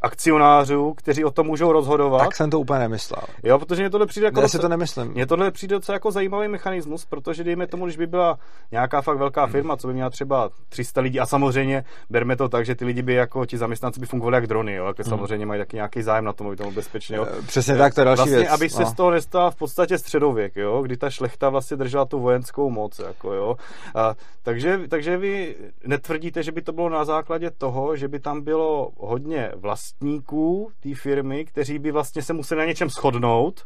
akcionářů, 0.02 0.94
kteří 0.94 1.24
o 1.24 1.30
tom 1.30 1.46
můžou 1.46 1.72
rozhodovat. 1.72 2.18
Tak 2.18 2.36
jsem 2.36 2.50
to 2.50 2.60
úplně 2.60 2.80
nemyslel. 2.80 3.22
Jo, 3.42 3.58
protože 3.58 3.82
mě 3.82 3.90
tohle 3.90 4.06
přijde 4.06 4.26
jako... 4.26 4.40
Já 4.40 4.48
si 4.48 4.58
to 4.58 4.68
nemyslím. 4.68 5.06
Mně 5.06 5.26
tohle 5.26 5.50
přijde 5.50 5.74
docela 5.74 5.94
jako 5.94 6.10
zajímavý 6.10 6.48
mechanismus, 6.48 7.04
protože 7.04 7.44
dejme 7.44 7.66
tomu, 7.66 7.84
když 7.84 7.96
by 7.96 8.06
byla 8.06 8.38
nějaká 8.70 9.02
fakt 9.02 9.18
velká 9.18 9.42
hmm. 9.42 9.52
firma, 9.52 9.76
co 9.76 9.88
by 9.88 9.94
měla 9.94 10.10
třeba 10.10 10.50
300 10.68 11.00
lidí 11.00 11.20
a 11.20 11.26
samozřejmě 11.26 11.84
berme 12.10 12.36
to 12.36 12.48
tak, 12.48 12.66
že 12.66 12.74
ty 12.74 12.84
lidi 12.84 13.02
by 13.02 13.14
jako 13.14 13.46
ti 13.46 13.58
zaměstnanci 13.58 14.00
by 14.00 14.06
fungovali 14.06 14.36
jak 14.36 14.46
drony, 14.46 14.74
jo, 14.74 14.86
jako 14.86 15.02
hmm. 15.02 15.10
samozřejmě 15.10 15.46
mají 15.46 15.60
taky 15.60 15.76
nějaký 15.76 16.02
zájem 16.02 16.24
na 16.24 16.32
tom, 16.32 16.46
aby 16.46 16.56
to 16.56 16.70
bezpečně. 16.70 17.16
Jo. 17.16 17.26
Eh, 17.38 17.42
přesně 17.42 17.76
tak, 17.76 17.94
to 17.94 18.00
je 18.00 18.04
další 18.04 18.18
vlastně, 18.18 18.36
věc. 18.36 18.50
aby 18.50 18.68
se 18.68 18.82
no. 18.82 18.90
z 18.90 18.94
toho 18.94 19.10
nestal 19.10 19.50
v 19.50 19.56
podstatě 19.56 19.98
středověk, 19.98 20.56
jo, 20.56 20.82
kdy 20.82 20.96
ta 20.96 21.10
šlechta 21.10 21.48
vlastně 21.48 21.76
držela 21.76 22.04
tu 22.04 22.20
vojenskou 22.20 22.70
moc, 22.70 22.98
jako 22.98 23.32
jo. 23.32 23.56
A, 23.94 24.14
takže, 24.42 24.80
takže 24.88 25.16
vy 25.16 25.56
netvrdíte, 25.86 26.42
že 26.42 26.52
by 26.52 26.62
to 26.62 26.72
bylo 26.72 26.88
na 26.88 27.04
základě 27.04 27.50
toho, 27.50 27.96
že 27.96 28.08
by 28.08 28.18
tam 28.20 28.35
bylo 28.42 28.90
hodně 28.98 29.50
vlastníků 29.56 30.70
té 30.80 30.94
firmy, 30.94 31.44
kteří 31.44 31.78
by 31.78 31.92
vlastně 31.92 32.22
se 32.22 32.32
museli 32.32 32.58
na 32.58 32.64
něčem 32.64 32.88
shodnout. 32.90 33.62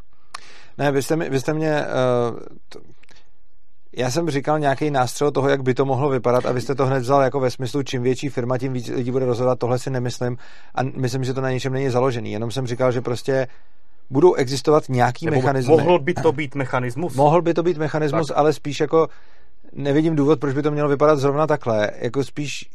Ne, 0.78 0.92
vy 0.92 1.02
jste, 1.02 1.16
mi, 1.16 1.30
vy 1.30 1.40
jste 1.40 1.54
mě... 1.54 1.84
Uh, 2.30 2.40
t- 2.68 2.78
já 3.96 4.10
jsem 4.10 4.30
říkal 4.30 4.58
nějaký 4.58 4.90
nástřel 4.90 5.30
toho, 5.30 5.48
jak 5.48 5.62
by 5.62 5.74
to 5.74 5.84
mohlo 5.84 6.08
vypadat 6.08 6.46
a 6.46 6.52
vy 6.52 6.60
jste 6.60 6.74
to 6.74 6.86
hned 6.86 7.00
vzal 7.00 7.22
jako 7.22 7.40
ve 7.40 7.50
smyslu, 7.50 7.82
čím 7.82 8.02
větší 8.02 8.28
firma, 8.28 8.58
tím 8.58 8.72
víc 8.72 8.88
lidí 8.88 9.10
bude 9.10 9.26
rozhodovat. 9.26 9.58
Tohle 9.58 9.78
si 9.78 9.90
nemyslím 9.90 10.36
a 10.74 10.82
myslím, 10.82 11.24
že 11.24 11.34
to 11.34 11.40
na 11.40 11.50
něčem 11.50 11.72
není 11.72 11.90
založený. 11.90 12.32
Jenom 12.32 12.50
jsem 12.50 12.66
říkal, 12.66 12.92
že 12.92 13.00
prostě 13.00 13.46
budou 14.10 14.34
existovat 14.34 14.88
nějaký 14.88 15.26
Nebo 15.26 15.36
mechanismy. 15.36 15.70
Mohl 15.70 15.98
by 15.98 16.14
to 16.14 16.32
být 16.32 16.54
mechanismus? 16.54 17.14
Mohl 17.14 17.42
by 17.42 17.54
to 17.54 17.62
být 17.62 17.78
mechanismus, 17.78 18.28
tak. 18.28 18.36
ale 18.36 18.52
spíš 18.52 18.80
jako 18.80 19.08
nevidím 19.72 20.16
důvod, 20.16 20.40
proč 20.40 20.54
by 20.54 20.62
to 20.62 20.70
mělo 20.70 20.88
vypadat 20.88 21.16
zrovna 21.16 21.46
takhle. 21.46 21.90
Jako 21.98 22.24
spíš 22.24 22.70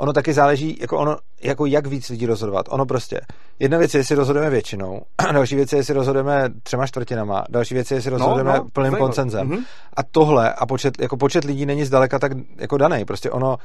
ono 0.00 0.12
taky 0.12 0.32
záleží, 0.32 0.78
jako 0.80 0.98
ono, 0.98 1.16
jako 1.42 1.66
jak 1.66 1.86
víc 1.86 2.08
lidí 2.08 2.26
rozhodovat. 2.26 2.66
Ono 2.68 2.86
prostě, 2.86 3.20
jedna 3.58 3.78
věc 3.78 3.94
je, 3.94 4.00
jestli 4.00 4.14
rozhodujeme 4.14 4.50
většinou, 4.50 5.02
další 5.32 5.56
věc 5.56 5.72
je, 5.72 5.78
jestli 5.78 5.94
rozhodujeme 5.94 6.48
třema 6.62 6.86
čtvrtinama, 6.86 7.44
další 7.48 7.74
věc 7.74 7.90
je, 7.90 7.96
jestli 7.96 8.10
no, 8.10 8.16
rozhodujeme 8.16 8.52
no, 8.52 8.56
no, 8.56 8.64
plným 8.72 8.96
koncenzem. 8.96 9.48
Mm-hmm. 9.48 9.64
A 9.96 10.02
tohle 10.02 10.52
a 10.52 10.66
počet, 10.66 11.00
jako 11.00 11.16
počet 11.16 11.44
lidí 11.44 11.66
není 11.66 11.84
zdaleka 11.84 12.18
tak 12.18 12.32
jako 12.56 12.76
daný. 12.76 13.04
Prostě 13.04 13.30
ono, 13.30 13.56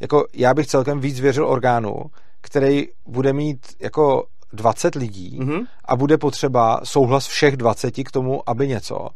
jako 0.00 0.24
já 0.34 0.54
bych 0.54 0.66
celkem 0.66 1.00
víc 1.00 1.20
věřil 1.20 1.46
orgánu, 1.46 1.92
který 2.40 2.88
bude 3.06 3.32
mít 3.32 3.66
jako 3.80 4.24
20 4.52 4.94
lidí 4.94 5.38
mm-hmm. 5.40 5.66
a 5.84 5.96
bude 5.96 6.18
potřeba 6.18 6.80
souhlas 6.84 7.26
všech 7.26 7.56
20 7.56 7.90
k 7.90 8.10
tomu, 8.10 8.50
aby 8.50 8.68
něco, 8.68 9.08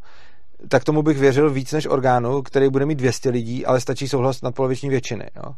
tak 0.68 0.84
tomu 0.84 1.02
bych 1.02 1.18
věřil 1.18 1.50
víc 1.50 1.72
než 1.72 1.86
orgánu, 1.86 2.42
který 2.42 2.68
bude 2.68 2.86
mít 2.86 2.98
200 2.98 3.30
lidí, 3.30 3.66
ale 3.66 3.80
stačí 3.80 4.08
souhlas 4.08 4.42
nadpoloviční 4.42 4.88
většiny. 4.88 5.30
Jo. 5.36 5.54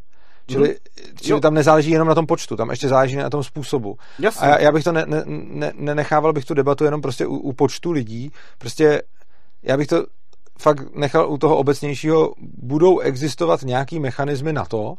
Čili, 0.49 0.69
hmm. 0.69 1.17
čili 1.21 1.41
tam 1.41 1.55
nezáleží 1.55 1.91
jenom 1.91 2.09
na 2.09 2.15
tom 2.15 2.27
počtu, 2.27 2.57
tam 2.57 2.71
ještě 2.71 2.89
záleží 2.89 3.17
na 3.17 3.31
tom 3.31 3.43
způsobu. 3.43 3.97
Jasně. 4.19 4.47
A 4.47 4.51
já, 4.51 4.59
já 4.59 4.73
bych 4.73 4.85
to 4.85 4.93
ne, 4.93 5.05
ne, 5.07 5.23
ne, 5.27 5.73
nenechával 5.75 6.33
bych 6.33 6.45
tu 6.45 6.55
debatu 6.55 6.85
jenom 6.85 7.03
prostě 7.03 7.27
u, 7.27 7.37
u 7.37 7.53
počtu 7.53 7.91
lidí. 7.91 8.33
Prostě 8.59 9.03
já 9.63 9.77
bych 9.77 9.87
to 9.87 10.05
fakt 10.59 10.95
nechal 10.95 11.31
u 11.31 11.39
toho 11.39 11.57
obecnějšího, 11.57 12.33
budou 12.63 12.99
existovat 12.99 13.63
nějaký 13.63 14.01
mechanismy 14.01 14.53
na 14.53 14.65
to, 14.65 14.95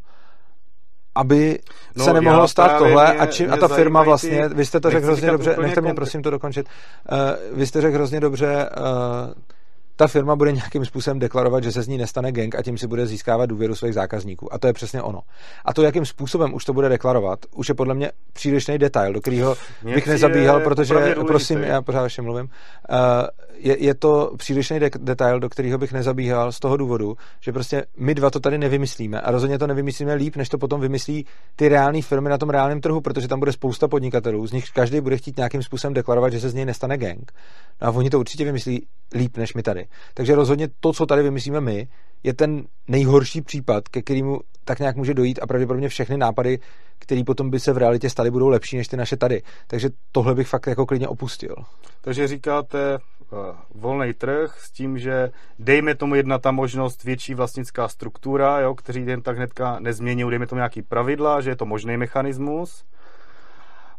aby 1.16 1.60
no, 1.96 2.06
se 2.06 2.14
nemohlo 2.14 2.48
stát 2.48 2.78
tohle 2.78 3.14
mě, 3.14 3.20
a, 3.20 3.26
či, 3.26 3.48
a 3.48 3.58
ta 3.58 3.68
firma 3.68 4.04
vlastně, 4.04 4.50
ty, 4.50 4.56
vy 4.56 4.66
jste 4.66 4.80
to 4.80 4.90
řekl 4.90 5.06
hrozně 5.06 5.32
dobře, 5.32 5.56
nechte 5.62 5.82
mě 5.82 5.94
prosím 5.94 6.24
to 6.24 6.30
dokončit, 6.30 6.68
uh, 7.12 7.58
vy 7.58 7.68
jste 7.68 7.82
řekl 7.82 7.96
hrozně 7.96 8.20
dobře, 8.20 8.70
uh, 8.78 9.34
ta 9.98 10.08
firma 10.08 10.36
bude 10.36 10.52
nějakým 10.52 10.86
způsobem 10.86 11.20
deklarovat, 11.20 11.64
že 11.64 11.72
se 11.72 11.82
z 11.82 11.88
ní 11.88 11.98
nestane 11.98 12.32
gang 12.32 12.56
a 12.56 12.62
tím 12.62 12.78
si 12.78 12.88
bude 12.88 13.08
získávat 13.08 13.46
důvěru 13.46 13.76
svých 13.76 13.94
zákazníků. 13.94 14.54
A 14.54 14.58
to 14.58 14.68
je 14.68 14.74
přesně 14.74 15.02
ono. 15.02 15.22
A 15.66 15.74
to, 15.74 15.84
jakým 15.84 16.06
způsobem 16.06 16.54
už 16.54 16.66
to 16.66 16.74
bude 16.74 16.90
deklarovat, 16.90 17.40
už 17.56 17.70
je 17.70 17.76
podle 17.76 17.94
mě 17.94 18.12
přílišný 18.34 18.78
detail, 18.78 19.14
do 19.14 19.22
kterého 19.22 19.56
bych 19.84 20.08
nezabíhal, 20.08 20.60
protože, 20.60 21.16
prosím, 21.28 21.64
já 21.64 21.82
pořád 21.82 22.04
ještě 22.04 22.22
mluvím, 22.22 22.46
uh, 22.90 22.98
je, 23.58 23.84
je 23.84 23.96
to 23.96 24.32
přílišný 24.38 24.80
de- 24.80 24.90
detail, 24.98 25.40
do 25.40 25.50
kterého 25.50 25.78
bych 25.78 25.94
nezabíhal 25.94 26.52
z 26.52 26.60
toho 26.60 26.78
důvodu, 26.78 27.18
že 27.40 27.54
prostě 27.54 27.86
my 27.98 28.16
dva 28.16 28.30
to 28.30 28.40
tady 28.40 28.58
nevymyslíme 28.58 29.22
a 29.22 29.32
rozhodně 29.32 29.60
to 29.60 29.68
nevymyslíme 29.68 30.14
líp, 30.14 30.36
než 30.36 30.50
to 30.50 30.58
potom 30.58 30.82
vymyslí 30.82 31.26
ty 31.56 31.70
reální 31.70 32.02
firmy 32.02 32.30
na 32.30 32.38
tom 32.38 32.50
reálném 32.50 32.82
trhu, 32.82 33.02
protože 33.02 33.28
tam 33.28 33.40
bude 33.40 33.52
spousta 33.52 33.88
podnikatelů, 33.88 34.48
z 34.48 34.52
nich 34.52 34.66
každý 34.74 35.02
bude 35.02 35.18
chtít 35.18 35.38
nějakým 35.38 35.64
způsobem 35.64 35.94
deklarovat, 35.94 36.34
že 36.34 36.40
se 36.40 36.50
z 36.50 36.54
něj 36.54 36.66
nestane 36.66 36.98
gang. 36.98 37.32
No 37.82 37.88
a 37.88 37.92
oni 37.92 38.10
to 38.10 38.20
určitě 38.20 38.46
vymyslí 38.46 38.88
líp 39.14 39.38
než 39.38 39.54
my 39.54 39.64
tady. 39.64 39.87
Takže 40.14 40.36
rozhodně 40.36 40.68
to, 40.80 40.94
co 40.94 41.06
tady 41.06 41.24
vymyslíme 41.24 41.62
my, 41.62 41.88
je 42.24 42.34
ten 42.34 42.64
nejhorší 42.88 43.42
případ, 43.42 43.88
ke 43.88 44.02
kterému 44.02 44.40
tak 44.66 44.80
nějak 44.80 44.96
může 44.96 45.14
dojít 45.14 45.40
a 45.42 45.48
pravděpodobně 45.48 45.90
všechny 45.90 46.18
nápady, 46.18 46.60
které 47.00 47.24
potom 47.24 47.50
by 47.50 47.60
se 47.60 47.74
v 47.74 47.78
realitě 47.78 48.10
staly, 48.10 48.32
budou 48.32 48.48
lepší 48.48 48.78
než 48.78 48.88
ty 48.88 48.98
naše 48.98 49.18
tady. 49.18 49.42
Takže 49.68 49.90
tohle 50.12 50.36
bych 50.36 50.48
fakt 50.48 50.68
jako 50.68 50.86
klidně 50.86 51.08
opustil. 51.08 51.56
Takže 52.02 52.28
říkáte 52.28 52.98
uh, 52.98 53.40
volný 53.76 54.14
trh 54.14 54.58
s 54.60 54.72
tím, 54.72 55.00
že 55.00 55.32
dejme 55.60 55.96
tomu 55.96 56.16
jedna 56.16 56.38
ta 56.38 56.52
možnost 56.52 57.04
větší 57.04 57.34
vlastnická 57.34 57.88
struktura, 57.88 58.60
jo, 58.60 58.76
kteří 58.76 59.06
jen 59.06 59.22
tak 59.22 59.38
hnedka 59.38 59.80
nezmění, 59.80 60.30
dejme 60.30 60.48
tomu 60.48 60.58
nějaký 60.58 60.82
pravidla, 60.82 61.42
že 61.42 61.50
je 61.50 61.56
to 61.56 61.66
možný 61.66 61.98
mechanismus 61.98 62.84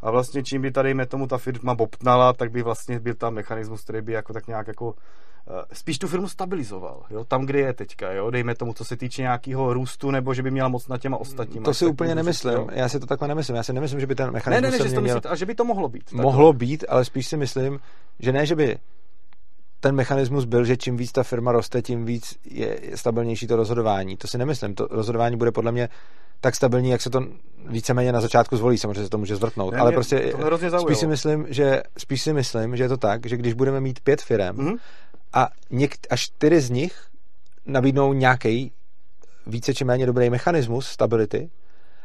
a 0.01 0.11
vlastně 0.11 0.43
čím 0.43 0.61
by 0.61 0.71
tady 0.71 1.05
tomu 1.07 1.27
ta 1.27 1.37
firma 1.37 1.75
bobtnala, 1.75 2.33
tak 2.33 2.51
by 2.51 2.63
vlastně 2.63 2.99
byl 2.99 3.13
tam 3.13 3.33
mechanismus, 3.33 3.83
který 3.83 4.01
by 4.01 4.13
jako 4.13 4.33
tak 4.33 4.47
nějak 4.47 4.67
jako 4.67 4.95
eh, 5.47 5.75
spíš 5.75 5.99
tu 5.99 6.07
firmu 6.07 6.27
stabilizoval, 6.27 7.03
jo, 7.09 7.23
tam, 7.23 7.45
kde 7.45 7.59
je 7.59 7.73
teďka, 7.73 8.11
jo, 8.11 8.29
dejme 8.29 8.55
tomu, 8.55 8.73
co 8.73 8.85
se 8.85 8.97
týče 8.97 9.21
nějakého 9.21 9.73
růstu, 9.73 10.11
nebo 10.11 10.33
že 10.33 10.43
by 10.43 10.51
měla 10.51 10.69
moc 10.69 10.87
na 10.87 10.97
těma 10.97 11.17
ostatníma. 11.17 11.65
To 11.65 11.73
si 11.73 11.85
úplně 11.85 12.15
nemyslím, 12.15 12.53
jo. 12.53 12.67
já 12.71 12.89
si 12.89 12.99
to 12.99 13.05
takhle 13.05 13.27
nemyslím, 13.27 13.55
já 13.55 13.63
si 13.63 13.73
nemyslím, 13.73 13.99
že 13.99 14.07
by 14.07 14.15
ten 14.15 14.31
mechanismus 14.31 14.71
ne, 14.71 14.77
ne, 14.77 14.83
ne, 14.83 14.89
že 14.89 14.95
to 14.95 15.01
měl... 15.01 15.15
myslíte, 15.15 15.29
a 15.29 15.35
že 15.35 15.45
by 15.45 15.55
to 15.55 15.65
mohlo 15.65 15.89
být. 15.89 16.11
Mohlo 16.13 16.53
být, 16.53 16.85
ale 16.89 17.05
spíš 17.05 17.27
si 17.27 17.37
myslím, 17.37 17.79
že 18.19 18.31
ne, 18.31 18.45
že 18.45 18.55
by 18.55 18.77
ten 19.79 19.95
mechanismus 19.95 20.45
byl, 20.45 20.65
že 20.65 20.77
čím 20.77 20.97
víc 20.97 21.11
ta 21.11 21.23
firma 21.23 21.51
roste, 21.51 21.81
tím 21.81 22.05
víc 22.05 22.35
je 22.45 22.79
stabilnější 22.95 23.47
to 23.47 23.55
rozhodování. 23.55 24.17
To 24.17 24.27
si 24.27 24.37
nemyslím. 24.37 24.75
To 24.75 24.87
rozhodování 24.91 25.37
bude 25.37 25.51
podle 25.51 25.71
mě 25.71 25.89
tak 26.41 26.55
stabilní, 26.55 26.89
jak 26.89 27.01
se 27.01 27.09
to 27.09 27.27
víceméně 27.67 28.11
na 28.11 28.21
začátku 28.21 28.57
zvolí. 28.57 28.77
Samozřejmě 28.77 29.03
se 29.03 29.09
to 29.09 29.17
může 29.17 29.35
zvrtnout. 29.35 29.73
Ne, 29.73 29.79
ale 29.79 29.91
prostě 29.91 30.33
spíš 30.79 30.97
si, 30.97 31.07
myslím, 31.07 31.45
že, 31.49 31.83
spíš 31.97 32.21
si 32.21 32.33
myslím, 32.33 32.77
že 32.77 32.83
je 32.83 32.89
to 32.89 32.97
tak, 32.97 33.25
že 33.25 33.37
když 33.37 33.53
budeme 33.53 33.81
mít 33.81 33.99
pět 33.99 34.21
firm 34.21 34.57
mm-hmm. 34.57 34.77
a 35.33 35.49
něk- 35.71 36.07
až 36.09 36.21
čtyři 36.21 36.61
z 36.61 36.69
nich 36.69 37.01
nabídnou 37.65 38.13
nějaký 38.13 38.71
více 39.47 39.73
či 39.73 39.85
méně 39.85 40.05
dobrý 40.05 40.29
mechanismus 40.29 40.87
stability 40.87 41.49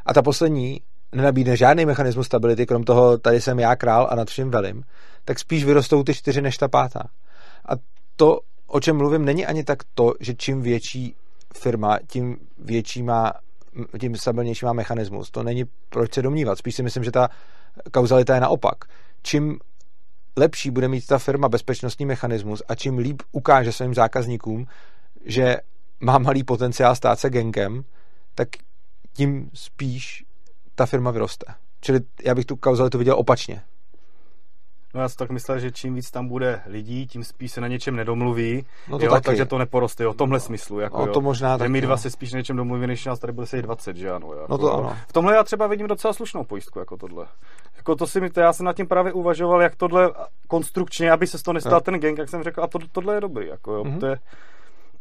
a 0.07 0.15
ta 0.15 0.23
poslední 0.23 0.81
nenabídne 1.13 1.57
žádný 1.57 1.87
mechanismus 1.87 2.27
stability, 2.27 2.67
krom 2.67 2.85
toho 2.85 3.19
tady 3.19 3.41
jsem 3.41 3.59
já 3.59 3.77
král 3.77 4.09
a 4.11 4.15
nad 4.15 4.29
vším 4.29 4.51
velím, 4.51 4.85
tak 5.25 5.39
spíš 5.39 5.65
vyrostou 5.65 6.03
ty 6.03 6.15
čtyři 6.15 6.43
než 6.43 6.57
ta 6.57 6.69
pátá. 6.69 7.03
To, 8.17 8.41
o 8.67 8.81
čem 8.81 8.97
mluvím, 8.97 9.25
není 9.25 9.47
ani 9.47 9.65
tak 9.65 9.79
to, 9.95 10.15
že 10.21 10.35
čím 10.35 10.63
větší 10.63 11.17
firma, 11.55 11.99
tím 12.07 12.37
větší 12.59 13.03
má 13.03 13.33
tím 14.01 14.17
stabilnější 14.17 14.65
má 14.65 14.73
mechanismus. 14.73 15.31
To 15.31 15.43
není 15.43 15.65
proč 15.89 16.15
se 16.15 16.23
domnívat. 16.23 16.59
Spíš 16.59 16.75
si 16.75 16.83
myslím, 16.83 17.05
že 17.05 17.11
ta 17.11 17.29
kauzalita 17.91 18.35
je 18.35 18.41
naopak. 18.41 18.85
Čím 19.23 19.59
lepší 20.37 20.71
bude 20.71 20.89
mít 20.89 21.07
ta 21.07 21.19
firma 21.19 21.49
bezpečnostní 21.49 22.07
mechanismus 22.07 22.63
a 22.69 22.75
čím 22.75 22.99
líp 22.99 23.23
ukáže 23.33 23.73
svým 23.73 23.95
zákazníkům, 23.95 24.67
že 25.25 25.57
má 26.01 26.19
malý 26.19 26.45
potenciál 26.45 26.97
stát 26.97 27.19
se 27.19 27.31
gengem, 27.31 27.85
tak 28.35 28.49
tím 29.13 29.51
spíš 29.55 30.25
ta 30.75 30.87
firma 30.87 31.11
vyroste. 31.11 31.47
Čili 31.81 32.01
já 32.25 32.35
bych 32.35 32.45
tu 32.45 32.57
kauzalitu 32.57 32.99
viděl 32.99 33.19
opačně. 33.19 33.63
No 34.95 35.01
já 35.01 35.09
si 35.09 35.17
tak 35.17 35.31
myslel, 35.31 35.59
že 35.59 35.71
čím 35.71 35.95
víc 35.95 36.11
tam 36.11 36.29
bude 36.29 36.61
lidí, 36.67 37.07
tím 37.07 37.25
spíš 37.25 37.53
se 37.53 37.61
na 37.61 37.69
něčem 37.69 37.97
nedomluví, 37.97 38.67
no 38.89 38.99
to 38.99 39.05
jo, 39.05 39.11
taky. 39.11 39.25
takže 39.25 39.45
to 39.45 39.59
neporoste, 39.59 40.05
jo, 40.05 40.13
v 40.13 40.17
tomhle 40.17 40.41
smyslu. 40.41 40.81
Jako, 40.81 41.07
no, 41.07 41.13
to 41.13 41.21
možná 41.21 41.55
že 41.55 41.59
taky, 41.59 41.71
my 41.71 41.81
dva 41.81 41.91
no. 41.91 41.99
se 41.99 42.11
spíš 42.11 42.33
na 42.33 42.39
něčem 42.39 42.57
domluví, 42.57 42.87
než 42.87 43.05
nás 43.05 43.19
tady 43.19 43.33
bude 43.33 43.47
sedět 43.47 43.63
20, 43.63 43.97
že 43.97 44.11
ano. 44.11 44.33
Jako, 44.33 44.47
no 44.49 44.59
to 44.59 44.75
ano. 44.75 44.97
V 45.09 45.13
tomhle 45.13 45.35
já 45.35 45.45
třeba 45.45 45.67
vidím 45.67 45.87
docela 45.87 46.13
slušnou 46.13 46.45
pojistku, 46.45 46.79
jako 46.79 46.97
tohle. 46.97 47.27
Jako 47.77 47.97
to 47.97 48.07
si 48.07 48.21
mi, 48.21 48.31
to 48.31 48.41
já 48.41 48.53
jsem 48.53 48.67
nad 48.67 48.77
tím 48.77 48.87
právě 48.87 49.13
uvažoval, 49.13 49.63
jak 49.63 49.77
tohle 49.77 50.13
konstrukčně, 50.49 51.11
aby 51.11 51.27
se 51.27 51.39
z 51.39 51.43
toho 51.43 51.53
nestal 51.53 51.81
ten 51.81 52.01
gang, 52.01 52.19
jak 52.19 52.29
jsem 52.29 52.43
řekl, 52.43 52.63
a 52.63 52.67
to, 52.67 52.79
tohle 52.93 53.15
je 53.15 53.21
dobrý, 53.21 53.47
jako 53.47 53.73
jo, 53.73 53.85
mm-hmm. 53.85 54.01
to 54.01 54.07
je, 54.07 54.19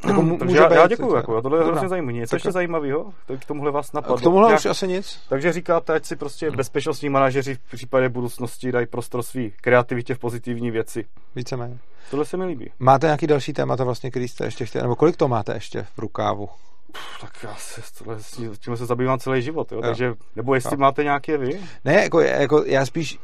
jako 0.07 0.21
hmm, 0.21 0.37
takže 0.37 0.57
já, 0.57 0.73
já 0.73 0.87
děkuju, 0.87 1.15
jako, 1.15 1.41
tohle 1.41 1.59
je 1.59 1.63
hrozně 1.63 1.89
zajímavé. 1.89 2.13
Něco 2.13 2.35
ještě 2.35 2.51
zajímavého? 2.51 3.13
K 3.39 3.45
tomuhle 3.45 3.71
vás 3.71 3.93
napadlo? 3.93 4.17
K 4.17 4.21
tomuhle 4.21 4.55
už 4.55 4.65
asi 4.65 4.87
nic. 4.87 5.19
Takže 5.29 5.53
říkáte, 5.53 5.93
ať 5.93 6.05
si 6.05 6.15
prostě 6.15 6.51
bezpečnostní 6.51 7.09
manažeři 7.09 7.55
v 7.55 7.71
případě 7.75 8.09
budoucnosti 8.09 8.71
dají 8.71 8.87
prostor 8.87 9.23
svý 9.23 9.53
kreativitě 9.61 10.15
v 10.15 10.19
pozitivní 10.19 10.71
věci. 10.71 11.05
Víceméně. 11.35 11.77
Tohle 12.09 12.25
se 12.25 12.37
mi 12.37 12.45
líbí. 12.45 12.71
Máte 12.79 13.07
nějaký 13.07 13.27
další 13.27 13.53
témata, 13.53 13.83
vlastně, 13.83 14.09
který 14.11 14.27
jste 14.27 14.45
ještě 14.45 14.65
chtěli, 14.65 14.81
nebo 14.81 14.95
kolik 14.95 15.17
to 15.17 15.27
máte 15.27 15.53
ještě 15.53 15.83
v 15.95 15.99
rukávu? 15.99 16.49
Pff, 16.91 17.21
tak 17.21 17.43
já 17.43 17.55
se 17.55 17.81
tohle, 17.97 18.17
tím 18.59 18.77
se 18.77 18.85
zabývám 18.85 19.19
celý 19.19 19.41
život, 19.41 19.71
jo? 19.71 19.77
jo. 19.77 19.81
takže, 19.81 20.13
nebo 20.35 20.55
jestli 20.55 20.73
jo. 20.73 20.77
máte 20.77 21.03
nějaké 21.03 21.37
vy? 21.37 21.61
Ne, 21.85 21.93
jako, 22.03 22.21
jako 22.21 22.63
já 22.65 22.85
spíš, 22.85 23.19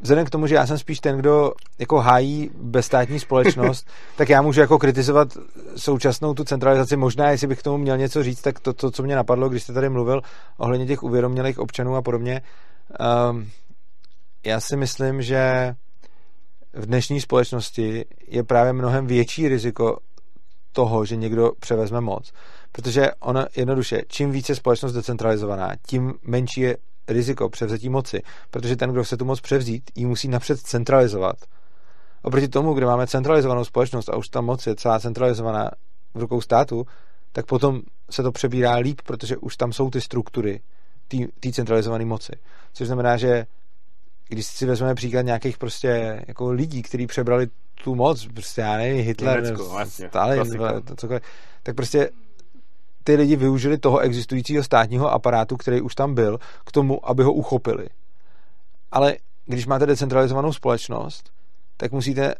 vzhledem 0.00 0.26
k 0.26 0.30
tomu, 0.30 0.46
že 0.46 0.54
já 0.54 0.66
jsem 0.66 0.78
spíš 0.78 1.00
ten, 1.00 1.18
kdo 1.18 1.52
jako 1.78 2.00
hájí 2.00 2.50
bezstátní 2.54 3.20
společnost, 3.20 3.88
tak 4.16 4.28
já 4.28 4.42
můžu 4.42 4.60
jako 4.60 4.78
kritizovat 4.78 5.28
současnou 5.76 6.34
tu 6.34 6.44
centralizaci. 6.44 6.96
Možná, 6.96 7.30
jestli 7.30 7.46
bych 7.46 7.58
k 7.58 7.62
tomu 7.62 7.78
měl 7.78 7.98
něco 7.98 8.22
říct, 8.22 8.42
tak 8.42 8.60
to, 8.60 8.72
to 8.72 8.90
co 8.90 9.02
mě 9.02 9.16
napadlo, 9.16 9.48
když 9.48 9.62
jste 9.62 9.72
tady 9.72 9.88
mluvil 9.88 10.22
ohledně 10.56 10.86
těch 10.86 11.02
uvědomělých 11.02 11.58
občanů 11.58 11.96
a 11.96 12.02
podobně. 12.02 12.42
Um, 13.30 13.50
já 14.46 14.60
si 14.60 14.76
myslím, 14.76 15.22
že 15.22 15.74
v 16.72 16.86
dnešní 16.86 17.20
společnosti 17.20 18.04
je 18.28 18.42
právě 18.42 18.72
mnohem 18.72 19.06
větší 19.06 19.48
riziko 19.48 19.98
toho, 20.72 21.04
že 21.04 21.16
někdo 21.16 21.52
převezme 21.60 22.00
moc. 22.00 22.32
Protože 22.72 23.10
ono 23.20 23.46
jednoduše, 23.56 24.02
čím 24.08 24.30
více 24.30 24.54
společnost 24.54 24.92
decentralizovaná, 24.92 25.72
tím 25.86 26.14
menší 26.22 26.60
je 26.60 26.76
riziko 27.08 27.48
převzetí 27.48 27.88
moci, 27.88 28.22
protože 28.50 28.76
ten, 28.76 28.92
kdo 28.92 29.04
chce 29.04 29.16
tu 29.16 29.24
moc 29.24 29.40
převzít, 29.40 29.90
ji 29.94 30.06
musí 30.06 30.28
napřed 30.28 30.60
centralizovat. 30.60 31.36
Oproti 32.22 32.48
tomu, 32.48 32.74
kde 32.74 32.86
máme 32.86 33.06
centralizovanou 33.06 33.64
společnost 33.64 34.08
a 34.08 34.16
už 34.16 34.28
ta 34.28 34.40
moc 34.40 34.66
je 34.66 34.76
celá 34.76 35.00
centralizovaná 35.00 35.70
v 36.14 36.18
rukou 36.20 36.40
státu, 36.40 36.86
tak 37.32 37.46
potom 37.46 37.80
se 38.10 38.22
to 38.22 38.32
přebírá 38.32 38.76
líp, 38.76 39.00
protože 39.06 39.36
už 39.36 39.56
tam 39.56 39.72
jsou 39.72 39.90
ty 39.90 40.00
struktury 40.00 40.60
té 41.40 41.52
centralizované 41.52 42.04
moci. 42.04 42.32
Což 42.72 42.86
znamená, 42.86 43.16
že 43.16 43.46
když 44.28 44.46
si 44.46 44.66
vezmeme 44.66 44.94
příklad 44.94 45.22
nějakých 45.22 45.58
prostě 45.58 46.22
jako 46.28 46.52
lidí, 46.52 46.82
kteří 46.82 47.06
přebrali 47.06 47.48
tu 47.84 47.94
moc, 47.94 48.26
prostě 48.34 48.60
já 48.60 48.76
nevím, 48.76 49.04
Hitler, 49.04 49.42
Německo, 49.42 49.68
vlastně, 49.68 50.08
Stalin, 50.08 50.44
cokoliv, 50.96 51.22
tak 51.62 51.76
prostě 51.76 52.10
ty 53.04 53.14
lidi 53.14 53.36
využili 53.36 53.78
toho 53.78 53.98
existujícího 53.98 54.64
státního 54.64 55.12
aparátu, 55.12 55.56
který 55.56 55.80
už 55.80 55.94
tam 55.94 56.14
byl, 56.14 56.38
k 56.64 56.72
tomu, 56.72 57.08
aby 57.08 57.22
ho 57.22 57.32
uchopili. 57.32 57.86
Ale 58.92 59.16
když 59.46 59.66
máte 59.66 59.86
decentralizovanou 59.86 60.52
společnost, 60.52 61.30
tak 61.76 61.92
musíte 61.92 62.34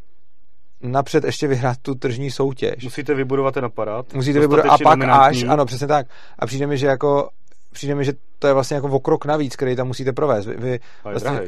napřed 0.83 1.25
ještě 1.25 1.47
vyhrát 1.47 1.79
tu 1.83 1.95
tržní 1.95 2.31
soutěž. 2.31 2.85
Musíte 2.85 3.15
vybudovat 3.15 3.55
ten 3.55 3.65
aparát. 3.65 4.15
Musíte 4.15 4.41
vybudovat 4.41 4.71
a 4.71 4.79
pak 4.83 5.01
až, 5.01 5.43
ano, 5.43 5.67
přesně 5.67 5.87
tak. 5.87 6.07
A 6.39 6.47
přijde 6.47 6.67
mi, 6.67 6.79
že 6.79 6.87
jako 6.87 7.29
přijde 7.73 7.95
mi, 7.95 8.05
že 8.05 8.13
to 8.39 8.47
je 8.47 8.53
vlastně 8.53 8.75
jako 8.75 8.89
okrok 8.89 9.25
navíc, 9.25 9.57
který 9.57 9.77
tam 9.77 9.87
musíte 9.87 10.13
provést. 10.13 10.47
Vy, 10.47 10.57
vy 10.57 10.81
vlastně, 11.05 11.41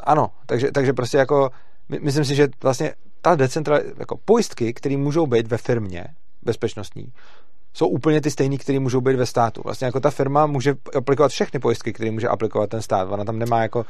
ano, 0.00 0.30
takže, 0.46 0.72
takže 0.72 0.92
prostě 0.92 1.18
jako 1.18 1.50
my, 1.88 1.98
myslím 2.00 2.24
si, 2.24 2.34
že 2.34 2.48
vlastně 2.62 2.94
ta 3.22 3.34
decentralizace, 3.34 3.94
jako 3.98 4.16
pojistky, 4.24 4.72
které 4.72 4.96
můžou 4.96 5.26
být 5.26 5.46
ve 5.46 5.58
firmě 5.58 6.04
bezpečnostní, 6.42 7.12
jsou 7.72 7.88
úplně 7.88 8.20
ty 8.20 8.30
stejné, 8.30 8.56
které 8.56 8.80
můžou 8.80 9.00
být 9.00 9.16
ve 9.16 9.26
státu. 9.26 9.60
Vlastně 9.64 9.84
jako 9.84 10.00
ta 10.00 10.10
firma 10.10 10.46
může 10.46 10.74
aplikovat 10.96 11.28
všechny 11.28 11.60
pojistky, 11.60 11.92
které 11.92 12.10
může 12.10 12.28
aplikovat 12.28 12.70
ten 12.70 12.82
stát. 12.82 13.08
Ona 13.10 13.24
tam 13.24 13.38
nemá 13.38 13.62
jako, 13.62 13.86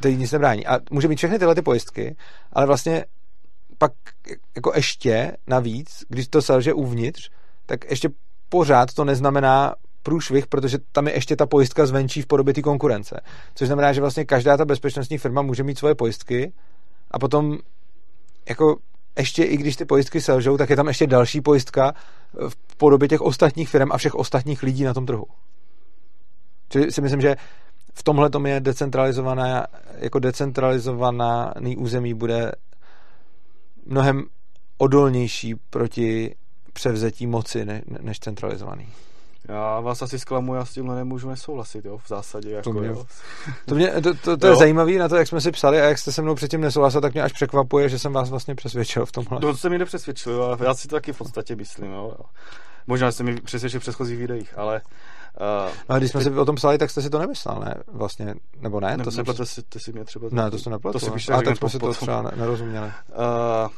to 0.00 0.08
nic 0.08 0.32
nebrání. 0.32 0.66
A 0.66 0.78
může 0.90 1.08
mít 1.08 1.16
všechny 1.16 1.38
tyhle 1.38 1.54
ty 1.54 1.62
pojistky, 1.62 2.16
ale 2.52 2.66
vlastně 2.66 3.04
pak 3.78 3.92
jako 4.54 4.72
ještě 4.74 5.36
navíc, 5.46 6.04
když 6.08 6.28
to 6.28 6.42
selže 6.42 6.72
uvnitř, 6.72 7.30
tak 7.66 7.90
ještě 7.90 8.08
pořád 8.48 8.94
to 8.94 9.04
neznamená 9.04 9.74
průšvih, 10.02 10.46
protože 10.46 10.78
tam 10.92 11.06
je 11.06 11.14
ještě 11.14 11.36
ta 11.36 11.46
pojistka 11.46 11.86
zvenčí 11.86 12.22
v 12.22 12.26
podobě 12.26 12.54
té 12.54 12.62
konkurence. 12.62 13.20
Což 13.54 13.66
znamená, 13.66 13.92
že 13.92 14.00
vlastně 14.00 14.24
každá 14.24 14.56
ta 14.56 14.64
bezpečnostní 14.64 15.18
firma 15.18 15.42
může 15.42 15.62
mít 15.62 15.78
svoje 15.78 15.94
pojistky 15.94 16.52
a 17.10 17.18
potom 17.18 17.58
jako 18.48 18.76
ještě 19.18 19.44
i 19.44 19.56
když 19.56 19.76
ty 19.76 19.84
pojistky 19.84 20.20
selžou, 20.20 20.56
tak 20.56 20.70
je 20.70 20.76
tam 20.76 20.88
ještě 20.88 21.06
další 21.06 21.40
pojistka 21.40 21.94
v 22.48 22.76
podobě 22.76 23.08
těch 23.08 23.20
ostatních 23.20 23.68
firm 23.68 23.92
a 23.92 23.96
všech 23.96 24.14
ostatních 24.14 24.62
lidí 24.62 24.84
na 24.84 24.94
tom 24.94 25.06
trhu. 25.06 25.24
Čili 26.68 26.92
si 26.92 27.00
myslím, 27.00 27.20
že 27.20 27.36
v 27.94 28.02
tomhle 28.02 28.30
tom 28.30 28.46
je 28.46 28.60
decentralizovaná, 28.60 29.66
jako 29.98 30.18
decentralizovaný 30.18 31.76
území 31.76 32.14
bude 32.14 32.52
mnohem 33.86 34.24
odolnější 34.78 35.54
proti 35.54 36.34
převzetí 36.72 37.26
moci 37.26 37.66
než 38.00 38.18
centralizovaný. 38.18 38.88
Já 39.48 39.80
vás 39.80 40.02
asi 40.02 40.18
zklamu, 40.18 40.54
já 40.54 40.64
s 40.64 40.72
tímhle 40.72 40.96
nemůžu 40.96 41.28
nesouhlasit, 41.28 41.84
jo, 41.84 41.98
v 41.98 42.08
zásadě. 42.08 42.50
Jako, 42.50 42.72
to 42.72 42.80
mě, 42.80 42.88
jo. 42.88 43.06
to, 43.66 43.74
mě, 43.74 43.90
to, 43.90 44.14
to, 44.14 44.36
to 44.36 44.46
je 44.46 44.56
zajímavé 44.56 44.92
na 44.92 45.08
to, 45.08 45.16
jak 45.16 45.28
jsme 45.28 45.40
si 45.40 45.52
psali 45.52 45.80
a 45.80 45.84
jak 45.84 45.98
jste 45.98 46.12
se 46.12 46.22
mnou 46.22 46.34
předtím 46.34 46.60
nesouhlasil, 46.60 47.00
tak 47.00 47.12
mě 47.12 47.22
až 47.22 47.32
překvapuje, 47.32 47.88
že 47.88 47.98
jsem 47.98 48.12
vás 48.12 48.30
vlastně 48.30 48.54
přesvědčil 48.54 49.06
v 49.06 49.12
tomhle. 49.12 49.40
To 49.40 49.56
se 49.56 49.70
mi 49.70 49.78
nepřesvědčil, 49.78 50.44
ale 50.44 50.58
já 50.64 50.74
si 50.74 50.88
to 50.88 50.96
taky 50.96 51.12
v 51.12 51.18
podstatě 51.18 51.56
myslím. 51.56 51.92
Jo. 51.92 52.16
Možná 52.86 53.12
jste 53.12 53.22
mi 53.22 53.40
přesvědčil 53.40 53.80
v 53.80 53.82
předchozích 53.82 54.18
videích, 54.18 54.58
ale 54.58 54.80
Uh, 55.40 55.72
no, 55.88 55.94
a 55.94 55.98
když 55.98 56.10
jsme 56.10 56.24
teď... 56.24 56.32
si 56.32 56.38
o 56.38 56.44
tom 56.44 56.56
psali, 56.56 56.78
tak 56.78 56.90
jste 56.90 57.02
si 57.02 57.10
to 57.10 57.18
nemyslel, 57.18 57.60
ne? 57.64 57.74
Vlastně, 57.92 58.34
nebo 58.60 58.80
ne? 58.80 58.96
ne 58.96 59.04
to 59.04 59.10
jsem... 59.10 59.24
to 59.24 59.46
si, 59.46 59.62
to 59.62 59.78
si 59.78 59.92
mě 59.92 60.04
třeba... 60.04 60.28
Ne, 60.30 60.50
to 60.50 60.58
jste 60.58 60.70
nepletl. 60.70 60.98
To 60.98 61.04
si 61.04 61.10
píše, 61.10 61.32
a 61.32 61.42
tak 61.42 61.56
jsme 61.56 61.68
si 61.68 61.78
to 61.78 61.92
třeba 61.92 62.22
nerozuměli. 62.36 62.86
Uh, 62.86 63.70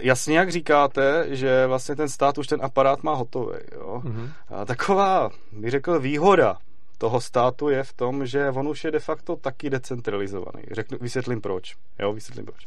jasně, 0.00 0.38
jak 0.38 0.50
říkáte, 0.50 1.26
že 1.28 1.66
vlastně 1.66 1.96
ten 1.96 2.08
stát 2.08 2.38
už 2.38 2.46
ten 2.46 2.64
aparát 2.64 3.02
má 3.02 3.14
hotový. 3.14 3.58
Jo? 3.72 4.02
Mm-hmm. 4.04 4.30
A 4.48 4.64
taková, 4.64 5.30
bych 5.52 5.70
řekl, 5.70 6.00
výhoda 6.00 6.58
toho 6.98 7.20
státu 7.20 7.68
je 7.68 7.84
v 7.84 7.92
tom, 7.92 8.26
že 8.26 8.50
on 8.50 8.68
už 8.68 8.84
je 8.84 8.90
de 8.90 8.98
facto 8.98 9.36
taky 9.36 9.70
decentralizovaný. 9.70 10.62
Řeknu, 10.70 10.98
vysvětlím 11.00 11.40
proč. 11.40 11.76
Jo, 11.98 12.12
vysvětlím 12.12 12.46
proč. 12.46 12.66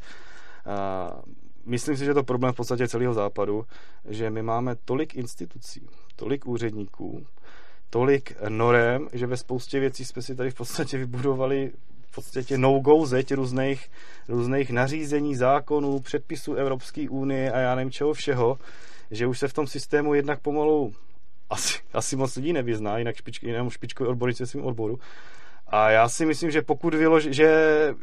A 0.66 1.10
myslím 1.66 1.98
si, 1.98 2.06
že 2.06 2.14
to 2.14 2.24
problém 2.24 2.54
v 2.54 2.56
podstatě 2.56 2.88
celého 2.88 3.14
západu, 3.14 3.66
že 4.06 4.30
my 4.30 4.42
máme 4.42 4.76
tolik 4.86 5.16
institucí, 5.16 5.88
tolik 6.16 6.48
úředníků, 6.48 7.26
tolik 7.90 8.34
norem, 8.50 9.08
že 9.14 9.28
ve 9.28 9.38
spoustě 9.38 9.80
věcí 9.80 10.06
jsme 10.06 10.22
si 10.22 10.36
tady 10.36 10.52
v 10.52 10.56
podstatě 10.56 10.98
vybudovali 10.98 11.72
podstatě 12.16 12.58
no-go 12.58 13.06
zeď 13.06 13.34
různých, 13.34 13.90
různých 14.28 14.72
nařízení, 14.72 15.36
zákonů, 15.36 16.00
předpisů 16.00 16.54
Evropské 16.54 17.10
unie 17.10 17.52
a 17.52 17.60
já 17.60 17.76
nevím 17.76 17.92
čeho 17.92 18.14
všeho, 18.14 18.58
že 19.12 19.28
už 19.28 19.40
se 19.40 19.48
v 19.48 19.54
tom 19.54 19.68
systému 19.68 20.14
jednak 20.14 20.40
pomalu 20.40 20.94
asi, 21.50 21.80
asi 21.94 22.16
moc 22.16 22.36
lidí 22.36 22.54
nevyzná, 22.54 22.98
jinak 22.98 23.16
špičky, 23.16 23.48
jenom 23.48 23.70
špičkový 23.70 24.10
odborníci 24.10 24.48
svým 24.48 24.66
odboru. 24.66 25.00
A 25.68 25.90
já 25.90 26.10
si 26.10 26.26
myslím, 26.26 26.52
že 26.52 26.62
pokud 26.62 26.94
vylož, 26.94 27.24
že, 27.24 27.50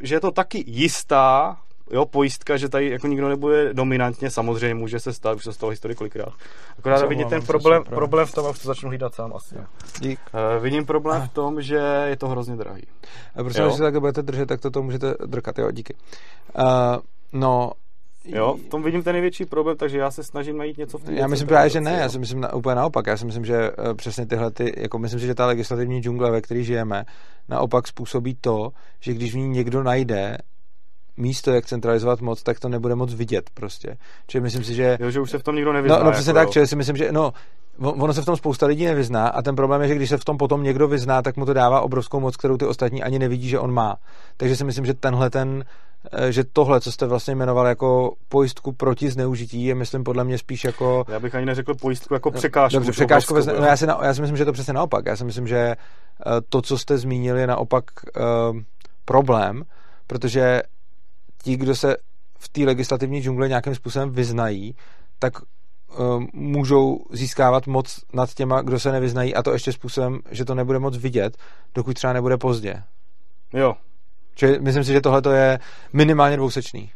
že 0.01 0.15
je 0.15 0.19
to 0.19 0.31
taky 0.31 0.63
jistá 0.67 1.57
jo, 1.91 2.05
pojistka, 2.05 2.57
že 2.57 2.69
tady 2.69 2.89
jako 2.89 3.07
nikdo 3.07 3.29
nebude 3.29 3.73
dominantně, 3.73 4.29
samozřejmě 4.29 4.75
může 4.75 4.99
se 4.99 5.13
stát, 5.13 5.35
už 5.35 5.43
se 5.43 5.53
stalo 5.53 5.69
historii 5.69 5.95
kolikrát. 5.95 6.33
Akorát 6.79 7.05
vidím 7.09 7.29
ten 7.29 7.41
problém, 7.41 7.83
problém 7.83 8.25
v 8.25 8.31
tom, 8.31 8.49
už 8.49 8.59
to 8.59 8.67
začnu 8.67 8.89
hlídat 8.89 9.15
sám 9.15 9.33
asi. 9.35 9.55
Dík. 9.99 10.19
Uh, 10.33 10.63
vidím 10.63 10.85
problém 10.85 11.21
v 11.21 11.29
tom, 11.29 11.61
že 11.61 12.05
je 12.05 12.17
to 12.17 12.27
hrozně 12.27 12.55
drahý. 12.55 12.83
A 13.35 13.43
protože 13.43 13.63
když 13.63 13.73
se 13.73 13.83
takhle 13.83 13.99
budete 13.99 14.21
držet, 14.21 14.45
tak 14.45 14.61
to, 14.61 14.71
to 14.71 14.83
můžete 14.83 15.13
drkat, 15.25 15.59
jo, 15.59 15.71
díky. 15.71 15.95
Uh, 16.59 16.63
no, 17.33 17.71
Jo, 18.25 18.57
v 18.67 18.69
tom 18.69 18.83
vidím 18.83 19.03
ten 19.03 19.13
největší 19.13 19.45
problém, 19.45 19.77
takže 19.77 19.97
já 19.97 20.11
se 20.11 20.23
snažím 20.23 20.57
najít 20.57 20.77
něco 20.77 20.97
v 20.97 21.03
tom. 21.03 21.13
Já 21.13 21.27
myslím 21.27 21.47
právě, 21.47 21.69
že 21.69 21.81
ne, 21.81 21.97
já 22.01 22.09
si 22.09 22.19
myslím 22.19 22.39
na, 22.39 22.53
úplně 22.53 22.75
naopak. 22.75 23.07
Já 23.07 23.17
si 23.17 23.25
myslím, 23.25 23.45
že 23.45 23.71
uh, 23.71 23.93
přesně 23.93 24.25
tyhle, 24.25 24.51
ty, 24.51 24.73
jako 24.77 24.99
myslím 24.99 25.19
si, 25.19 25.25
že 25.25 25.35
ta 25.35 25.45
legislativní 25.45 26.01
džungle, 26.01 26.31
ve 26.31 26.41
které 26.41 26.63
žijeme, 26.63 27.03
naopak 27.49 27.87
způsobí 27.87 28.37
to, 28.41 28.69
že 28.99 29.13
když 29.13 29.33
v 29.33 29.37
ní 29.37 29.49
někdo 29.49 29.83
najde 29.83 30.37
místo, 31.17 31.51
jak 31.51 31.65
centralizovat 31.65 32.21
moc, 32.21 32.43
tak 32.43 32.59
to 32.59 32.69
nebude 32.69 32.95
moc 32.95 33.13
vidět 33.13 33.49
prostě. 33.53 33.97
Čili 34.27 34.41
myslím 34.41 34.63
si, 34.63 34.75
že... 34.75 34.97
Jo, 34.99 35.11
že 35.11 35.19
už 35.19 35.31
se 35.31 35.39
v 35.39 35.43
tom 35.43 35.55
nikdo 35.55 35.73
nevyzná. 35.73 35.97
No, 35.97 36.03
no 36.03 36.11
přesně 36.11 36.29
jako 36.29 36.39
tak, 36.39 36.49
čili 36.49 36.67
si 36.67 36.75
myslím, 36.75 36.97
že 36.97 37.11
no, 37.11 37.33
ono 37.77 38.13
se 38.13 38.21
v 38.21 38.25
tom 38.25 38.35
spousta 38.35 38.65
lidí 38.65 38.85
nevyzná 38.85 39.27
a 39.27 39.41
ten 39.41 39.55
problém 39.55 39.81
je, 39.81 39.87
že 39.87 39.95
když 39.95 40.09
se 40.09 40.17
v 40.17 40.25
tom 40.25 40.37
potom 40.37 40.63
někdo 40.63 40.87
vyzná, 40.87 41.21
tak 41.21 41.37
mu 41.37 41.45
to 41.45 41.53
dává 41.53 41.81
obrovskou 41.81 42.19
moc, 42.19 42.37
kterou 42.37 42.57
ty 42.57 42.65
ostatní 42.65 43.03
ani 43.03 43.19
nevidí, 43.19 43.49
že 43.49 43.59
on 43.59 43.73
má. 43.73 43.95
Takže 44.37 44.55
si 44.55 44.63
myslím, 44.63 44.85
že 44.85 44.93
tenhle 44.93 45.29
ten, 45.29 45.63
eh, 46.11 46.31
že 46.31 46.43
tohle, 46.43 46.81
co 46.81 46.91
jste 46.91 47.05
vlastně 47.05 47.35
jmenoval 47.35 47.67
jako 47.67 48.13
pojistku 48.29 48.71
proti 48.71 49.09
zneužití, 49.09 49.65
je 49.65 49.75
myslím 49.75 50.03
podle 50.03 50.23
mě 50.23 50.37
spíš 50.37 50.63
jako... 50.63 51.05
Já 51.07 51.19
bych 51.19 51.35
ani 51.35 51.45
neřekl 51.45 51.75
pojistku 51.75 52.13
jako 52.13 52.31
překážku. 52.31 52.73
Dobře, 52.73 52.91
překážku. 52.91 53.33
Obrovskou, 53.33 53.61
no, 53.61 53.65
já, 53.65 53.77
si 53.77 53.87
na, 53.87 53.99
já 54.03 54.13
si 54.13 54.21
myslím, 54.21 54.37
že 54.37 54.45
to 54.45 54.53
přesně 54.53 54.73
naopak. 54.73 55.05
Já 55.05 55.15
si 55.15 55.25
myslím, 55.25 55.47
že 55.47 55.57
eh, 55.57 55.75
to, 56.49 56.61
co 56.61 56.77
jste 56.77 56.97
zmínil, 56.97 57.37
je 57.37 57.47
naopak 57.47 57.83
uh, 58.51 58.57
problém, 59.05 59.63
protože 60.07 60.61
ti, 61.41 61.57
kdo 61.57 61.75
se 61.75 61.97
v 62.39 62.49
té 62.49 62.61
legislativní 62.61 63.21
džungle 63.21 63.47
nějakým 63.47 63.75
způsobem 63.75 64.11
vyznají, 64.11 64.75
tak 65.19 65.33
uh, 65.41 66.23
můžou 66.33 67.05
získávat 67.11 67.67
moc 67.67 67.99
nad 68.13 68.33
těma, 68.33 68.61
kdo 68.61 68.79
se 68.79 68.91
nevyznají 68.91 69.35
a 69.35 69.43
to 69.43 69.53
ještě 69.53 69.71
způsobem, 69.71 70.19
že 70.31 70.45
to 70.45 70.55
nebude 70.55 70.79
moc 70.79 70.97
vidět, 70.97 71.37
dokud 71.75 71.93
třeba 71.93 72.13
nebude 72.13 72.37
pozdě. 72.37 72.83
Jo. 73.53 73.73
Čili 74.35 74.59
myslím 74.59 74.83
si, 74.83 74.93
že 74.93 75.01
tohle 75.01 75.37
je 75.37 75.59
minimálně 75.93 76.37
dvousečný. 76.37 76.91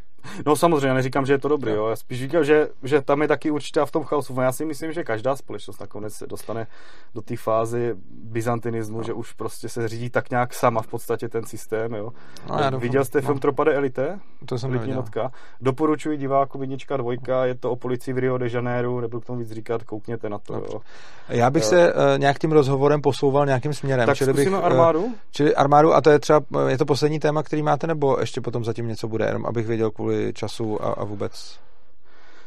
No 0.46 0.56
samozřejmě, 0.56 0.88
já 0.88 0.94
neříkám, 0.94 1.26
že 1.26 1.34
je 1.34 1.38
to 1.38 1.48
dobrý, 1.48 1.72
jo. 1.72 1.88
Já 1.88 1.96
spíš 1.96 2.20
říkám, 2.20 2.44
že, 2.44 2.68
že 2.84 3.02
tam 3.02 3.22
je 3.22 3.28
taky 3.28 3.52
určitá 3.52 3.86
v 3.86 3.92
tom 3.92 4.04
chaosu. 4.04 4.42
Já 4.42 4.52
si 4.52 4.66
myslím, 4.66 4.92
že 4.92 5.04
každá 5.04 5.36
společnost 5.36 5.80
nakonec 5.80 6.14
se 6.14 6.28
dostane 6.28 6.68
do 7.16 7.22
té 7.22 7.38
fázy 7.38 7.96
byzantinismu, 8.10 8.98
no. 8.98 9.04
že 9.04 9.14
už 9.14 9.34
prostě 9.34 9.70
se 9.70 9.88
řídí 9.88 10.10
tak 10.10 10.30
nějak 10.30 10.54
sama 10.54 10.82
v 10.82 10.88
podstatě 10.88 11.30
ten 11.30 11.46
systém, 11.46 11.94
jo. 11.94 12.10
No, 12.50 12.58
já 12.60 12.70
Viděl 12.70 13.06
jste 13.06 13.22
no. 13.22 13.26
film 13.26 13.40
Tropade 13.40 13.74
Elite? 13.74 14.20
To 14.46 14.58
jsem 14.58 14.72
neviděl. 14.72 14.96
Notka. 14.96 15.32
Doporučuji 15.62 16.18
diváku 16.18 16.60
Vinička 16.60 16.98
dvojka, 16.98 17.46
je 17.46 17.56
to 17.56 17.72
o 17.72 17.76
policii 17.76 18.14
v 18.14 18.18
Rio 18.18 18.38
de 18.38 18.50
Janeiro, 18.50 19.02
nebudu 19.02 19.22
k 19.22 19.26
tomu 19.26 19.40
víc 19.40 19.52
říkat, 19.52 19.84
koukněte 19.84 20.30
na 20.30 20.40
to, 20.40 20.54
jo. 20.54 20.82
Já 21.30 21.50
bych 21.50 21.66
se 21.66 21.94
uh, 21.94 22.00
nějak 22.18 22.40
tím 22.40 22.52
rozhovorem 22.52 23.02
posouval 23.02 23.46
nějakým 23.46 23.74
směrem. 23.74 24.06
Tak 24.06 24.18
čili 24.18 24.34
bych, 24.34 24.54
armádu? 24.54 25.04
Uh, 25.04 25.14
čili 25.32 25.56
armádu 25.56 25.94
a 25.94 26.02
to 26.02 26.10
je 26.10 26.20
třeba, 26.20 26.42
je 26.68 26.78
to 26.78 26.86
poslední 26.86 27.20
téma, 27.20 27.44
který 27.44 27.64
máte, 27.64 27.88
nebo 27.88 28.18
ještě 28.20 28.42
potom 28.42 28.64
zatím 28.64 28.88
něco 28.88 29.08
bude, 29.08 29.26
jenom 29.26 29.46
abych 29.46 29.68
věděl 29.68 29.92
kvůli 29.92 30.15
času 30.34 30.84
a, 30.84 30.94
a 30.94 31.04
vůbec 31.04 31.60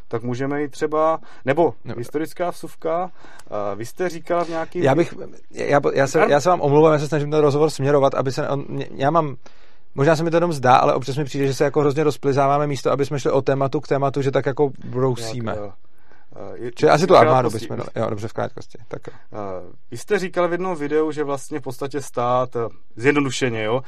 tak 0.08 0.22
můžeme 0.22 0.62
jít 0.62 0.70
třeba, 0.70 1.18
nebo 1.44 1.74
no. 1.84 1.94
historická 1.98 2.50
vsuvka, 2.50 3.04
uh, 3.04 3.78
vy 3.78 3.86
jste 3.86 4.08
říkal 4.08 4.44
v 4.44 4.48
nějaký... 4.48 4.82
Já 4.82 4.94
bych, 4.94 5.14
já, 5.50 5.80
já, 5.94 6.06
se, 6.06 6.26
já 6.28 6.40
se 6.40 6.48
vám 6.48 6.60
omlouvám, 6.60 6.92
já 6.92 6.98
se 6.98 7.08
snažím 7.08 7.30
ten 7.30 7.40
rozhovor 7.40 7.70
směrovat, 7.70 8.14
aby 8.14 8.32
se, 8.32 8.48
on, 8.48 8.64
já 8.94 9.10
mám, 9.10 9.36
možná 9.94 10.16
se 10.16 10.24
mi 10.24 10.30
to 10.30 10.36
jenom 10.36 10.52
zdá, 10.52 10.76
ale 10.76 10.94
občas 10.94 11.16
mi 11.16 11.24
přijde, 11.24 11.46
že 11.46 11.54
se 11.54 11.64
jako 11.64 11.80
hrozně 11.80 12.04
rozplizáváme 12.04 12.66
místo, 12.66 12.90
aby 12.90 13.06
jsme 13.06 13.20
šli 13.20 13.30
od 13.30 13.44
tématu 13.44 13.80
k 13.80 13.88
tématu, 13.88 14.22
že 14.22 14.30
tak 14.30 14.46
jako 14.46 14.70
brousíme. 14.84 15.52
Jak, 15.52 15.60
uh, 15.60 15.72
je, 16.54 16.72
Čili 16.72 16.90
asi 16.90 17.06
tu 17.06 17.16
armádu 17.16 17.50
bychom 17.50 17.76
dali. 17.76 17.88
Jo, 17.96 18.10
dobře, 18.10 18.28
v 18.28 18.32
krátkosti. 18.32 18.78
Tak 18.88 19.06
jo. 19.06 19.12
Uh, 19.32 19.72
vy 19.90 19.96
jste 19.96 20.18
říkal 20.18 20.48
v 20.48 20.52
jednom 20.52 20.76
videu, 20.76 21.12
že 21.12 21.24
vlastně 21.24 21.60
v 21.60 21.62
podstatě 21.62 22.02
stát, 22.02 22.56
zjednodušeně, 22.96 23.64
jo, 23.64 23.82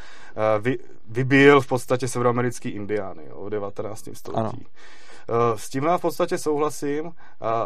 vy, 0.61 0.79
vybil 1.09 1.61
v 1.61 1.67
podstatě 1.67 2.09
severoamerický 2.09 2.69
indiány 2.69 3.23
jo, 3.29 3.45
v 3.45 3.51
19. 3.51 4.09
století. 4.13 4.41
Ano. 4.41 5.57
S 5.57 5.69
tím 5.69 5.85
já 5.85 5.99
v 5.99 6.01
podstatě 6.01 6.39
souhlasím, 6.39 7.13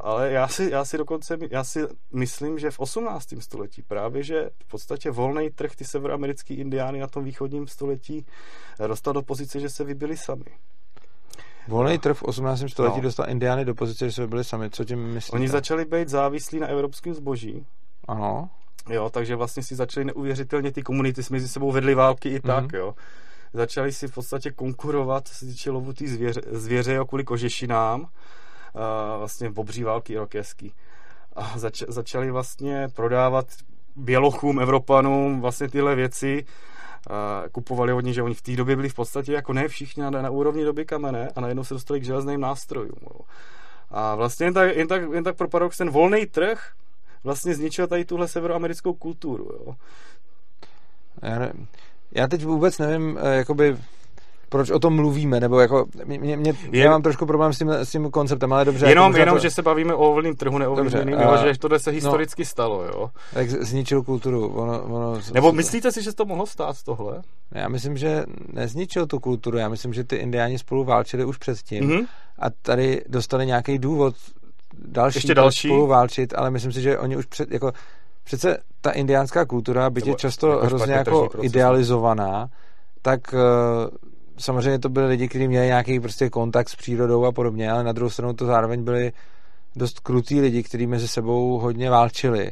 ale 0.02 0.30
já 0.30 0.48
si, 0.48 0.70
já 0.70 0.84
si 0.84 0.98
dokonce 0.98 1.38
já 1.50 1.64
si 1.64 1.80
myslím, 2.12 2.58
že 2.58 2.70
v 2.70 2.80
18. 2.80 3.34
století 3.38 3.82
právě, 3.82 4.22
že 4.22 4.50
v 4.64 4.68
podstatě 4.68 5.10
volný 5.10 5.50
trh 5.50 5.76
ty 5.76 5.84
severoamerický 5.84 6.54
indiány 6.54 7.00
na 7.00 7.06
tom 7.06 7.24
východním 7.24 7.66
století 7.66 8.26
dostal 8.86 9.12
do 9.12 9.22
pozice, 9.22 9.60
že 9.60 9.70
se 9.70 9.84
vybili 9.84 10.16
sami. 10.16 10.44
Volný 11.68 11.98
trh 11.98 12.16
v 12.16 12.22
18. 12.22 12.64
století 12.68 12.96
no. 12.96 13.02
dostal 13.02 13.30
indiány 13.30 13.64
do 13.64 13.74
pozice, 13.74 14.06
že 14.06 14.12
se 14.12 14.26
byli 14.26 14.44
sami. 14.44 14.70
Co 14.70 14.84
tím 14.84 14.98
myslíte? 14.98 15.36
Oni 15.36 15.48
začali 15.48 15.84
být 15.84 16.08
závislí 16.08 16.60
na 16.60 16.66
evropském 16.66 17.14
zboží. 17.14 17.66
Ano. 18.08 18.50
Jo, 18.90 19.10
takže 19.10 19.36
vlastně 19.36 19.62
si 19.62 19.74
začali 19.74 20.04
neuvěřitelně 20.04 20.72
ty 20.72 20.82
komunity 20.82 21.22
mezi 21.30 21.48
sebou 21.48 21.72
vedly 21.72 21.94
války 21.94 22.28
i 22.28 22.40
tak, 22.40 22.64
mm-hmm. 22.64 22.76
jo. 22.78 22.94
Začali 23.52 23.92
si 23.92 24.08
v 24.08 24.14
podstatě 24.14 24.50
konkurovat, 24.50 25.28
se 25.28 25.46
týče 25.46 25.70
lovu 25.70 25.92
té 25.92 26.08
zvěře, 26.08 26.40
zvěře 26.50 26.94
jo, 26.94 27.04
kvůli 27.04 27.24
kožešinám, 27.24 28.06
a 28.74 29.16
vlastně 29.16 29.50
bobří 29.50 29.84
války 29.84 30.12
irokeský. 30.12 30.72
A 31.36 31.58
zač, 31.58 31.82
začali 31.88 32.30
vlastně 32.30 32.88
prodávat 32.94 33.46
bělochům, 33.96 34.60
Evropanům 34.60 35.40
vlastně 35.40 35.68
tyhle 35.68 35.94
věci, 35.94 36.44
kupovali 37.52 37.92
od 37.92 38.00
nich, 38.00 38.14
že 38.14 38.22
oni 38.22 38.34
v 38.34 38.42
té 38.42 38.56
době 38.56 38.76
byli 38.76 38.88
v 38.88 38.94
podstatě 38.94 39.32
jako 39.32 39.52
ne 39.52 39.68
všichni 39.68 40.02
na, 40.02 40.10
na 40.10 40.30
úrovni 40.30 40.64
doby 40.64 40.84
kamene 40.84 41.28
a 41.36 41.40
najednou 41.40 41.64
se 41.64 41.74
dostali 41.74 42.00
k 42.00 42.04
železným 42.04 42.40
nástrojům. 42.40 42.98
Jo. 43.02 43.20
A 43.90 44.14
vlastně 44.14 44.46
jen 44.46 44.54
tak, 44.54 44.76
jen 44.76 44.88
tak, 44.88 45.02
jen 45.12 45.24
tak 45.24 45.36
pro 45.36 45.48
paradox 45.48 45.76
ten 45.76 45.90
volný 45.90 46.26
trh 46.26 46.72
vlastně 47.24 47.54
zničil 47.54 47.86
tady 47.86 48.04
tuhle 48.04 48.28
severoamerickou 48.28 48.94
kulturu. 48.94 49.44
Jo. 49.44 49.74
Já, 51.22 51.38
ne, 51.38 51.52
já 52.12 52.28
teď 52.28 52.44
vůbec 52.44 52.78
nevím, 52.78 53.18
eh, 53.22 53.36
jakoby 53.36 53.76
proč 54.54 54.70
o 54.70 54.78
tom 54.78 54.94
mluvíme, 54.94 55.40
nebo 55.40 55.60
jako, 55.60 55.86
mě, 56.04 56.36
mě, 56.36 56.54
já 56.72 56.90
mám 56.90 57.02
trošku 57.02 57.26
problém 57.26 57.52
s 57.52 57.58
tím, 57.58 57.70
s 57.70 57.90
tím 57.90 58.10
konceptem, 58.10 58.52
ale 58.52 58.64
dobře. 58.64 58.86
Jenom, 58.86 59.12
jako 59.12 59.18
jenom 59.18 59.36
to... 59.36 59.42
že 59.42 59.50
se 59.50 59.62
bavíme 59.62 59.94
o 59.94 59.98
volném 59.98 60.36
trhu, 60.36 60.58
neovlivněným, 60.58 61.14
uh, 61.14 61.44
že 61.44 61.58
tohle 61.58 61.78
se 61.78 61.90
no. 61.90 61.94
historicky 61.94 62.42
no, 62.42 62.46
stalo, 62.46 62.84
jo. 62.84 63.10
Tak 63.34 63.50
zničil 63.50 64.02
kulturu. 64.02 64.48
Ono, 64.48 64.82
ono, 64.82 65.20
nebo 65.32 65.52
myslíte 65.52 65.92
si, 65.92 66.02
že 66.02 66.12
to 66.12 66.24
mohlo 66.24 66.46
stát 66.46 66.82
tohle? 66.82 67.22
Já 67.52 67.68
myslím, 67.68 67.96
že 67.96 68.24
nezničil 68.52 69.06
tu 69.06 69.18
kulturu, 69.18 69.58
já 69.58 69.68
myslím, 69.68 69.94
že 69.94 70.04
ty 70.04 70.16
indiáni 70.16 70.58
spolu 70.58 70.84
válčili 70.84 71.24
už 71.24 71.36
předtím 71.36 71.88
mm-hmm. 71.88 72.06
a 72.38 72.50
tady 72.62 73.02
dostali 73.08 73.46
nějaký 73.46 73.78
důvod 73.78 74.14
další, 74.84 75.16
Ještě 75.16 75.34
další 75.34 75.68
spolu 75.68 75.86
válčit, 75.86 76.34
ale 76.36 76.50
myslím 76.50 76.72
si, 76.72 76.82
že 76.82 76.98
oni 76.98 77.16
už 77.16 77.26
před, 77.26 77.50
jako, 77.50 77.72
přece 78.24 78.58
ta 78.80 78.90
indiánská 78.90 79.44
kultura, 79.44 79.90
byť 79.90 80.06
je 80.06 80.14
často 80.14 80.50
jako 80.50 80.66
hrozně 80.66 80.94
jako 80.94 81.28
idealizovaná, 81.42 82.48
tak 83.02 83.20
uh, 83.32 83.40
samozřejmě 84.38 84.78
to 84.78 84.88
byly 84.88 85.06
lidi, 85.06 85.28
kteří 85.28 85.48
měli 85.48 85.66
nějaký 85.66 86.00
prostě 86.00 86.30
kontakt 86.30 86.68
s 86.68 86.76
přírodou 86.76 87.24
a 87.24 87.32
podobně, 87.32 87.70
ale 87.70 87.84
na 87.84 87.92
druhou 87.92 88.10
stranu 88.10 88.34
to 88.34 88.46
zároveň 88.46 88.84
byli 88.84 89.12
dost 89.76 90.00
krutý 90.00 90.40
lidi, 90.40 90.62
kteří 90.62 90.86
mezi 90.86 91.08
sebou 91.08 91.58
hodně 91.58 91.90
válčili. 91.90 92.50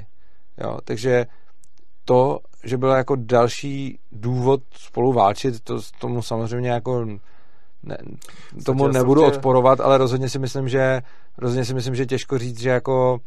Jo? 0.59 0.79
Takže 0.85 1.27
to, 2.05 2.39
že 2.65 2.77
byl 2.77 2.89
jako 2.89 3.17
další 3.17 3.99
důvod 4.13 4.61
spolu 4.75 5.13
válčit, 5.13 5.61
to 5.61 5.81
tomu 6.01 6.23
samozřejmě 6.23 6.71
jako 6.71 7.07
ne, 7.83 7.99
tomu 8.65 8.89
nebudu 8.89 9.25
odporovat, 9.25 9.81
ale 9.81 9.99
rozhodně 9.99 10.29
si 10.29 10.39
myslím, 10.39 10.69
že 10.69 11.03
rozhodně 11.39 11.65
si 11.65 11.75
myslím, 11.75 11.95
že 11.95 12.07
těžko 12.07 12.39
říct, 12.39 12.61
že 12.61 12.71
jako 12.71 13.19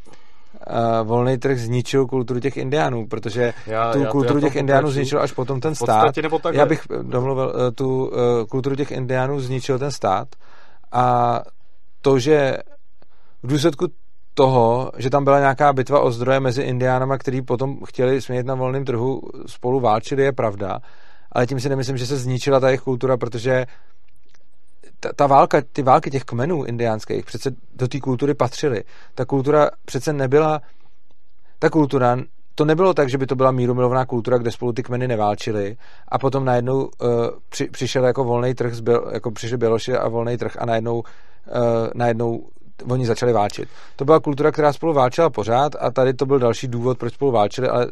uh, 0.67 1.07
volný 1.07 1.37
trh 1.37 1.59
zničil 1.59 2.05
kulturu 2.05 2.39
těch 2.39 2.57
indiánů, 2.57 3.07
protože 3.07 3.53
já, 3.67 3.91
tu 3.91 3.99
já, 3.99 4.11
kulturu 4.11 4.39
já 4.39 4.47
těch 4.47 4.55
indiánů 4.55 4.91
zničil 4.91 5.21
až 5.21 5.31
potom 5.31 5.59
ten 5.61 5.75
stát. 5.75 6.17
Nebo 6.21 6.39
já 6.51 6.65
bych 6.65 6.81
domluvil, 7.01 7.45
uh, 7.45 7.71
tu 7.75 8.05
uh, 8.05 8.11
kulturu 8.49 8.75
těch 8.75 8.91
indiánů 8.91 9.39
zničil 9.39 9.79
ten 9.79 9.91
stát. 9.91 10.27
A 10.91 11.39
to, 12.01 12.19
že 12.19 12.57
v 13.43 13.47
důsledku 13.47 13.87
toho, 14.33 14.91
že 14.97 15.09
tam 15.09 15.23
byla 15.23 15.39
nějaká 15.39 15.73
bitva 15.73 15.99
o 15.99 16.11
zdroje 16.11 16.39
mezi 16.39 16.61
indiánama, 16.61 17.17
který 17.17 17.41
potom 17.41 17.77
chtěli 17.85 18.21
smět 18.21 18.45
na 18.45 18.55
volném 18.55 18.85
trhu 18.85 19.21
spolu 19.45 19.79
válčili, 19.79 20.23
je 20.23 20.31
pravda, 20.31 20.79
ale 21.31 21.47
tím 21.47 21.59
si 21.59 21.69
nemyslím, 21.69 21.97
že 21.97 22.07
se 22.07 22.17
zničila 22.17 22.59
ta 22.59 22.67
jejich 22.67 22.81
kultura, 22.81 23.17
protože 23.17 23.65
ta, 24.99 25.09
ta 25.15 25.27
válka, 25.27 25.61
ty 25.71 25.81
války 25.81 26.11
těch 26.11 26.23
kmenů 26.23 26.63
indiánských 26.63 27.25
přece 27.25 27.51
do 27.75 27.87
té 27.87 27.99
kultury 27.99 28.33
patřily. 28.33 28.83
Ta 29.15 29.25
kultura 29.25 29.69
přece 29.85 30.13
nebyla, 30.13 30.61
ta 31.59 31.69
kultura, 31.69 32.17
to 32.55 32.65
nebylo 32.65 32.93
tak, 32.93 33.09
že 33.09 33.17
by 33.17 33.25
to 33.25 33.35
byla 33.35 33.51
mírumilovná 33.51 34.05
kultura, 34.05 34.37
kde 34.37 34.51
spolu 34.51 34.73
ty 34.73 34.83
kmeny 34.83 35.07
neválčily 35.07 35.77
a 36.07 36.19
potom 36.19 36.45
najednou 36.45 36.77
uh, 36.77 36.89
při, 37.49 37.65
přišel 37.65 38.05
jako 38.05 38.23
volný 38.23 38.53
trh, 38.53 38.73
zbyl, 38.73 39.09
jako 39.13 39.31
přišel 39.31 39.57
Běloši 39.57 39.93
a 39.93 40.07
volný 40.07 40.37
trh 40.37 40.57
a 40.59 40.65
najednou, 40.65 40.95
uh, 40.95 41.03
najednou 41.93 42.49
oni 42.89 43.05
začali 43.05 43.33
válčit. 43.33 43.69
To 43.95 44.05
byla 44.05 44.19
kultura, 44.19 44.51
která 44.51 44.73
spolu 44.73 44.93
válčila 44.93 45.29
pořád 45.29 45.75
a 45.79 45.91
tady 45.91 46.13
to 46.13 46.25
byl 46.25 46.39
další 46.39 46.67
důvod, 46.67 46.97
proč 46.97 47.13
spolu 47.13 47.31
válčili, 47.31 47.67
ale 47.67 47.87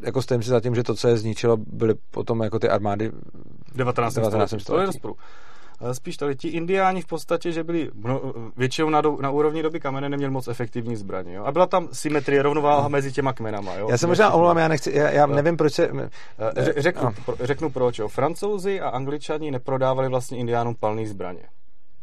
jako 0.00 0.22
stojím 0.22 0.42
si 0.42 0.50
za 0.50 0.60
tím, 0.60 0.74
že 0.74 0.82
to, 0.82 0.94
co 0.94 1.08
je 1.08 1.16
zničilo, 1.16 1.56
byly 1.56 1.94
potom 2.10 2.42
jako 2.42 2.58
ty 2.58 2.68
armády 2.68 3.12
19. 3.74 4.14
19. 4.14 4.54
století. 4.58 5.00
To 5.00 5.08
je 5.08 5.14
spíš 5.92 6.16
tady 6.16 6.36
ti 6.36 6.48
indiáni 6.48 7.02
v 7.02 7.06
podstatě, 7.06 7.52
že 7.52 7.64
byli 7.64 7.90
no, 7.94 8.20
většinou 8.56 8.90
na, 8.90 9.00
do, 9.00 9.16
na 9.20 9.30
úrovni 9.30 9.62
doby 9.62 9.80
kamene 9.80 10.08
neměli 10.08 10.32
moc 10.32 10.48
efektivní 10.48 10.96
zbraně. 10.96 11.34
Jo? 11.34 11.44
A 11.44 11.52
byla 11.52 11.66
tam 11.66 11.88
symetrie, 11.92 12.42
rovnováha 12.42 12.82
hmm. 12.82 12.92
mezi 12.92 13.12
těma 13.12 13.32
kmenama. 13.32 13.74
Jo? 13.74 13.88
Já 13.90 13.98
se 13.98 14.06
možná 14.06 14.30
omlouvám, 14.30 14.58
já, 14.58 14.68
nechci, 14.68 14.92
já, 14.94 15.10
já 15.10 15.26
nevím, 15.26 15.56
proč 15.56 15.72
se... 15.72 15.90
Řeknu, 16.76 17.04
no. 17.04 17.14
pro, 17.24 17.36
řeknu 17.40 17.70
proč. 17.70 17.98
Jo? 17.98 18.08
Francouzi 18.08 18.80
a 18.80 18.88
angličani 18.88 19.50
neprodávali 19.50 20.08
vlastně 20.08 20.38
indiánům 20.38 20.74
palné 20.74 21.06
zbraně. 21.06 21.42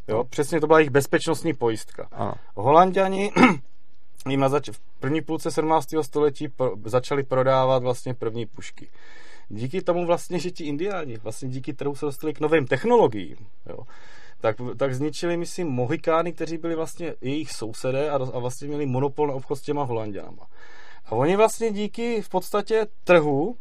Jo? 0.07 0.17
No. 0.17 0.23
Přesně 0.23 0.61
to 0.61 0.67
byla 0.67 0.79
jejich 0.79 0.91
bezpečnostní 0.91 1.53
pojistka. 1.53 2.07
Ano. 2.11 2.33
Holandiani 2.55 3.31
jim 4.29 4.39
na 4.39 4.49
zač- 4.49 4.69
v 4.69 4.79
první 4.99 5.21
půlce 5.21 5.51
17. 5.51 5.87
století 6.01 6.47
pro, 6.47 6.73
začali 6.85 7.23
prodávat 7.23 7.83
vlastně 7.83 8.13
první 8.13 8.45
pušky 8.45 8.89
díky 9.53 9.81
tomu 9.81 10.05
vlastně, 10.05 10.39
že 10.39 10.51
ti 10.51 10.63
indiáni, 10.63 11.17
vlastně 11.17 11.49
díky 11.49 11.73
kterou 11.73 11.95
se 11.95 12.05
dostali 12.05 12.33
k 12.33 12.39
novým 12.39 12.67
technologiím, 12.67 13.37
jo, 13.69 13.77
tak, 14.41 14.55
tak 14.77 14.95
zničili, 14.95 15.37
myslím, 15.37 15.67
Mohikány, 15.67 16.33
kteří 16.33 16.57
byli 16.57 16.75
vlastně 16.75 17.13
jejich 17.21 17.51
sousedé 17.51 18.09
a, 18.09 18.15
a 18.15 18.39
vlastně 18.39 18.67
měli 18.67 18.85
monopol 18.85 19.27
na 19.27 19.33
obchod 19.33 19.55
s 19.57 19.61
těma 19.61 19.83
Holandianama. 19.83 20.47
A 21.05 21.11
oni 21.11 21.35
vlastně 21.35 21.71
díky 21.71 22.21
v 22.21 22.29
podstatě 22.29 22.85
trhu, 23.03 23.55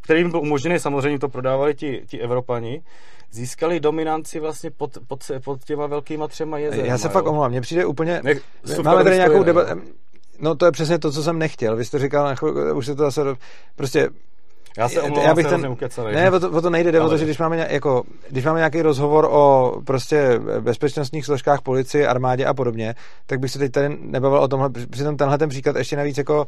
kterým 0.00 0.30
byl 0.30 0.40
umožněný, 0.40 0.78
samozřejmě 0.78 1.18
to 1.18 1.28
prodávali 1.28 1.74
ti, 1.74 2.04
ti 2.06 2.20
Evropani, 2.20 2.82
získali 3.30 3.80
dominanci 3.80 4.40
vlastně 4.40 4.70
pod, 4.70 4.98
pod, 5.06 5.30
pod 5.44 5.64
těma 5.64 5.86
velkýma 5.86 6.28
třema 6.28 6.58
jezerama. 6.58 6.88
Já 6.88 6.98
se 6.98 7.06
jo. 7.06 7.12
fakt 7.12 7.26
omlouvám, 7.26 7.50
mně 7.50 7.60
přijde 7.60 7.86
úplně... 7.86 8.20
Ne, 8.24 8.34
máme 8.84 9.04
tady 9.04 9.16
nějakou 9.16 9.42
debatu... 9.42 9.80
No 10.40 10.54
to 10.54 10.66
je 10.66 10.72
přesně 10.72 10.98
to, 10.98 11.12
co 11.12 11.22
jsem 11.22 11.38
nechtěl. 11.38 11.76
Vy 11.76 11.84
jste 11.84 11.98
říkal, 11.98 12.34
už 12.74 12.86
se 12.86 12.94
to 12.94 13.02
zase... 13.02 13.20
Prostě 13.76 14.08
já 14.78 14.88
se 14.88 15.02
omlouvám, 15.02 15.26
já 15.26 15.34
bych 15.34 15.46
ten. 15.46 15.76
Ne, 16.12 16.30
o 16.30 16.40
to, 16.40 16.50
o 16.50 16.60
to 16.60 16.70
nejde, 16.70 16.92
jde 16.92 17.00
o 17.00 17.08
to, 17.08 17.16
že 17.16 17.24
když 17.24 17.38
máme, 17.38 17.66
jako, 17.70 18.02
když 18.30 18.44
máme 18.44 18.58
nějaký 18.58 18.82
rozhovor 18.82 19.28
o 19.30 19.74
prostě 19.84 20.40
bezpečnostních 20.60 21.24
složkách, 21.24 21.60
policii, 21.60 22.06
armádě 22.06 22.46
a 22.46 22.54
podobně, 22.54 22.94
tak 23.26 23.40
bych 23.40 23.50
se 23.50 23.58
teď 23.58 23.72
tady 23.72 23.96
nebavil 24.00 24.38
o 24.38 24.48
tomhle, 24.48 24.70
přitom 24.90 25.16
tenhle 25.16 25.38
ten 25.38 25.48
příklad 25.48 25.76
ještě 25.76 25.96
navíc 25.96 26.18
jako 26.18 26.46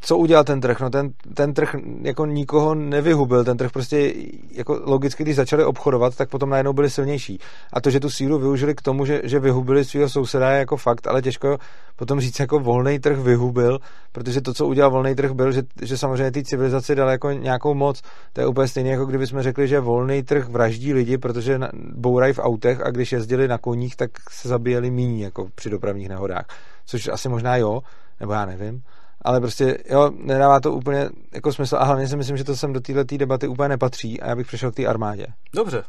co 0.00 0.18
udělal 0.18 0.44
ten 0.44 0.60
trh? 0.60 0.80
No 0.80 0.90
ten, 0.90 1.10
ten 1.34 1.54
trh 1.54 1.76
jako 2.02 2.26
nikoho 2.26 2.74
nevyhubil, 2.74 3.44
ten 3.44 3.56
trh 3.56 3.72
prostě 3.72 4.14
jako 4.52 4.80
logicky, 4.84 5.22
když 5.22 5.36
začali 5.36 5.64
obchodovat, 5.64 6.16
tak 6.16 6.28
potom 6.28 6.50
najednou 6.50 6.72
byli 6.72 6.90
silnější. 6.90 7.38
A 7.72 7.80
to, 7.80 7.90
že 7.90 8.00
tu 8.00 8.10
sílu 8.10 8.38
využili 8.38 8.74
k 8.74 8.82
tomu, 8.82 9.04
že, 9.04 9.20
že 9.24 9.40
vyhubili 9.40 9.84
svého 9.84 10.08
souseda 10.08 10.50
je 10.50 10.58
jako 10.58 10.76
fakt, 10.76 11.06
ale 11.06 11.22
těžko 11.22 11.58
potom 11.96 12.20
říct 12.20 12.40
jako 12.40 12.58
volný 12.58 12.98
trh 12.98 13.18
vyhubil, 13.18 13.78
protože 14.12 14.40
to, 14.40 14.54
co 14.54 14.66
udělal 14.66 14.90
volný 14.90 15.14
trh, 15.14 15.32
byl, 15.32 15.52
že, 15.52 15.62
že 15.82 15.98
samozřejmě 15.98 16.30
té 16.30 16.42
civilizaci 16.42 16.94
dal 16.94 17.10
jako 17.10 17.30
nějakou 17.30 17.74
moc. 17.74 18.02
To 18.32 18.40
je 18.40 18.46
úplně 18.46 18.68
stejné, 18.68 18.90
jako 18.90 19.06
kdyby 19.06 19.26
jsme 19.26 19.42
řekli, 19.42 19.68
že 19.68 19.80
volný 19.80 20.22
trh 20.22 20.48
vraždí 20.48 20.92
lidi, 20.92 21.18
protože 21.18 21.60
bourají 21.94 22.32
v 22.32 22.38
autech 22.38 22.80
a 22.80 22.90
když 22.90 23.12
jezdili 23.12 23.48
na 23.48 23.58
koních, 23.58 23.96
tak 23.96 24.10
se 24.30 24.48
zabíjeli 24.48 24.90
míní 24.90 25.20
jako 25.20 25.48
při 25.54 25.70
dopravních 25.70 26.08
nehodách. 26.08 26.46
Což 26.86 27.08
asi 27.08 27.28
možná 27.28 27.56
jo, 27.56 27.80
nebo 28.20 28.32
já 28.32 28.46
nevím 28.46 28.82
ale 29.22 29.40
prostě 29.40 29.78
jo, 29.90 30.10
nedává 30.14 30.60
to 30.60 30.72
úplně 30.72 31.08
jako 31.32 31.52
smysl 31.52 31.76
a 31.76 31.84
hlavně 31.84 32.08
si 32.08 32.16
myslím, 32.16 32.36
že 32.36 32.44
to 32.44 32.56
sem 32.56 32.72
do 32.72 32.80
této 32.80 33.16
debaty 33.16 33.48
úplně 33.48 33.68
nepatří 33.68 34.20
a 34.20 34.28
já 34.28 34.36
bych 34.36 34.46
přešel 34.46 34.72
k 34.72 34.74
té 34.74 34.86
armádě. 34.86 35.26
Dobře. 35.54 35.84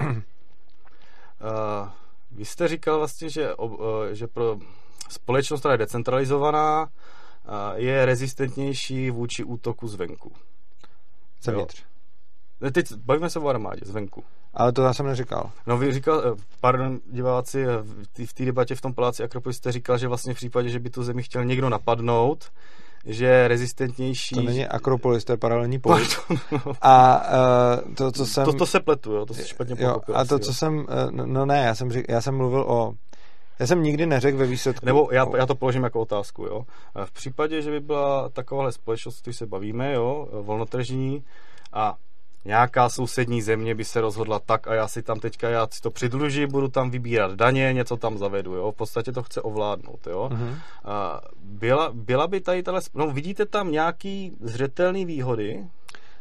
uh, 0.00 0.08
vy 2.30 2.44
jste 2.44 2.68
říkal 2.68 2.98
vlastně, 2.98 3.30
že, 3.30 3.54
uh, 3.54 3.78
že 4.12 4.26
pro 4.26 4.58
společnost, 5.08 5.60
která 5.60 5.74
je 5.74 5.78
decentralizovaná, 5.78 6.82
uh, 6.82 6.88
je 7.74 8.04
rezistentnější 8.06 9.10
vůči 9.10 9.44
útoku 9.44 9.88
zvenku. 9.88 10.32
Zevnitř. 11.42 11.84
Teď 12.72 12.92
bavíme 12.92 13.30
se 13.30 13.38
o 13.38 13.48
armádě 13.48 13.80
zvenku. 13.84 14.24
Ale 14.54 14.72
to 14.72 14.82
já 14.82 14.92
jsem 14.92 15.06
neříkal. 15.06 15.50
No 15.66 15.78
vy 15.78 15.92
říkal, 15.92 16.22
eh, 16.24 16.42
pardon 16.60 16.98
diváci, 17.12 17.64
eh, 17.64 18.26
v 18.26 18.34
té 18.34 18.44
debatě 18.44 18.74
v 18.74 18.80
tom 18.80 18.94
paláci 18.94 19.22
Akropolis 19.22 19.56
jste 19.56 19.72
říkal, 19.72 19.98
že 19.98 20.08
vlastně 20.08 20.34
v 20.34 20.36
případě, 20.36 20.68
že 20.68 20.78
by 20.78 20.90
tu 20.90 21.02
zemi 21.02 21.22
chtěl 21.22 21.44
někdo 21.44 21.68
napadnout, 21.68 22.44
že 23.04 23.26
je 23.26 23.48
rezistentnější. 23.48 24.34
To 24.34 24.42
není 24.42 24.66
Akropolis, 24.66 25.24
to 25.24 25.32
je 25.32 25.36
paralelní 25.36 25.78
polis. 25.80 26.20
A 26.82 27.22
uh, 27.86 27.94
to, 27.94 28.12
co 28.12 28.26
jsem... 28.26 28.44
To, 28.44 28.52
to 28.52 28.66
se 28.66 28.80
pletu, 28.80 29.12
jo, 29.12 29.26
to 29.26 29.34
se 29.34 29.48
špatně 29.48 29.76
pochopil. 29.76 30.16
A 30.16 30.24
to, 30.24 30.38
co 30.38 30.50
jo. 30.50 30.54
jsem... 30.54 30.78
Uh, 30.78 31.26
no 31.26 31.46
ne, 31.46 31.64
já 31.66 31.74
jsem, 31.74 31.92
řík, 31.92 32.06
já 32.08 32.20
jsem 32.20 32.36
mluvil 32.36 32.60
o... 32.60 32.94
Já 33.58 33.66
jsem 33.66 33.82
nikdy 33.82 34.06
neřekl 34.06 34.38
ve 34.38 34.46
výsledku... 34.46 34.86
Nebo 34.86 35.08
já, 35.12 35.26
já 35.36 35.46
to 35.46 35.54
položím 35.54 35.84
jako 35.84 36.00
otázku, 36.00 36.44
jo. 36.44 36.64
V 37.04 37.12
případě, 37.12 37.62
že 37.62 37.70
by 37.70 37.80
byla 37.80 38.28
takováhle 38.28 38.72
společnost, 38.72 39.22
když 39.22 39.36
se 39.36 39.46
bavíme, 39.46 39.92
jo, 39.92 40.28
volnotržní, 40.32 41.24
a 41.72 41.94
nějaká 42.44 42.88
sousední 42.88 43.42
země 43.42 43.74
by 43.74 43.84
se 43.84 44.00
rozhodla 44.00 44.38
tak 44.38 44.68
a 44.68 44.74
já 44.74 44.88
si 44.88 45.02
tam 45.02 45.20
teďka, 45.20 45.48
já 45.48 45.66
si 45.70 45.80
to 45.80 45.90
přidluží, 45.90 46.46
budu 46.46 46.68
tam 46.68 46.90
vybírat 46.90 47.32
daně, 47.32 47.72
něco 47.72 47.96
tam 47.96 48.18
zavedu, 48.18 48.54
jo, 48.54 48.72
v 48.72 48.76
podstatě 48.76 49.12
to 49.12 49.22
chce 49.22 49.42
ovládnout, 49.42 50.06
jo. 50.06 50.30
Uh-huh. 50.32 50.54
A 50.84 51.20
byla, 51.42 51.90
byla 51.94 52.26
by 52.26 52.40
tady 52.40 52.62
tale, 52.62 52.80
no 52.94 53.10
vidíte 53.10 53.46
tam 53.46 53.72
nějaký 53.72 54.36
zřetelný 54.40 55.04
výhody? 55.04 55.66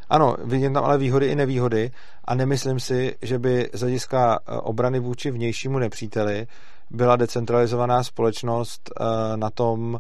Ano, 0.09 0.35
vidím 0.43 0.73
tam 0.73 0.83
ale 0.83 0.97
výhody 0.97 1.27
i 1.27 1.35
nevýhody 1.35 1.91
a 2.25 2.35
nemyslím 2.35 2.79
si, 2.79 3.15
že 3.21 3.39
by 3.39 3.69
z 3.73 3.79
hlediska 3.79 4.39
eh, 4.39 4.51
obrany 4.51 4.99
vůči 4.99 5.31
vnějšímu 5.31 5.79
nepříteli 5.79 6.47
byla 6.89 7.15
decentralizovaná 7.15 8.03
společnost 8.03 8.91
eh, 8.91 9.03
na 9.37 9.49
tom, 9.49 9.99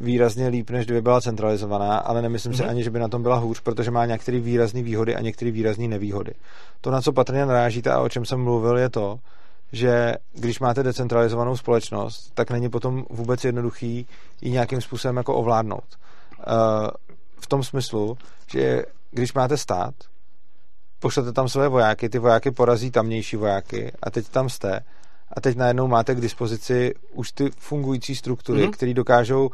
výrazně 0.00 0.48
líp, 0.48 0.70
než 0.70 0.84
kdyby 0.84 1.02
byla 1.02 1.20
centralizovaná, 1.20 1.98
ale 1.98 2.22
nemyslím 2.22 2.52
mm-hmm. 2.52 2.56
si 2.56 2.62
mhm. 2.62 2.70
ani, 2.70 2.84
že 2.84 2.90
by 2.90 2.98
na 2.98 3.08
tom 3.08 3.22
byla 3.22 3.36
hůř, 3.36 3.60
protože 3.60 3.90
má 3.90 4.06
některé 4.06 4.40
výrazné 4.40 4.82
výhody 4.82 5.16
a 5.16 5.20
některé 5.20 5.50
výrazné 5.50 5.88
nevýhody. 5.88 6.32
To, 6.80 6.90
na 6.90 7.00
co 7.00 7.12
patrně 7.12 7.46
narážíte 7.46 7.90
a 7.90 8.00
o 8.00 8.08
čem 8.08 8.24
jsem 8.24 8.40
mluvil, 8.40 8.78
je 8.78 8.90
to, 8.90 9.18
že 9.72 10.14
když 10.32 10.60
máte 10.60 10.82
decentralizovanou 10.82 11.56
společnost, 11.56 12.30
tak 12.34 12.50
není 12.50 12.68
potom 12.68 13.04
vůbec 13.10 13.44
jednoduchý 13.44 14.06
ji 14.40 14.50
nějakým 14.50 14.80
způsobem 14.80 15.16
jako 15.16 15.34
ovládnout. 15.34 15.84
Eh, 16.40 16.90
v 17.40 17.46
tom 17.46 17.62
smyslu, 17.64 18.18
že 18.52 18.82
když 19.10 19.32
máte 19.32 19.56
stát, 19.56 19.94
pošlete 21.00 21.32
tam 21.32 21.48
své 21.48 21.68
vojáky, 21.68 22.08
ty 22.08 22.18
vojáky 22.18 22.50
porazí 22.50 22.90
tamnější 22.90 23.36
vojáky 23.36 23.92
a 24.02 24.10
teď 24.10 24.28
tam 24.28 24.48
jste 24.48 24.80
a 25.36 25.40
teď 25.40 25.56
najednou 25.56 25.86
máte 25.88 26.14
k 26.14 26.20
dispozici 26.20 26.94
už 27.12 27.32
ty 27.32 27.50
fungující 27.58 28.14
struktury, 28.14 28.62
mm-hmm. 28.62 28.70
které 28.70 28.94
dokážou 28.94 29.50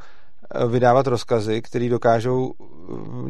eh, 0.54 0.66
vydávat 0.66 1.06
rozkazy, 1.06 1.62
které 1.62 1.88
dokážou 1.88 2.52
eh, 2.60 2.64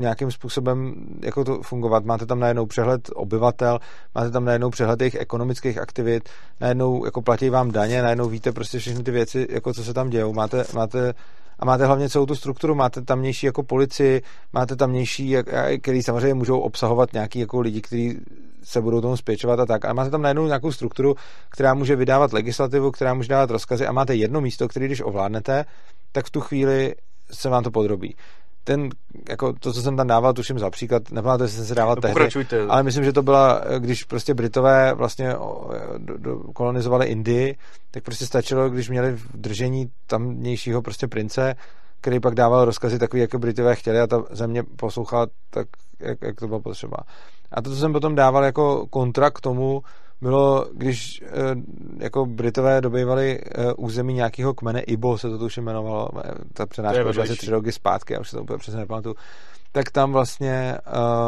nějakým 0.00 0.30
způsobem 0.30 0.94
jako 1.22 1.44
to 1.44 1.62
fungovat. 1.62 2.04
Máte 2.04 2.26
tam 2.26 2.40
najednou 2.40 2.66
přehled 2.66 3.10
obyvatel, 3.14 3.78
máte 4.14 4.30
tam 4.30 4.44
najednou 4.44 4.70
přehled 4.70 5.00
jejich 5.00 5.14
ekonomických 5.14 5.78
aktivit, 5.78 6.28
najednou 6.60 7.04
jako 7.04 7.22
platí 7.22 7.50
vám 7.50 7.70
daně, 7.70 8.02
najednou 8.02 8.28
víte 8.28 8.52
prostě 8.52 8.78
všechny 8.78 9.04
ty 9.04 9.10
věci, 9.10 9.46
jako 9.50 9.74
co 9.74 9.84
se 9.84 9.94
tam 9.94 10.10
dějou. 10.10 10.32
Máte, 10.32 10.64
máte 10.74 11.14
a 11.58 11.64
máte 11.64 11.86
hlavně 11.86 12.08
celou 12.08 12.26
tu 12.26 12.34
strukturu, 12.34 12.74
máte 12.74 13.02
tamnější 13.02 13.46
jako 13.46 13.62
policii, 13.62 14.22
máte 14.52 14.76
tamnější, 14.76 15.36
který 15.82 16.02
samozřejmě 16.02 16.34
můžou 16.34 16.60
obsahovat 16.60 17.12
nějaký 17.12 17.38
jako 17.38 17.60
lidi, 17.60 17.80
kteří 17.80 18.18
se 18.62 18.80
budou 18.80 19.00
tomu 19.00 19.16
spěčovat 19.16 19.60
a 19.60 19.66
tak. 19.66 19.84
A 19.84 19.92
máte 19.92 20.10
tam 20.10 20.22
najednou 20.22 20.46
nějakou 20.46 20.72
strukturu, 20.72 21.14
která 21.50 21.74
může 21.74 21.96
vydávat 21.96 22.32
legislativu, 22.32 22.90
která 22.90 23.14
může 23.14 23.28
dávat 23.28 23.50
rozkazy 23.50 23.86
a 23.86 23.92
máte 23.92 24.14
jedno 24.14 24.40
místo, 24.40 24.68
které 24.68 24.86
když 24.86 25.00
ovládnete, 25.00 25.64
tak 26.12 26.26
v 26.26 26.30
tu 26.30 26.40
chvíli 26.40 26.94
se 27.32 27.48
vám 27.48 27.62
to 27.62 27.70
podrobí 27.70 28.14
ten, 28.64 28.88
jako 29.28 29.52
to, 29.52 29.72
co 29.72 29.82
jsem 29.82 29.96
tam 29.96 30.06
dával, 30.06 30.32
tuším 30.32 30.58
za 30.58 30.70
příklad, 30.70 31.10
nepamatuji, 31.10 31.44
jestli 31.44 31.56
jsem 31.56 31.66
se 31.66 31.74
dával 31.74 31.96
no, 31.96 32.02
tehdy, 32.02 32.28
ale 32.68 32.82
myslím, 32.82 33.04
že 33.04 33.12
to 33.12 33.22
byla, 33.22 33.62
když 33.78 34.04
prostě 34.04 34.34
Britové 34.34 34.94
vlastně 34.94 35.34
do, 35.98 36.18
do, 36.18 36.38
kolonizovali 36.38 37.06
Indii, 37.06 37.56
tak 37.90 38.02
prostě 38.02 38.26
stačilo, 38.26 38.70
když 38.70 38.88
měli 38.88 39.12
v 39.12 39.36
držení 39.36 39.90
tamnějšího 40.06 40.82
prostě 40.82 41.08
prince, 41.08 41.54
který 42.00 42.20
pak 42.20 42.34
dával 42.34 42.64
rozkazy 42.64 42.98
takový, 42.98 43.22
jako 43.22 43.38
Britové 43.38 43.74
chtěli 43.74 44.00
a 44.00 44.06
ta 44.06 44.24
země 44.30 44.62
poslouchala 44.62 45.26
tak, 45.50 45.66
jak, 46.00 46.18
jak 46.22 46.40
to 46.40 46.48
bylo 46.48 46.60
potřeba. 46.60 46.96
A 47.52 47.62
to, 47.62 47.70
co 47.70 47.76
jsem 47.76 47.92
potom 47.92 48.14
dával 48.14 48.44
jako 48.44 48.86
kontrakt 48.86 49.36
k 49.36 49.40
tomu, 49.40 49.82
bylo, 50.20 50.66
když 50.74 51.22
eh, 51.22 51.30
jako 51.98 52.26
Britové 52.26 52.80
dobývali 52.80 53.40
eh, 53.40 53.72
území 53.72 54.14
nějakého 54.14 54.54
kmene, 54.54 54.80
Ibo 54.80 55.18
se 55.18 55.30
to 55.30 55.38
tuším 55.38 55.64
jmenovalo, 55.64 56.08
eh, 56.24 56.30
ta 56.52 56.66
přenáška 56.66 57.08
už 57.08 57.16
asi 57.16 57.36
tři 57.36 57.50
roky 57.50 57.72
zpátky, 57.72 58.12
já 58.12 58.20
už 58.20 58.30
se 58.30 58.36
to 58.36 58.42
úplně 58.42 58.58
přesně 58.58 58.80
nepamatuju, 58.80 59.14
tak 59.72 59.90
tam 59.90 60.12
vlastně 60.12 60.78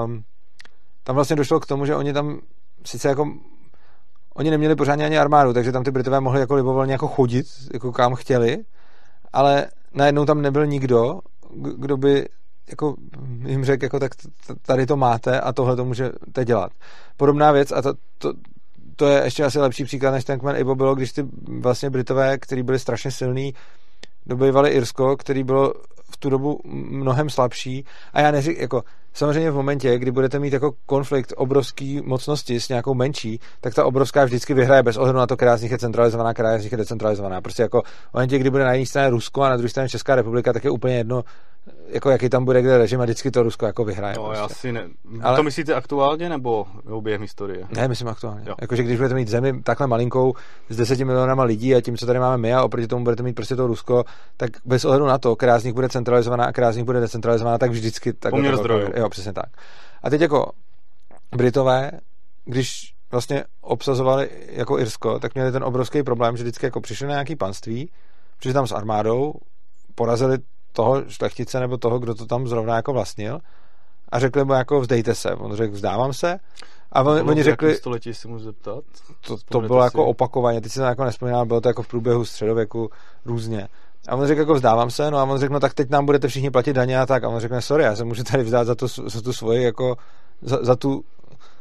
um, 0.05 0.25
tam 1.05 1.15
vlastně 1.15 1.37
došlo 1.37 1.61
k 1.61 1.67
tomu, 1.67 1.87
že 1.87 1.97
oni 1.97 2.13
tam 2.13 2.41
sice 2.87 3.09
jako 3.09 3.27
oni 4.35 4.51
neměli 4.51 4.77
pořádně 4.77 5.05
ani 5.05 5.19
armádu, 5.19 5.53
takže 5.53 5.73
tam 5.73 5.85
ty 5.85 5.91
Britové 5.91 6.21
mohli 6.21 6.41
jako 6.41 6.55
libovolně 6.55 6.93
jako 6.93 7.09
chodit, 7.09 7.47
jako 7.73 7.93
kam 7.93 8.15
chtěli, 8.15 8.59
ale 9.33 9.67
najednou 9.95 10.25
tam 10.25 10.43
nebyl 10.43 10.67
nikdo, 10.67 11.21
kdo 11.77 11.97
by 11.97 12.29
jako 12.71 12.95
jim 13.47 13.65
řekl, 13.65 13.85
jako 13.85 14.01
tak 14.01 14.13
tady 14.63 14.87
to 14.87 14.97
máte 14.97 15.41
a 15.41 15.53
tohle 15.53 15.77
to 15.77 15.85
můžete 15.85 16.45
dělat. 16.45 16.73
Podobná 17.17 17.53
věc 17.53 17.73
a 17.73 17.83
to, 17.83 17.95
to, 18.19 18.33
to 18.97 19.07
je 19.07 19.25
ještě 19.25 19.45
asi 19.45 19.59
lepší 19.59 19.85
příklad 19.85 20.11
než 20.11 20.25
ten 20.25 20.39
kmen 20.39 20.57
Ibo 20.57 20.75
bylo, 20.75 20.95
když 20.95 21.13
ty 21.13 21.27
vlastně 21.61 21.91
Britové, 21.91 22.39
kteří 22.39 22.63
byli 22.63 22.79
strašně 22.79 23.11
silní, 23.11 23.55
dobývali 24.27 24.71
Irsko, 24.71 25.17
který 25.17 25.45
bylo 25.45 25.75
v 26.11 26.17
tu 26.17 26.31
dobu 26.31 26.61
mnohem 26.65 27.31
slabší. 27.31 27.85
A 28.13 28.21
já 28.21 28.31
neřík, 28.31 28.59
jako, 28.59 28.85
samozřejmě 29.15 29.51
v 29.51 29.55
momentě, 29.55 29.99
kdy 29.99 30.11
budete 30.11 30.39
mít 30.39 30.53
jako 30.53 30.73
konflikt 30.87 31.33
obrovský 31.37 32.01
mocnosti 32.05 32.61
s 32.61 32.69
nějakou 32.69 32.95
menší, 32.95 33.41
tak 33.61 33.75
ta 33.75 33.85
obrovská 33.85 34.25
vždycky 34.25 34.55
vyhraje 34.55 34.83
bez 34.83 34.97
ohledu 34.97 35.19
na 35.19 35.27
to, 35.27 35.37
která 35.37 35.57
z 35.57 35.63
nich 35.63 35.73
je 35.73 35.79
centralizovaná, 35.79 36.35
která 36.35 36.59
z 36.59 36.63
nich 36.63 36.73
je 36.73 36.79
decentralizovaná. 36.79 37.41
Prostě 37.41 37.63
jako 37.63 37.83
v 38.11 38.15
momentě, 38.15 38.39
kdy 38.39 38.51
bude 38.51 38.65
na 38.65 38.73
jedné 38.73 38.87
straně 38.87 39.11
Rusko 39.11 39.43
a 39.43 39.49
na 39.49 39.57
druhé 39.57 39.69
straně 39.69 39.89
Česká 39.89 40.15
republika, 40.15 40.53
tak 40.53 40.65
je 40.65 40.71
úplně 40.71 40.97
jedno, 40.97 41.25
jako 41.87 42.11
jaký 42.11 42.29
tam 42.29 42.45
bude 42.45 42.63
kde 42.63 42.79
režim 42.79 43.01
a 43.01 43.05
vždycky 43.05 43.31
to 43.31 43.43
Rusko 43.43 43.67
jako 43.67 43.85
vyhraje. 43.85 44.15
No, 44.17 44.25
prostě. 44.25 44.43
já 44.43 44.49
si 44.49 44.73
ne... 44.73 44.89
Ale... 45.23 45.37
To 45.37 45.43
myslíte 45.43 45.75
aktuálně 45.75 46.29
nebo 46.29 46.67
během 47.01 47.23
historie? 47.23 47.67
Ne, 47.77 47.89
myslím 47.89 48.09
aktuálně. 48.09 48.45
Jakože 48.61 48.83
když 48.83 48.97
budete 48.97 49.15
mít 49.15 49.29
zemi 49.29 49.63
takhle 49.63 49.87
malinkou 49.87 50.35
s 50.69 50.77
deseti 50.77 51.05
milionama 51.05 51.45
lidí 51.45 51.75
a 51.75 51.81
tím, 51.81 51.97
co 51.97 52.07
tady 52.07 52.19
máme 52.19 52.39
my 52.39 52.55
a 52.55 52.63
oproti 52.63 52.87
tomu 52.87 53.05
budete 53.05 53.23
mít 53.23 53.33
prostě 53.33 53.57
to 53.57 53.67
Rusko, 53.67 54.05
tak 54.37 54.51
bez 54.65 54.85
ohledu 54.85 55.07
na 55.07 55.19
to, 55.19 55.37
která 55.37 55.59
z 55.59 55.65
nich 55.65 55.75
bude 55.75 55.89
centralizovaná 55.89 56.45
a 56.45 56.53
která 56.53 56.73
z 56.73 56.77
nich 56.77 56.85
bude 56.85 57.01
decentralizovaná, 57.01 57.59
tak 57.59 57.71
vždycky 57.71 58.13
tak. 58.13 58.31
Poměr 58.31 58.57
zdrojů. 58.57 58.89
Jo, 58.97 59.09
přesně 59.09 59.33
tak. 59.33 59.47
A 60.03 60.11
teď 60.11 60.21
jako 60.21 60.53
Britové, 61.37 61.91
když 62.45 62.95
vlastně 63.11 63.45
obsazovali 63.61 64.31
jako 64.49 64.79
Irsko, 64.79 65.19
tak 65.19 65.35
měli 65.35 65.53
ten 65.53 65.65
obrovský 65.65 66.03
problém, 66.03 66.37
že 66.37 66.43
vždycky 66.43 66.67
jako 66.67 66.81
přišli 66.81 67.07
na 67.07 67.13
nějaký 67.13 67.37
panství, 67.37 67.91
přišli 68.39 68.55
tam 68.55 68.67
s 68.67 68.73
armádou, 68.73 69.33
porazili 69.95 70.39
toho 70.73 71.03
šlechtice 71.09 71.61
nebo 71.61 71.77
toho, 71.77 71.99
kdo 71.99 72.15
to 72.15 72.27
tam 72.27 72.49
zrovna 72.49 72.77
jako 72.77 72.93
vlastnil 72.93 73.39
a 74.09 74.19
řekli 74.19 74.45
mu 74.45 74.53
jako 74.53 74.81
vzdejte 74.81 75.15
se. 75.15 75.35
On 75.35 75.57
řekl 75.57 75.75
vzdávám 75.75 76.13
se 76.13 76.39
a 76.93 77.03
on, 77.03 77.31
oni 77.31 77.43
řekli... 77.43 77.77
století 77.77 78.15
si 78.15 78.29
můžu 78.29 78.45
zeptat? 78.45 78.85
To, 79.27 79.37
to 79.49 79.61
bylo 79.61 79.83
si... 79.83 79.87
jako 79.87 80.07
opakovaně, 80.07 80.61
teď 80.61 80.73
si 80.73 80.79
to 80.79 80.85
jako 80.85 81.05
nespomínám, 81.05 81.49
bylo 81.49 81.61
to 81.61 81.69
jako 81.69 81.83
v 81.83 81.89
průběhu 81.89 82.25
středověku 82.25 82.91
různě. 83.25 83.69
A 84.09 84.17
on 84.17 84.27
řekl 84.27 84.41
jako 84.41 84.55
vzdávám 84.55 84.91
se, 84.91 85.11
no 85.11 85.19
a 85.19 85.23
on 85.23 85.39
řekl, 85.39 85.55
no 85.55 85.61
tak 85.61 85.75
teď 85.75 85.91
nám 85.91 86.07
budete 86.07 86.29
všichni 86.29 86.51
platit 86.51 86.73
daně 86.73 87.01
a 87.01 87.07
tak. 87.07 87.25
A 87.25 87.29
on 87.29 87.41
řekne, 87.41 87.63
sorry, 87.63 87.85
já 87.85 87.97
se 87.97 88.05
můžu 88.05 88.25
tady 88.25 88.43
vzdát 88.43 88.67
za, 88.67 88.75
to, 88.75 88.87
za 88.89 89.21
tu 89.23 89.33
svoji, 89.33 89.63
jako 89.63 89.97
za, 90.43 90.59
za 90.63 90.77
tu 90.77 91.05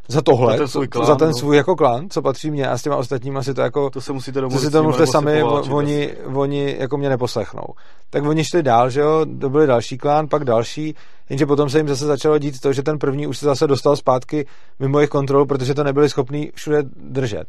za 0.08 0.22
tohle, 0.22 0.54
Za 0.54 0.58
ten 0.58 0.68
svůj 0.68 0.88
klán, 0.88 1.06
za 1.06 1.16
ten 1.16 1.28
no. 1.28 1.34
svůj 1.34 1.58
jako 1.58 1.76
klan, 1.76 2.10
co 2.10 2.22
patří 2.22 2.52
mně 2.52 2.68
a 2.68 2.78
s 2.78 2.82
těma 2.84 2.96
ostatníma 2.96 3.44
si 3.44 3.54
to 3.54 3.62
jako 3.62 3.90
To 3.90 4.02
se 4.02 4.14
musíte 4.14 4.34
to 4.34 4.42
domluvit. 4.42 4.66
si 4.66 4.72
to 4.72 4.84
mluvte 4.84 5.08
sami, 5.08 5.44
oni, 5.44 6.14
oni 6.34 6.76
jako 6.80 6.98
mě 6.98 7.10
neposlechnou. 7.10 7.64
Tak 8.10 8.24
oni 8.26 8.44
šli 8.46 8.64
dál, 8.64 8.90
že 8.90 9.00
jo, 9.02 9.26
dobili 9.26 9.68
další 9.68 9.98
klán, 9.98 10.28
pak 10.28 10.44
další, 10.46 10.96
jenže 11.30 11.46
potom 11.46 11.70
se 11.70 11.78
jim 11.80 11.88
zase 11.88 12.06
začalo 12.06 12.38
dít 12.38 12.60
to, 12.60 12.74
že 12.74 12.84
ten 12.84 13.00
první 13.00 13.28
už 13.28 13.38
se 13.38 13.46
zase 13.46 13.68
dostal 13.68 13.96
zpátky 13.96 14.46
mimo 14.80 15.00
jejich 15.00 15.10
kontrolu, 15.10 15.46
protože 15.46 15.74
to 15.74 15.84
nebyli 15.84 16.10
schopní 16.10 16.52
všude 16.56 16.84
držet. 16.96 17.48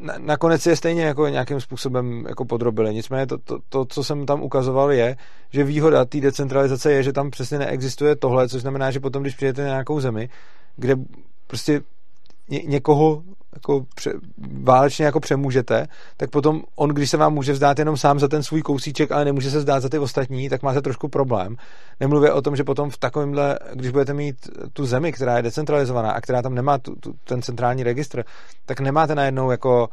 Na, 0.00 0.14
nakonec 0.18 0.66
je 0.66 0.76
stejně 0.76 1.02
jako 1.04 1.28
nějakým 1.28 1.60
způsobem 1.60 2.24
jako 2.28 2.44
podrobili. 2.44 2.94
Nicméně 2.94 3.26
to, 3.26 3.38
to, 3.38 3.58
to, 3.68 3.84
co 3.84 4.04
jsem 4.04 4.26
tam 4.26 4.42
ukazoval, 4.42 4.92
je, 4.92 5.16
že 5.50 5.64
výhoda 5.64 6.04
té 6.04 6.20
decentralizace 6.20 6.92
je, 6.92 7.02
že 7.02 7.12
tam 7.12 7.30
přesně 7.30 7.58
neexistuje 7.58 8.16
tohle, 8.16 8.48
což 8.48 8.60
znamená, 8.62 8.90
že 8.90 9.00
potom, 9.00 9.22
když 9.22 9.34
přijete 9.34 9.62
na 9.62 9.68
nějakou 9.68 10.00
zemi, 10.00 10.28
kde 10.76 10.94
prostě 11.54 11.80
ně, 12.48 12.62
někoho 12.66 13.22
jako 13.54 13.86
pře, 13.94 14.12
válečně 14.62 15.04
jako 15.04 15.20
přemůžete, 15.20 15.86
tak 16.16 16.30
potom 16.30 16.62
on, 16.76 16.90
když 16.90 17.10
se 17.10 17.16
vám 17.16 17.34
může 17.34 17.52
vzdát 17.52 17.78
jenom 17.78 17.96
sám 17.96 18.18
za 18.18 18.28
ten 18.28 18.42
svůj 18.42 18.62
kousíček, 18.62 19.12
ale 19.12 19.24
nemůže 19.24 19.50
se 19.50 19.58
vzdát 19.58 19.82
za 19.82 19.88
ty 19.88 19.98
ostatní, 19.98 20.48
tak 20.48 20.62
máte 20.62 20.82
trošku 20.82 21.08
problém. 21.08 21.56
Nemluvě 22.00 22.32
o 22.32 22.42
tom, 22.42 22.56
že 22.56 22.64
potom 22.64 22.90
v 22.90 22.98
takovémhle, 22.98 23.58
když 23.74 23.90
budete 23.90 24.14
mít 24.14 24.36
tu 24.72 24.86
zemi, 24.86 25.12
která 25.12 25.36
je 25.36 25.42
decentralizovaná 25.42 26.10
a 26.10 26.20
která 26.20 26.42
tam 26.42 26.54
nemá 26.54 26.78
tu, 26.78 26.96
tu, 26.96 27.14
ten 27.24 27.42
centrální 27.42 27.82
registr, 27.82 28.24
tak 28.66 28.80
nemáte 28.80 29.14
najednou 29.14 29.50
jako 29.50 29.88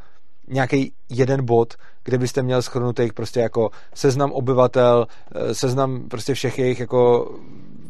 nějaký 0.48 0.92
jeden 1.08 1.44
bod, 1.44 1.74
kde 2.04 2.18
byste 2.18 2.42
měl 2.42 2.62
schrnutý 2.62 3.08
prostě 3.14 3.40
jako 3.40 3.70
seznam 3.94 4.32
obyvatel, 4.32 5.06
eh, 5.34 5.54
seznam 5.54 6.08
prostě 6.08 6.34
všech 6.34 6.58
jejich 6.58 6.80
jako 6.80 7.30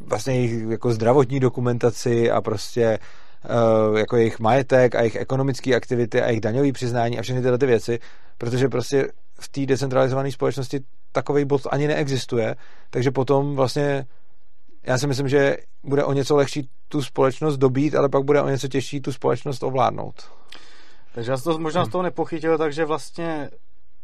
vlastně 0.06 0.34
jejich 0.34 0.70
jako 0.70 0.92
zdravotní 0.92 1.40
dokumentaci 1.40 2.30
a 2.30 2.40
prostě 2.40 2.98
jako 3.96 4.16
jejich 4.16 4.40
majetek 4.40 4.94
a 4.94 4.98
jejich 4.98 5.16
ekonomické 5.16 5.74
aktivity 5.74 6.22
a 6.22 6.26
jejich 6.26 6.40
daňové 6.40 6.72
přiznání 6.72 7.18
a 7.18 7.22
všechny 7.22 7.42
tyhle 7.42 7.58
ty 7.58 7.66
věci, 7.66 7.98
protože 8.38 8.68
prostě 8.68 9.08
v 9.40 9.48
té 9.48 9.66
decentralizované 9.66 10.32
společnosti 10.32 10.80
takový 11.12 11.44
bod 11.44 11.66
ani 11.70 11.86
neexistuje, 11.88 12.56
takže 12.90 13.10
potom 13.10 13.56
vlastně 13.56 14.06
já 14.86 14.98
si 14.98 15.06
myslím, 15.06 15.28
že 15.28 15.56
bude 15.84 16.04
o 16.04 16.12
něco 16.12 16.36
lehčí 16.36 16.68
tu 16.88 17.02
společnost 17.02 17.56
dobít, 17.56 17.94
ale 17.94 18.08
pak 18.08 18.24
bude 18.24 18.42
o 18.42 18.48
něco 18.48 18.68
těžší 18.68 19.00
tu 19.00 19.12
společnost 19.12 19.62
ovládnout. 19.62 20.14
Takže 21.14 21.30
já 21.30 21.36
jsem 21.36 21.52
to 21.52 21.58
možná 21.58 21.84
z 21.84 21.88
toho 21.88 22.02
nepochytil, 22.02 22.58
takže 22.58 22.84
vlastně 22.84 23.50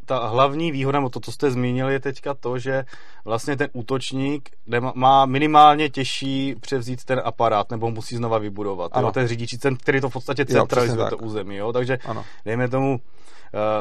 ta 0.09 0.26
hlavní 0.26 0.72
výhoda, 0.72 0.98
nebo 0.98 1.09
to, 1.09 1.20
co 1.20 1.32
jste 1.32 1.51
zmínili, 1.51 1.93
je 1.93 2.01
teďka 2.01 2.35
to, 2.35 2.59
že 2.59 2.85
vlastně 3.24 3.56
ten 3.56 3.68
útočník 3.72 4.51
má 4.94 5.26
minimálně 5.26 5.89
těžší 5.89 6.55
převzít 6.60 7.05
ten 7.05 7.22
aparát, 7.24 7.70
nebo 7.70 7.90
musí 7.90 8.16
znova 8.16 8.39
vybudovat. 8.39 8.93
Ano. 8.94 9.09
Jo? 9.09 9.12
Ten 9.12 9.28
řídící 9.28 9.59
cent, 9.59 9.82
který 9.82 10.01
to 10.01 10.09
v 10.09 10.12
podstatě 10.12 10.47
centralizuje, 10.47 11.10
to 11.10 11.16
tak. 11.16 11.22
území. 11.22 11.56
Jo? 11.56 11.72
Takže 11.72 11.98
Ano. 12.05 12.24
dejme 12.44 12.68
tomu, 12.68 13.01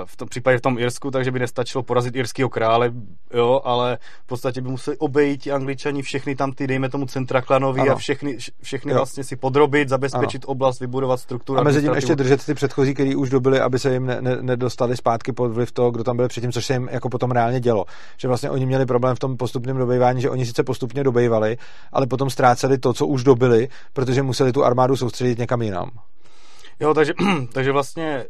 v 0.05 0.17
tom 0.17 0.27
případě 0.27 0.57
v 0.57 0.61
tom 0.61 0.79
Irsku, 0.79 1.11
takže 1.11 1.31
by 1.31 1.39
nestačilo 1.39 1.83
porazit 1.83 2.15
irského 2.15 2.49
krále, 2.49 2.91
jo, 3.33 3.61
ale 3.63 3.97
v 4.23 4.27
podstatě 4.27 4.61
by 4.61 4.69
museli 4.69 4.97
obejít 4.97 5.41
ti 5.41 5.51
angličani 5.51 6.01
všechny 6.01 6.35
tam 6.35 6.51
ty, 6.51 6.67
dejme 6.67 6.89
tomu 6.89 7.05
centra 7.05 7.41
klanový 7.41 7.81
Ano. 7.81 7.91
a 7.91 7.95
všechny, 7.95 8.37
všechny 8.61 8.91
Jo. 8.91 8.97
vlastně 8.97 9.23
si 9.23 9.35
podrobit, 9.35 9.89
zabezpečit 9.89 10.43
oblast, 10.45 10.79
vybudovat 10.79 11.19
strukturu. 11.19 11.59
A 11.59 11.63
mezi 11.63 11.81
tím 11.81 11.93
ještě 11.93 12.15
držet 12.15 12.45
ty 12.45 12.53
předchozí, 12.53 12.93
který 12.93 13.15
už 13.15 13.29
dobili, 13.29 13.59
aby 13.59 13.79
se 13.79 13.93
jim 13.93 14.05
ne, 14.05 14.21
ne, 14.21 14.37
nedostali 14.41 14.97
zpátky 14.97 15.31
pod 15.31 15.51
vliv 15.51 15.71
toho, 15.71 15.91
kdo 15.91 16.03
tam 16.03 16.17
byl 16.17 16.27
předtím, 16.27 16.51
což 16.51 16.65
se 16.65 16.73
jim 16.73 16.89
jako 16.91 17.09
potom 17.09 17.31
reálně 17.31 17.59
dělo. 17.59 17.85
Že 18.17 18.27
vlastně 18.27 18.49
oni 18.49 18.65
měli 18.65 18.85
problém 18.85 19.15
v 19.15 19.19
tom 19.19 19.37
postupném 19.37 19.77
dobývání, 19.77 20.21
že 20.21 20.29
oni 20.29 20.45
sice 20.45 20.63
postupně 20.63 21.03
dobývali, 21.03 21.57
ale 21.91 22.07
potom 22.07 22.29
ztráceli 22.29 22.77
to, 22.77 22.93
co 22.93 23.07
už 23.07 23.23
dobili, 23.23 23.69
protože 23.93 24.23
museli 24.23 24.51
tu 24.51 24.63
armádu 24.63 24.97
soustředit 24.97 25.39
někam 25.39 25.61
jinam. 25.61 25.89
Jo, 26.79 26.93
takže, 26.93 27.13
takže 27.53 27.71
vlastně 27.71 28.25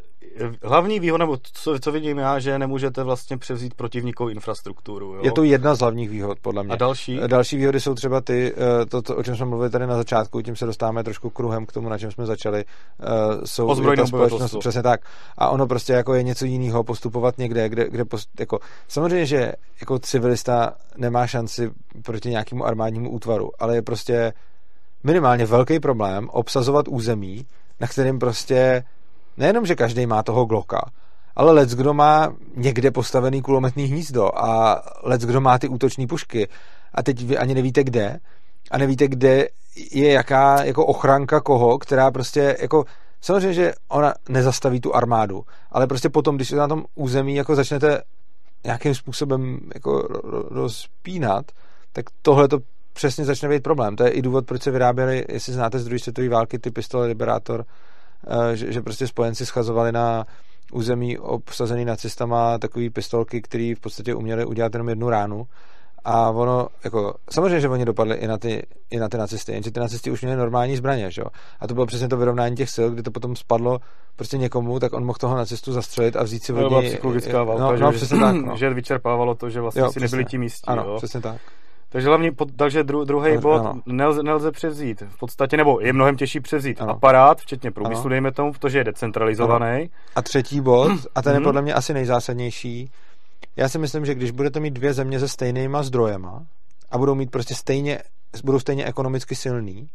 hlavní 0.64 1.00
výhoda, 1.00 1.26
nebo 1.26 1.38
co, 1.54 1.80
co 1.80 1.92
vidím 1.92 2.18
já, 2.18 2.40
že 2.40 2.60
nemůžete 2.60 3.04
vlastně 3.04 3.38
převzít 3.38 3.74
protivníkovou 3.74 4.30
infrastrukturu. 4.30 5.14
Jo? 5.16 5.22
Je 5.24 5.32
to 5.32 5.44
jedna 5.44 5.76
z 5.76 5.80
hlavních 5.80 6.10
výhod, 6.10 6.40
podle 6.40 6.64
mě. 6.64 6.74
A 6.74 6.76
další? 6.76 7.20
Další 7.28 7.58
výhody 7.58 7.80
jsou 7.80 7.94
třeba 7.94 8.22
ty, 8.22 8.54
eh, 8.82 8.86
to, 8.86 9.02
to, 9.02 9.16
o 9.16 9.24
čem 9.24 9.36
jsme 9.36 9.46
mluvili 9.46 9.70
tady 9.70 9.88
na 9.88 9.96
začátku, 9.96 10.42
tím 10.42 10.56
se 10.56 10.66
dostáváme 10.66 11.04
trošku 11.04 11.30
kruhem 11.30 11.66
k 11.66 11.72
tomu, 11.72 11.90
na 11.90 11.98
čem 11.98 12.12
jsme 12.12 12.26
začali. 12.26 12.66
eh, 13.00 13.06
Jsou 13.48 13.68
Ozbrojené 13.68 14.02
je 14.02 14.04
ta 14.04 14.08
společnost, 14.08 14.56
přesně 14.60 14.84
tak. 14.84 15.02
A 15.38 15.50
ono 15.50 15.68
prostě 15.68 15.94
jako 15.94 16.14
je 16.14 16.24
něco 16.24 16.46
jiného 16.46 16.84
postupovat 16.84 17.38
někde, 17.38 17.70
kde, 17.70 17.90
kde 17.90 18.06
post, 18.06 18.30
jako, 18.40 18.60
samozřejmě, 18.88 19.26
že 19.26 19.52
jako 19.80 20.00
civilista 20.00 20.74
nemá 20.98 21.28
šanci 21.28 21.72
proti 22.04 22.30
nějakému 22.30 22.66
armádnímu 22.66 23.10
útvaru, 23.12 23.52
ale 23.60 23.76
je 23.76 23.82
prostě 23.82 24.34
minimálně 25.04 25.46
velký 25.46 25.80
problém 25.80 26.30
obsazovat 26.30 26.88
území, 26.88 27.46
na 27.80 27.88
kterém 27.88 28.20
prostě 28.20 28.84
nejenom, 29.38 29.66
že 29.66 29.76
každý 29.76 30.06
má 30.06 30.24
toho 30.24 30.46
Glocka, 30.46 30.82
ale 31.36 31.52
lec, 31.52 31.76
kdo 31.76 31.94
má 31.94 32.36
někde 32.56 32.92
postavený 32.92 33.42
kulometný 33.42 33.86
hnízdo 33.86 34.40
a 34.40 34.82
lec, 35.04 35.26
kdo 35.26 35.42
má 35.42 35.60
ty 35.60 35.68
útoční 35.68 36.08
pušky 36.08 36.48
a 36.94 37.04
teď 37.04 37.24
vy 37.24 37.38
ani 37.38 37.54
nevíte 37.54 37.84
kde 37.84 38.20
a 38.72 38.78
nevíte, 38.78 39.08
kde 39.08 39.48
je 39.92 40.12
jaká 40.12 40.64
jako 40.64 40.86
ochranka 40.86 41.42
koho, 41.42 41.78
která 41.78 42.12
prostě 42.12 42.58
jako 42.62 42.86
samozřejmě, 43.22 43.54
že 43.54 43.74
ona 43.88 44.14
nezastaví 44.30 44.82
tu 44.82 44.96
armádu, 44.96 45.44
ale 45.72 45.88
prostě 45.88 46.10
potom, 46.10 46.36
když 46.36 46.50
se 46.50 46.56
na 46.56 46.68
tom 46.68 46.86
území 46.96 47.36
jako 47.36 47.56
začnete 47.56 48.02
nějakým 48.66 48.96
způsobem 48.96 49.60
jako 49.74 49.92
ro- 49.92 50.22
ro- 50.22 50.48
rozpínat, 50.50 51.46
tak 51.94 52.06
tohle 52.22 52.48
to 52.48 52.60
přesně 52.94 53.26
začne 53.26 53.50
být 53.50 53.64
problém. 53.64 53.96
To 53.96 54.04
je 54.04 54.10
i 54.10 54.22
důvod, 54.22 54.46
proč 54.46 54.62
se 54.62 54.72
vyráběly, 54.72 55.26
jestli 55.30 55.54
znáte 55.54 55.80
z 55.80 55.86
druhé 55.86 56.00
světové 56.00 56.30
války, 56.30 56.60
ty 56.60 56.72
pistole 56.72 57.08
Liberator, 57.08 57.66
že, 58.54 58.74
že 58.74 58.82
prostě 58.82 59.08
spojenci 59.08 59.46
schazovali 59.46 59.92
na 59.92 60.26
území 60.72 61.18
obsazený 61.18 61.86
nacistama 61.86 62.58
takový 62.58 62.90
pistolky, 62.90 63.42
které 63.42 63.74
v 63.78 63.80
podstatě 63.80 64.16
uměly 64.16 64.46
udělat 64.46 64.74
jenom 64.74 64.90
jednu 64.90 65.10
ránu. 65.10 65.48
A 66.06 66.30
ono, 66.30 66.68
jako, 66.84 67.16
samozřejmě, 67.32 67.60
že 67.60 67.70
oni 67.70 67.86
dopadli 67.86 68.16
i 68.16 68.28
na 68.28 68.38
ty, 68.38 68.64
i 68.90 68.98
na 69.00 69.10
ty 69.10 69.18
nacisty, 69.18 69.52
jenže 69.52 69.72
ty 69.72 69.80
nacisti 69.80 70.12
už 70.12 70.22
měli 70.22 70.38
normální 70.38 70.78
zbraně, 70.78 71.12
že 71.12 71.22
jo. 71.22 71.28
A 71.60 71.68
to 71.68 71.74
bylo 71.74 71.86
přesně 71.86 72.08
to 72.08 72.18
vyrovnání 72.18 72.56
těch 72.56 72.70
sil, 72.76 72.88
kdy 72.92 73.04
to 73.04 73.12
potom 73.12 73.36
spadlo 73.36 73.80
prostě 74.16 74.38
někomu, 74.38 74.80
tak 74.80 74.94
on 74.94 75.06
mohl 75.06 75.18
toho 75.20 75.36
nacistu 75.36 75.74
zastřelit 75.74 76.16
a 76.16 76.24
vzít 76.24 76.44
si 76.44 76.54
To 76.54 76.60
od 76.66 76.70
byla 76.70 76.82
něj- 76.82 76.88
psychologická 76.88 77.44
válka, 77.44 77.64
no, 77.64 77.78
že, 77.78 77.84
no, 77.84 77.92
přesně 77.92 78.20
tak, 78.20 78.36
no. 78.36 78.56
že 78.58 78.74
vyčerpávalo 78.74 79.36
to, 79.36 79.50
že 79.50 79.62
vlastně 79.62 79.82
Jo, 79.82 79.92
si 79.92 80.00
nebyli 80.00 80.24
přesně. 80.24 80.30
tím 80.32 80.44
jistí. 80.44 80.68
Ano, 80.68 80.84
jo. 80.88 80.98
přesně 80.98 81.22
tak. 81.22 81.42
Takže 81.90 82.08
hlavně, 82.08 82.32
pod, 82.32 82.50
takže 82.56 82.84
dru, 82.84 83.04
druhý 83.04 83.32
Ano. 83.32 83.42
bod 83.42 83.64
nelze, 83.86 84.24
nelze 84.24 84.52
převzít. 84.52 85.02
V 85.10 85.18
podstatě, 85.20 85.58
nebo 85.58 85.80
je 85.82 85.94
mnohem 85.94 86.18
těžší 86.18 86.40
převzít 86.40 86.82
Ano. 86.82 86.92
aparát, 86.92 87.38
včetně 87.42 87.72
průmyslu, 87.72 88.02
Ano. 88.02 88.10
dejme 88.10 88.32
tomu, 88.32 88.52
protože 88.54 88.78
je 88.78 88.84
decentralizovaný. 88.84 89.90
A 90.16 90.22
třetí 90.22 90.62
bod, 90.62 90.92
a 91.16 91.22
ten 91.22 91.34
je 91.34 91.40
Mhm. 91.40 91.44
podle 91.44 91.62
mě 91.62 91.74
asi 91.74 91.94
nejzásadnější, 91.94 92.92
já 93.56 93.70
si 93.70 93.80
myslím, 93.80 94.06
že 94.06 94.16
když 94.16 94.32
budete 94.32 94.60
mít 94.60 94.74
dvě 94.74 94.94
země 94.94 95.20
se 95.20 95.28
stejnýma 95.28 95.84
zdrojema 95.84 96.46
a 96.92 96.98
budou 96.98 97.16
mít 97.16 97.32
prostě 97.32 97.56
stejně, 97.56 98.00
budou 98.44 98.60
stejně 98.60 98.86
ekonomicky 98.86 99.36
silný, 99.36 99.90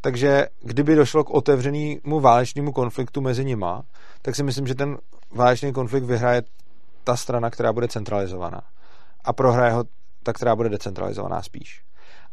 takže 0.00 0.46
kdyby 0.62 0.94
došlo 0.94 1.24
k 1.24 1.30
otevřenému 1.30 2.20
válečnému 2.20 2.72
konfliktu 2.72 3.20
mezi 3.20 3.44
nima, 3.44 3.82
tak 4.22 4.36
si 4.36 4.42
myslím, 4.42 4.66
že 4.66 4.74
ten 4.74 4.98
válečný 5.34 5.72
konflikt 5.72 6.04
vyhraje 6.04 6.42
ta 7.04 7.16
strana, 7.16 7.50
která 7.50 7.72
bude 7.72 7.88
centralizovaná. 7.88 8.60
A 9.24 9.32
prohraje 9.32 9.72
ho 9.72 9.84
ta, 10.24 10.32
která 10.32 10.56
bude 10.56 10.68
decentralizovaná 10.68 11.42
spíš. 11.42 11.82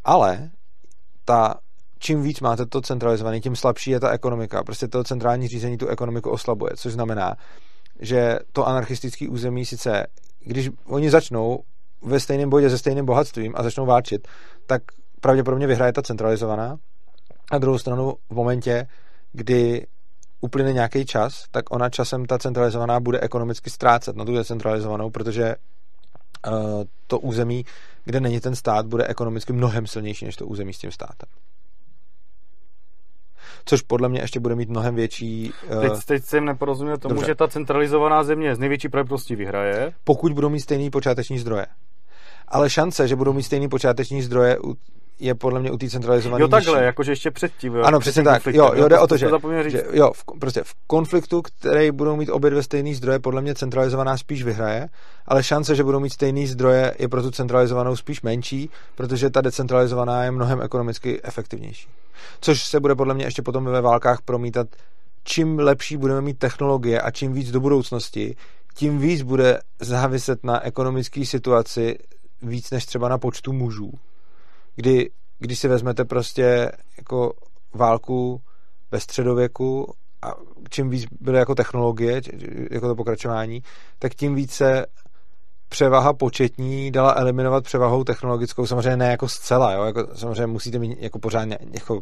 Ale 0.03 0.49
ta, 1.25 1.55
čím 1.99 2.23
víc 2.23 2.39
máte 2.39 2.65
to 2.65 2.81
centralizované, 2.81 3.39
tím 3.39 3.55
slabší 3.55 3.91
je 3.91 3.99
ta 3.99 4.09
ekonomika. 4.09 4.63
Prostě 4.63 4.87
to 4.87 5.03
centrální 5.03 5.47
řízení 5.47 5.77
tu 5.77 5.87
ekonomiku 5.87 6.29
oslabuje, 6.29 6.71
což 6.75 6.93
znamená, 6.93 7.35
že 7.99 8.39
to 8.53 8.67
anarchistické 8.67 9.29
území 9.29 9.65
sice, 9.65 10.07
když 10.39 10.69
oni 10.85 11.09
začnou 11.09 11.59
ve 12.01 12.19
stejném 12.19 12.49
bodě 12.49 12.69
se 12.69 12.77
stejným 12.77 13.05
bohatstvím 13.05 13.53
a 13.55 13.63
začnou 13.63 13.85
válčit, 13.85 14.27
tak 14.65 14.81
pravděpodobně 15.21 15.67
vyhraje 15.67 15.93
ta 15.93 16.01
centralizovaná. 16.01 16.77
Na 17.51 17.59
druhou 17.59 17.77
stranu 17.77 18.13
v 18.29 18.35
momentě, 18.35 18.87
kdy 19.33 19.87
uplyne 20.41 20.73
nějaký 20.73 21.05
čas, 21.05 21.43
tak 21.51 21.71
ona 21.71 21.89
časem 21.89 22.25
ta 22.25 22.37
centralizovaná 22.37 22.99
bude 22.99 23.19
ekonomicky 23.19 23.69
ztrácet 23.69 24.15
na 24.15 24.25
tu 24.25 24.35
decentralizovanou, 24.35 25.09
protože 25.09 25.55
to 27.07 27.19
území, 27.19 27.65
kde 28.05 28.19
není 28.19 28.39
ten 28.39 28.55
stát, 28.55 28.85
bude 28.85 29.07
ekonomicky 29.07 29.53
mnohem 29.53 29.87
silnější 29.87 30.25
než 30.25 30.35
to 30.35 30.47
území 30.47 30.73
s 30.73 30.77
tím 30.77 30.91
státem. 30.91 31.29
Což 33.65 33.81
podle 33.81 34.09
mě 34.09 34.21
ještě 34.21 34.39
bude 34.39 34.55
mít 34.55 34.69
mnohem 34.69 34.95
větší... 34.95 35.53
Uh, 35.75 35.81
Teď, 35.81 35.91
teď 36.05 36.23
jsem 36.23 36.45
neporozuměl 36.45 36.97
tomu, 36.97 37.13
Dobře. 37.15 37.27
že 37.31 37.35
ta 37.35 37.47
centralizovaná 37.47 38.23
země 38.23 38.55
z 38.55 38.59
největší 38.59 38.89
pravděpodobností 38.89 39.35
vyhraje. 39.35 39.93
pokud 40.03 40.33
budou 40.33 40.49
mít 40.49 40.59
stejný 40.59 40.89
počáteční 40.89 41.39
zdroje. 41.39 41.65
Ale 42.47 42.69
šance, 42.69 43.07
že 43.07 43.15
budou 43.15 43.33
mít 43.33 43.43
stejný 43.43 43.69
počáteční 43.69 44.21
zdroje, 44.21 44.59
u- 44.59 44.75
je 45.21 45.35
podle 45.35 45.59
mě 45.59 45.71
u 45.71 45.77
té 45.77 45.89
centralizované. 45.89 46.41
Jo, 46.41 46.47
takhle, 46.47 46.77
nižší. 46.77 46.85
jakože 46.85 47.11
ještě 47.11 47.31
předtím. 47.31 47.75
Jo, 47.75 47.83
ano, 47.83 47.99
přesně 47.99 48.23
tak. 48.23 48.45
Jo, 48.45 48.71
jo, 48.75 48.87
jde 48.87 48.99
o 48.99 49.07
to, 49.07 49.17
že, 49.17 49.29
že 49.67 49.83
jo, 49.91 50.11
v, 50.15 50.39
prostě 50.39 50.63
v 50.63 50.73
konfliktu, 50.87 51.41
který 51.41 51.91
budou 51.91 52.15
mít 52.15 52.29
obě 52.29 52.49
dvě 52.49 52.63
stejný 52.63 52.95
zdroje, 52.95 53.19
podle 53.19 53.41
mě 53.41 53.55
centralizovaná 53.55 54.17
spíš 54.17 54.43
vyhraje, 54.43 54.89
ale 55.25 55.43
šance, 55.43 55.75
že 55.75 55.83
budou 55.83 55.99
mít 55.99 56.13
stejný 56.13 56.47
zdroje, 56.47 56.95
je 56.99 57.07
pro 57.07 57.21
tu 57.21 57.31
centralizovanou 57.31 57.95
spíš 57.95 58.21
menší, 58.21 58.69
protože 58.95 59.29
ta 59.29 59.41
decentralizovaná 59.41 60.23
je 60.23 60.31
mnohem 60.31 60.61
ekonomicky 60.61 61.19
efektivnější. 61.23 61.89
Což 62.41 62.63
se 62.63 62.79
bude 62.79 62.95
podle 62.95 63.13
mě 63.13 63.25
ještě 63.25 63.41
potom 63.41 63.65
ve 63.65 63.81
válkách 63.81 64.21
promítat 64.21 64.67
čím 65.23 65.59
lepší 65.59 65.97
budeme 65.97 66.21
mít 66.21 66.39
technologie 66.39 67.01
a 67.01 67.11
čím 67.11 67.33
víc 67.33 67.51
do 67.51 67.59
budoucnosti, 67.59 68.35
tím 68.75 68.99
víc 68.99 69.21
bude 69.21 69.59
záviset 69.79 70.43
na 70.43 70.65
ekonomické 70.65 71.25
situaci 71.25 71.97
víc 72.41 72.71
než 72.71 72.85
třeba 72.85 73.09
na 73.09 73.17
počtu 73.17 73.53
mužů. 73.53 73.91
Kdy, 74.75 75.09
když 75.39 75.59
si 75.59 75.67
vezmete 75.67 76.05
prostě 76.05 76.71
jako 76.97 77.33
válku 77.73 78.41
ve 78.91 78.99
středověku 78.99 79.93
a 80.21 80.33
čím 80.69 80.89
víc 80.89 81.05
byly 81.21 81.37
jako 81.37 81.55
technologie, 81.55 82.21
jako 82.71 82.87
to 82.87 82.95
pokračování, 82.95 83.63
tak 83.99 84.15
tím 84.15 84.35
více 84.35 84.85
převaha 85.71 86.13
početní 86.13 86.91
dala 86.91 87.13
eliminovat 87.17 87.63
převahou 87.63 88.03
technologickou, 88.03 88.65
samozřejmě 88.65 88.97
ne 88.97 89.11
jako 89.11 89.27
zcela, 89.27 89.71
jo? 89.73 89.83
Jako, 89.83 90.07
samozřejmě 90.15 90.47
musíte 90.47 90.79
mít 90.79 90.97
jako 91.01 91.19
pořádně, 91.19 91.57
jako 91.73 92.01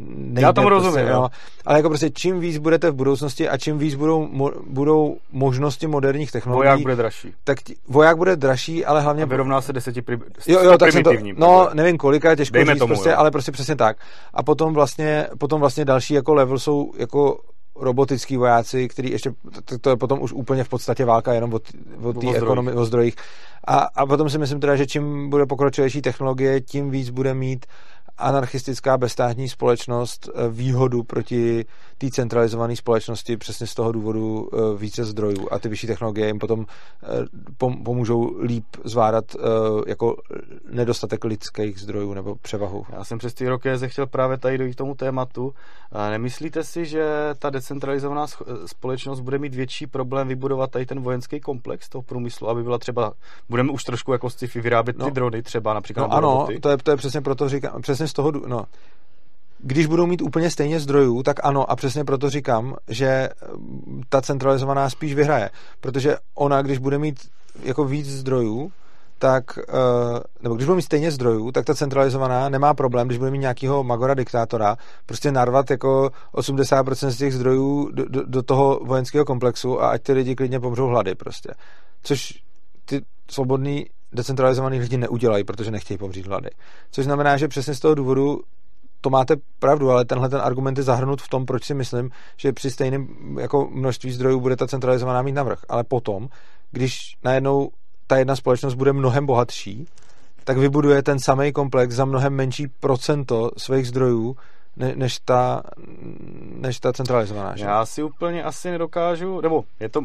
nejde, 0.00 0.42
Já 0.42 0.52
tomu 0.52 0.68
prostě, 0.68 0.86
rozumím, 0.86 1.08
jo. 1.08 1.28
ale 1.66 1.78
jako 1.78 1.88
prostě 1.88 2.10
čím 2.10 2.40
víc 2.40 2.58
budete 2.58 2.90
v 2.90 2.94
budoucnosti 2.94 3.48
a 3.48 3.58
čím 3.58 3.78
víc 3.78 3.94
budou, 3.94 4.28
mo, 4.32 4.50
budou 4.66 5.16
možnosti 5.32 5.86
moderních 5.86 6.32
technologií, 6.32 6.68
voják 6.68 6.80
bude 6.80 6.96
dražší. 6.96 7.34
Tak 7.44 7.62
t- 7.62 7.74
voják 7.88 8.16
bude 8.16 8.36
dražší, 8.36 8.84
ale 8.84 9.00
hlavně... 9.00 9.22
A 9.22 9.26
vyrovná 9.26 9.60
se 9.60 9.72
deseti 9.72 10.02
pri, 10.02 10.18
jo, 10.46 10.62
jo, 10.62 10.78
tak 10.78 10.94
to, 11.04 11.12
no, 11.36 11.70
nevím 11.74 11.98
kolika, 11.98 12.36
těžko 12.36 12.54
Dejme 12.54 12.72
říct, 12.72 12.78
tomu, 12.78 12.94
prostě, 12.94 13.14
ale 13.14 13.30
prostě 13.30 13.52
přesně 13.52 13.76
tak. 13.76 13.96
A 14.34 14.42
potom 14.42 14.74
vlastně, 14.74 15.26
potom 15.38 15.60
vlastně 15.60 15.84
další 15.84 16.14
jako 16.14 16.34
level 16.34 16.58
jsou 16.58 16.92
jako 16.96 17.40
robotický 17.80 18.36
vojáci, 18.36 18.88
který 18.88 19.10
ještě, 19.10 19.32
to, 19.64 19.78
to 19.78 19.90
je 19.90 19.96
potom 19.96 20.22
už 20.22 20.32
úplně 20.32 20.64
v 20.64 20.68
podstatě 20.68 21.04
válka 21.04 21.32
jenom 21.32 21.54
o, 21.54 21.60
o 22.02 22.12
té 22.12 22.34
ekonomii, 22.36 22.74
o 22.74 22.84
zdrojích. 22.84 23.14
A, 23.66 23.78
a 23.78 24.06
potom 24.06 24.30
si 24.30 24.38
myslím 24.38 24.60
teda, 24.60 24.76
že 24.76 24.86
čím 24.86 25.30
bude 25.30 25.46
pokročilejší 25.46 26.02
technologie, 26.02 26.60
tím 26.60 26.90
víc 26.90 27.10
bude 27.10 27.34
mít 27.34 27.66
anarchistická 28.18 28.98
bezstátní 28.98 29.48
společnost 29.48 30.28
eh, 30.34 30.48
výhodu 30.48 31.02
proti 31.02 31.64
té 31.98 32.10
centralizované 32.10 32.76
společnosti 32.76 33.36
přesně 33.36 33.66
z 33.66 33.74
toho 33.74 33.92
důvodu 33.92 34.48
eh, 34.52 34.78
více 34.78 35.04
zdrojů 35.04 35.48
a 35.50 35.58
ty 35.58 35.68
vyšší 35.68 35.86
technologie 35.86 36.26
jim 36.26 36.38
potom 36.38 36.66
eh, 37.02 37.06
pomůžou 37.84 38.40
líp 38.42 38.64
zvládat 38.84 39.24
jako 39.86 40.16
nedostatek 40.70 41.24
lidských 41.24 41.80
zdrojů 41.80 42.14
nebo 42.14 42.36
převahu. 42.36 42.84
Já 42.92 43.04
jsem 43.04 43.18
přes 43.18 43.34
ty 43.34 43.48
roky 43.48 43.68
chtěl 43.86 44.06
právě 44.06 44.38
tady 44.38 44.58
dojít 44.58 44.74
k 44.74 44.78
tomu 44.78 44.94
tématu. 44.94 45.54
Nemyslíte 46.10 46.64
si, 46.64 46.86
že 46.86 47.04
ta 47.38 47.50
decentralizovaná 47.50 48.26
společnost 48.66 49.20
bude 49.20 49.38
mít 49.38 49.54
větší 49.54 49.86
problém 49.86 50.28
vybudovat 50.28 50.70
tady 50.70 50.86
ten 50.86 51.00
vojenský 51.00 51.40
komplex 51.40 51.88
toho 51.88 52.02
průmyslu, 52.02 52.48
aby 52.48 52.62
byla 52.62 52.78
třeba, 52.78 53.12
budeme 53.48 53.72
už 53.72 53.84
trošku 53.84 54.12
jako 54.12 54.30
sci-fi 54.30 54.60
vyrábět 54.60 54.98
no, 54.98 55.04
ty 55.04 55.10
drony 55.10 55.42
třeba 55.42 55.74
například 55.74 56.06
no, 56.06 56.12
ano, 56.12 56.46
to 56.62 56.68
je, 56.68 56.78
to 56.78 56.90
je 56.90 56.96
přesně 56.96 57.20
proto 57.20 57.48
říkám, 57.48 57.82
přesně 57.82 58.08
z 58.10 58.12
toho, 58.12 58.32
no, 58.46 58.64
když 59.58 59.86
budou 59.86 60.06
mít 60.06 60.22
úplně 60.22 60.50
stejně 60.50 60.80
zdrojů, 60.80 61.22
tak 61.22 61.36
ano, 61.42 61.70
a 61.70 61.76
přesně 61.76 62.04
proto 62.04 62.30
říkám, 62.30 62.76
že 62.88 63.28
mm, 63.56 64.02
ta 64.08 64.22
centralizovaná 64.22 64.90
spíš 64.90 65.14
vyhraje, 65.14 65.50
protože 65.80 66.16
ona, 66.34 66.62
když 66.62 66.78
bude 66.78 66.98
mít 66.98 67.16
jako 67.62 67.84
víc 67.84 68.06
zdrojů, 68.06 68.72
tak, 69.18 69.58
eh, 69.58 70.20
nebo 70.42 70.54
když 70.54 70.66
bude 70.66 70.76
mít 70.76 70.82
stejně 70.82 71.10
zdrojů, 71.10 71.52
tak 71.52 71.64
ta 71.64 71.74
centralizovaná 71.74 72.48
nemá 72.48 72.74
problém, 72.74 73.06
když 73.06 73.18
bude 73.18 73.30
mít 73.30 73.38
nějakého 73.38 73.84
magora 73.84 74.14
diktátora, 74.14 74.76
prostě 75.06 75.32
narvat 75.32 75.70
jako 75.70 76.10
80% 76.34 77.10
z 77.10 77.16
těch 77.16 77.34
zdrojů 77.34 77.90
do, 77.92 78.04
do, 78.08 78.22
do 78.26 78.42
toho 78.42 78.80
vojenského 78.84 79.24
komplexu 79.24 79.82
a 79.82 79.88
ať 79.88 80.02
ty 80.02 80.12
lidi 80.12 80.34
klidně 80.34 80.60
pomřou 80.60 80.86
hlady 80.86 81.14
prostě. 81.14 81.50
Což 82.02 82.34
ty 82.84 83.00
svobodný 83.30 83.86
decentralizovaný 84.12 84.80
lidi 84.80 84.96
neudělají, 84.96 85.44
protože 85.44 85.70
nechtějí 85.70 85.98
pomřít 85.98 86.26
hlady. 86.26 86.50
Což 86.90 87.04
znamená, 87.04 87.36
že 87.36 87.48
přesně 87.48 87.74
z 87.74 87.80
toho 87.80 87.94
důvodu 87.94 88.40
to 89.00 89.10
máte 89.10 89.36
pravdu, 89.58 89.90
ale 89.90 90.04
tenhle 90.04 90.28
ten 90.28 90.40
argument 90.40 90.78
je 90.78 90.84
zahrnut 90.84 91.22
v 91.22 91.28
tom, 91.28 91.46
proč 91.46 91.64
si 91.64 91.74
myslím, 91.74 92.10
že 92.36 92.52
při 92.52 92.70
stejném 92.70 93.08
jako 93.40 93.68
množství 93.70 94.12
zdrojů 94.12 94.40
bude 94.40 94.56
ta 94.56 94.66
centralizovaná 94.66 95.22
mít 95.22 95.32
navrh. 95.32 95.58
Ale 95.68 95.84
potom, 95.84 96.28
když 96.70 97.16
najednou 97.24 97.70
ta 98.06 98.16
jedna 98.16 98.36
společnost 98.36 98.74
bude 98.74 98.92
mnohem 98.92 99.26
bohatší, 99.26 99.86
tak 100.44 100.58
vybuduje 100.58 101.02
ten 101.02 101.18
samý 101.18 101.52
komplex 101.52 101.94
za 101.94 102.04
mnohem 102.04 102.32
menší 102.32 102.68
procento 102.68 103.50
svých 103.56 103.88
zdrojů, 103.88 104.36
ne, 104.76 104.92
než, 104.96 105.18
ta, 105.18 105.62
než 106.60 106.80
ta 106.80 106.92
centralizovaná. 106.92 107.56
Že? 107.56 107.64
Já 107.64 107.86
si 107.86 108.02
úplně 108.02 108.44
asi 108.44 108.70
nedokážu, 108.70 109.40
nebo 109.40 109.64
je 109.80 109.88
to, 109.88 110.00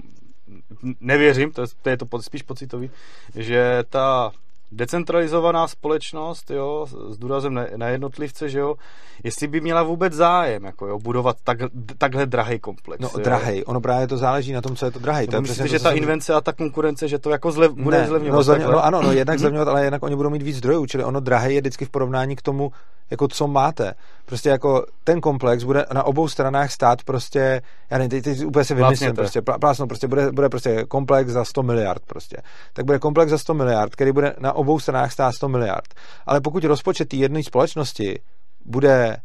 nevěřím, 0.99 1.51
to 1.81 1.89
je 1.89 1.97
to, 1.97 2.21
spíš 2.21 2.41
pocitový, 2.41 2.91
že 3.35 3.83
ta 3.89 4.31
decentralizovaná 4.71 5.67
společnost, 5.67 6.51
jo, 6.51 6.87
s 7.09 7.17
důrazem 7.17 7.53
na, 7.53 7.65
na 7.75 7.87
jednotlivce, 7.87 8.49
že 8.49 8.59
jo, 8.59 8.75
jestli 9.23 9.47
by 9.47 9.61
měla 9.61 9.83
vůbec 9.83 10.13
zájem, 10.13 10.63
jako 10.63 10.87
jo, 10.87 10.99
budovat 10.99 11.37
tak, 11.43 11.57
takhle 11.97 12.25
drahý 12.25 12.59
komplex. 12.59 13.01
No, 13.01 13.09
drahý, 13.23 13.63
ono 13.63 13.81
právě 13.81 14.07
to 14.07 14.17
záleží 14.17 14.53
na 14.53 14.61
tom, 14.61 14.75
co 14.75 14.85
je 14.85 14.91
to 14.91 14.99
drahý. 14.99 15.27
To 15.27 15.41
myslíte, 15.41 15.67
že 15.67 15.79
ta 15.79 15.89
jsem... 15.89 15.97
invence 15.97 16.33
a 16.33 16.41
ta 16.41 16.53
konkurence, 16.53 17.07
že 17.07 17.19
to 17.19 17.29
jako 17.29 17.51
zlev, 17.51 17.71
bude 17.71 17.97
ne, 17.97 18.07
zlevňovat? 18.07 18.37
No, 18.37 18.43
zlevňovat, 18.43 18.75
no 18.75 18.85
ano, 18.85 19.01
no, 19.01 19.11
jednak 19.11 19.39
zlevňovat, 19.39 19.67
ale 19.67 19.83
jednak 19.83 20.03
oni 20.03 20.15
budou 20.15 20.29
mít 20.29 20.41
víc 20.41 20.57
zdrojů, 20.57 20.85
čili 20.85 21.03
ono 21.03 21.19
drahé 21.19 21.53
je 21.53 21.61
vždycky 21.61 21.85
v 21.85 21.89
porovnání 21.89 22.35
k 22.35 22.41
tomu, 22.41 22.71
jako 23.11 23.27
co 23.27 23.47
máte. 23.47 23.93
Prostě 24.25 24.49
jako 24.49 24.85
ten 25.03 25.21
komplex 25.21 25.63
bude 25.63 25.85
na 25.93 26.03
obou 26.03 26.27
stranách 26.27 26.71
stát 26.71 27.03
prostě, 27.03 27.61
já 27.89 27.97
nevím, 27.97 28.09
teď, 28.09 28.23
teď 28.23 28.45
úplně 28.45 28.65
si 28.65 28.73
vymyslím, 28.73 29.13
prostě, 29.13 29.41
plásno, 29.41 29.87
prostě 29.87 30.07
bude, 30.07 30.31
bude 30.31 30.49
prostě 30.49 30.85
komplex 30.87 31.31
za 31.31 31.45
100 31.45 31.63
miliard 31.63 32.01
prostě. 32.05 32.37
Tak 32.73 32.85
bude 32.85 32.99
komplex 32.99 33.29
za 33.31 33.37
100 33.37 33.53
miliard, 33.53 33.93
který 33.93 34.11
bude 34.11 34.35
na 34.39 34.54
obou 34.55 34.79
stranách 34.79 35.11
stát 35.11 35.31
100 35.31 35.49
miliard. 35.49 35.93
Ale 36.25 36.41
pokud 36.41 36.63
rozpočet 36.63 37.09
té 37.09 37.15
jedné 37.15 37.43
společnosti 37.43 38.19
bude 38.65 39.17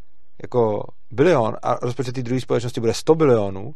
jako 0.43 0.85
bilion 1.11 1.57
a 1.62 1.74
rozpočet 1.74 2.15
té 2.15 2.23
druhé 2.23 2.40
společnosti 2.40 2.81
bude 2.81 2.94
100 2.94 3.15
bilionů, 3.15 3.74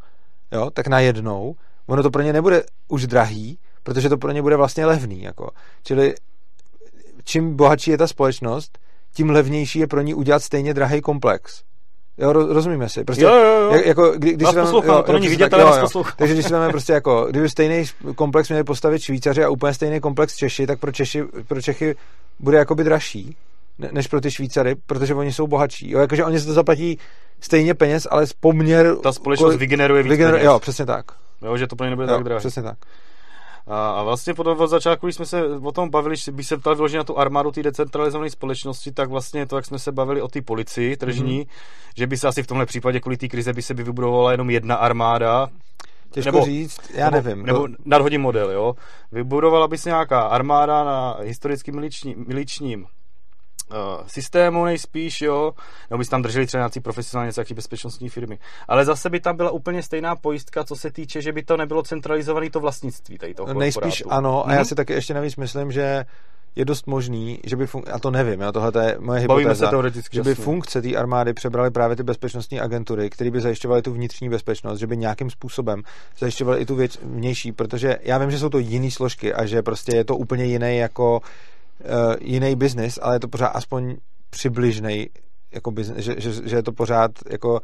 jo, 0.52 0.70
tak 0.70 0.86
najednou 0.86 1.56
ono 1.86 2.02
to 2.02 2.10
pro 2.10 2.22
ně 2.22 2.32
nebude 2.32 2.62
už 2.89 3.06
drahý, 3.06 3.59
protože 3.82 4.09
to 4.09 4.18
pro 4.18 4.31
ně 4.31 4.43
bude 4.43 4.56
vlastně 4.56 4.86
levný. 4.86 5.22
Jako. 5.22 5.51
Čili 5.82 6.14
čím 7.24 7.56
bohatší 7.56 7.90
je 7.90 7.98
ta 7.98 8.06
společnost, 8.06 8.78
tím 9.12 9.31
levnější 9.31 9.78
je 9.78 9.86
pro 9.86 10.01
ní 10.01 10.14
udělat 10.14 10.43
stejně 10.43 10.74
drahý 10.74 11.01
komplex. 11.01 11.62
Jo, 12.19 12.32
rozumíme 12.32 12.89
si. 12.89 13.05
Prostě, 13.05 13.24
jo, 13.24 13.35
jo, 13.35 13.70
jo. 13.73 13.82
Jako, 13.85 14.12
kdy, 14.16 14.32
když 14.32 14.55
vás 14.55 14.66
poslouchám, 14.66 14.97
jo, 14.97 15.03
to 15.03 15.12
není 15.12 15.28
vidět, 15.28 15.55
ale 15.55 15.65
vás 15.65 15.93
Takže 16.16 16.35
když 16.35 16.47
si 16.47 16.53
máme 16.53 16.69
prostě 16.69 16.93
jako, 16.93 17.27
kdyby 17.31 17.49
stejný 17.49 17.85
komplex 18.15 18.49
měli 18.49 18.65
postavit 18.65 19.03
Švýcaři 19.03 19.45
a 19.45 19.49
úplně 19.49 19.74
stejný 19.74 20.01
komplex 20.01 20.36
Češi, 20.36 20.66
tak 20.66 20.81
pro, 20.81 20.93
Češi, 20.93 21.24
pro 21.49 21.62
Čechy 21.62 21.97
bude 22.39 22.59
jakoby 22.59 22.85
dražší 22.85 23.36
než 23.93 24.07
pro 24.07 24.20
ty 24.20 24.31
Švýcary, 24.31 24.74
protože 24.86 25.15
oni 25.15 25.32
jsou 25.32 25.47
bohatší. 25.47 25.91
Jo, 25.91 26.01
jakože 26.01 26.24
oni 26.24 26.41
se 26.41 26.47
to 26.47 26.53
zaplatí 26.53 26.99
stejně 27.41 27.74
peněz, 27.74 28.07
ale 28.11 28.27
z 28.27 28.32
poměr... 28.32 28.97
Ta 29.03 29.12
společnost 29.12 29.51
kol, 29.51 29.59
vygeneruje 29.59 30.03
víc 30.03 30.11
vygener, 30.11 30.35
peněz. 30.35 30.47
Jo, 30.47 30.59
přesně 30.59 30.86
tak. 30.86 31.05
Jo, 31.43 31.57
že 31.57 31.66
to 31.66 31.77
pro 31.77 31.85
ně 31.85 31.91
nebude 31.91 32.09
jo, 32.09 32.15
tak 32.15 32.24
drahé. 32.24 32.39
přesně 32.39 32.62
tak. 32.62 32.78
A, 33.66 33.91
a 33.91 34.03
vlastně 34.03 34.35
potom 34.35 34.61
od 34.61 34.66
začátku, 34.66 35.07
když 35.07 35.16
jsme 35.16 35.27
se 35.27 35.47
o 35.47 35.73
tom 35.73 35.91
bavili, 35.91 36.16
že 36.16 36.32
by 36.32 36.45
se 36.45 36.57
ptal 36.57 36.74
vyloženě 36.74 36.99
na 36.99 37.05
tu 37.05 37.19
armádu 37.19 37.51
té 37.51 37.62
decentralizované 37.62 38.31
společnosti, 38.31 38.93
tak 38.93 39.11
vlastně 39.11 39.47
to, 39.47 39.57
jak 39.57 39.66
jsme 39.66 39.78
se 39.78 39.93
bavili 39.93 40.23
o 40.23 40.28
té 40.28 40.43
policii 40.43 40.97
tržní, 40.97 41.39
mm. 41.39 41.45
že 41.97 42.07
by 42.07 42.16
se 42.16 42.28
asi 42.28 42.43
v 42.43 42.47
tomhle 42.47 42.66
případě 42.66 43.01
kvůli 43.01 43.16
té 43.16 43.28
krize 43.28 43.53
by 43.53 43.62
se 43.62 43.74
by 43.74 43.82
vybudovala 43.82 44.32
jenom 44.32 44.51
jedna 44.51 44.77
armáda, 44.77 45.49
Těžko 46.11 46.32
nebo, 46.32 46.45
říct, 46.45 46.81
já 46.95 47.11
nebo, 47.11 47.28
nevím. 47.28 47.47
Nebo 47.47 47.69
to... 47.69 47.74
nadhodím 47.85 48.20
model, 48.20 48.51
jo. 48.51 48.74
Vybudovala 49.12 49.69
by 49.69 49.78
se 49.78 49.89
nějaká 49.89 50.20
armáda 50.23 50.85
na 50.85 51.16
historicky 51.23 51.73
miličním, 51.73 52.24
miličním 52.28 52.86
uh, 53.70 54.07
systému 54.07 54.65
nejspíš, 54.65 55.20
jo, 55.20 55.53
nebo 55.91 55.99
by 55.99 56.05
tam 56.05 56.23
drželi 56.23 56.47
třeba 56.47 56.61
nějaký 56.61 56.81
profesionálně 56.81 57.32
nějaký 57.36 57.55
bezpečnostní 57.55 58.09
firmy. 58.09 58.39
Ale 58.69 58.85
zase 58.85 59.11
by 59.11 59.20
tam 59.20 59.36
byla 59.36 59.51
úplně 59.51 59.82
stejná 59.82 60.16
pojistka, 60.16 60.65
co 60.65 60.77
se 60.77 60.91
týče, 60.91 61.23
že 61.23 61.32
by 61.32 61.43
to 61.43 61.57
nebylo 61.57 61.82
centralizované 61.82 62.51
to 62.51 62.61
vlastnictví 62.61 63.19
tady 63.19 63.35
toho 63.35 63.55
Nejspíš 63.55 64.03
ano, 64.09 64.45
a 64.45 64.49
mm-hmm. 64.49 64.53
já 64.53 64.59
mhm. 64.59 64.65
si 64.65 64.74
taky 64.74 64.93
ještě 64.93 65.15
navíc 65.15 65.36
myslím, 65.36 65.73
že 65.73 66.05
je 66.57 66.65
dost 66.65 66.86
možný, 66.86 67.41
že 67.45 67.57
by, 67.57 67.65
fun- 67.65 67.82
a 67.93 67.99
to 67.99 68.11
nevím, 68.11 68.41
jo, 68.41 68.53
tohle 68.53 68.86
je 68.86 68.97
moje 69.01 69.20
hypotéza, 69.20 69.70
že 70.11 70.23
by 70.23 70.35
funkce 70.35 70.82
té 70.82 70.97
armády 70.97 71.32
přebrali 71.32 71.70
právě 71.70 71.97
ty 71.97 72.03
bezpečnostní 72.03 72.61
agentury, 72.61 73.11
které 73.11 73.31
by 73.31 73.41
zajišťovaly 73.41 73.82
tu 73.82 73.93
vnitřní 73.93 74.28
bezpečnost, 74.28 74.78
že 74.78 74.86
by 74.86 74.97
nějakým 74.97 75.31
způsobem 75.31 75.82
zajišťovaly 76.19 76.61
i 76.61 76.66
tu 76.66 76.74
věc 76.74 76.99
vnější, 77.03 77.53
protože 77.53 77.99
já 78.03 78.19
vím, 78.19 78.31
že 78.31 78.39
jsou 78.39 78.49
to 78.49 78.59
jiné 78.59 78.91
složky 78.91 79.35
a 79.35 79.47
že 79.47 79.62
prostě 79.62 79.97
je 79.97 80.05
to 80.05 80.16
úplně 80.16 80.45
jiný 80.45 80.77
jako 80.77 81.20
uh, 81.81 82.15
jiný 82.21 82.57
biznis, 82.57 82.99
ale 83.03 83.17
je 83.17 83.21
to 83.21 83.29
pořád 83.29 83.49
aspoň 83.49 83.97
přibližný 84.31 85.09
jako 85.55 85.71
biznes, 85.71 86.05
že, 86.05 86.15
že, 86.19 86.49
že, 86.49 86.57
je 86.57 86.63
to 86.63 86.73
pořád 86.73 87.11
jako 87.31 87.61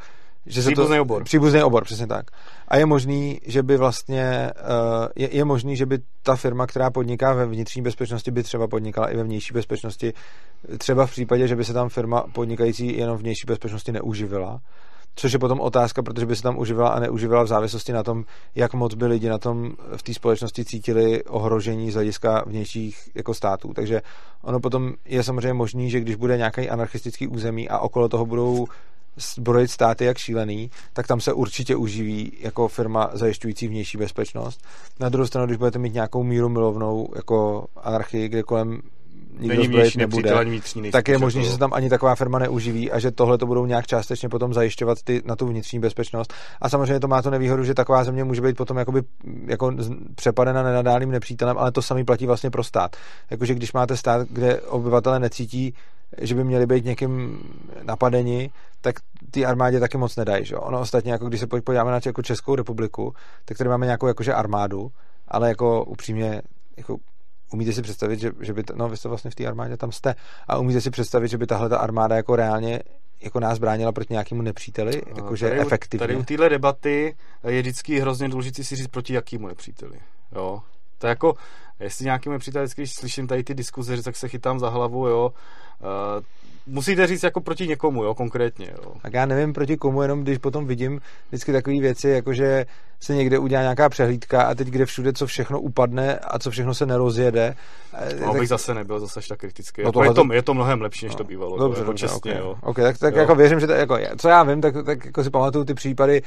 že 0.47 0.61
příbuzný 0.61 0.97
to, 0.97 1.03
obor. 1.03 1.25
Příbuzný 1.25 1.63
obor, 1.63 1.85
přesně 1.85 2.07
tak. 2.07 2.31
A 2.69 2.77
je 2.77 2.87
možný, 2.87 3.41
že 3.47 3.63
by 3.63 3.77
vlastně, 3.77 4.51
uh, 4.61 5.07
je, 5.17 5.37
je 5.37 5.45
možný, 5.45 5.77
že 5.77 5.87
by 5.87 5.99
ta 6.23 6.37
firma, 6.37 6.67
která 6.67 6.91
podniká 6.91 7.33
ve 7.33 7.47
vnitřní 7.47 7.83
bezpečnosti, 7.83 8.31
by 8.31 8.43
třeba 8.43 8.69
podnikala 8.69 9.09
i 9.09 9.17
ve 9.17 9.25
vnější 9.25 9.55
bezpečnosti, 9.55 10.13
třeba 10.79 11.07
v 11.07 11.11
případě, 11.11 11.49
že 11.49 11.57
by 11.57 11.65
se 11.65 11.73
tam 11.73 11.89
firma 11.89 12.25
podnikající 12.33 12.99
jenom 12.99 13.17
vnější 13.17 13.47
bezpečnosti 13.47 13.93
neuživila. 13.93 14.61
Což 15.15 15.33
je 15.33 15.39
potom 15.39 15.61
otázka, 15.61 16.03
protože 16.03 16.27
by 16.27 16.37
se 16.37 16.43
tam 16.43 16.59
uživila 16.59 16.89
a 16.89 17.01
neuživila 17.01 17.43
v 17.43 17.47
závislosti 17.47 17.93
na 17.93 18.03
tom, 18.03 18.25
jak 18.55 18.75
moc 18.75 18.95
by 18.95 19.07
lidi 19.07 19.29
na 19.29 19.39
tom 19.39 19.73
v 19.97 20.03
té 20.03 20.15
společnosti 20.15 20.65
cítili 20.65 21.25
ohrožení 21.25 21.91
z 21.91 21.95
hlediska 21.95 22.45
vnějších 22.47 23.11
jako 23.15 23.35
států. 23.35 23.73
Takže 23.75 24.03
ono 24.43 24.61
potom 24.61 24.93
je 25.05 25.23
samozřejmě 25.23 25.53
možný, 25.53 25.91
že 25.91 26.01
když 26.01 26.15
bude 26.15 26.37
nějaký 26.37 26.71
anarchistický 26.71 27.29
území 27.29 27.69
a 27.69 27.79
okolo 27.79 28.09
toho 28.09 28.27
budou 28.27 28.67
zbrojit 29.17 29.71
státy 29.71 30.05
jak 30.05 30.19
šílený, 30.19 30.71
tak 30.93 31.07
tam 31.07 31.21
se 31.21 31.33
určitě 31.33 31.77
uživí 31.77 32.33
jako 32.41 32.69
firma 32.69 33.11
zajišťující 33.13 33.69
vnější 33.69 33.99
bezpečnost. 33.99 34.65
Na 35.01 35.09
druhou 35.09 35.27
stranu, 35.27 35.47
když 35.47 35.59
budete 35.59 35.79
mít 35.79 35.95
nějakou 35.95 36.23
míru 36.23 36.49
milovnou 36.49 37.09
jako 37.17 37.67
anarchii, 37.77 38.29
kde 38.29 38.43
kolem 38.43 38.81
nikdo 39.41 39.65
zbrojit 39.65 39.97
nebude, 39.97 40.45
vnitřní, 40.45 40.91
tak 40.91 41.09
je 41.09 41.19
možné, 41.19 41.43
že 41.43 41.51
se 41.51 41.59
tam 41.59 41.73
ani 41.73 41.89
taková 41.89 42.15
firma 42.15 42.39
neuživí 42.39 42.93
a 42.93 42.99
že 42.99 43.11
tohle 43.11 43.39
to 43.39 43.47
budou 43.47 43.67
nějak 43.67 43.87
částečně 43.87 44.29
potom 44.29 44.55
zajišťovat 44.55 44.99
ty, 45.05 45.23
na 45.25 45.37
tu 45.37 45.47
vnitřní 45.47 45.79
bezpečnost. 45.79 46.35
A 46.61 46.69
samozřejmě 46.69 47.01
to 47.01 47.09
má 47.09 47.23
to 47.23 47.31
nevýhodu, 47.31 47.65
že 47.65 47.75
taková 47.75 48.05
země 48.05 48.25
může 48.25 48.41
být 48.41 48.57
potom 48.57 48.77
jakoby, 48.77 49.03
jako 49.47 49.73
přepadena 50.15 50.63
nenadálým 50.63 51.11
nepřítelem, 51.11 51.59
ale 51.59 51.73
to 51.73 51.83
samý 51.83 52.05
platí 52.05 52.27
vlastně 52.27 52.51
pro 52.51 52.65
stát. 52.65 52.97
Jakože 53.31 53.55
když 53.55 53.73
máte 53.73 53.97
stát, 53.97 54.29
kde 54.31 54.61
obyvatele 54.61 55.21
necítí 55.21 55.75
že 56.19 56.35
by 56.35 56.45
měli 56.45 56.67
být 56.67 56.85
někým 56.85 57.39
napadeni, 57.83 58.51
tak 58.81 58.95
ty 59.31 59.47
armádě 59.47 59.81
taky 59.81 59.99
moc 59.99 60.17
nedají. 60.17 60.45
Že? 60.45 60.57
Ono 60.57 60.81
ostatně, 60.81 61.13
jako 61.13 61.29
když 61.29 61.41
se 61.41 61.47
podíváme 61.47 61.91
na 61.91 62.01
jako 62.07 62.23
Českou 62.23 62.55
republiku, 62.55 63.15
tak 63.45 63.59
tady 63.59 63.71
máme 63.71 63.87
nějakou 63.87 64.07
jakože 64.07 64.35
armádu, 64.35 64.93
ale 65.29 65.49
jako 65.49 65.85
upřímně, 65.85 66.43
jako 66.77 66.97
umíte 67.53 67.73
si 67.73 67.83
představit, 67.83 68.21
že, 68.21 68.33
že 68.41 68.53
by, 68.53 68.63
to, 68.63 68.77
no 68.77 68.89
vy 68.89 68.97
jste 68.97 69.09
vlastně 69.09 69.31
v 69.31 69.35
té 69.35 69.47
armádě 69.47 69.77
tam 69.77 69.93
jste, 69.93 70.15
a 70.49 70.59
umíte 70.59 70.81
si 70.81 70.91
představit, 70.91 71.29
že 71.29 71.39
by 71.39 71.47
tahle 71.47 71.69
ta 71.69 71.79
armáda 71.79 72.17
jako 72.17 72.37
reálně 72.37 72.81
jako 73.23 73.41
nás 73.41 73.59
bránila 73.59 73.93
proti 73.93 74.13
nějakému 74.13 74.43
nepříteli, 74.43 75.03
jakože 75.17 75.49
tady, 75.49 75.61
efektivně. 75.61 76.07
Tady 76.07 76.17
u 76.17 76.23
téhle 76.23 76.49
debaty 76.49 77.17
je 77.49 77.61
vždycky 77.61 78.01
hrozně 78.01 78.29
důležité 78.29 78.65
si 78.65 78.77
říct 78.77 78.89
proti 78.89 79.15
jakému 79.15 79.49
nepříteli. 79.49 80.01
Jo? 80.33 80.63
To 80.99 81.07
je 81.07 81.09
jako, 81.09 81.35
jestli 81.81 82.05
nějaký 82.05 82.31
přítel, 82.39 82.67
když 82.75 82.95
slyším 82.95 83.27
tady 83.27 83.45
ty 83.45 83.55
diskuze, 83.55 84.03
tak 84.03 84.17
se 84.17 84.29
chytám 84.29 84.59
za 84.59 84.69
hlavu, 84.69 85.07
jo. 85.07 85.33
Uh, 85.81 86.25
musíte 86.67 87.07
říct 87.07 87.23
jako 87.23 87.41
proti 87.41 87.67
někomu, 87.67 88.05
jo, 88.05 88.15
konkrétně, 88.15 88.67
jo. 88.71 88.93
Tak 89.03 89.13
já 89.13 89.27
nevím 89.27 89.53
proti 89.53 89.77
komu, 89.77 90.03
jenom 90.03 90.23
když 90.23 90.39
potom 90.39 90.67
vidím 90.67 91.01
vždycky 91.29 91.53
takové 91.53 91.81
věci, 91.81 92.09
jako 92.09 92.33
že 92.35 92.67
se 93.01 93.15
někde 93.15 93.39
udělá 93.39 93.63
nějaká 93.63 93.89
přehlídka 93.89 94.43
a 94.43 94.55
teď 94.55 94.69
kde 94.69 94.87
všude 94.87 95.13
co 95.13 95.27
všechno 95.27 95.61
upadne 95.61 96.19
a 96.19 96.39
co 96.39 96.51
všechno 96.51 96.75
se 96.75 96.87
nerozjede. 96.87 97.55
No, 98.21 98.33
tak... 98.33 98.41
bych 98.41 98.49
zase 98.49 98.75
nebyl 98.75 99.01
zase 99.01 99.21
tak 99.29 99.39
kritický. 99.39 99.83
No 99.83 99.87
jako 99.87 100.05
je, 100.05 100.15
to, 100.15 100.33
je 100.33 100.43
to 100.43 100.55
mnohem 100.55 100.83
lepší, 100.83 101.07
než 101.07 101.13
no, 101.13 101.19
to 101.19 101.25
bývalo. 101.25 101.59
Dobře, 101.59 101.81
jako 101.81 101.91
dobře, 101.91 102.07
čestně, 102.07 102.33
okay. 102.33 102.43
jo. 102.43 102.57
Okay, 102.63 102.85
tak, 102.85 102.99
tak 102.99 103.17
jako 103.17 103.35
věřím, 103.35 103.61
že 103.61 103.67
to, 103.67 103.73
jako, 103.73 103.99
co 104.19 104.29
já 104.29 104.43
vím, 104.43 104.61
tak, 104.61 104.75
tak 104.87 105.05
jako 105.05 105.25
si 105.25 105.31
pamatuju 105.31 105.65
ty 105.65 105.75
případy, 105.75 106.23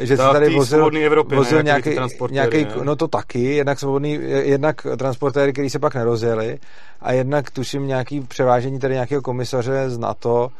že 0.00 0.16
se 0.16 0.22
tady 0.22 0.54
vozil, 0.54 0.90
Evropy, 1.04 1.36
vozil 1.36 1.58
ne, 1.58 1.64
nějaký, 1.64 1.90
nějaký 2.30 2.66
no 2.82 2.96
to 2.96 3.08
taky, 3.08 3.54
jednak 3.54 3.78
svobodný, 3.78 4.18
jednak 4.22 4.86
transportéry, 4.98 5.52
který 5.52 5.70
se 5.70 5.78
pak 5.78 5.94
nerozjeli 5.94 6.58
a 7.06 7.12
jednak 7.12 7.50
tuším 7.50 7.86
nějaký 7.86 8.20
převážení 8.20 8.78
tady 8.78 8.94
nějakého 8.94 9.22
komisaře 9.22 9.90
z 9.90 9.98
NATO, 9.98 10.50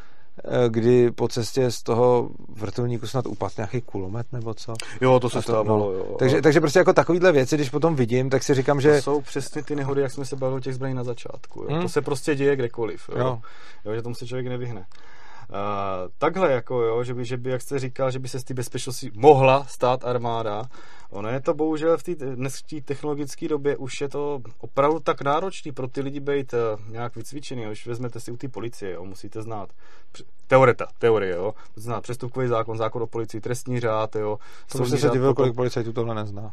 Eh, 0.45 0.69
kdy 0.69 1.11
po 1.11 1.29
cestě 1.29 1.71
z 1.71 1.83
toho 1.83 2.31
vrtulníku 2.49 3.07
snad 3.07 3.27
upadl 3.27 3.55
nějaký 3.57 3.81
kulomet 3.81 4.27
nebo 4.33 4.55
co. 4.55 4.75
Jo, 5.01 5.21
to 5.21 5.31
se 5.31 5.35
to, 5.35 5.43
stávalo, 5.43 5.93
no. 5.93 5.99
jo. 5.99 6.17
Takže, 6.19 6.43
takže 6.43 6.61
prostě 6.61 6.79
jako 6.79 6.93
takovýhle 6.93 7.33
věci, 7.33 7.57
když 7.57 7.71
potom 7.71 7.97
vidím, 7.97 8.31
tak 8.31 8.43
si 8.43 8.55
říkám, 8.55 8.81
že... 8.81 8.97
To 8.97 9.03
jsou 9.03 9.21
přesně 9.21 9.63
ty 9.63 9.77
nehody, 9.77 10.03
jak 10.03 10.13
jsme 10.13 10.25
se 10.25 10.37
bavili 10.37 10.57
o 10.57 10.61
těch 10.61 10.75
zbraní 10.75 10.95
na 10.95 11.05
začátku. 11.05 11.63
Jo. 11.63 11.69
Hmm. 11.71 11.83
To 11.83 11.89
se 11.89 12.03
prostě 12.03 12.35
děje 12.35 12.57
kdekoliv. 12.57 13.11
Jo. 13.13 13.19
Jo. 13.19 13.41
jo 13.85 13.95
že 13.95 14.03
tomu 14.03 14.15
se 14.15 14.27
člověk 14.27 14.47
nevyhne. 14.47 14.87
Takhle, 16.19 16.53
jako 16.53 16.83
jo, 16.83 17.05
že 17.05 17.15
by, 17.15 17.25
že 17.25 17.37
by, 17.37 17.51
jak 17.51 17.63
jste 17.63 17.79
říkal, 17.79 18.11
že 18.11 18.19
by 18.19 18.29
se 18.29 18.41
z 18.41 18.45
té 18.45 18.55
bezpečnosti 18.55 19.11
mohla 19.15 19.65
stát 19.65 20.05
armáda, 20.05 20.65
Ono 21.11 21.29
je 21.29 21.41
to 21.41 21.55
bohužel 21.55 21.99
v 21.99 22.03
té 22.03 22.15
dnes 22.15 22.61
v 22.61 22.81
technologické 22.81 23.49
době 23.49 23.77
už 23.77 24.01
je 24.01 24.09
to 24.09 24.43
opravdu 24.59 25.01
tak 25.01 25.23
náročný 25.23 25.73
pro 25.73 25.89
ty 25.89 26.01
lidi 26.01 26.21
být 26.21 26.53
uh, 26.53 26.93
nějak 26.93 27.17
vycvičený. 27.17 27.63
Jo. 27.63 27.69
Když 27.69 27.87
vezmete 27.87 28.21
si 28.21 28.31
u 28.31 28.37
té 28.37 28.49
policie, 28.49 28.93
jo, 28.93 29.05
musíte 29.05 29.43
znát 29.43 29.71
teoreta, 30.47 30.87
teorie, 30.99 31.35
jo. 31.35 31.55
Znát 31.77 32.01
přestupkový 32.01 32.49
zákon, 32.49 32.77
zákon 32.77 33.03
o 33.03 33.07
policii, 33.07 33.41
trestní 33.41 33.81
řád, 33.81 34.17
jo. 34.17 34.39
To 34.73 34.87
se 34.87 35.11
divil, 35.11 35.35
kolik 35.35 35.55
policajtů 35.55 35.93
tohle 35.93 36.15
nezná. 36.15 36.53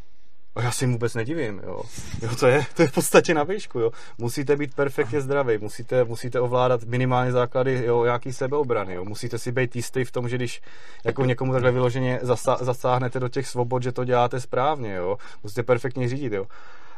A 0.56 0.62
já 0.62 0.72
si 0.72 0.86
vůbec 0.86 1.16
nedivím, 1.16 1.62
jo. 1.64 1.82
jo 2.22 2.36
to, 2.40 2.48
je, 2.48 2.66
to 2.76 2.82
je 2.82 2.88
v 2.88 2.92
podstatě 2.92 3.34
na 3.34 3.44
výšku, 3.44 3.80
jo. 3.80 3.92
Musíte 4.18 4.56
být 4.56 4.76
perfektně 4.76 5.22
zdravý, 5.22 5.58
musíte, 5.58 6.04
musíte 6.04 6.40
ovládat 6.40 6.84
minimálně 6.84 7.32
základy 7.32 7.84
jo, 7.86 8.04
nějaký 8.04 8.34
sebeobrany, 8.34 8.94
jo. 8.94 9.06
Musíte 9.06 9.38
si 9.38 9.52
být 9.52 9.76
jistý 9.76 10.04
v 10.04 10.12
tom, 10.12 10.30
že 10.30 10.36
když 10.36 10.62
jako 11.04 11.26
někomu 11.26 11.54
takhle 11.54 11.72
vyloženě 11.72 12.20
zasa, 12.22 12.58
zasáhnete 12.62 13.20
do 13.20 13.30
těch 13.30 13.48
svobod, 13.48 13.84
že 13.84 13.92
to 13.92 14.06
děláte 14.06 14.40
správně, 14.40 14.96
jo. 14.96 15.18
Musíte 15.44 15.64
perfektně 15.64 16.10
řídit, 16.10 16.34
jo. 16.34 16.46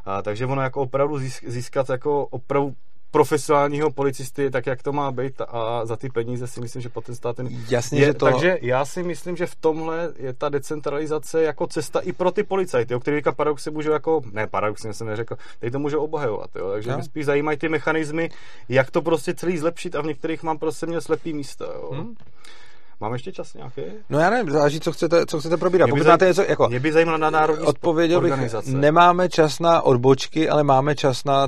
A, 0.06 0.22
takže 0.22 0.46
ono 0.46 0.62
jako 0.62 0.82
opravdu 0.82 1.20
získat 1.48 1.90
jako 1.90 2.26
opravdu 2.26 2.76
profesionálního 3.16 3.92
policisty, 3.92 4.52
tak 4.52 4.66
jak 4.66 4.84
to 4.84 4.94
má 4.94 5.12
být 5.12 5.42
a 5.48 5.86
za 5.86 5.96
ty 5.96 6.10
peníze 6.10 6.48
si 6.48 6.62
myslím, 6.62 6.82
že 6.82 6.90
stát 7.14 7.36
ten... 7.36 7.48
Jasně, 7.70 8.00
je, 8.00 8.06
že 8.06 8.14
to... 8.14 8.26
Takže 8.26 8.58
já 8.62 8.86
si 8.86 9.04
myslím, 9.04 9.38
že 9.38 9.46
v 9.46 9.56
tomhle 9.56 10.14
je 10.18 10.34
ta 10.34 10.50
decentralizace 10.50 11.44
jako 11.44 11.68
cesta 11.68 12.00
i 12.00 12.14
pro 12.14 12.32
ty 12.32 12.44
policajty, 12.44 12.96
o 12.96 13.00
kterých 13.00 13.24
paradoxy 13.36 13.72
můžou 13.72 13.92
jako, 13.92 14.22
ne 14.32 14.48
paradoxy 14.48 14.94
jsem 14.94 15.08
neřekl, 15.08 15.38
teď 15.60 15.72
to 15.72 15.80
může 15.80 15.98
obhajovat, 15.98 16.50
jo, 16.56 16.72
takže 16.72 16.90
no. 16.90 16.96
mě 16.96 17.04
spíš 17.04 17.26
zajímají 17.26 17.58
ty 17.58 17.70
mechanismy, 17.70 18.30
jak 18.70 18.92
to 18.92 19.02
prostě 19.02 19.34
celý 19.34 19.58
zlepšit 19.58 19.96
a 19.96 20.02
v 20.02 20.06
některých 20.06 20.44
mám 20.44 20.58
prostě 20.58 20.86
měl 20.86 21.02
slepý 21.02 21.34
místa, 21.34 21.66
jo. 21.66 21.90
Hmm. 21.94 22.16
Máme 23.06 23.16
ještě 23.16 23.32
čas 23.32 23.54
nějaký? 23.54 23.82
No 24.10 24.20
já 24.20 24.30
nevím, 24.30 24.52
záleží, 24.52 24.80
co 24.80 24.92
chcete, 24.92 25.26
co 25.26 25.40
chcete 25.40 25.58
probírat. 25.58 25.90
Pokud 25.90 26.04
zaj... 26.04 26.14
máte 26.14 26.26
něco, 26.26 26.42
jako... 26.42 26.68
Mě 26.68 26.80
by 26.80 26.92
zajímalo 26.92 27.18
na 27.18 27.30
národní 27.30 27.66
Odpověděl 27.66 28.22
bych, 28.22 28.34
nemáme 28.66 29.30
čas 29.30 29.60
na 29.60 29.82
odbočky, 29.82 30.50
ale 30.50 30.64
máme 30.64 30.96
čas 30.96 31.24
na 31.24 31.48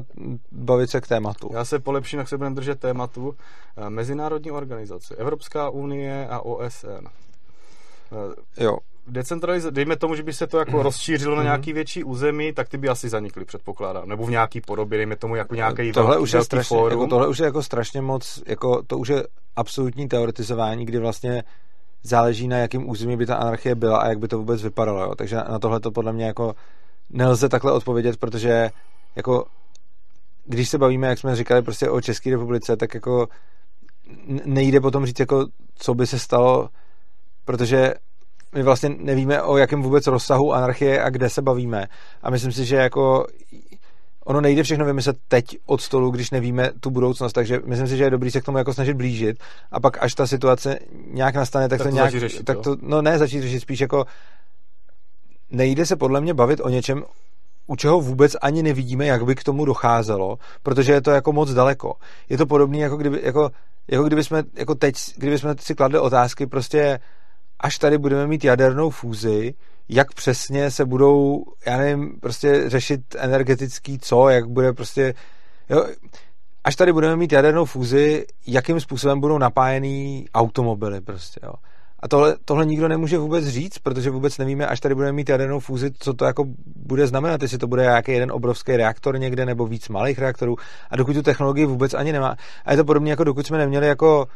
bavit 0.51 0.89
se 0.89 1.01
k 1.01 1.07
tématu. 1.07 1.49
Já 1.53 1.65
se 1.65 1.79
polepším, 1.79 2.19
jak 2.19 2.27
se 2.27 2.37
budeme 2.37 2.55
držet 2.55 2.79
tématu. 2.79 3.35
Eh, 3.77 3.89
mezinárodní 3.89 4.51
organizace, 4.51 5.15
Evropská 5.15 5.69
unie 5.69 6.27
a 6.27 6.39
OSN. 6.39 7.07
Eh, 8.57 8.63
jo, 8.63 8.77
decentralizace, 9.07 9.71
dejme 9.71 9.95
tomu, 9.95 10.15
že 10.15 10.23
by 10.23 10.33
se 10.33 10.47
to 10.47 10.57
jako 10.59 10.71
mhm. 10.71 10.79
rozšířilo 10.79 11.35
na 11.35 11.41
mhm. 11.41 11.45
nějaký 11.45 11.73
větší 11.73 12.03
území, 12.03 12.53
tak 12.53 12.69
ty 12.69 12.77
by 12.77 12.89
asi 12.89 13.09
zanikly, 13.09 13.45
předpokládám. 13.45 14.09
Nebo 14.09 14.25
v 14.25 14.29
nějaký 14.29 14.61
podobě, 14.61 14.97
dejme 14.97 15.15
tomu 15.15 15.35
jako 15.35 15.55
nějaký 15.55 15.91
tohle 15.91 16.09
velký, 16.09 16.23
už 16.23 16.33
je 16.33 16.43
strašně, 16.43 16.77
fórum. 16.77 16.99
Jako, 16.99 17.07
tohle 17.07 17.27
už 17.27 17.39
je 17.39 17.45
jako 17.45 17.63
strašně 17.63 18.01
moc, 18.01 18.43
jako, 18.47 18.83
to 18.87 18.97
už 18.97 19.07
je 19.07 19.23
absolutní 19.55 20.07
teoretizování, 20.07 20.85
kdy 20.85 20.99
vlastně 20.99 21.43
záleží 22.03 22.47
na 22.47 22.57
jakém 22.57 22.89
území 22.89 23.17
by 23.17 23.25
ta 23.25 23.35
anarchie 23.35 23.75
byla 23.75 23.97
a 23.97 24.09
jak 24.09 24.19
by 24.19 24.27
to 24.27 24.37
vůbec 24.37 24.63
vypadalo. 24.63 25.01
Jo. 25.01 25.15
Takže 25.15 25.35
na 25.35 25.59
tohle 25.59 25.79
to 25.79 25.91
podle 25.91 26.13
mě 26.13 26.25
jako 26.25 26.55
nelze 27.09 27.49
takhle 27.49 27.71
odpovědět, 27.71 28.17
protože 28.17 28.69
jako 29.15 29.45
když 30.45 30.69
se 30.69 30.77
bavíme, 30.77 31.07
jak 31.07 31.19
jsme 31.19 31.35
říkali, 31.35 31.61
prostě 31.61 31.89
o 31.89 32.01
České 32.01 32.29
republice, 32.29 32.77
tak 32.77 32.93
jako 32.93 33.27
nejde 34.45 34.81
potom 34.81 35.05
říct, 35.05 35.19
jako, 35.19 35.45
co 35.75 35.93
by 35.93 36.07
se 36.07 36.19
stalo, 36.19 36.69
protože 37.45 37.93
my 38.55 38.63
vlastně 38.63 38.89
nevíme, 38.89 39.41
o 39.41 39.57
jakém 39.57 39.81
vůbec 39.81 40.07
rozsahu 40.07 40.53
anarchie 40.53 41.03
a 41.03 41.09
kde 41.09 41.29
se 41.29 41.41
bavíme. 41.41 41.87
A 42.23 42.29
myslím 42.29 42.51
si, 42.51 42.65
že 42.65 42.75
jako 42.75 43.27
ono 44.25 44.41
nejde 44.41 44.63
všechno 44.63 44.85
vymyslet 44.85 45.17
teď 45.27 45.57
od 45.65 45.81
stolu, 45.81 46.11
když 46.11 46.31
nevíme 46.31 46.71
tu 46.79 46.89
budoucnost, 46.89 47.33
takže 47.33 47.59
myslím 47.65 47.87
si, 47.87 47.97
že 47.97 48.03
je 48.03 48.09
dobrý 48.09 48.31
se 48.31 48.41
k 48.41 48.45
tomu 48.45 48.57
jako 48.57 48.73
snažit 48.73 48.93
blížit 48.93 49.37
a 49.71 49.79
pak 49.79 50.03
až 50.03 50.13
ta 50.13 50.27
situace 50.27 50.79
nějak 51.11 51.35
nastane, 51.35 51.69
tak, 51.69 51.77
tak 51.77 51.87
to, 51.87 51.89
to 51.89 51.95
nějak, 51.95 52.11
řešit, 52.11 52.45
tak 52.45 52.57
to, 52.57 52.75
no 52.81 53.01
ne 53.01 53.17
začít 53.17 53.41
řešit, 53.41 53.59
spíš 53.59 53.79
jako 53.79 54.05
nejde 55.51 55.85
se 55.85 55.95
podle 55.95 56.21
mě 56.21 56.33
bavit 56.33 56.59
o 56.59 56.69
něčem, 56.69 57.03
u 57.67 57.75
čeho 57.75 58.01
vůbec 58.01 58.35
ani 58.41 58.63
nevidíme, 58.63 59.05
jak 59.05 59.25
by 59.25 59.35
k 59.35 59.43
tomu 59.43 59.65
docházelo, 59.65 60.37
protože 60.63 60.93
je 60.93 61.01
to 61.01 61.11
jako 61.11 61.33
moc 61.33 61.53
daleko. 61.53 61.93
Je 62.29 62.37
to 62.37 62.45
podobné, 62.45 62.77
jako 62.77 62.97
kdyby, 62.97 63.21
jako, 63.23 63.49
jako 63.87 64.03
kdyby 64.03 64.23
jsme, 64.23 64.43
jako 64.53 64.75
teď, 64.75 64.95
kdyby 65.17 65.39
jsme 65.39 65.55
si 65.59 65.75
kladli 65.75 65.99
otázky, 65.99 66.47
prostě 66.47 66.99
až 67.59 67.77
tady 67.77 67.97
budeme 67.97 68.27
mít 68.27 68.43
jadernou 68.43 68.89
fúzi, 68.89 69.53
jak 69.89 70.13
přesně 70.13 70.71
se 70.71 70.85
budou, 70.85 71.43
já 71.65 71.77
nevím, 71.77 72.19
prostě 72.19 72.69
řešit 72.69 73.01
energetický 73.17 73.99
co, 73.99 74.29
jak 74.29 74.49
bude 74.49 74.73
prostě, 74.73 75.13
jo, 75.69 75.85
až 76.63 76.75
tady 76.75 76.93
budeme 76.93 77.15
mít 77.15 77.31
jadernou 77.31 77.65
fúzi, 77.65 78.25
jakým 78.47 78.79
způsobem 78.79 79.19
budou 79.19 79.37
napájený 79.37 80.25
automobily 80.33 81.01
prostě, 81.01 81.39
jo. 81.43 81.53
A 81.99 82.07
tohle, 82.07 82.35
tohle 82.45 82.65
nikdo 82.65 82.87
nemůže 82.87 83.17
vůbec 83.17 83.47
říct, 83.47 83.79
protože 83.79 84.09
vůbec 84.09 84.37
nevíme, 84.37 84.67
až 84.67 84.79
tady 84.79 84.95
budeme 84.95 85.11
mít 85.11 85.29
jadernou 85.29 85.59
fúzi, 85.59 85.91
co 85.99 86.13
to 86.13 86.25
jako 86.25 86.45
bude 86.75 87.07
znamenat, 87.07 87.41
jestli 87.41 87.57
to 87.57 87.67
bude 87.67 87.81
nějaký 87.81 88.11
jeden 88.11 88.31
obrovský 88.31 88.77
reaktor 88.77 89.19
někde 89.19 89.45
nebo 89.45 89.67
víc 89.67 89.89
malých 89.89 90.19
reaktorů. 90.19 90.55
A 90.89 90.95
dokud 90.95 91.13
tu 91.13 91.21
technologii 91.21 91.65
vůbec 91.65 91.93
ani 91.93 92.11
nemá. 92.11 92.35
A 92.65 92.71
je 92.71 92.77
to 92.77 92.85
podobně 92.85 93.11
jako 93.11 93.23
dokud 93.23 93.47
jsme 93.47 93.57
neměli 93.57 93.87
jako 93.87 94.27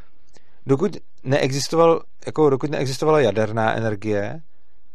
dokud, 0.65 0.97
neexistoval, 1.23 2.01
jako 2.25 2.49
dokud 2.49 2.69
neexistovala 2.69 3.19
jaderná 3.19 3.73
energie, 3.73 4.41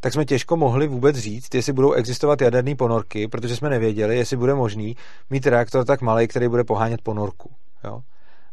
tak 0.00 0.12
jsme 0.12 0.24
těžko 0.24 0.56
mohli 0.56 0.86
vůbec 0.86 1.16
říct, 1.16 1.54
jestli 1.54 1.72
budou 1.72 1.92
existovat 1.92 2.40
jaderné 2.40 2.74
ponorky, 2.74 3.28
protože 3.28 3.56
jsme 3.56 3.70
nevěděli, 3.70 4.16
jestli 4.16 4.36
bude 4.36 4.54
možný 4.54 4.96
mít 5.30 5.46
reaktor 5.46 5.84
tak 5.84 6.00
malý, 6.00 6.28
který 6.28 6.48
bude 6.48 6.64
pohánět 6.64 7.02
ponorku. 7.02 7.50
Jo? 7.84 8.00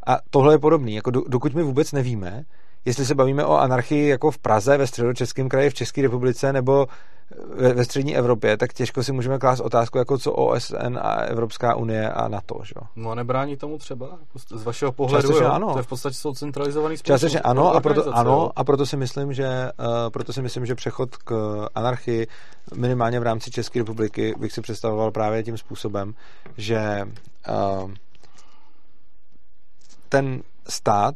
A 0.07 0.17
tohle 0.29 0.53
je 0.53 0.59
podobný. 0.59 0.95
Jako 0.95 1.11
dokud 1.11 1.53
my 1.53 1.63
vůbec 1.63 1.91
nevíme, 1.91 2.43
jestli 2.85 3.05
se 3.05 3.15
bavíme 3.15 3.45
o 3.45 3.57
anarchii 3.57 4.09
jako 4.09 4.31
v 4.31 4.37
Praze, 4.37 4.77
ve 4.77 4.87
středočeském 4.87 5.49
kraji, 5.49 5.69
v 5.69 5.73
České 5.73 6.01
republice 6.01 6.53
nebo 6.53 6.87
ve, 7.55 7.73
ve 7.73 7.85
střední 7.85 8.17
Evropě, 8.17 8.57
tak 8.57 8.73
těžko 8.73 9.03
si 9.03 9.11
můžeme 9.11 9.39
klást 9.39 9.59
otázku, 9.59 9.97
jako 9.97 10.17
co 10.17 10.31
OSN 10.31 10.97
a 11.01 11.13
Evropská 11.13 11.75
unie 11.75 12.09
a 12.09 12.27
NATO. 12.27 12.59
Že? 12.63 12.73
No 12.95 13.09
a 13.09 13.15
nebrání 13.15 13.57
tomu 13.57 13.77
třeba 13.77 14.17
z 14.55 14.63
vašeho 14.63 14.91
pohledu, 14.91 15.31
jo? 15.31 15.51
ano. 15.51 15.71
To 15.71 15.79
je 15.79 15.83
v 15.83 15.87
podstatě 15.87 16.15
jsou 16.15 16.33
centralizovaný 16.33 16.97
Částečně 16.97 17.39
ano 17.39 17.75
a, 17.75 17.81
proto, 17.81 18.15
ano, 18.15 18.51
a 18.55 18.63
proto 18.63 18.85
si 18.85 18.97
myslím, 18.97 19.33
že 19.33 19.71
uh, 19.79 19.85
proto 20.09 20.33
si 20.33 20.41
myslím, 20.41 20.65
že 20.65 20.75
přechod 20.75 21.17
k 21.17 21.33
anarchii 21.75 22.27
minimálně 22.75 23.19
v 23.19 23.23
rámci 23.23 23.51
České 23.51 23.79
republiky 23.79 24.35
bych 24.37 24.51
si 24.51 24.61
představoval 24.61 25.11
právě 25.11 25.43
tím 25.43 25.57
způsobem, 25.57 26.13
že 26.57 27.07
uh, 27.83 27.91
ten 30.09 30.41
stát 30.69 31.15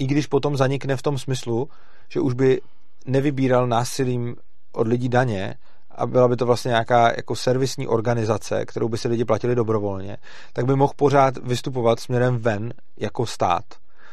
i 0.00 0.06
když 0.06 0.26
potom 0.26 0.56
zanikne 0.56 0.96
v 0.96 1.02
tom 1.02 1.18
smyslu, 1.18 1.68
že 2.08 2.20
už 2.20 2.34
by 2.34 2.60
nevybíral 3.06 3.66
násilím 3.66 4.36
od 4.72 4.88
lidí 4.88 5.08
daně 5.08 5.54
a 5.90 6.06
byla 6.06 6.28
by 6.28 6.36
to 6.36 6.46
vlastně 6.46 6.68
nějaká 6.68 7.12
jako 7.16 7.36
servisní 7.36 7.86
organizace, 7.88 8.64
kterou 8.66 8.88
by 8.88 8.98
si 8.98 9.08
lidi 9.08 9.24
platili 9.24 9.54
dobrovolně, 9.54 10.16
tak 10.52 10.64
by 10.64 10.76
mohl 10.76 10.92
pořád 10.96 11.36
vystupovat 11.36 12.00
směrem 12.00 12.38
ven 12.38 12.72
jako 12.96 13.26
stát. 13.26 13.64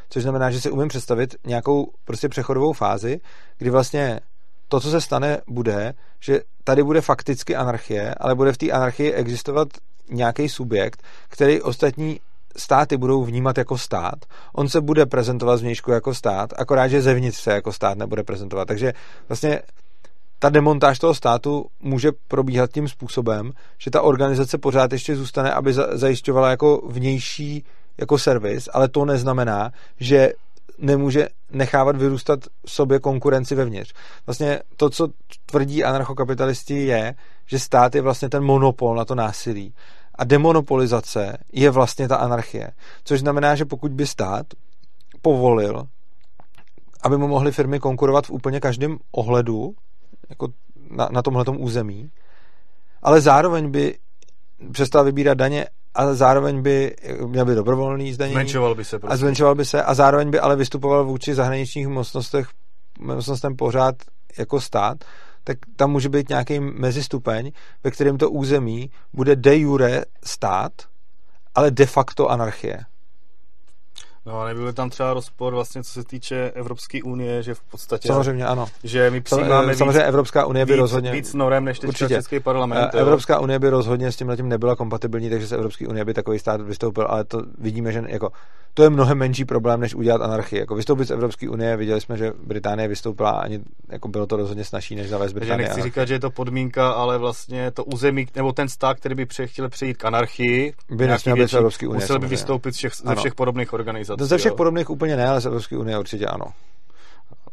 Což 0.10 0.24
znamená, 0.24 0.52
že 0.52 0.62
si 0.62 0.72
umím 0.72 0.88
představit 0.88 1.36
nějakou 1.46 1.92
prostě 2.06 2.30
přechodovou 2.30 2.74
fázi, 2.74 3.20
kdy 3.58 3.70
vlastně 3.70 4.20
to, 4.68 4.80
co 4.80 4.92
se 4.92 5.02
stane, 5.02 5.42
bude, 5.48 5.94
že 6.20 6.42
tady 6.64 6.84
bude 6.84 7.02
fakticky 7.02 7.56
anarchie, 7.56 8.16
ale 8.18 8.36
bude 8.36 8.54
v 8.54 8.58
té 8.58 8.72
anarchii 8.72 9.14
existovat 9.14 9.68
nějaký 10.10 10.50
subjekt, 10.50 11.04
který 11.30 11.62
ostatní 11.62 12.20
státy 12.58 12.98
budou 12.98 13.24
vnímat 13.24 13.58
jako 13.58 13.78
stát. 13.78 14.26
On 14.54 14.70
se 14.70 14.82
bude 14.82 15.06
prezentovat 15.06 15.58
zvnějšku 15.58 15.92
jako 15.92 16.14
stát, 16.14 16.54
akorát, 16.58 16.88
že 16.88 17.02
zevnitř 17.02 17.38
se 17.40 17.52
jako 17.52 17.74
stát 17.74 17.98
nebude 17.98 18.24
prezentovat. 18.24 18.68
Takže 18.68 18.94
vlastně 19.30 19.62
ta 20.40 20.50
demontáž 20.50 21.00
toho 21.00 21.14
státu 21.14 21.66
může 21.80 22.12
probíhat 22.28 22.72
tím 22.72 22.88
způsobem, 22.88 23.52
že 23.78 23.92
ta 23.92 24.02
organizace 24.02 24.58
pořád 24.58 24.94
ještě 24.94 25.16
zůstane, 25.16 25.54
aby 25.54 25.74
zajišťovala 25.74 26.50
jako 26.50 26.82
vnější 26.88 27.64
jako 27.98 28.18
servis, 28.18 28.70
ale 28.74 28.88
to 28.88 29.06
neznamená, 29.06 29.72
že 30.00 30.34
nemůže 30.78 31.28
nechávat 31.52 31.98
vyrůstat 31.98 32.40
sobě 32.66 33.00
konkurenci 33.00 33.56
vevnitř. 33.56 33.94
Vlastně 34.26 34.60
to, 34.76 34.90
co 34.90 35.08
tvrdí 35.46 35.84
anarchokapitalisti, 35.84 36.86
je, 36.86 37.16
že 37.46 37.60
stát 37.60 37.96
je 37.96 38.02
vlastně 38.02 38.30
ten 38.30 38.44
monopol 38.44 38.96
na 38.96 39.06
to 39.06 39.16
násilí. 39.16 39.74
A 40.18 40.24
demonopolizace 40.24 41.38
je 41.54 41.70
vlastně 41.70 42.08
ta 42.08 42.16
anarchie. 42.16 42.72
Což 43.04 43.20
znamená, 43.20 43.56
že 43.56 43.66
pokud 43.66 43.92
by 43.92 44.08
stát 44.08 44.46
povolil, 45.22 45.88
aby 47.04 47.18
mu 47.18 47.28
mohly 47.28 47.52
firmy 47.52 47.80
konkurovat 47.80 48.28
v 48.28 48.32
úplně 48.32 48.60
každém 48.60 48.98
ohledu, 49.12 49.74
jako 50.30 50.48
na, 50.90 51.10
na 51.12 51.22
tomhle 51.22 51.44
území, 51.58 52.12
ale 53.02 53.22
zároveň 53.22 53.72
by 53.72 53.98
přestal 54.72 55.04
vybírat 55.04 55.34
daně 55.34 55.66
a 55.94 56.14
zároveň 56.14 56.62
by 56.62 56.96
měl 57.26 57.46
by 57.46 57.56
dobrovolný 57.56 58.14
zdanění. 58.14 58.34
Zmenšoval 58.34 58.76
by 58.76 58.86
se. 58.86 59.00
Prostě. 59.00 59.14
A 59.14 59.18
zmenšoval 59.18 59.56
by 59.56 59.66
se 59.66 59.84
a 59.84 59.94
zároveň 59.94 60.30
by 60.30 60.40
ale 60.40 60.56
vystupoval 60.56 61.06
vůči 61.06 61.34
zahraničních 61.34 61.88
mocnostech, 61.88 62.48
mocnostem 63.00 63.56
pořád 63.56 63.96
jako 64.38 64.62
stát, 64.62 64.98
tak 65.48 65.58
tam 65.76 65.92
může 65.92 66.10
být 66.10 66.30
nějaký 66.30 66.60
mezistupeň, 66.60 67.52
ve 67.84 67.92
kterém 67.92 68.18
to 68.18 68.30
území 68.30 68.92
bude 69.14 69.36
de 69.36 69.58
jure 69.58 70.06
stát, 70.24 70.72
ale 71.56 71.72
de 71.72 71.86
facto 71.86 72.30
anarchie. 72.30 72.80
No 74.28 74.42
a 74.42 74.48
nebyl 74.48 74.74
tam 74.74 74.90
třeba 74.90 75.14
rozpor 75.14 75.54
vlastně, 75.54 75.84
co 75.84 75.92
se 75.92 76.04
týče 76.04 76.52
Evropské 76.56 77.04
unie, 77.04 77.44
že 77.44 77.54
v 77.54 77.62
podstatě... 77.62 78.08
Samozřejmě 78.08 78.46
ano. 78.46 78.66
Že 78.84 79.10
my 79.10 79.22
přijímáme 79.22 79.76
Samozřejmě 79.76 80.00
víc, 80.00 80.08
Evropská 80.08 80.46
unie 80.46 80.66
by 80.66 80.74
víc, 80.74 80.80
rozhodně... 80.80 81.12
Víc 81.12 81.34
norem 81.34 81.66
než 81.66 81.80
teď 81.80 81.96
Český 81.96 82.40
parlament. 82.40 82.90
Eh, 82.94 83.00
Evropská 83.00 83.40
unie 83.40 83.60
by 83.60 83.70
rozhodně 83.70 84.12
s 84.12 84.16
tím 84.16 84.30
letím 84.30 84.50
nebyla 84.50 84.76
kompatibilní, 84.76 85.30
takže 85.30 85.48
z 85.48 85.52
Evropské 85.52 85.88
unie 85.88 86.06
by 86.06 86.14
takový 86.14 86.40
stát 86.40 86.62
vystoupil, 86.62 87.08
ale 87.10 87.24
to 87.24 87.42
vidíme, 87.58 87.92
že 87.92 88.04
jako, 88.08 88.32
to 88.74 88.84
je 88.84 88.90
mnohem 88.90 89.18
menší 89.18 89.46
problém, 89.46 89.80
než 89.80 89.96
udělat 89.96 90.22
anarchii. 90.22 90.60
Jako 90.60 90.76
vystoupit 90.76 91.06
z 91.06 91.12
Evropské 91.12 91.50
unie, 91.50 91.78
viděli 91.78 92.02
jsme, 92.02 92.18
že 92.18 92.34
Británie 92.44 92.88
vystoupila, 92.88 93.32
ani 93.32 93.60
jako 93.90 94.08
bylo 94.08 94.26
to 94.26 94.38
rozhodně 94.38 94.64
snažší, 94.64 94.96
než 94.96 95.10
zavést 95.10 95.34
Británie. 95.34 95.58
Takže 95.58 95.64
nechci 95.64 95.74
anarchii. 95.74 95.92
říkat, 95.92 96.06
že 96.06 96.14
je 96.14 96.20
to 96.20 96.32
podmínka, 96.32 96.92
ale 96.92 97.18
vlastně 97.18 97.72
to 97.72 97.84
území, 97.84 98.28
nebo 98.36 98.52
ten 98.54 98.70
stát, 98.70 98.98
který 98.98 99.16
by 99.16 99.28
chtěl 99.46 99.70
přejít 99.70 99.98
k 99.98 100.06
anarchii, 100.06 100.74
by 100.90 101.08
nesměl 101.08 101.36
být 101.36 101.54
Evropské 101.54 101.88
unie. 101.88 102.02
Musel 102.02 102.20
by 102.20 102.28
vystoupit 102.28 102.72
všech, 102.76 102.94
ze 102.96 103.16
všech 103.16 103.36
podobných 103.36 103.74
organizací. 103.74 104.17
Ze 104.20 104.38
všech 104.38 104.54
podobných 104.54 104.90
úplně 104.90 105.16
ne, 105.16 105.28
ale 105.28 105.42
z 105.42 105.46
Evropské 105.46 105.78
unie 105.78 106.00
určitě 106.00 106.26
ano. 106.26 106.46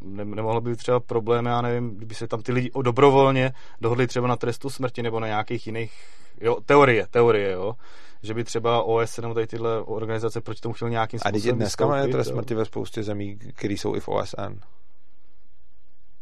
Ne, 0.02 0.24
nemohlo 0.24 0.60
by 0.60 0.70
být 0.70 0.76
třeba 0.76 1.00
problém, 1.00 1.46
já 1.46 1.62
nevím, 1.62 1.96
kdyby 1.96 2.14
se 2.14 2.28
tam 2.28 2.42
ty 2.42 2.52
lidi 2.52 2.70
dobrovolně 2.82 3.52
dohodli 3.80 4.06
třeba 4.06 4.28
na 4.28 4.36
trestu 4.36 4.70
smrti 4.70 5.02
nebo 5.02 5.20
na 5.20 5.26
nějakých 5.26 5.66
jiných, 5.66 5.92
jo, 6.40 6.56
teorie, 6.66 7.06
teorie, 7.10 7.52
jo, 7.52 7.74
že 8.22 8.34
by 8.34 8.44
třeba 8.44 8.82
OSN 8.82 9.22
nebo 9.22 9.34
tady 9.34 9.46
tyhle 9.46 9.80
organizace 9.80 10.40
proti 10.40 10.60
tomu 10.60 10.72
chtěl 10.72 10.90
nějakým 10.90 11.20
způsobem 11.20 11.54
A 11.54 11.56
dneska 11.56 11.86
máme 11.86 12.08
trest 12.08 12.28
smrti 12.28 12.54
ve 12.54 12.64
spoustě 12.64 13.02
zemí, 13.02 13.38
které 13.54 13.74
jsou 13.74 13.94
i 13.94 14.00
v 14.00 14.08
OSN. 14.08 14.58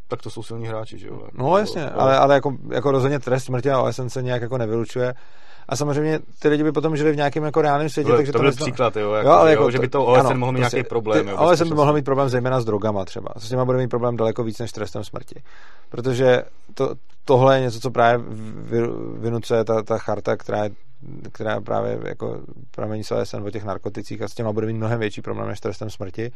Tak 0.08 0.22
to 0.22 0.30
jsou 0.30 0.42
silní 0.42 0.66
hráči, 0.66 0.98
že 0.98 1.08
jo? 1.08 1.28
No 1.32 1.58
jasně, 1.58 1.90
ale, 1.90 2.18
ale 2.18 2.34
jako, 2.34 2.56
jako 2.70 2.90
rozhodně 2.90 3.18
trest 3.18 3.44
smrti 3.44 3.70
a 3.70 3.82
OSN 3.82 4.08
se 4.08 4.22
nějak 4.22 4.42
jako 4.42 4.58
nevylučuje 4.58 5.14
a 5.68 5.76
samozřejmě 5.76 6.18
ty 6.38 6.48
lidi 6.48 6.62
by 6.62 6.72
potom 6.72 6.96
žili 6.96 7.12
v 7.12 7.16
nějakém 7.16 7.44
jako 7.44 7.62
reálném 7.62 7.88
světě. 7.88 8.10
To, 8.10 8.16
takže 8.16 8.32
to, 8.32 8.38
to 8.38 8.42
byl 8.42 8.52
příklad, 8.52 8.96
jo, 8.96 9.12
jako, 9.12 9.28
jo, 9.28 9.34
ale 9.34 9.50
jako, 9.50 9.70
že 9.70 9.78
by 9.78 9.88
to 9.88 10.04
OSN 10.04 10.26
ano, 10.26 10.38
mohl 10.38 10.52
mít 10.52 10.60
prostě, 10.60 10.76
nějaký 10.76 10.88
problém. 10.88 11.28
Jo, 11.28 11.36
OSN 11.36 11.68
by 11.68 11.74
mohl 11.74 11.92
mít 11.92 12.04
problém 12.04 12.28
zejména 12.28 12.60
s 12.60 12.64
drogama 12.64 13.04
třeba. 13.04 13.28
S 13.38 13.48
těma 13.48 13.64
bude 13.64 13.78
mít 13.78 13.88
problém 13.88 14.16
daleko 14.16 14.44
víc 14.44 14.58
než 14.58 14.72
trestem 14.72 15.04
smrti. 15.04 15.42
Protože 15.90 16.42
to, 16.74 16.94
tohle 17.24 17.56
je 17.56 17.60
něco, 17.60 17.80
co 17.80 17.90
právě 17.90 18.24
vynucuje 19.18 19.64
ta, 19.64 19.82
ta 19.82 19.98
charta, 19.98 20.36
která 20.36 20.64
je 20.64 20.70
která 21.32 21.60
právě 21.60 21.98
jako 22.04 22.40
pramení 22.70 23.04
z 23.04 23.10
OSN 23.10 23.36
o 23.36 23.50
těch 23.50 23.64
narkoticích 23.64 24.22
a 24.22 24.28
s 24.28 24.34
těma 24.34 24.52
bude 24.52 24.66
mít 24.66 24.72
mnohem 24.72 25.00
větší 25.00 25.22
problém 25.22 25.48
než 25.48 25.60
trestem 25.60 25.90
smrti. 25.90 26.32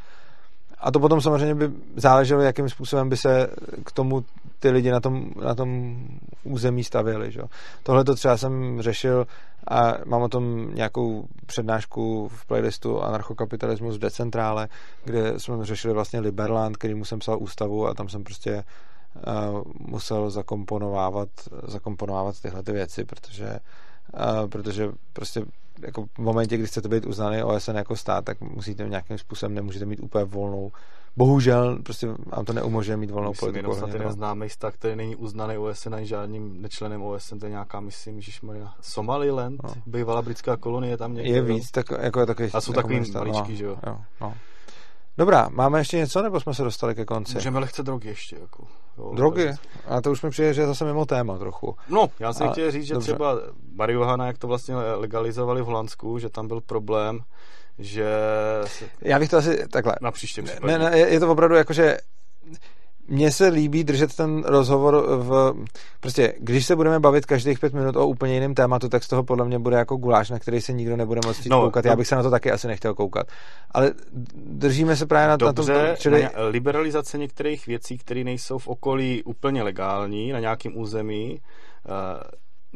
A 0.78 0.90
to 0.90 1.00
potom 1.00 1.20
samozřejmě 1.20 1.54
by 1.54 1.70
záleželo, 1.96 2.40
jakým 2.40 2.68
způsobem 2.68 3.08
by 3.08 3.16
se 3.16 3.48
k 3.84 3.92
tomu 3.92 4.24
ty 4.58 4.70
lidi 4.70 4.90
na 4.90 5.00
tom, 5.00 5.30
na 5.44 5.54
tom 5.54 5.96
území 6.44 6.84
stavěli. 6.84 7.32
Že? 7.32 7.40
Tohle 7.82 8.04
to 8.04 8.14
třeba 8.14 8.36
jsem 8.36 8.82
řešil 8.82 9.26
a 9.68 9.94
mám 10.04 10.22
o 10.22 10.28
tom 10.28 10.74
nějakou 10.74 11.28
přednášku 11.46 12.28
v 12.28 12.46
playlistu 12.46 13.02
Anarchokapitalismus 13.02 13.96
v 13.96 14.00
decentrále, 14.00 14.68
kde 15.04 15.40
jsme 15.40 15.64
řešili 15.64 15.94
vlastně 15.94 16.20
Liberland, 16.20 16.76
který 16.76 16.94
mu 16.94 17.04
jsem 17.04 17.18
psal 17.18 17.42
ústavu 17.42 17.86
a 17.86 17.94
tam 17.94 18.08
jsem 18.08 18.24
prostě 18.24 18.64
uh, 19.26 19.62
musel 19.78 20.30
zakomponovávat, 20.30 21.28
zakomponovávat 21.66 22.40
tyhle 22.40 22.62
ty 22.62 22.72
věci, 22.72 23.04
protože 23.04 23.58
uh, 24.14 24.48
protože 24.48 24.88
prostě 25.12 25.42
jako 25.82 26.06
v 26.06 26.18
momentě, 26.18 26.56
kdy 26.56 26.66
chcete 26.66 26.88
být 26.88 27.06
uznaný 27.06 27.42
OSN 27.42 27.76
jako 27.76 27.96
stát, 27.96 28.24
tak 28.24 28.40
musíte 28.40 28.88
nějakým 28.88 29.18
způsobem, 29.18 29.54
nemůžete 29.54 29.86
mít 29.86 30.00
úplně 30.00 30.24
volnou. 30.24 30.72
Bohužel, 31.16 31.78
prostě 31.82 32.08
vám 32.26 32.44
to 32.44 32.52
neumožňuje 32.52 32.96
mít 32.96 33.10
volnou 33.10 33.30
myslím, 33.30 33.46
politiku. 33.46 33.70
Myslím, 33.70 33.90
ten 33.90 34.12
známý 34.12 34.48
stát, 34.48 34.74
který 34.74 34.96
není 34.96 35.16
uznaný 35.16 35.58
OSN 35.58 35.94
ani 35.94 36.06
žádným 36.06 36.62
nečlenem 36.62 37.02
OSN, 37.02 37.38
to 37.38 37.46
je 37.46 37.50
nějaká, 37.50 37.80
myslím, 37.80 38.20
že 38.20 38.32
Maria, 38.42 38.72
Somaliland, 38.80 39.62
no. 39.62 39.70
bývalá 39.86 40.22
britská 40.22 40.56
kolonie 40.56 40.96
tam 40.96 41.14
někde. 41.14 41.30
Je 41.30 41.42
víc, 41.42 41.70
tak, 41.70 41.86
jako 42.00 42.26
takový. 42.26 42.48
A 42.54 42.60
jsou 42.60 42.72
jako 42.72 42.82
takový 42.82 43.12
maličký, 43.12 43.52
no, 43.52 43.56
že 43.56 43.64
jo? 43.64 43.76
jo 43.86 43.98
no. 44.20 44.34
Dobrá, 45.18 45.48
máme 45.52 45.80
ještě 45.80 45.96
něco, 45.96 46.22
nebo 46.22 46.40
jsme 46.40 46.54
se 46.54 46.62
dostali 46.62 46.94
ke 46.94 47.04
konci? 47.04 47.34
Můžeme 47.34 47.58
lehce 47.58 47.82
drogy 47.82 48.08
ještě. 48.08 48.36
Jako, 48.40 48.64
jo, 48.98 49.12
drogy? 49.14 49.50
A 49.88 50.00
to 50.00 50.10
už 50.10 50.22
mi 50.22 50.30
přijde, 50.30 50.54
že 50.54 50.60
je 50.60 50.66
zase 50.66 50.84
mimo 50.84 51.06
téma 51.06 51.38
trochu. 51.38 51.76
No, 51.88 52.10
já 52.18 52.32
jsem 52.32 52.50
chtěl 52.50 52.70
říct, 52.70 52.84
že 52.84 52.94
dobře. 52.94 53.12
třeba 53.12 53.34
marihuana, 53.72 54.26
jak 54.26 54.38
to 54.38 54.46
vlastně 54.46 54.76
legalizovali 54.76 55.62
v 55.62 55.64
Holandsku, 55.64 56.18
že 56.18 56.28
tam 56.28 56.48
byl 56.48 56.60
problém, 56.60 57.20
že... 57.78 58.06
Já 59.02 59.18
bych 59.18 59.30
to 59.30 59.36
asi 59.36 59.68
takhle. 59.68 59.94
Na 60.00 60.10
příště 60.10 60.42
ne, 60.66 60.78
ne, 60.78 60.98
je 60.98 61.20
to 61.20 61.30
opravdu 61.32 61.54
jako, 61.54 61.72
že 61.72 61.96
mně 63.08 63.32
se 63.32 63.46
líbí 63.46 63.84
držet 63.84 64.16
ten 64.16 64.44
rozhovor 64.44 65.04
v... 65.18 65.54
Prostě, 66.00 66.34
když 66.38 66.66
se 66.66 66.76
budeme 66.76 67.00
bavit 67.00 67.26
každých 67.26 67.58
pět 67.58 67.72
minut 67.72 67.96
o 67.96 68.06
úplně 68.06 68.34
jiném 68.34 68.54
tématu, 68.54 68.88
tak 68.88 69.04
z 69.04 69.08
toho 69.08 69.24
podle 69.24 69.44
mě 69.44 69.58
bude 69.58 69.76
jako 69.76 69.96
guláš, 69.96 70.30
na 70.30 70.38
který 70.38 70.60
se 70.60 70.72
nikdo 70.72 70.96
nebude 70.96 71.20
moct 71.26 71.46
no, 71.46 71.60
koukat. 71.60 71.84
Já 71.84 71.96
bych 71.96 72.06
se 72.06 72.16
na 72.16 72.22
to 72.22 72.30
taky 72.30 72.52
asi 72.52 72.66
nechtěl 72.66 72.94
koukat. 72.94 73.26
Ale 73.70 73.92
držíme 74.34 74.96
se 74.96 75.06
právě 75.06 75.28
na, 75.28 75.36
Dobře, 75.36 75.72
na 75.72 75.86
tom... 75.86 75.96
Čili... 75.96 76.22
Na 76.22 76.30
liberalizace 76.48 77.18
některých 77.18 77.66
věcí, 77.66 77.98
které 77.98 78.24
nejsou 78.24 78.58
v 78.58 78.68
okolí 78.68 79.22
úplně 79.22 79.62
legální, 79.62 80.32
na 80.32 80.40
nějakém 80.40 80.76
území, 80.76 81.40
uh, 81.88 81.92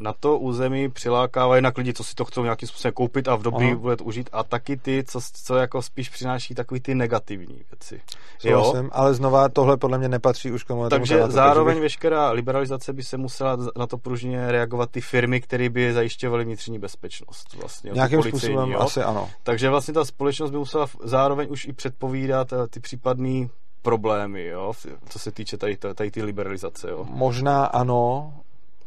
na 0.01 0.13
to 0.13 0.37
území 0.37 0.89
přilákává 0.89 1.55
jednak 1.55 1.77
lidi, 1.77 1.93
co 1.93 2.03
si 2.03 2.15
to 2.15 2.25
chcou 2.25 2.43
nějakým 2.43 2.67
způsobem 2.67 2.93
koupit 2.93 3.27
a 3.27 3.35
v 3.35 3.41
dobrý 3.41 3.75
let 3.81 4.01
užít 4.01 4.29
a 4.31 4.43
taky 4.43 4.77
ty, 4.77 5.03
co, 5.07 5.19
co 5.43 5.55
jako 5.55 5.81
spíš 5.81 6.09
přináší 6.09 6.55
takový 6.55 6.79
ty 6.79 6.95
negativní 6.95 7.63
věci. 7.71 8.01
Souhlasím, 8.39 8.89
ale 8.93 9.13
znova 9.13 9.49
tohle 9.49 9.77
podle 9.77 9.97
mě 9.97 10.09
nepatří 10.09 10.51
už 10.51 10.63
k 10.63 10.67
tomu 10.67 10.89
Takže 10.89 11.15
tématu, 11.15 11.33
zároveň 11.33 11.75
bych... 11.75 11.81
veškerá 11.81 12.31
liberalizace 12.31 12.93
by 12.93 13.03
se 13.03 13.17
musela 13.17 13.57
na 13.77 13.87
to 13.87 13.97
pružně 13.97 14.51
reagovat 14.51 14.91
ty 14.91 15.01
firmy, 15.01 15.41
které 15.41 15.69
by 15.69 15.93
zajišťovaly 15.93 16.43
vnitřní 16.43 16.79
bezpečnost. 16.79 17.53
Vlastně, 17.59 17.91
Nějakým 17.93 18.23
způsobem 18.23 18.71
jo? 18.71 18.79
asi 18.79 19.01
ano. 19.01 19.29
Takže 19.43 19.69
vlastně 19.69 19.93
ta 19.93 20.05
společnost 20.05 20.51
by 20.51 20.57
musela 20.57 20.87
zároveň 21.03 21.47
už 21.51 21.65
i 21.65 21.73
předpovídat 21.73 22.53
eh, 22.53 22.67
ty 22.67 22.79
případné 22.79 23.47
problémy, 23.81 24.45
jo, 24.45 24.73
co 25.09 25.19
se 25.19 25.31
týče 25.31 25.57
tady, 25.57 25.77
tady 25.77 26.11
ty 26.11 26.23
liberalizace. 26.23 26.89
Jo. 26.89 27.05
Možná 27.09 27.65
ano, 27.65 28.33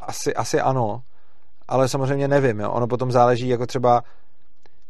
asi, 0.09 0.35
asi 0.35 0.60
ano, 0.60 1.02
ale 1.68 1.89
samozřejmě 1.89 2.28
nevím. 2.28 2.60
Jo. 2.60 2.70
Ono 2.70 2.86
potom 2.86 3.12
záleží, 3.12 3.48
jako 3.48 3.66
třeba 3.66 4.02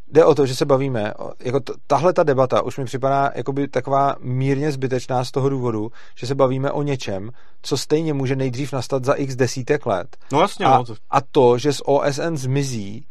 jde 0.07 0.25
o 0.25 0.35
to, 0.35 0.45
že 0.45 0.55
se 0.55 0.65
bavíme, 0.65 1.13
jako 1.39 1.59
t- 1.59 1.73
tahle 1.87 2.13
ta 2.13 2.23
debata 2.23 2.61
už 2.61 2.77
mi 2.77 2.85
připadá 2.85 3.31
jakoby 3.35 3.67
taková 3.67 4.15
mírně 4.19 4.71
zbytečná 4.71 5.25
z 5.25 5.31
toho 5.31 5.49
důvodu, 5.49 5.91
že 6.15 6.27
se 6.27 6.35
bavíme 6.35 6.71
o 6.71 6.81
něčem, 6.81 7.31
co 7.61 7.77
stejně 7.77 8.13
může 8.13 8.35
nejdřív 8.35 8.73
nastat 8.73 9.05
za 9.05 9.13
x 9.13 9.35
desítek 9.35 9.85
let. 9.85 10.17
No 10.31 10.41
jasně. 10.41 10.65
A, 10.65 10.77
no 10.77 10.83
to... 10.83 10.95
a 11.09 11.21
to, 11.21 11.57
že 11.57 11.73
z 11.73 11.81
OSN 11.85 12.35
zmizí, 12.35 13.05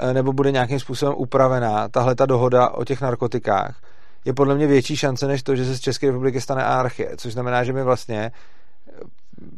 eh, 0.00 0.14
nebo 0.14 0.32
bude 0.32 0.52
nějakým 0.52 0.80
způsobem 0.80 1.14
upravená 1.18 1.88
tahle 1.88 2.14
ta 2.14 2.26
dohoda 2.26 2.68
o 2.68 2.84
těch 2.84 3.00
narkotikách, 3.00 3.80
je 4.24 4.32
podle 4.32 4.54
mě 4.54 4.66
větší 4.66 4.96
šance, 4.96 5.26
než 5.26 5.42
to, 5.42 5.56
že 5.56 5.64
se 5.64 5.76
z 5.76 5.80
České 5.80 6.06
republiky 6.06 6.40
stane 6.40 6.64
anarchie. 6.64 7.16
Což 7.16 7.32
znamená, 7.32 7.64
že 7.64 7.72
my 7.72 7.82
vlastně 7.82 8.32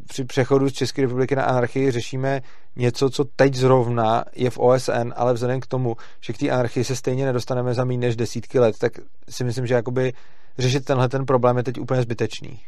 při 0.07 0.25
přechodu 0.25 0.69
z 0.69 0.73
České 0.73 1.01
republiky 1.01 1.35
na 1.35 1.43
anarchii 1.43 1.91
řešíme 1.91 2.41
něco, 2.75 3.09
co 3.09 3.23
teď 3.23 3.53
zrovna 3.53 4.23
je 4.35 4.49
v 4.49 4.57
OSN, 4.57 5.13
ale 5.15 5.33
vzhledem 5.33 5.59
k 5.59 5.67
tomu, 5.67 5.97
že 6.21 6.33
k 6.33 6.37
té 6.37 6.49
anarchii 6.49 6.83
se 6.83 6.95
stejně 6.95 7.25
nedostaneme 7.25 7.73
za 7.73 7.85
méně 7.85 7.99
než 7.99 8.15
desítky 8.15 8.59
let, 8.59 8.75
tak 8.79 8.91
si 9.29 9.43
myslím, 9.43 9.67
že 9.67 9.73
jakoby 9.73 10.13
řešit 10.57 10.85
tenhle 10.85 11.09
ten 11.09 11.25
problém 11.25 11.57
je 11.57 11.63
teď 11.63 11.79
úplně 11.79 12.01
zbytečný. 12.01 12.59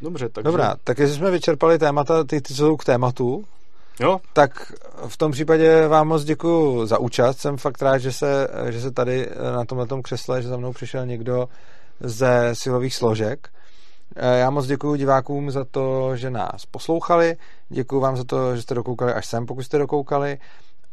Dobře, 0.00 0.28
takže... 0.28 0.44
Dobrá, 0.44 0.74
tak 0.84 0.98
jestli 0.98 1.16
jsme 1.16 1.30
vyčerpali 1.30 1.78
témata, 1.78 2.24
ty, 2.24 2.40
ty 2.40 2.54
jsou 2.54 2.76
k 2.76 2.84
tématu, 2.84 3.44
Jo. 4.00 4.20
Tak 4.32 4.72
v 5.08 5.16
tom 5.16 5.32
případě 5.32 5.88
vám 5.88 6.08
moc 6.08 6.24
děkuji 6.24 6.86
za 6.86 6.98
účast. 6.98 7.38
Jsem 7.38 7.56
fakt 7.56 7.82
rád, 7.82 7.98
že 7.98 8.12
se, 8.12 8.48
že 8.70 8.80
se 8.80 8.90
tady 8.90 9.28
na 9.52 9.64
tomhle 9.64 9.86
křesle, 10.02 10.42
že 10.42 10.48
za 10.48 10.56
mnou 10.56 10.72
přišel 10.72 11.06
někdo, 11.06 11.48
ze 12.00 12.50
silových 12.52 12.94
složek. 12.94 13.48
Eh, 14.16 14.38
já 14.38 14.50
moc 14.50 14.66
děkuji 14.66 14.94
divákům 14.94 15.50
za 15.50 15.64
to, 15.64 16.16
že 16.16 16.30
nás 16.30 16.66
poslouchali, 16.66 17.36
děkuji 17.68 18.00
vám 18.00 18.16
za 18.16 18.24
to, 18.24 18.56
že 18.56 18.62
jste 18.62 18.74
dokoukali 18.74 19.12
až 19.12 19.26
sem, 19.26 19.46
pokud 19.46 19.62
jste 19.62 19.78
dokoukali 19.78 20.38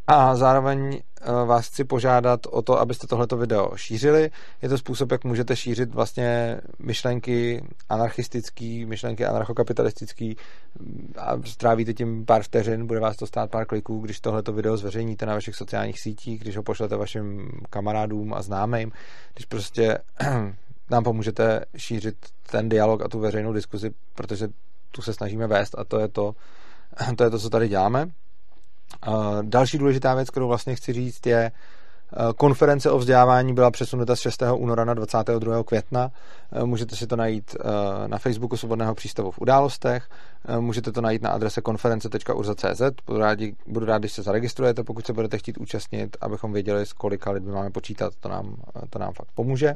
a 0.08 0.36
zároveň 0.36 1.00
eh, 1.22 1.32
vás 1.46 1.68
chci 1.68 1.84
požádat 1.84 2.40
o 2.46 2.62
to, 2.62 2.80
abyste 2.80 3.08
tohleto 3.08 3.38
video 3.38 3.72
šířili. 3.76 4.32
Je 4.62 4.70
to 4.70 4.78
způsob, 4.78 5.12
jak 5.12 5.24
můžete 5.24 5.56
šířit 5.56 5.94
vlastně 5.94 6.58
myšlenky 6.80 7.64
anarchistický, 7.90 8.86
myšlenky 8.86 9.26
anarchokapitalistický 9.26 10.38
a 11.18 11.38
strávíte 11.46 11.94
tím 11.94 12.26
pár 12.26 12.44
vteřin, 12.44 12.88
bude 12.88 13.00
vás 13.00 13.18
to 13.18 13.28
stát 13.28 13.52
pár 13.52 13.66
kliků, 13.66 14.00
když 14.00 14.20
tohleto 14.20 14.54
video 14.54 14.78
zveřejníte 14.78 15.26
na 15.26 15.34
vašich 15.34 15.56
sociálních 15.56 16.00
sítích, 16.00 16.42
když 16.42 16.58
ho 16.58 16.64
pošlete 16.64 16.96
vašim 16.96 17.52
kamarádům 17.70 18.34
a 18.34 18.42
známým, 18.42 18.92
když 19.34 19.46
prostě 19.46 19.98
nám 20.92 21.04
pomůžete 21.04 21.66
šířit 21.78 22.16
ten 22.52 22.70
dialog 22.70 23.02
a 23.02 23.08
tu 23.08 23.20
veřejnou 23.20 23.54
diskuzi, 23.54 23.92
protože 24.16 24.48
tu 24.92 25.02
se 25.02 25.14
snažíme 25.14 25.48
vést 25.48 25.76
a 25.78 25.84
to 25.84 26.00
je 26.00 26.08
to, 26.08 26.36
to, 27.18 27.24
je 27.24 27.30
to 27.30 27.40
co 27.40 27.50
tady 27.50 27.68
děláme. 27.68 28.08
Další 29.42 29.78
důležitá 29.78 30.16
věc, 30.16 30.30
kterou 30.30 30.48
vlastně 30.48 30.76
chci 30.76 30.94
říct, 30.94 31.26
je, 31.26 31.52
Konference 32.38 32.92
o 32.92 32.98
vzdělávání 32.98 33.54
byla 33.54 33.72
přesunuta 33.72 34.16
z 34.16 34.20
6. 34.20 34.44
února 34.56 34.86
na 34.86 34.94
22. 34.94 35.64
května. 35.64 36.12
Můžete 36.66 36.96
si 36.96 37.08
to 37.08 37.16
najít 37.16 37.56
na 38.08 38.18
Facebooku 38.18 38.58
Svobodného 38.58 38.96
přístavu 38.96 39.32
v 39.32 39.40
událostech. 39.40 40.10
Můžete 40.60 40.92
to 40.92 41.02
najít 41.02 41.22
na 41.22 41.30
adrese 41.30 41.62
konference.urza.cz. 41.62 42.82
Budu 43.06 43.20
rád, 43.20 43.40
budu 43.68 43.86
rád, 43.86 43.98
když 43.98 44.14
se 44.14 44.24
zaregistrujete, 44.24 44.84
pokud 44.84 45.06
se 45.06 45.14
budete 45.14 45.38
chtít 45.38 45.58
účastnit, 45.58 46.18
abychom 46.22 46.54
věděli, 46.54 46.86
s 46.86 46.94
kolika 46.94 47.32
lidmi 47.32 47.52
máme 47.52 47.70
počítat. 47.70 48.14
To 48.20 48.30
nám, 48.30 48.56
to 48.90 49.00
nám 49.00 49.14
fakt 49.14 49.32
pomůže. 49.36 49.76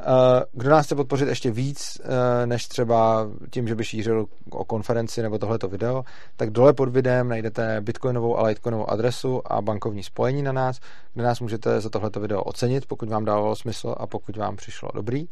Eh, 0.00 0.44
kdo 0.52 0.70
nás 0.70 0.86
chce 0.86 0.94
podpořit 0.94 1.28
ještě 1.28 1.50
víc, 1.50 2.00
eh, 2.04 2.46
než 2.46 2.66
třeba 2.66 3.28
tím, 3.50 3.68
že 3.68 3.74
by 3.74 3.84
šířil 3.84 4.26
o 4.50 4.64
konferenci 4.64 5.22
nebo 5.22 5.38
tohleto 5.38 5.68
video, 5.68 6.04
tak 6.36 6.50
dole 6.50 6.72
pod 6.72 6.88
videem 6.88 7.28
najdete 7.28 7.80
bitcoinovou 7.80 8.38
a 8.38 8.42
litecoinovou 8.42 8.90
adresu 8.90 9.52
a 9.52 9.62
bankovní 9.62 10.02
spojení 10.02 10.42
na 10.42 10.52
nás, 10.52 10.80
kde 11.14 11.24
nás 11.24 11.40
můžete 11.40 11.80
za 11.80 11.90
tohleto 11.90 12.20
video 12.20 12.42
ocenit, 12.42 12.86
pokud 12.86 13.08
vám 13.08 13.24
dávalo 13.24 13.56
smysl 13.56 13.94
a 13.98 14.06
pokud 14.06 14.36
vám 14.36 14.56
přišlo 14.56 14.88
dobrý. 14.94 15.28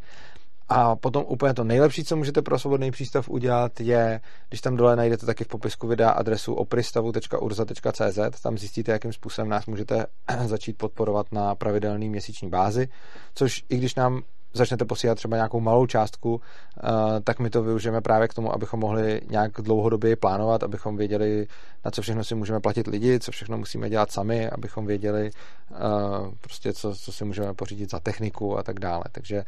A 0.69 0.97
potom 0.97 1.25
úplně 1.29 1.55
to 1.55 1.65
nejlepší, 1.65 2.05
co 2.05 2.17
můžete 2.17 2.43
pro 2.43 2.59
svobodný 2.59 2.91
přístav 2.91 3.29
udělat, 3.29 3.81
je, 3.81 4.21
když 4.49 4.61
tam 4.61 4.77
dole 4.77 4.97
najdete 4.97 5.27
taky 5.27 5.45
v 5.45 5.49
popisku 5.49 5.87
videa 5.87 6.11
adresu 6.11 6.55
opristavu.urza.cz, 6.55 8.41
tam 8.43 8.59
zjistíte, 8.59 8.93
jakým 8.93 9.13
způsobem 9.13 9.49
nás 9.49 9.67
můžete 9.67 10.07
začít 10.45 10.79
podporovat 10.79 11.27
na 11.33 11.55
pravidelný 11.55 12.09
měsíční 12.09 12.49
bázi, 12.49 12.89
což 13.35 13.65
i 13.69 13.77
když 13.77 13.95
nám 13.95 14.23
začnete 14.55 14.85
posílat 14.85 15.15
třeba 15.15 15.37
nějakou 15.37 15.61
malou 15.61 15.87
částku, 15.87 16.41
eh, 16.77 17.21
tak 17.21 17.39
my 17.39 17.51
to 17.51 17.63
využijeme 17.63 18.01
právě 18.01 18.29
k 18.29 18.35
tomu, 18.35 18.55
abychom 18.55 18.81
mohli 18.81 19.21
nějak 19.31 19.53
dlouhodobě 19.53 20.17
plánovat, 20.17 20.63
abychom 20.63 20.97
věděli, 20.97 21.47
na 21.85 21.91
co 21.91 22.03
všechno 22.03 22.25
si 22.25 22.35
můžeme 22.35 22.61
platit 22.61 22.87
lidi, 22.87 23.21
co 23.21 23.33
všechno 23.33 23.59
musíme 23.59 23.91
dělat 23.91 24.13
sami, 24.13 24.51
abychom 24.51 24.87
věděli 24.87 25.31
eh, 25.31 25.77
prostě, 26.41 26.73
co, 26.73 26.95
co 26.95 27.13
si 27.13 27.25
můžeme 27.25 27.55
pořídit 27.55 27.91
za 27.91 28.01
techniku 28.01 28.59
a 28.59 28.63
tak 28.63 28.81
dále. 28.81 29.05
Takže 29.13 29.45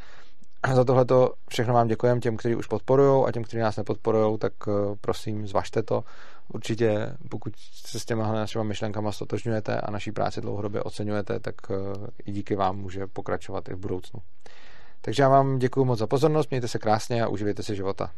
za 0.75 0.85
tohle 0.85 1.07
všechno 1.49 1.75
vám 1.75 1.89
děkujeme 1.89 2.21
těm, 2.21 2.37
kteří 2.37 2.55
už 2.55 2.67
podporují 2.67 3.25
a 3.27 3.33
těm, 3.33 3.45
kteří 3.45 3.59
nás 3.59 3.77
nepodporují, 3.77 4.39
tak 4.39 4.53
eh, 4.69 4.73
prosím, 5.01 5.47
zvažte 5.47 5.83
to. 5.83 6.05
Určitě, 6.49 7.13
pokud 7.29 7.53
se 7.87 8.01
s 8.01 8.05
těma 8.05 8.33
našimi 8.33 8.65
myšlenkama 8.65 9.13
stotožňujete 9.13 9.81
a 9.81 9.91
naší 9.91 10.13
práci 10.13 10.41
dlouhodobě 10.41 10.83
oceňujete, 10.83 11.41
tak 11.41 11.55
i 12.25 12.33
díky 12.33 12.57
vám 12.57 12.77
může 12.77 13.07
pokračovat 13.07 13.69
i 13.69 13.75
v 13.75 13.79
budoucnu. 13.79 14.21
Takže 15.07 15.23
já 15.23 15.29
vám 15.29 15.59
děkuji 15.59 15.85
moc 15.85 15.99
za 15.99 16.07
pozornost, 16.07 16.51
mějte 16.51 16.69
se 16.69 16.79
krásně 16.79 17.23
a 17.23 17.29
uživejte 17.29 17.63
si 17.63 17.77
života. 17.77 18.11